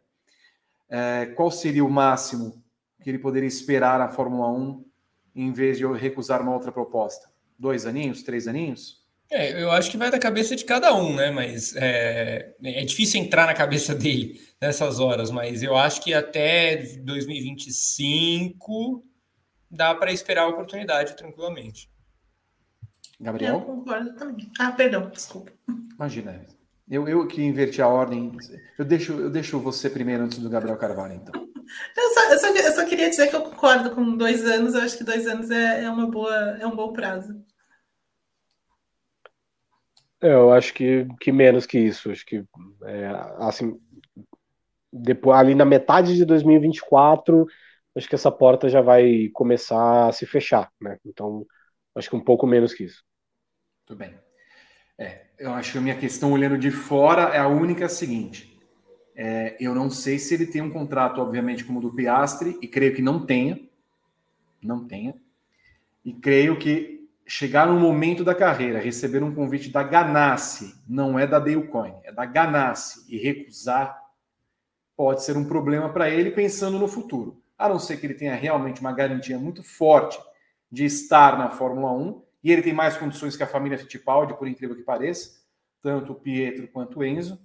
É, 0.89 1.27
qual 1.27 1.51
seria 1.51 1.85
o 1.85 1.91
máximo 1.91 2.63
que 3.03 3.09
ele 3.11 3.19
poderia 3.19 3.47
esperar 3.47 3.99
na 3.99 4.09
Fórmula 4.09 4.49
1 4.49 4.83
em 5.35 5.53
vez 5.53 5.77
de 5.77 5.83
eu 5.83 5.93
recusar 5.93 6.41
uma 6.41 6.55
outra 6.55 6.71
proposta? 6.71 7.29
Dois 7.59 7.85
aninhos, 7.85 8.23
três 8.23 8.47
aninhos? 8.47 9.06
É, 9.29 9.61
eu 9.61 9.69
acho 9.71 9.91
que 9.91 9.97
vai 9.97 10.09
da 10.09 10.17
cabeça 10.17 10.55
de 10.55 10.63
cada 10.63 10.95
um, 10.95 11.15
né? 11.15 11.31
Mas 11.31 11.75
é, 11.75 12.55
é 12.63 12.85
difícil 12.85 13.21
entrar 13.21 13.45
na 13.45 13.53
cabeça 13.53 13.93
dele 13.95 14.39
nessas 14.61 14.99
horas, 14.99 15.29
mas 15.29 15.61
eu 15.61 15.77
acho 15.77 16.01
que 16.01 16.13
até 16.13 16.77
2025 17.03 19.03
dá 19.69 19.93
para 19.93 20.11
esperar 20.11 20.43
a 20.43 20.47
oportunidade 20.47 21.15
tranquilamente. 21.15 21.89
Gabriel? 23.19 23.55
Eu 23.55 23.61
concordo 23.61 24.15
também. 24.15 24.49
Ah, 24.59 24.71
perdão, 24.71 25.09
desculpa. 25.09 25.51
Imagina, 25.95 26.45
eu, 26.89 27.07
eu 27.07 27.27
que 27.27 27.41
inverti 27.41 27.81
a 27.81 27.87
ordem. 27.87 28.31
Eu 28.77 28.85
deixo, 28.85 29.13
eu 29.13 29.29
deixo 29.29 29.59
você 29.59 29.89
primeiro 29.89 30.23
antes 30.23 30.37
do 30.37 30.49
Gabriel 30.49 30.77
Carvalho, 30.77 31.15
então. 31.15 31.47
Eu 31.97 32.13
só, 32.13 32.31
eu 32.31 32.39
só, 32.39 32.47
eu 32.47 32.75
só 32.75 32.85
queria 32.85 33.09
dizer 33.09 33.27
que 33.27 33.35
eu 33.35 33.41
concordo 33.41 33.91
com 33.91 34.15
dois 34.15 34.45
anos. 34.45 34.73
Eu 34.73 34.83
acho 34.83 34.97
que 34.97 35.03
dois 35.03 35.27
anos 35.27 35.51
é, 35.51 35.83
é 35.83 35.89
uma 35.89 36.09
boa, 36.09 36.33
é 36.61 36.65
um 36.65 36.73
bom 36.73 36.93
prazo. 36.93 37.43
É, 40.21 40.33
eu 40.33 40.51
acho 40.51 40.73
que, 40.73 41.05
que 41.19 41.31
menos 41.31 41.65
que 41.65 41.77
isso. 41.77 42.11
Acho 42.11 42.25
que 42.25 42.43
é, 42.83 43.07
assim, 43.39 43.79
depois, 44.91 45.37
ali 45.37 45.53
na 45.55 45.65
metade 45.65 46.15
de 46.15 46.25
2024, 46.25 47.45
acho 47.95 48.07
que 48.07 48.15
essa 48.15 48.31
porta 48.31 48.69
já 48.69 48.81
vai 48.81 49.29
começar 49.33 50.07
a 50.07 50.11
se 50.11 50.25
fechar, 50.25 50.71
né? 50.81 50.97
Então, 51.05 51.45
acho 51.95 52.09
que 52.09 52.15
um 52.15 52.23
pouco 52.23 52.47
menos 52.47 52.73
que 52.73 52.85
isso. 52.85 53.03
Tudo 53.85 53.99
bem. 53.99 54.13
É, 54.97 55.27
eu 55.37 55.53
acho 55.53 55.73
que 55.73 55.77
a 55.77 55.81
minha 55.81 55.97
questão 55.97 56.31
olhando 56.31 56.57
de 56.57 56.71
fora 56.71 57.35
é 57.35 57.39
a 57.39 57.47
única 57.47 57.87
seguinte. 57.87 58.57
É, 59.15 59.55
eu 59.59 59.73
não 59.73 59.89
sei 59.89 60.19
se 60.19 60.33
ele 60.33 60.45
tem 60.47 60.61
um 60.61 60.71
contrato, 60.71 61.21
obviamente, 61.21 61.63
como 61.63 61.79
o 61.79 61.81
do 61.81 61.93
Piastre, 61.93 62.57
e 62.61 62.67
creio 62.67 62.95
que 62.95 63.01
não 63.01 63.25
tenha. 63.25 63.59
Não 64.61 64.87
tenha. 64.87 65.15
E 66.05 66.13
creio 66.13 66.57
que 66.57 66.96
chegar 67.27 67.67
no 67.67 67.77
momento 67.77 68.23
da 68.23 68.33
carreira, 68.33 68.79
receber 68.79 69.21
um 69.21 69.35
convite 69.35 69.69
da 69.69 69.83
Ganassi, 69.83 70.73
não 70.87 71.19
é 71.19 71.27
da 71.27 71.37
Dalecoin, 71.37 71.93
é 72.05 72.11
da 72.11 72.25
Ganassi, 72.25 73.05
e 73.09 73.17
recusar, 73.17 74.01
pode 74.95 75.23
ser 75.23 75.35
um 75.35 75.43
problema 75.43 75.89
para 75.91 76.09
ele 76.09 76.31
pensando 76.31 76.79
no 76.79 76.87
futuro. 76.87 77.43
A 77.57 77.67
não 77.67 77.79
ser 77.79 77.97
que 77.97 78.05
ele 78.05 78.13
tenha 78.13 78.33
realmente 78.33 78.79
uma 78.79 78.93
garantia 78.93 79.37
muito 79.37 79.61
forte 79.61 80.17
de 80.71 80.85
estar 80.85 81.37
na 81.37 81.49
Fórmula 81.49 81.91
1, 81.91 82.23
e 82.43 82.51
ele 82.51 82.61
tem 82.61 82.73
mais 82.73 82.95
condições 82.95 83.35
que 83.35 83.43
a 83.43 83.47
família 83.47 83.77
Fittipaldi, 83.77 84.33
por 84.35 84.47
incrível 84.47 84.75
que 84.75 84.83
pareça, 84.83 85.41
tanto 85.81 86.13
o 86.13 86.15
Pietro 86.15 86.67
quanto 86.69 86.99
o 86.99 87.03
Enzo, 87.03 87.37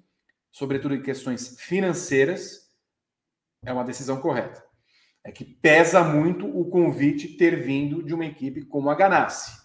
sobretudo 0.51 0.95
em 0.95 1.03
questões 1.03 1.57
financeiras, 1.59 2.71
é 3.65 3.73
uma 3.73 3.85
decisão 3.85 4.21
correta. 4.21 4.63
É 5.25 5.33
que 5.33 5.45
pesa 5.45 6.05
muito 6.05 6.47
o 6.47 6.69
convite 6.69 7.37
ter 7.37 7.63
vindo 7.63 8.03
de 8.03 8.15
uma 8.15 8.27
equipe 8.27 8.65
como 8.65 8.89
a 8.89 8.95
Ganassi 8.95 9.62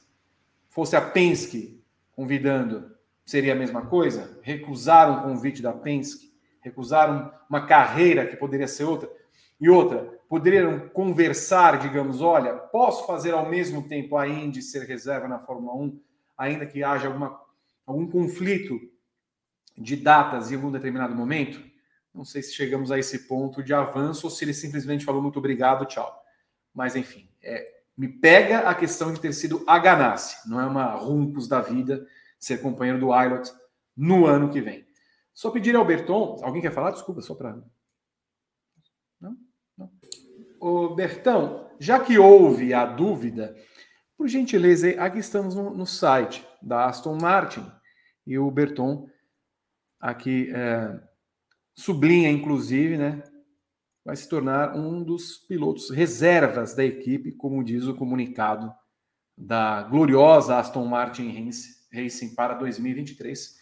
fosse 0.77 0.95
a 0.95 1.01
Penske 1.01 1.83
convidando, 2.11 2.95
seria 3.25 3.53
a 3.53 3.55
mesma 3.55 3.87
coisa? 3.87 4.39
Recusar 4.43 5.09
um 5.09 5.23
convite 5.23 5.59
da 5.59 5.73
Penske, 5.73 6.31
recusar 6.61 7.43
uma 7.49 7.65
carreira 7.65 8.27
que 8.27 8.35
poderia 8.35 8.67
ser 8.67 8.83
outra. 8.83 9.09
E 9.59 9.71
outra, 9.71 10.03
poderiam 10.29 10.87
conversar, 10.89 11.79
digamos, 11.79 12.21
olha, 12.21 12.53
posso 12.53 13.07
fazer 13.07 13.31
ao 13.31 13.49
mesmo 13.49 13.87
tempo 13.87 14.15
a 14.17 14.27
Indy 14.27 14.61
ser 14.61 14.83
reserva 14.85 15.27
na 15.27 15.39
Fórmula 15.39 15.75
1, 15.75 15.99
ainda 16.37 16.63
que 16.67 16.83
haja 16.83 17.07
alguma, 17.07 17.41
algum 17.83 18.05
conflito 18.07 18.79
de 19.75 19.95
datas 19.95 20.51
em 20.51 20.55
algum 20.57 20.71
determinado 20.71 21.15
momento? 21.15 21.59
Não 22.13 22.23
sei 22.23 22.43
se 22.43 22.53
chegamos 22.53 22.91
a 22.91 22.99
esse 22.99 23.27
ponto 23.27 23.63
de 23.63 23.73
avanço 23.73 24.27
ou 24.27 24.29
se 24.29 24.45
ele 24.45 24.53
simplesmente 24.53 25.03
falou 25.03 25.23
muito 25.23 25.39
obrigado, 25.39 25.87
tchau. 25.87 26.23
Mas 26.71 26.95
enfim, 26.95 27.27
é, 27.41 27.76
me 27.97 28.07
pega 28.07 28.69
a 28.69 28.75
questão 28.75 29.11
de 29.11 29.19
ter 29.19 29.33
sido 29.33 29.63
a 29.65 29.79
Ganassi, 29.79 30.47
não 30.47 30.61
é 30.61 30.65
uma 30.65 30.93
Runcos 30.93 31.47
da 31.47 31.59
vida 31.59 32.07
ser 32.39 32.61
companheiro 32.61 32.99
do 32.99 33.11
Ailot 33.11 33.51
no 33.95 34.27
ano 34.27 34.51
que 34.51 34.61
vem. 34.61 34.85
Só 35.33 35.49
pedir 35.49 35.75
ao 35.75 35.85
Berton, 35.85 36.39
alguém 36.43 36.61
quer 36.61 36.71
falar? 36.71 36.91
Desculpa, 36.91 37.21
só 37.21 37.33
para. 37.33 37.57
Não? 39.19 39.37
Não. 39.75 39.91
Ô, 40.59 40.95
Bertão, 40.95 41.71
já 41.79 41.99
que 41.99 42.17
houve 42.17 42.73
a 42.73 42.85
dúvida, 42.85 43.55
por 44.15 44.27
gentileza, 44.27 44.89
aqui 45.01 45.19
estamos 45.19 45.55
no, 45.55 45.71
no 45.71 45.85
site 45.85 46.47
da 46.61 46.85
Aston 46.85 47.17
Martin 47.19 47.65
e 48.25 48.37
o 48.37 48.49
Berton 48.49 49.07
aqui 49.99 50.51
é, 50.53 50.99
sublinha, 51.75 52.29
inclusive, 52.29 52.97
né, 52.97 53.23
vai 54.07 54.15
se 54.15 54.29
tornar 54.29 54.73
um 54.73 55.03
dos 55.03 55.35
pilotos 55.35 55.89
reservas 55.89 56.73
da 56.73 56.85
equipe, 56.85 57.33
como 57.33 57.61
diz 57.61 57.83
o 57.87 57.93
comunicado 57.93 58.73
da 59.37 59.83
gloriosa 59.83 60.57
Aston 60.57 60.85
Martin 60.85 61.51
Racing 61.91 62.33
para 62.33 62.53
2023, 62.53 63.57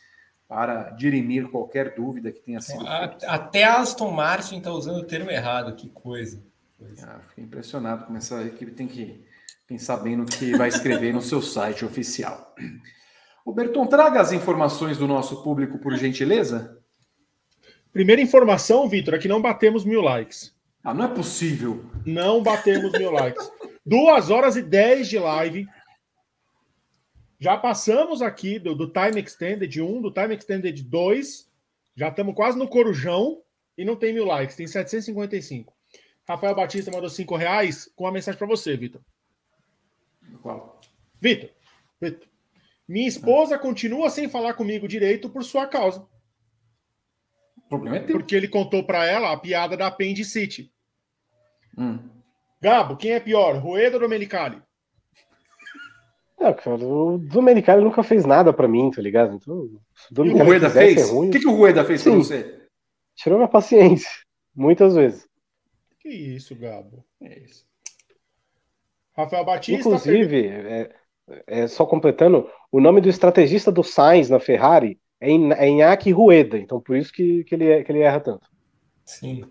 para 0.48 0.92
dirimir 0.92 1.50
qualquer 1.50 1.96
dúvida 1.96 2.32
que 2.32 2.42
tenha 2.42 2.62
sido. 2.62 2.86
Feita. 2.86 3.28
Até 3.28 3.64
a 3.64 3.80
Aston 3.80 4.12
Martin 4.12 4.60
está 4.60 4.72
usando 4.72 5.00
o 5.00 5.06
termo 5.06 5.32
errado, 5.32 5.76
que 5.76 5.90
coisa. 5.90 6.40
Ah, 7.02 7.22
fiquei 7.28 7.44
impressionado 7.44 8.06
como 8.06 8.20
essa 8.20 8.44
equipe 8.44 8.72
tem 8.72 8.88
que 8.88 9.26
pensar 9.66 9.98
bem 9.98 10.16
no 10.16 10.28
que 10.28 10.56
vai 10.56 10.68
escrever 10.70 11.12
no 11.12 11.24
seu 11.24 11.42
site 11.42 11.84
oficial. 11.84 12.54
O 13.44 13.52
Berton, 13.52 13.88
traga 13.88 14.22
as 14.22 14.32
informações 14.32 15.00
do 15.00 15.08
nosso 15.08 15.42
público, 15.42 15.80
por 15.80 15.96
gentileza. 15.96 16.85
Primeira 17.96 18.22
informação, 18.22 18.90
Vitor, 18.90 19.14
é 19.14 19.18
que 19.18 19.30
não 19.30 19.42
batemos 19.42 19.86
mil 19.86 20.02
likes. 20.02 20.54
Ah, 20.84 20.94
não 20.94 21.06
é 21.06 21.08
possível. 21.08 21.86
Não 22.06 22.44
batemos 22.44 22.92
mil 22.92 23.10
likes. 23.10 23.50
Duas 23.86 24.30
horas 24.30 24.58
e 24.58 24.62
dez 24.62 25.08
de 25.08 25.18
live. 25.18 25.66
Já 27.40 27.56
passamos 27.56 28.22
aqui 28.22 28.60
do, 28.60 28.76
do 28.76 28.92
Time 28.92 29.22
Extended 29.22 29.82
1, 29.82 30.02
do 30.02 30.12
Time 30.12 30.36
Extended 30.36 30.84
2. 30.84 31.50
Já 31.96 32.10
estamos 32.10 32.36
quase 32.36 32.58
no 32.60 32.68
Corujão 32.68 33.42
e 33.78 33.86
não 33.86 33.96
tem 33.96 34.14
mil 34.14 34.26
likes, 34.26 34.58
tem 34.58 34.68
755. 34.68 35.74
Rafael 36.28 36.54
Batista 36.54 36.92
mandou 36.92 37.10
cinco 37.10 37.38
reais 37.38 37.90
com 37.96 38.04
uma 38.04 38.12
mensagem 38.12 38.38
para 38.38 38.46
você, 38.46 38.76
Vitor. 38.76 39.00
Qual? 40.42 40.82
Vitor, 41.22 41.50
Vitor, 42.02 42.28
minha 42.86 43.08
esposa 43.08 43.58
continua 43.58 44.10
sem 44.10 44.28
falar 44.28 44.56
comigo 44.56 44.86
direito 44.86 45.30
por 45.30 45.46
sua 45.46 45.66
causa. 45.66 46.06
Problema 47.70 47.98
é 47.98 48.00
teu. 48.02 48.18
Porque 48.18 48.36
ele 48.36 48.48
contou 48.48 48.84
para 48.84 49.06
ela 49.06 49.32
a 49.32 49.38
piada 49.38 49.76
da 49.76 49.88
apendicite. 49.88 50.72
Hum. 51.78 52.00
Gabo, 52.62 52.96
quem 52.96 53.12
é 53.12 53.20
pior, 53.20 53.58
Rueda 53.58 53.98
ou 53.98 54.02
Domenicali? 54.02 54.62
Não, 56.40 56.54
cara, 56.54 56.76
o 56.78 57.18
Domenicali 57.18 57.84
nunca 57.84 58.04
fez 58.04 58.26
nada 58.26 58.52
pra 58.52 58.68
mim, 58.68 58.92
tá 58.92 59.02
ligado? 59.02 59.36
Então, 59.36 59.56
o 59.56 60.22
o 60.22 60.44
Rueda 60.44 60.70
fez? 60.70 61.10
O 61.12 61.30
que, 61.30 61.40
que 61.40 61.48
o 61.48 61.56
Rueda 61.56 61.84
fez 61.84 62.02
Sim. 62.02 62.12
pra 62.12 62.18
você? 62.20 62.68
Tirou 63.16 63.38
minha 63.38 63.48
paciência, 63.48 64.10
muitas 64.54 64.96
vezes. 64.96 65.28
Que 66.00 66.10
isso, 66.10 66.56
Gabo? 66.56 67.06
É 67.22 67.40
isso. 67.40 67.66
Rafael 69.16 69.46
Batista. 69.46 69.80
Inclusive, 69.80 70.48
é, 70.48 70.96
é, 71.48 71.68
só 71.68 71.86
completando, 71.86 72.50
o 72.72 72.82
nome 72.82 73.00
do 73.00 73.10
estrategista 73.10 73.72
do 73.72 73.84
Sainz 73.84 74.30
na 74.30 74.40
Ferrari 74.40 75.00
é, 75.26 75.66
é 75.66 75.70
Iñaki 75.70 76.12
Rueda, 76.12 76.58
então 76.58 76.80
por 76.80 76.96
isso 76.96 77.12
que, 77.12 77.44
que, 77.44 77.56
ele, 77.56 77.84
que 77.84 77.92
ele 77.92 78.00
erra 78.02 78.20
tanto. 78.20 78.48
Sim. 79.06 79.46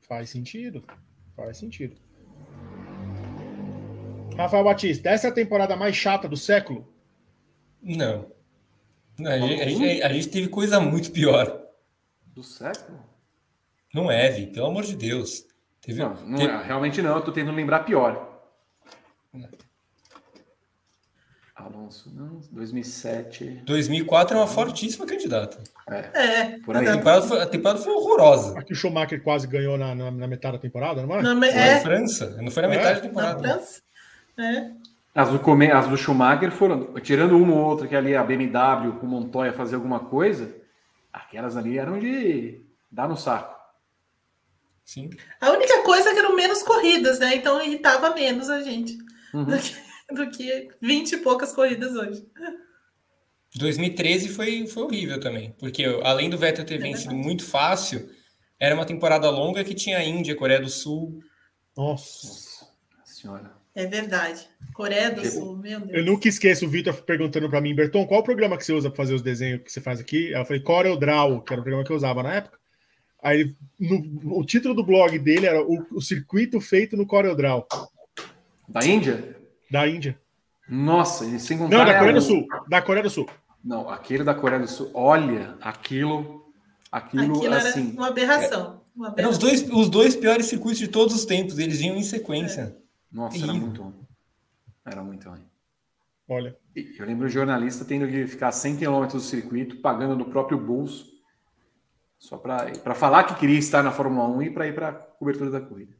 Faz 0.00 0.30
sentido. 0.30 0.82
Faz 1.36 1.58
sentido. 1.58 1.96
Rafael 4.36 4.64
Batista, 4.64 5.10
essa 5.10 5.28
é 5.28 5.30
a 5.30 5.34
temporada 5.34 5.76
mais 5.76 5.94
chata 5.94 6.28
do 6.28 6.36
século? 6.36 6.92
Não. 7.82 8.30
Não 9.18 9.30
a, 9.30 9.38
gente, 9.38 9.62
a, 9.62 9.68
gente, 9.68 10.02
a, 10.02 10.12
gente, 10.12 10.28
teve 10.28 10.48
coisa 10.48 10.80
muito 10.80 11.12
pior. 11.12 11.62
Do 12.26 12.42
século? 12.42 12.98
Não 13.92 14.10
é, 14.10 14.30
Vi, 14.30 14.46
pelo 14.46 14.66
amor 14.66 14.84
de 14.84 14.96
Deus. 14.96 15.44
Teve, 15.80 16.00
não, 16.00 16.14
não 16.24 16.38
teve... 16.38 16.52
É, 16.52 16.62
realmente 16.62 17.02
não, 17.02 17.16
eu 17.16 17.22
tô 17.22 17.32
tentando 17.32 17.56
lembrar 17.56 17.80
pior. 17.80 18.42
Alonso, 21.64 22.10
não, 22.14 22.40
2007. 22.50 23.62
2004 23.64 24.36
é 24.36 24.40
uma 24.40 24.46
fortíssima 24.46 25.06
candidata. 25.06 25.58
É, 25.88 25.98
é 26.22 26.58
por 26.60 26.76
aí. 26.76 26.86
A 26.86 26.96
temporada, 26.96 27.22
foi, 27.22 27.42
a 27.42 27.46
temporada 27.46 27.80
foi 27.80 27.92
horrorosa. 27.92 28.58
Aqui 28.58 28.72
o 28.72 28.76
Schumacher 28.76 29.22
quase 29.22 29.46
ganhou 29.46 29.76
na, 29.76 29.94
na, 29.94 30.10
na 30.10 30.26
metade 30.26 30.56
da 30.56 30.62
temporada, 30.62 31.04
não 31.04 31.16
é? 31.16 31.22
Na, 31.22 31.46
é. 31.46 31.74
Na 31.74 31.80
França, 31.80 32.36
não 32.40 32.50
foi 32.50 32.62
na 32.62 32.68
é. 32.68 32.76
metade 32.76 33.00
da 33.00 33.08
temporada. 33.08 33.42
Na 33.42 33.54
França? 33.54 33.82
É. 34.38 34.70
As 35.14 35.28
do, 35.28 35.40
as 35.74 35.88
do 35.88 35.96
Schumacher 35.96 36.50
foram, 36.50 36.94
tirando 36.94 37.36
uma 37.36 37.54
ou 37.54 37.64
outra 37.64 37.86
que 37.86 37.96
ali 37.96 38.14
a 38.14 38.22
BMW 38.22 38.92
com 38.98 39.06
Montoya 39.06 39.52
fazer 39.52 39.74
alguma 39.74 40.00
coisa, 40.00 40.54
aquelas 41.12 41.56
ali 41.56 41.78
eram 41.78 41.98
de 41.98 42.60
dar 42.90 43.08
no 43.08 43.16
saco. 43.16 43.58
Sim. 44.84 45.10
A 45.40 45.50
única 45.50 45.82
coisa 45.82 46.10
é 46.10 46.12
que 46.12 46.18
eram 46.18 46.34
menos 46.34 46.62
corridas, 46.62 47.18
né? 47.18 47.36
Então 47.36 47.62
irritava 47.62 48.14
menos 48.14 48.48
a 48.48 48.62
gente 48.62 48.98
uhum. 49.34 49.46
Do, 50.14 50.30
que, 50.30 50.60
do 50.62 50.74
que 50.74 50.86
20 50.86 51.12
e 51.12 51.16
poucas 51.18 51.52
corridas 51.52 51.94
hoje. 51.94 52.26
2013 53.56 54.28
foi, 54.28 54.66
foi 54.66 54.82
horrível 54.84 55.18
também, 55.18 55.54
porque 55.58 55.84
além 56.04 56.30
do 56.30 56.38
Vettel 56.38 56.64
ter 56.64 56.76
é 56.76 56.78
vencido 56.78 57.14
muito 57.14 57.44
fácil, 57.44 58.08
era 58.58 58.74
uma 58.74 58.86
temporada 58.86 59.28
longa 59.28 59.64
que 59.64 59.74
tinha 59.74 59.98
a 59.98 60.04
Índia, 60.04 60.36
Coreia 60.36 60.60
do 60.60 60.68
Sul. 60.68 61.20
Nossa, 61.76 62.26
Nossa 62.26 63.14
senhora. 63.14 63.60
É 63.74 63.86
verdade. 63.86 64.48
Coreia 64.74 65.10
do 65.10 65.24
Sul, 65.24 65.56
meu 65.56 65.80
Deus. 65.80 65.92
Eu 65.92 66.04
nunca 66.04 66.28
esqueço 66.28 66.66
o 66.66 66.68
Vitor 66.68 66.94
perguntando 67.02 67.48
para 67.48 67.60
mim, 67.60 67.74
Berton, 67.74 68.06
qual 68.06 68.20
o 68.20 68.24
programa 68.24 68.56
que 68.56 68.64
você 68.64 68.72
usa 68.72 68.90
para 68.90 68.96
fazer 68.96 69.14
os 69.14 69.22
desenhos 69.22 69.62
que 69.62 69.72
você 69.72 69.80
faz 69.80 70.00
aqui? 70.00 70.32
Eu 70.32 70.44
falei, 70.44 70.60
Corel 70.60 70.98
Draw, 70.98 71.40
que 71.42 71.52
era 71.52 71.60
o 71.60 71.64
programa 71.64 71.84
que 71.84 71.92
eu 71.92 71.96
usava 71.96 72.22
na 72.22 72.34
época. 72.34 72.58
Aí 73.22 73.54
no, 73.78 74.38
o 74.38 74.44
título 74.44 74.74
do 74.74 74.84
blog 74.84 75.18
dele 75.18 75.46
era 75.46 75.62
o, 75.62 75.86
o 75.92 76.00
circuito 76.00 76.60
feito 76.60 76.96
no 76.96 77.06
Corel 77.06 77.36
Draw. 77.36 77.66
Da 78.68 78.84
Índia? 78.84 79.39
Da 79.70 79.86
Índia. 79.86 80.18
Nossa, 80.68 81.24
e 81.24 81.38
sem 81.38 81.58
contar. 81.58 81.78
Não, 81.78 81.84
da 81.84 81.98
Coreia 81.98 82.14
do 82.14 82.22
Sul. 82.22 82.46
Da 82.68 82.82
Coreia 82.82 83.02
do 83.02 83.10
Sul. 83.10 83.28
Não, 83.62 83.90
aquele 83.90 84.24
da 84.24 84.34
Coreia 84.34 84.60
do 84.60 84.68
Sul. 84.68 84.90
Olha, 84.94 85.56
aquilo. 85.60 86.52
Aquilo, 86.90 87.36
aquilo 87.36 87.54
assim. 87.54 87.92
uma 87.92 88.08
aberração. 88.08 88.82
Uma 88.94 89.08
aberração. 89.08 89.16
Eram 89.16 89.30
os 89.30 89.38
dois, 89.38 89.68
os 89.70 89.88
dois 89.88 90.16
piores 90.16 90.46
circuitos 90.46 90.78
de 90.78 90.88
todos 90.88 91.14
os 91.14 91.24
tempos. 91.24 91.58
Eles 91.58 91.78
vinham 91.78 91.96
em 91.96 92.02
sequência. 92.02 92.76
É. 92.76 92.80
Nossa, 93.12 93.42
era 93.42 93.52
muito 93.52 93.82
ruim. 93.82 94.06
Era 94.84 95.02
muito 95.02 95.28
ruim. 95.28 95.44
Olha. 96.28 96.56
Eu 96.74 97.06
lembro 97.06 97.26
o 97.26 97.30
jornalista 97.30 97.84
tendo 97.84 98.06
que 98.06 98.26
ficar 98.26 98.52
100 98.52 98.76
km 98.76 99.06
do 99.06 99.20
circuito, 99.20 99.76
pagando 99.76 100.16
no 100.16 100.26
próprio 100.26 100.58
bolso, 100.58 101.10
só 102.18 102.36
para 102.36 102.94
falar 102.94 103.24
que 103.24 103.34
queria 103.34 103.58
estar 103.58 103.82
na 103.82 103.90
Fórmula 103.90 104.28
1 104.28 104.42
e 104.42 104.50
para 104.50 104.66
ir 104.68 104.74
para 104.74 104.88
a 104.90 104.92
cobertura 104.92 105.50
da 105.50 105.60
corrida. 105.60 105.99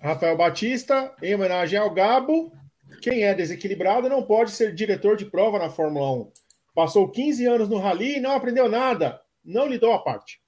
Rafael 0.00 0.36
Batista, 0.36 1.14
em 1.22 1.34
homenagem 1.34 1.78
ao 1.78 1.90
Gabo, 1.90 2.50
quem 3.02 3.22
é 3.22 3.34
desequilibrado 3.34 4.08
não 4.08 4.22
pode 4.22 4.50
ser 4.50 4.74
diretor 4.74 5.16
de 5.16 5.26
prova 5.26 5.58
na 5.58 5.68
Fórmula 5.68 6.10
1. 6.22 6.32
Passou 6.74 7.08
15 7.08 7.46
anos 7.46 7.68
no 7.68 7.78
Rally 7.78 8.16
e 8.16 8.20
não 8.20 8.32
aprendeu 8.32 8.68
nada. 8.68 9.20
Não 9.44 9.66
lhe 9.66 9.78
dou 9.78 9.92
a 9.92 9.98
parte. 9.98 10.40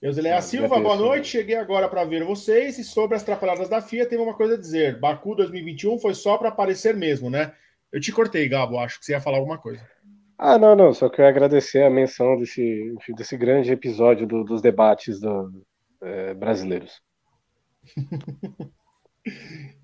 Eusileia 0.00 0.42
Silva, 0.42 0.80
boa 0.80 0.96
noite. 0.96 1.28
Cheguei 1.28 1.54
agora 1.54 1.88
para 1.88 2.04
ver 2.04 2.24
vocês 2.24 2.76
e 2.78 2.82
sobre 2.82 3.16
as 3.16 3.22
atrapalhadas 3.22 3.68
da 3.68 3.80
FIA, 3.80 4.04
tem 4.04 4.18
uma 4.18 4.34
coisa 4.34 4.54
a 4.54 4.58
dizer. 4.58 4.98
Baku 4.98 5.36
2021 5.36 6.00
foi 6.00 6.14
só 6.14 6.36
para 6.36 6.48
aparecer 6.48 6.96
mesmo, 6.96 7.30
né? 7.30 7.54
Eu 7.92 8.00
te 8.00 8.10
cortei, 8.10 8.48
Gabo. 8.48 8.78
Acho 8.78 8.98
que 8.98 9.06
você 9.06 9.12
ia 9.12 9.20
falar 9.20 9.36
alguma 9.36 9.58
coisa. 9.58 9.80
Ah, 10.36 10.58
não, 10.58 10.74
não. 10.74 10.92
Só 10.92 11.08
queria 11.08 11.28
agradecer 11.28 11.84
a 11.84 11.90
menção 11.90 12.36
desse, 12.36 12.92
desse 13.10 13.36
grande 13.36 13.70
episódio 13.70 14.26
do, 14.26 14.42
dos 14.42 14.60
debates 14.60 15.20
do, 15.20 15.52
é, 16.02 16.34
brasileiros. 16.34 17.00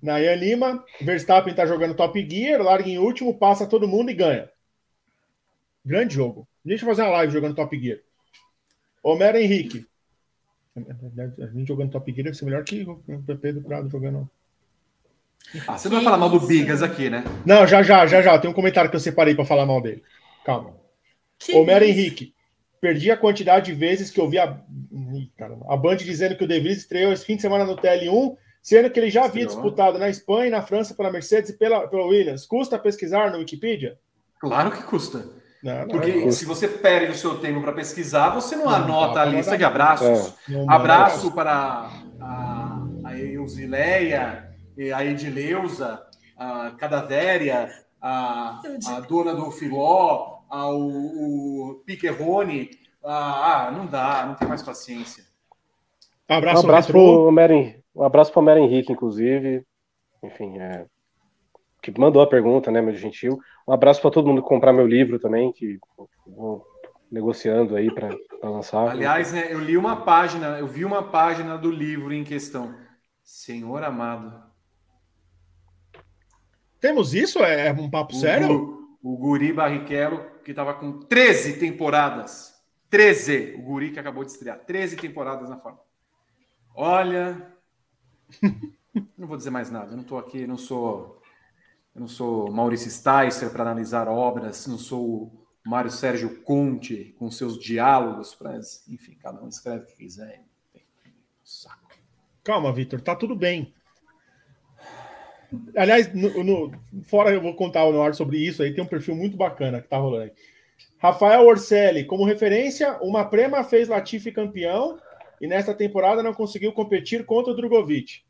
Nayan 0.01 0.35
Lima, 0.35 0.85
Verstappen 1.01 1.51
está 1.51 1.65
jogando 1.65 1.95
Top 1.95 2.29
Gear, 2.29 2.61
larga 2.61 2.89
em 2.89 2.97
último, 2.97 3.37
passa 3.37 3.65
todo 3.65 3.87
mundo 3.87 4.11
e 4.11 4.13
ganha. 4.13 4.49
Grande 5.85 6.13
jogo. 6.13 6.47
Deixa 6.63 6.83
eu 6.83 6.89
fazer 6.89 7.03
uma 7.03 7.11
live 7.11 7.33
jogando 7.33 7.55
Top 7.55 7.79
Gear. 7.79 7.99
Homero 9.01 9.37
Henrique. 9.37 9.87
A 10.75 11.47
gente 11.47 11.67
jogando 11.67 11.91
Top 11.91 12.11
Gear 12.11 12.25
deve 12.25 12.37
ser 12.37 12.45
melhor 12.45 12.63
que 12.63 12.83
o 12.83 13.01
Pedro 13.41 13.61
Prado 13.61 13.89
jogando. 13.89 14.29
Ah, 15.67 15.77
você 15.77 15.87
não 15.87 15.95
vai 15.95 16.03
falar 16.03 16.17
mal 16.17 16.29
do 16.29 16.45
Bigas 16.45 16.83
aqui, 16.83 17.09
né? 17.09 17.23
Não, 17.45 17.65
já, 17.65 17.81
já, 17.81 18.05
já, 18.05 18.21
já. 18.21 18.37
Tem 18.37 18.51
um 18.51 18.53
comentário 18.53 18.89
que 18.89 18.95
eu 18.95 18.99
separei 18.99 19.33
para 19.33 19.45
falar 19.45 19.65
mal 19.65 19.81
dele. 19.81 20.03
Calma. 20.45 20.75
Que 21.39 21.55
Homero 21.55 21.85
isso? 21.85 21.93
Henrique. 21.97 22.33
Perdi 22.81 23.11
a 23.11 23.17
quantidade 23.17 23.71
de 23.71 23.77
vezes 23.77 24.09
que 24.09 24.19
eu 24.19 24.29
vi 24.29 24.39
a, 24.39 24.57
a 25.67 25.77
Band 25.77 25.97
dizendo 25.97 26.35
que 26.35 26.43
o 26.43 26.47
De 26.47 26.59
Vries 26.59 26.77
estreou 26.77 27.11
esse 27.11 27.25
fim 27.25 27.35
de 27.35 27.41
semana 27.41 27.65
no 27.65 27.75
TL1, 27.75 28.37
sendo 28.61 28.89
que 28.89 28.99
ele 28.99 29.09
já 29.09 29.25
havia 29.25 29.45
disputado 29.45 29.97
na 29.97 30.09
Espanha 30.09 30.47
e 30.47 30.51
na 30.51 30.61
França 30.61 30.93
pela 30.93 31.11
Mercedes 31.11 31.49
e 31.49 31.57
pela, 31.57 31.87
pela 31.87 32.05
Williams. 32.05 32.45
Custa 32.45 32.79
pesquisar 32.79 33.31
no 33.31 33.39
Wikipedia? 33.39 33.97
Claro 34.39 34.71
que 34.71 34.83
custa. 34.83 35.25
Não, 35.61 35.79
não 35.79 35.87
Porque 35.87 36.11
é 36.11 36.31
se 36.31 36.45
você 36.45 36.67
perde 36.67 37.11
o 37.11 37.15
seu 37.15 37.37
tempo 37.39 37.61
para 37.61 37.73
pesquisar, 37.73 38.29
você 38.29 38.55
não, 38.55 38.65
não 38.65 38.73
anota 38.73 39.21
a 39.21 39.25
lista 39.25 39.57
de 39.57 39.63
abraços. 39.63 40.33
É. 40.49 40.65
Abraço 40.67 41.31
para 41.31 41.89
a, 42.21 42.81
a 43.03 43.19
Eusileia, 43.19 44.49
a 44.95 45.05
Edileuza, 45.05 46.01
a 46.37 46.71
Cadavéria, 46.77 47.69
a, 48.01 48.61
a 48.87 48.99
dona 49.01 49.35
do 49.35 49.51
Filó, 49.51 50.38
ao 50.49 50.79
o 50.79 51.81
Piquerrone. 51.85 52.71
Ah, 53.03 53.67
ah, 53.67 53.71
não 53.71 53.85
dá, 53.85 54.25
não 54.25 54.35
tem 54.35 54.47
mais 54.47 54.61
paciência. 54.61 55.23
Um 56.29 56.35
abraço, 56.35 56.61
um 56.61 56.69
abraço 56.69 56.91
para 56.91 56.99
o 56.99 57.31
Meren, 57.31 57.75
um 57.95 58.03
abraço 58.03 58.31
para 58.31 58.39
o 58.39 58.43
Meren 58.43 58.65
Henrique, 58.65 58.91
inclusive. 58.91 59.65
Enfim, 60.21 60.59
é, 60.59 60.85
que 61.81 61.97
mandou 61.99 62.21
a 62.21 62.27
pergunta, 62.27 62.69
né, 62.71 62.81
meu 62.81 62.93
gentil. 62.93 63.39
Um 63.67 63.73
abraço 63.73 64.01
para 64.01 64.11
todo 64.11 64.27
mundo 64.27 64.41
que 64.41 64.47
comprar 64.47 64.73
meu 64.73 64.85
livro 64.85 65.19
também, 65.19 65.51
que 65.51 65.79
vou 66.27 66.65
negociando 67.11 67.75
aí 67.75 67.91
para 67.91 68.09
lançar. 68.43 68.89
Aliás, 68.89 69.31
né, 69.33 69.51
eu 69.51 69.59
li 69.59 69.77
uma 69.77 69.95
página, 69.97 70.59
eu 70.59 70.67
vi 70.67 70.85
uma 70.85 71.03
página 71.03 71.57
do 71.57 71.71
livro 71.71 72.13
em 72.13 72.23
questão. 72.23 72.75
Senhor 73.23 73.83
amado. 73.83 74.49
Temos 76.79 77.13
isso? 77.13 77.39
É 77.39 77.71
um 77.71 77.89
papo 77.89 78.13
o, 78.13 78.15
sério? 78.15 78.78
O, 79.01 79.17
Guri 79.17 79.53
Barrichello, 79.53 80.25
que 80.43 80.51
estava 80.51 80.73
com 80.73 80.99
13 80.99 81.59
temporadas. 81.59 82.53
13! 82.89 83.55
O 83.57 83.61
Guri 83.61 83.91
que 83.91 83.99
acabou 83.99 84.23
de 84.23 84.31
estrear. 84.31 84.59
13 84.59 84.97
temporadas 84.97 85.49
na 85.49 85.57
Fórmula. 85.57 85.85
Olha. 86.75 87.53
não 89.17 89.27
vou 89.27 89.37
dizer 89.37 89.49
mais 89.49 89.69
nada. 89.69 89.91
Eu 89.91 89.95
não 89.95 90.03
estou 90.03 90.17
aqui, 90.17 90.45
não 90.45 90.57
sou 90.57 91.19
eu 91.95 92.01
não 92.01 92.07
sou 92.07 92.51
Maurício 92.51 92.89
Sticer 92.89 93.51
para 93.51 93.63
analisar 93.63 94.07
obras, 94.07 94.65
não 94.67 94.77
sou 94.77 95.05
o 95.05 95.45
Mário 95.65 95.91
Sérgio 95.91 96.41
Conte 96.43 97.15
com 97.17 97.29
seus 97.29 97.59
diálogos, 97.59 98.33
para, 98.33 98.57
enfim, 98.87 99.17
cada 99.19 99.43
um 99.43 99.49
escreve 99.49 99.83
o 99.83 99.87
que 99.87 99.95
quiser. 99.95 100.45
Saco. 101.43 101.89
Calma, 102.43 102.71
Vitor, 102.71 103.01
tá 103.01 103.15
tudo 103.15 103.35
bem. 103.35 103.73
Aliás, 105.75 106.13
no, 106.13 106.43
no, 106.43 106.71
fora 107.03 107.31
eu 107.31 107.41
vou 107.41 107.55
contar 107.55 107.89
no 107.91 108.01
ar 108.01 108.13
sobre 108.13 108.37
isso, 108.37 108.61
aí 108.61 108.73
tem 108.73 108.83
um 108.83 108.87
perfil 108.87 109.15
muito 109.15 109.35
bacana 109.35 109.81
que 109.81 109.87
tá 109.87 109.97
rolando 109.97 110.23
aí. 110.23 110.31
Rafael 110.97 111.45
Orselli, 111.45 112.03
como 112.03 112.25
referência, 112.25 112.97
uma 113.01 113.25
Prema 113.25 113.63
fez 113.63 113.87
Latifi 113.87 114.31
campeão 114.31 114.99
e 115.41 115.47
nesta 115.47 115.73
temporada 115.73 116.21
não 116.21 116.33
conseguiu 116.33 116.73
competir 116.73 117.25
contra 117.25 117.53
o 117.53 117.55
Drogovic. 117.55 118.21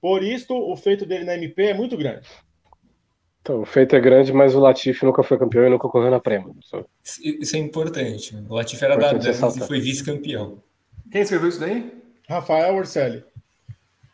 Por 0.00 0.22
isso, 0.22 0.54
o 0.54 0.74
feito 0.76 1.04
dele 1.04 1.24
na 1.24 1.34
MP 1.34 1.64
é 1.64 1.74
muito 1.74 1.96
grande. 1.96 2.26
Então, 3.42 3.62
o 3.62 3.66
feito 3.66 3.96
é 3.96 4.00
grande, 4.00 4.32
mas 4.32 4.54
o 4.54 4.60
Latifi 4.60 5.04
nunca 5.04 5.22
foi 5.22 5.38
campeão 5.38 5.66
e 5.66 5.70
nunca 5.70 5.88
correu 5.88 6.10
na 6.10 6.20
Prema. 6.20 6.54
Isso 7.02 7.56
é 7.56 7.58
importante. 7.58 8.36
O 8.48 8.54
Latifi 8.54 8.84
era 8.84 8.94
importante 8.94 9.24
da 9.24 9.32
Dance 9.32 9.58
e 9.58 9.66
foi 9.66 9.80
vice-campeão. 9.80 10.62
Quem 11.10 11.22
escreveu 11.22 11.48
isso 11.48 11.60
daí? 11.60 11.92
Rafael 12.28 12.76
Orselli. 12.76 13.24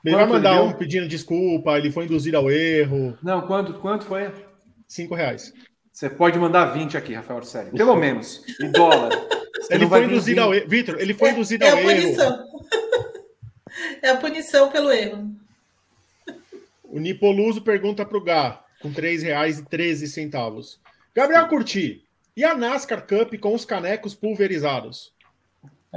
Ele 0.06 0.14
Quanto 0.14 0.28
vai 0.28 0.38
mandar 0.38 0.62
um 0.62 0.72
pedindo 0.72 1.08
desculpa, 1.08 1.76
ele 1.76 1.90
foi 1.90 2.04
induzido 2.04 2.36
ao 2.36 2.48
erro. 2.50 3.18
Não, 3.22 3.44
quanto, 3.46 3.74
quanto 3.74 4.04
foi? 4.04 4.30
Cinco 4.86 5.14
reais. 5.16 5.52
Você 5.92 6.08
pode 6.08 6.38
mandar 6.38 6.66
20 6.66 6.96
aqui, 6.96 7.12
Rafael 7.14 7.42
Sério. 7.42 7.72
Pelo 7.72 7.96
menos. 7.96 8.40
Em 8.60 8.70
dólar. 8.70 9.10
Ele 9.68 9.86
foi 9.88 10.04
induzido 10.04 10.40
ao 10.42 10.50
20. 10.50 10.60
erro. 10.60 10.70
Vitor, 10.70 11.00
ele 11.00 11.12
foi 11.14 11.30
induzido 11.30 11.64
É 11.64 11.70
ao 11.70 11.76
a 11.76 11.80
erro. 11.82 12.02
punição. 12.02 12.46
É 14.02 14.10
a 14.10 14.16
punição 14.16 14.70
pelo 14.70 14.90
erro. 14.90 15.30
O 16.84 16.98
Nipoluso 16.98 17.60
pergunta 17.60 18.06
para 18.06 18.16
o 18.16 18.22
Gá, 18.22 18.62
com 18.80 18.88
R$ 18.88 18.94
3,13. 18.94 20.78
Gabriel 21.14 21.46
Curti, 21.48 22.02
e 22.34 22.44
a 22.44 22.54
NASCAR 22.54 23.06
Cup 23.06 23.34
com 23.38 23.54
os 23.54 23.64
canecos 23.66 24.14
pulverizados? 24.14 25.12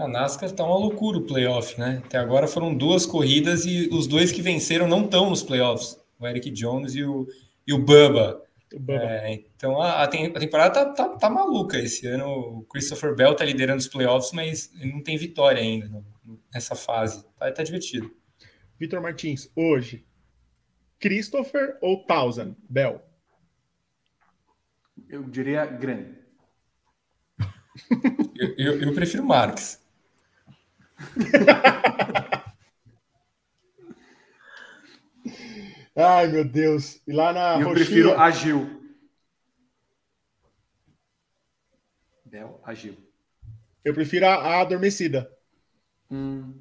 A 0.03 0.07
NASCAR 0.07 0.51
tá 0.51 0.63
uma 0.65 0.77
loucura 0.77 1.17
o 1.17 1.25
playoff, 1.25 1.79
né? 1.79 2.01
Até 2.05 2.17
agora 2.17 2.47
foram 2.47 2.73
duas 2.73 3.05
corridas 3.05 3.65
e 3.65 3.89
os 3.91 4.07
dois 4.07 4.31
que 4.31 4.41
venceram 4.41 4.87
não 4.87 5.03
estão 5.05 5.29
nos 5.29 5.43
playoffs. 5.43 5.97
O 6.19 6.27
Eric 6.27 6.49
Jones 6.51 6.95
e 6.95 7.03
o, 7.03 7.27
e 7.67 7.73
o 7.73 7.77
Bubba. 7.79 8.41
O 8.73 8.79
Bubba. 8.79 9.03
É, 9.03 9.33
então 9.33 9.81
a, 9.81 10.03
a 10.03 10.07
tem- 10.07 10.25
a 10.27 10.39
temporada 10.39 10.73
tá, 10.73 10.85
tá, 10.93 11.09
tá 11.17 11.29
maluca. 11.29 11.77
Esse 11.77 12.07
ano 12.07 12.27
o 12.27 12.63
Christopher 12.65 13.15
Bell 13.15 13.35
tá 13.35 13.43
liderando 13.45 13.79
os 13.79 13.87
playoffs, 13.87 14.31
mas 14.33 14.71
não 14.75 15.01
tem 15.01 15.17
vitória 15.17 15.61
ainda 15.61 15.87
no- 15.87 16.05
nessa 16.53 16.75
fase. 16.75 17.25
Tá, 17.37 17.51
tá 17.51 17.63
divertido. 17.63 18.11
Vitor 18.79 19.01
Martins, 19.01 19.49
hoje, 19.55 20.05
Christopher 20.99 21.77
ou 21.81 22.05
Thousand? 22.05 22.55
Bell. 22.69 23.01
Eu 25.09 25.23
diria 25.23 25.65
grande. 25.65 26.17
Eu, 28.37 28.53
eu, 28.57 28.81
eu 28.81 28.93
prefiro 28.93 29.25
Marques. 29.25 29.78
Ai, 35.95 36.27
meu 36.27 36.45
Deus. 36.45 37.01
E 37.07 37.11
lá 37.11 37.33
na 37.33 37.53
eu 37.59 37.67
roxinha, 37.67 37.73
prefiro 37.73 38.19
agil. 38.19 38.79
Bel, 42.25 42.61
agil. 42.63 42.95
eu 43.83 43.93
prefiro 43.93 44.25
a, 44.27 44.35
a 44.35 44.61
adormecida. 44.61 45.29
Hum. 46.11 46.53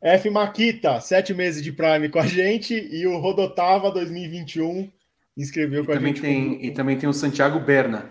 F. 0.00 0.28
Maquita, 0.30 1.00
sete 1.00 1.32
meses 1.32 1.62
de 1.62 1.72
Prime 1.72 2.08
com 2.08 2.18
a 2.18 2.26
gente. 2.26 2.74
E 2.74 3.06
o 3.06 3.18
Rodotava 3.18 3.90
2021 3.92 4.90
inscreveu 5.36 5.84
E 5.84 5.86
com 5.86 5.92
a 5.92 5.98
gente. 5.98 6.20
tem, 6.20 6.64
e 6.64 6.72
também 6.72 6.98
tem 6.98 7.08
o 7.08 7.12
Santiago 7.12 7.60
Berna. 7.60 8.10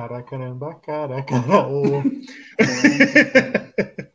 Cara, 0.00 0.22
caramba, 0.22 0.74
cara, 0.76 1.22
cara. 1.22 1.68
ô. 1.68 2.02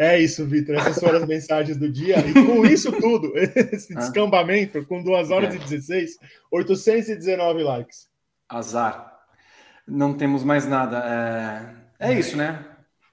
É 0.00 0.16
isso, 0.20 0.46
Vitor. 0.46 0.76
Essas 0.76 1.00
foram 1.00 1.18
as 1.18 1.26
mensagens 1.26 1.76
do 1.76 1.90
dia. 1.90 2.18
E 2.20 2.32
com 2.32 2.64
isso 2.64 2.92
tudo, 2.92 3.32
esse 3.38 3.92
Ah. 3.96 4.00
descambamento, 4.00 4.84
com 4.86 5.02
2 5.02 5.30
horas 5.32 5.52
É. 5.54 5.56
e 5.56 5.60
16, 5.60 6.12
819 6.52 7.62
likes. 7.64 8.08
Azar. 8.48 9.12
Não 9.86 10.14
temos 10.14 10.44
mais 10.44 10.66
nada. 10.66 11.74
É, 11.98 12.10
é 12.10 12.18
isso, 12.18 12.36
né? 12.36 12.64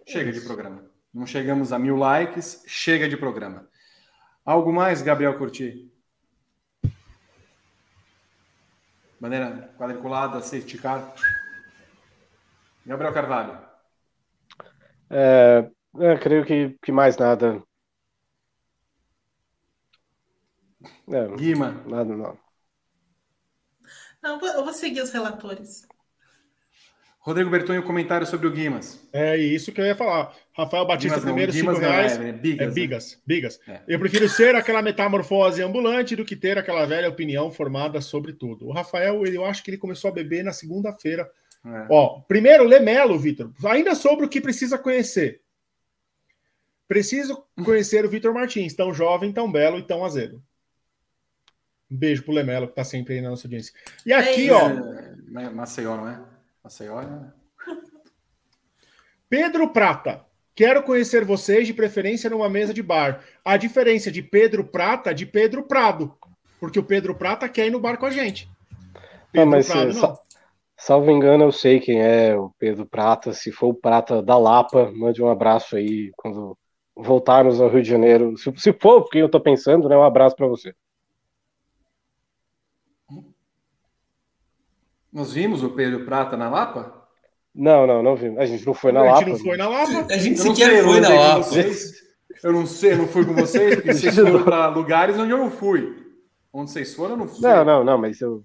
Chega 0.06 0.32
de 0.32 0.42
programa. 0.42 0.84
Não 1.12 1.26
chegamos 1.26 1.72
a 1.74 1.80
mil 1.80 1.96
likes, 1.96 2.64
chega 2.68 3.08
de 3.10 3.18
programa. 3.18 3.68
Algo 4.46 4.72
mais, 4.72 5.02
Gabriel 5.02 5.36
Curti? 5.40 5.92
Bandeira 9.20 9.74
quadriculada, 9.78 10.42
safety 10.42 10.78
car. 10.78 11.14
Gabriel 12.86 13.14
Carvalho. 13.14 13.58
É, 15.10 15.70
é, 16.00 16.18
creio 16.18 16.46
que, 16.46 16.78
que 16.82 16.92
mais 16.92 17.18
nada. 17.18 17.64
É, 21.08 21.28
Guima. 21.36 21.72
nada, 21.86 22.16
não. 22.16 22.38
Não, 24.22 24.40
eu 24.42 24.64
vou 24.64 24.74
seguir 24.74 25.02
os 25.02 25.12
relatores. 25.12 25.88
Rodrigo 27.20 27.50
Bertonho, 27.50 27.84
comentário 27.84 28.26
sobre 28.28 28.48
o 28.48 28.52
Guimas. 28.52 29.00
É 29.12 29.36
isso 29.38 29.72
que 29.72 29.82
eu 29.82 29.86
ia 29.86 29.96
falar. 29.96 30.36
Rafael 30.58 30.86
Batista, 30.86 31.18
não, 31.18 31.24
primeiro, 31.26 31.52
5 31.52 31.66
Guimas 31.66 31.82
não, 31.82 31.90
reais. 31.90 32.18
é, 32.20 32.30
é 32.30 32.32
Bigas, 32.32 32.62
É 32.64 32.68
né? 32.68 32.74
bigas, 32.74 33.22
bigas. 33.26 33.60
É. 33.68 33.82
Eu 33.88 34.00
prefiro 34.00 34.30
ser 34.30 34.56
aquela 34.56 34.82
metamorfose 34.82 35.62
ambulante 35.62 36.16
do 36.16 36.24
que 36.24 36.36
ter 36.36 36.58
aquela 36.58 36.86
velha 36.86 37.10
opinião 37.10 37.52
formada 37.52 38.00
sobre 38.00 38.32
tudo. 38.32 38.66
O 38.68 38.72
Rafael, 38.72 39.26
ele- 39.26 39.36
eu 39.38 39.44
acho 39.46 39.62
que 39.64 39.70
ele 39.70 39.78
começou 39.78 40.10
a 40.10 40.14
beber 40.14 40.44
na 40.46 40.54
segunda-feira. 40.54 41.30
É. 41.66 41.88
Ó, 41.90 42.22
primeiro, 42.22 42.64
Lemelo, 42.64 43.20
Vitor, 43.20 43.52
ainda 43.66 43.94
sobre 43.96 44.26
o 44.26 44.30
que 44.30 44.40
precisa 44.40 44.78
conhecer. 44.78 45.42
Preciso 46.88 47.44
conhecer 47.66 48.06
o 48.06 48.10
Vitor 48.10 48.34
Martins, 48.34 48.74
tão 48.74 48.94
jovem, 48.94 49.34
tão 49.34 49.52
belo 49.52 49.78
e 49.80 49.84
tão 49.84 50.06
azedo. 50.06 50.42
Um 51.92 51.98
beijo 51.98 52.24
pro 52.24 52.32
Lemelo, 52.34 52.68
que 52.68 52.76
tá 52.76 52.84
sempre 52.84 53.16
aí 53.16 53.22
na 53.22 53.32
nossa 53.32 53.46
audiência. 53.48 53.74
E 54.06 54.14
aqui, 54.14 54.50
ó, 54.52 54.70
É, 54.70 55.50
Maceió, 55.50 55.98
não 55.98 56.08
é? 56.08 56.22
Maceió 56.64 57.02
é... 57.02 57.32
Pedro 59.28 59.70
Prata. 59.70 60.24
Quero 60.56 60.82
conhecer 60.84 61.26
vocês 61.26 61.68
de 61.68 61.74
preferência 61.74 62.30
numa 62.30 62.50
mesa 62.50 62.74
de 62.74 62.82
bar. 62.82 63.22
A 63.44 63.58
diferença 63.58 64.10
de 64.10 64.24
Pedro 64.24 64.64
Prata 64.64 65.14
de 65.14 65.26
Pedro 65.26 65.64
Prado. 65.64 66.16
Porque 66.60 66.80
o 66.80 66.84
Pedro 66.84 67.14
Prata 67.14 67.50
quer 67.50 67.68
ir 67.68 67.72
no 67.72 67.80
bar 67.80 67.98
com 67.98 68.06
a 68.06 68.10
gente. 68.12 68.50
Não, 69.34 69.46
mas 69.46 69.68
Prado, 69.68 69.90
eh, 69.90 69.94
sa- 69.94 70.18
salvo 70.78 71.12
engano, 71.12 71.44
eu 71.44 71.52
sei 71.52 71.82
quem 71.82 72.02
é 72.02 72.38
o 72.38 72.50
Pedro 72.58 72.86
Prata. 72.86 73.34
Se 73.34 73.52
for 73.52 73.68
o 73.68 73.74
Prata 73.74 74.22
da 74.22 74.38
Lapa, 74.38 74.90
mande 74.96 75.22
um 75.22 75.30
abraço 75.30 75.76
aí 75.76 76.14
quando 76.16 76.58
voltarmos 76.96 77.60
ao 77.60 77.68
Rio 77.70 77.84
de 77.84 77.90
Janeiro. 77.90 78.38
Se, 78.38 78.50
se 78.56 78.72
for 78.72 79.02
o 79.02 79.06
que 79.10 79.18
eu 79.18 79.28
tô 79.28 79.42
pensando, 79.42 79.90
né? 79.90 79.98
Um 79.98 80.04
abraço 80.04 80.38
para 80.38 80.48
você. 80.48 80.74
Nós 85.12 85.34
vimos 85.34 85.64
o 85.64 85.70
Pedro 85.72 86.06
Prata 86.06 86.38
na 86.38 86.50
Lapa? 86.50 87.05
Não, 87.56 87.88
não, 87.88 88.04
não 88.04 88.16
vi. 88.16 88.38
A 88.38 88.46
gente 88.46 88.66
não 88.66 88.74
foi 88.74 88.92
na 88.92 89.00
a 89.00 89.04
Lapa. 89.04 89.20
gente 89.20 89.30
não 89.30 89.40
foi 89.40 89.58
na 89.58 89.68
Lapa. 89.70 90.06
A 90.14 90.18
gente 90.18 90.40
Eu 90.40 90.46
não 90.46 90.56
sequer 90.56 90.84
foi 90.84 91.00
não 91.00 91.10
na 91.10 91.16
Lapa. 91.16 91.44
vocês. 91.44 91.94
Eu 92.44 92.52
não 92.52 92.66
sei, 92.66 92.92
eu 92.94 92.98
não 92.98 93.08
fui 93.08 93.26
com 93.26 93.34
vocês, 93.34 93.76
porque 93.76 93.94
vocês 93.94 94.14
foram 94.16 94.44
para 94.44 94.68
lugares 94.68 95.18
onde 95.18 95.32
eu 95.32 95.38
não 95.38 95.50
fui. 95.50 95.96
Onde 96.54 96.70
vocês 96.72 96.94
foram, 96.94 97.12
eu 97.12 97.18
não 97.18 97.28
fui. 97.28 97.40
Não, 97.42 97.64
não, 97.64 97.84
não, 97.84 97.98
mas 97.98 98.20
eu. 98.20 98.44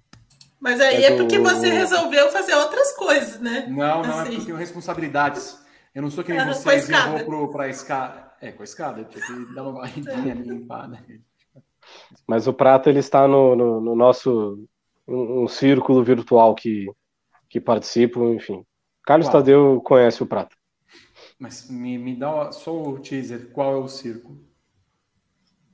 Mas 0.59 0.79
aí 0.79 1.03
é 1.03 1.17
porque 1.17 1.39
você 1.39 1.69
resolveu 1.69 2.29
fazer 2.29 2.53
outras 2.55 2.95
coisas, 2.95 3.39
né? 3.41 3.65
Não, 3.67 4.01
não, 4.01 4.05
é 4.05 4.07
Assim. 4.07 4.21
porque 4.23 4.35
eu 4.37 4.45
tenho 4.45 4.57
responsabilidades. 4.57 5.59
Eu 5.93 6.01
não 6.03 6.09
sou 6.09 6.23
que 6.23 6.31
nem 6.31 6.39
Ah, 6.39 6.43
a 6.45 6.53
vocês, 6.53 6.87
eu 6.89 6.95
escada. 6.95 7.17
vou 7.17 7.25
pro, 7.25 7.51
pra 7.51 7.67
escada. 7.67 8.31
É, 8.39 8.51
com 8.51 8.61
a 8.61 8.63
escada, 8.63 9.01
eu 9.01 9.05
tinha 9.05 9.23
que 9.25 9.53
dar 9.53 9.63
uma 9.63 9.81
barriguinha 9.81 10.31
ali, 10.33 10.41
limpar, 10.47 10.87
né? 10.87 10.99
Mas 12.27 12.47
o 12.47 12.53
Prata 12.53 12.89
ele 12.89 12.99
está 12.99 13.27
no, 13.27 13.55
no, 13.55 13.81
no 13.81 13.95
nosso 13.95 14.63
um, 15.07 15.43
um 15.43 15.47
círculo 15.47 16.03
virtual 16.03 16.55
que, 16.55 16.87
que 17.49 17.59
participo, 17.59 18.29
enfim. 18.29 18.63
Carlos 19.11 19.27
Qual? 19.27 19.41
Tadeu 19.41 19.81
conhece 19.81 20.23
o 20.23 20.25
Prata. 20.25 20.55
Mas 21.37 21.69
me, 21.69 21.97
me 21.97 22.15
dá 22.15 22.51
só 22.53 22.71
o 22.81 22.97
teaser, 22.99 23.51
qual 23.51 23.73
é 23.73 23.77
o 23.77 23.87
círculo? 23.89 24.39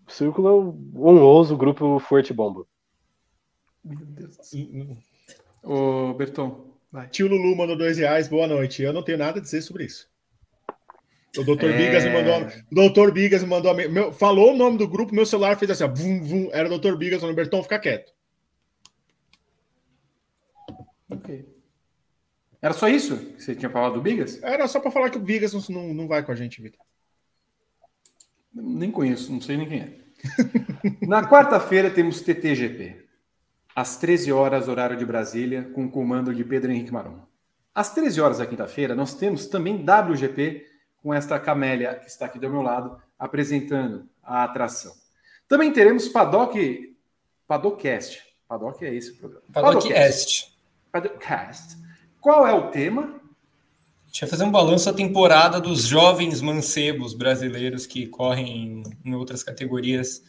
O 0.08 0.12
círculo 0.12 0.48
é 0.48 0.52
o 0.52 1.08
honroso 1.08 1.56
grupo 1.56 2.00
Forte 2.00 2.34
Bomba. 2.34 2.66
Meu 3.84 4.06
Deus 4.06 4.38
do 4.38 4.44
céu. 4.44 4.98
Ô, 5.62 6.14
Berton, 6.16 6.74
vai. 6.92 7.08
Tio 7.10 7.28
Lulu 7.28 7.56
mandou 7.56 7.78
dois 7.78 7.98
reais. 8.00 8.28
Boa 8.28 8.48
noite. 8.48 8.82
Eu 8.82 8.92
não 8.92 9.04
tenho 9.04 9.18
nada 9.20 9.38
a 9.38 9.42
dizer 9.42 9.62
sobre 9.62 9.86
isso. 9.86 10.10
O 11.38 11.44
doutor 11.44 11.70
É. 11.70 11.78
Bigas 11.78 12.06
me 12.06 12.10
mandou. 12.14 12.48
O 12.72 12.76
doutor 12.76 13.12
Bigas 13.12 13.44
me 13.44 13.50
mandou. 13.50 13.76
meu- 13.76 14.12
falou 14.12 14.54
o 14.54 14.58
nome 14.58 14.78
do 14.80 14.88
grupo, 14.88 15.14
meu 15.14 15.26
celular 15.28 15.60
fez 15.60 15.70
assim, 15.70 15.84
ó, 15.84 15.88
vum, 15.88 16.24
vum, 16.24 16.50
era 16.52 16.66
o 16.66 16.70
doutor 16.70 16.98
Bigas, 16.98 17.20
falando, 17.20 17.36
Bertão, 17.36 17.62
fica 17.62 17.78
quieto. 17.78 18.12
Ok. 21.12 21.57
Era 22.62 22.74
só 22.74 22.88
isso 22.88 23.18
que 23.18 23.44
você 23.44 23.56
tinha 23.56 23.70
falado 23.70 23.94
do 23.94 24.02
Bigas? 24.02 24.42
Era 24.42 24.68
só 24.68 24.80
pra 24.80 24.92
falar 24.92 25.10
que 25.10 25.18
o 25.18 25.22
Bigas 25.22 25.54
não, 25.54 25.62
não, 25.70 25.94
não 25.94 26.08
vai 26.08 26.24
com 26.24 26.32
a 26.32 26.36
gente, 26.36 26.62
Vitor. 26.62 26.82
Nem 28.54 28.92
conheço, 28.92 29.32
não 29.32 29.40
sei 29.40 29.58
nem 29.58 29.68
quem 29.68 29.80
é. 29.82 29.98
Na 31.06 31.28
quarta-feira 31.28 31.92
temos 31.92 32.22
TTGP. 32.22 33.06
Às 33.76 33.98
13 33.98 34.32
horas, 34.32 34.68
horário 34.68 34.98
de 34.98 35.06
Brasília, 35.06 35.70
com 35.76 35.86
o 35.86 35.92
comando 35.92 36.34
de 36.34 36.44
Pedro 36.44 36.72
Henrique 36.72 36.92
Maron. 36.92 37.20
Às 37.76 37.94
13 37.94 38.20
horas 38.20 38.38
da 38.40 38.46
quinta-feira, 38.48 38.96
nós 38.96 39.14
temos 39.14 39.46
também 39.46 39.86
WGP, 39.86 40.66
com 41.04 41.14
esta 41.14 41.40
camélia 41.40 41.94
que 41.94 42.08
está 42.08 42.26
aqui 42.26 42.40
do 42.40 42.50
meu 42.50 42.64
lado, 42.64 43.00
apresentando 43.20 44.10
a 44.24 44.44
atração. 44.44 44.94
Também 45.48 45.72
teremos 45.72 46.08
Paddock, 46.10 46.98
Paddockcast. 47.48 48.24
Paddock 48.48 48.84
é 48.84 48.96
esse 48.96 49.12
o 49.12 49.18
programa. 49.18 49.44
Paddockcast. 49.54 50.58
Paddockcast. 50.92 51.87
Qual 52.28 52.46
é 52.46 52.54
o 52.54 52.70
tema? 52.72 53.04
A 53.04 54.08
gente 54.08 54.20
vai 54.20 54.30
fazer 54.30 54.44
um 54.44 54.52
balanço 54.52 54.84
da 54.84 54.92
temporada 54.92 55.62
dos 55.62 55.84
jovens 55.84 56.42
mancebos 56.42 57.14
brasileiros 57.14 57.86
que 57.86 58.06
correm 58.06 58.84
em 59.06 59.16
outras 59.16 59.44
categorias 59.44 60.22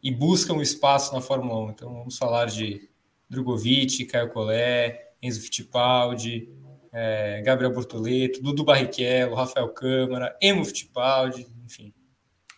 e 0.00 0.12
buscam 0.12 0.62
espaço 0.62 1.12
na 1.12 1.20
Fórmula 1.20 1.66
1. 1.66 1.70
Então 1.70 1.92
vamos 1.94 2.16
falar 2.16 2.46
de 2.46 2.88
Drogovic, 3.28 4.04
Caio 4.04 4.30
Collet, 4.30 4.96
Enzo 5.20 5.40
Fittipaldi, 5.40 6.48
é, 6.92 7.42
Gabriel 7.44 7.72
Bortoleto, 7.72 8.40
Dudu 8.40 8.62
Barrichello, 8.62 9.34
Rafael 9.34 9.68
Câmara, 9.70 10.38
Emo 10.40 10.64
Fittipaldi, 10.64 11.48
enfim. 11.64 11.92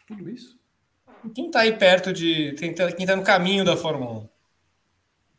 Tudo 0.07 0.29
isso. 0.29 0.59
Quem 1.35 1.47
está 1.47 1.61
aí 1.61 1.73
perto 1.73 2.13
de. 2.13 2.53
Quem 2.59 2.73
está 2.73 2.93
tá 2.93 3.17
no 3.17 3.25
caminho 3.25 3.65
da 3.65 3.79
Fórmula 3.79 4.25
1. 4.25 4.34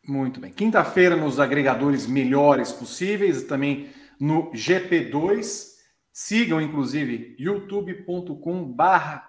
Muito 0.06 0.38
bem. 0.40 0.52
Quinta-feira 0.52 1.16
nos 1.16 1.40
agregadores 1.40 2.06
melhores 2.06 2.70
possíveis, 2.70 3.42
também 3.42 3.90
no 4.20 4.52
GP2. 4.52 5.74
Sigam, 6.12 6.60
inclusive, 6.60 7.34
youtube.com/barra 7.38 9.28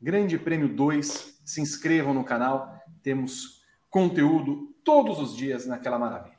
Grande 0.00 0.38
Prêmio 0.38 0.68
2. 0.68 1.40
Se 1.44 1.60
inscrevam 1.60 2.14
no 2.14 2.24
canal. 2.24 2.74
Temos 3.02 3.60
conteúdo 3.90 4.74
todos 4.82 5.18
os 5.20 5.36
dias 5.36 5.66
naquela 5.66 5.98
maravilha. 5.98 6.34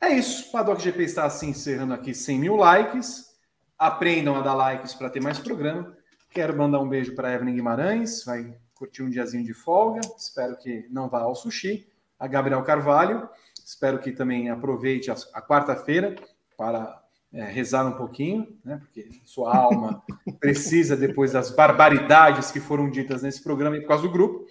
É 0.00 0.08
isso. 0.08 0.48
O 0.48 0.52
Paddock 0.52 0.82
GP 0.82 1.02
está 1.02 1.24
assim 1.24 1.50
encerrando 1.50 1.94
aqui 1.94 2.14
100 2.14 2.38
mil 2.38 2.56
likes. 2.56 3.34
Aprendam 3.76 4.36
a 4.36 4.40
dar 4.40 4.54
likes 4.54 4.94
para 4.94 5.10
ter 5.10 5.20
mais 5.20 5.38
programa. 5.38 5.96
Quero 6.30 6.56
mandar 6.56 6.80
um 6.80 6.88
beijo 6.88 7.14
para 7.14 7.32
Evelyn 7.32 7.54
Guimarães. 7.56 8.24
Vai 8.24 8.56
curtir 8.74 9.02
um 9.02 9.10
diazinho 9.10 9.44
de 9.44 9.52
folga. 9.52 10.00
Espero 10.16 10.56
que 10.58 10.86
não 10.90 11.08
vá 11.08 11.22
ao 11.22 11.34
sushi. 11.34 11.92
A 12.18 12.26
Gabriel 12.26 12.62
Carvalho. 12.62 13.28
Espero 13.64 13.98
que 13.98 14.12
também 14.12 14.50
aproveite 14.50 15.10
a, 15.10 15.14
a 15.32 15.42
quarta-feira 15.42 16.14
para 16.56 17.02
é, 17.32 17.44
rezar 17.44 17.84
um 17.84 17.92
pouquinho, 17.92 18.56
né? 18.64 18.78
Porque 18.78 19.08
sua 19.24 19.56
alma 19.56 20.02
precisa 20.38 20.96
depois 20.96 21.32
das 21.32 21.50
barbaridades 21.50 22.50
que 22.50 22.60
foram 22.60 22.88
ditas 22.88 23.22
nesse 23.22 23.42
programa 23.42 23.76
e 23.76 23.80
por 23.80 23.88
causa 23.88 24.04
do 24.04 24.10
grupo. 24.10 24.46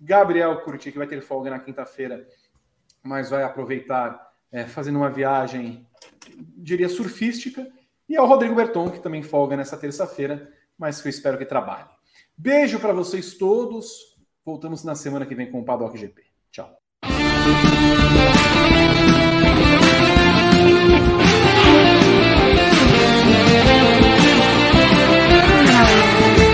Gabriel 0.00 0.60
Curti, 0.62 0.92
que 0.92 0.98
vai 0.98 1.08
ter 1.08 1.20
folga 1.20 1.50
na 1.50 1.58
quinta-feira, 1.58 2.24
mas 3.02 3.30
vai 3.30 3.42
aproveitar 3.42 4.32
é, 4.52 4.64
fazendo 4.64 4.96
uma 4.96 5.10
viagem, 5.10 5.86
diria, 6.56 6.88
surfística, 6.88 7.66
e 8.08 8.16
ao 8.16 8.26
Rodrigo 8.26 8.54
Berton, 8.54 8.90
que 8.90 9.00
também 9.00 9.22
folga 9.22 9.56
nessa 9.56 9.76
terça-feira, 9.76 10.50
mas 10.78 11.02
que 11.02 11.08
eu 11.08 11.10
espero 11.10 11.36
que 11.36 11.44
trabalhe. 11.44 11.88
Beijo 12.36 12.78
para 12.78 12.92
vocês 12.92 13.34
todos. 13.34 14.16
Voltamos 14.44 14.84
na 14.84 14.94
semana 14.94 15.26
que 15.26 15.34
vem 15.34 15.50
com 15.50 15.60
o 15.60 15.64
Paddock 15.64 15.98
GP. 15.98 16.27
Thank 17.50 17.78
you. 26.42 26.47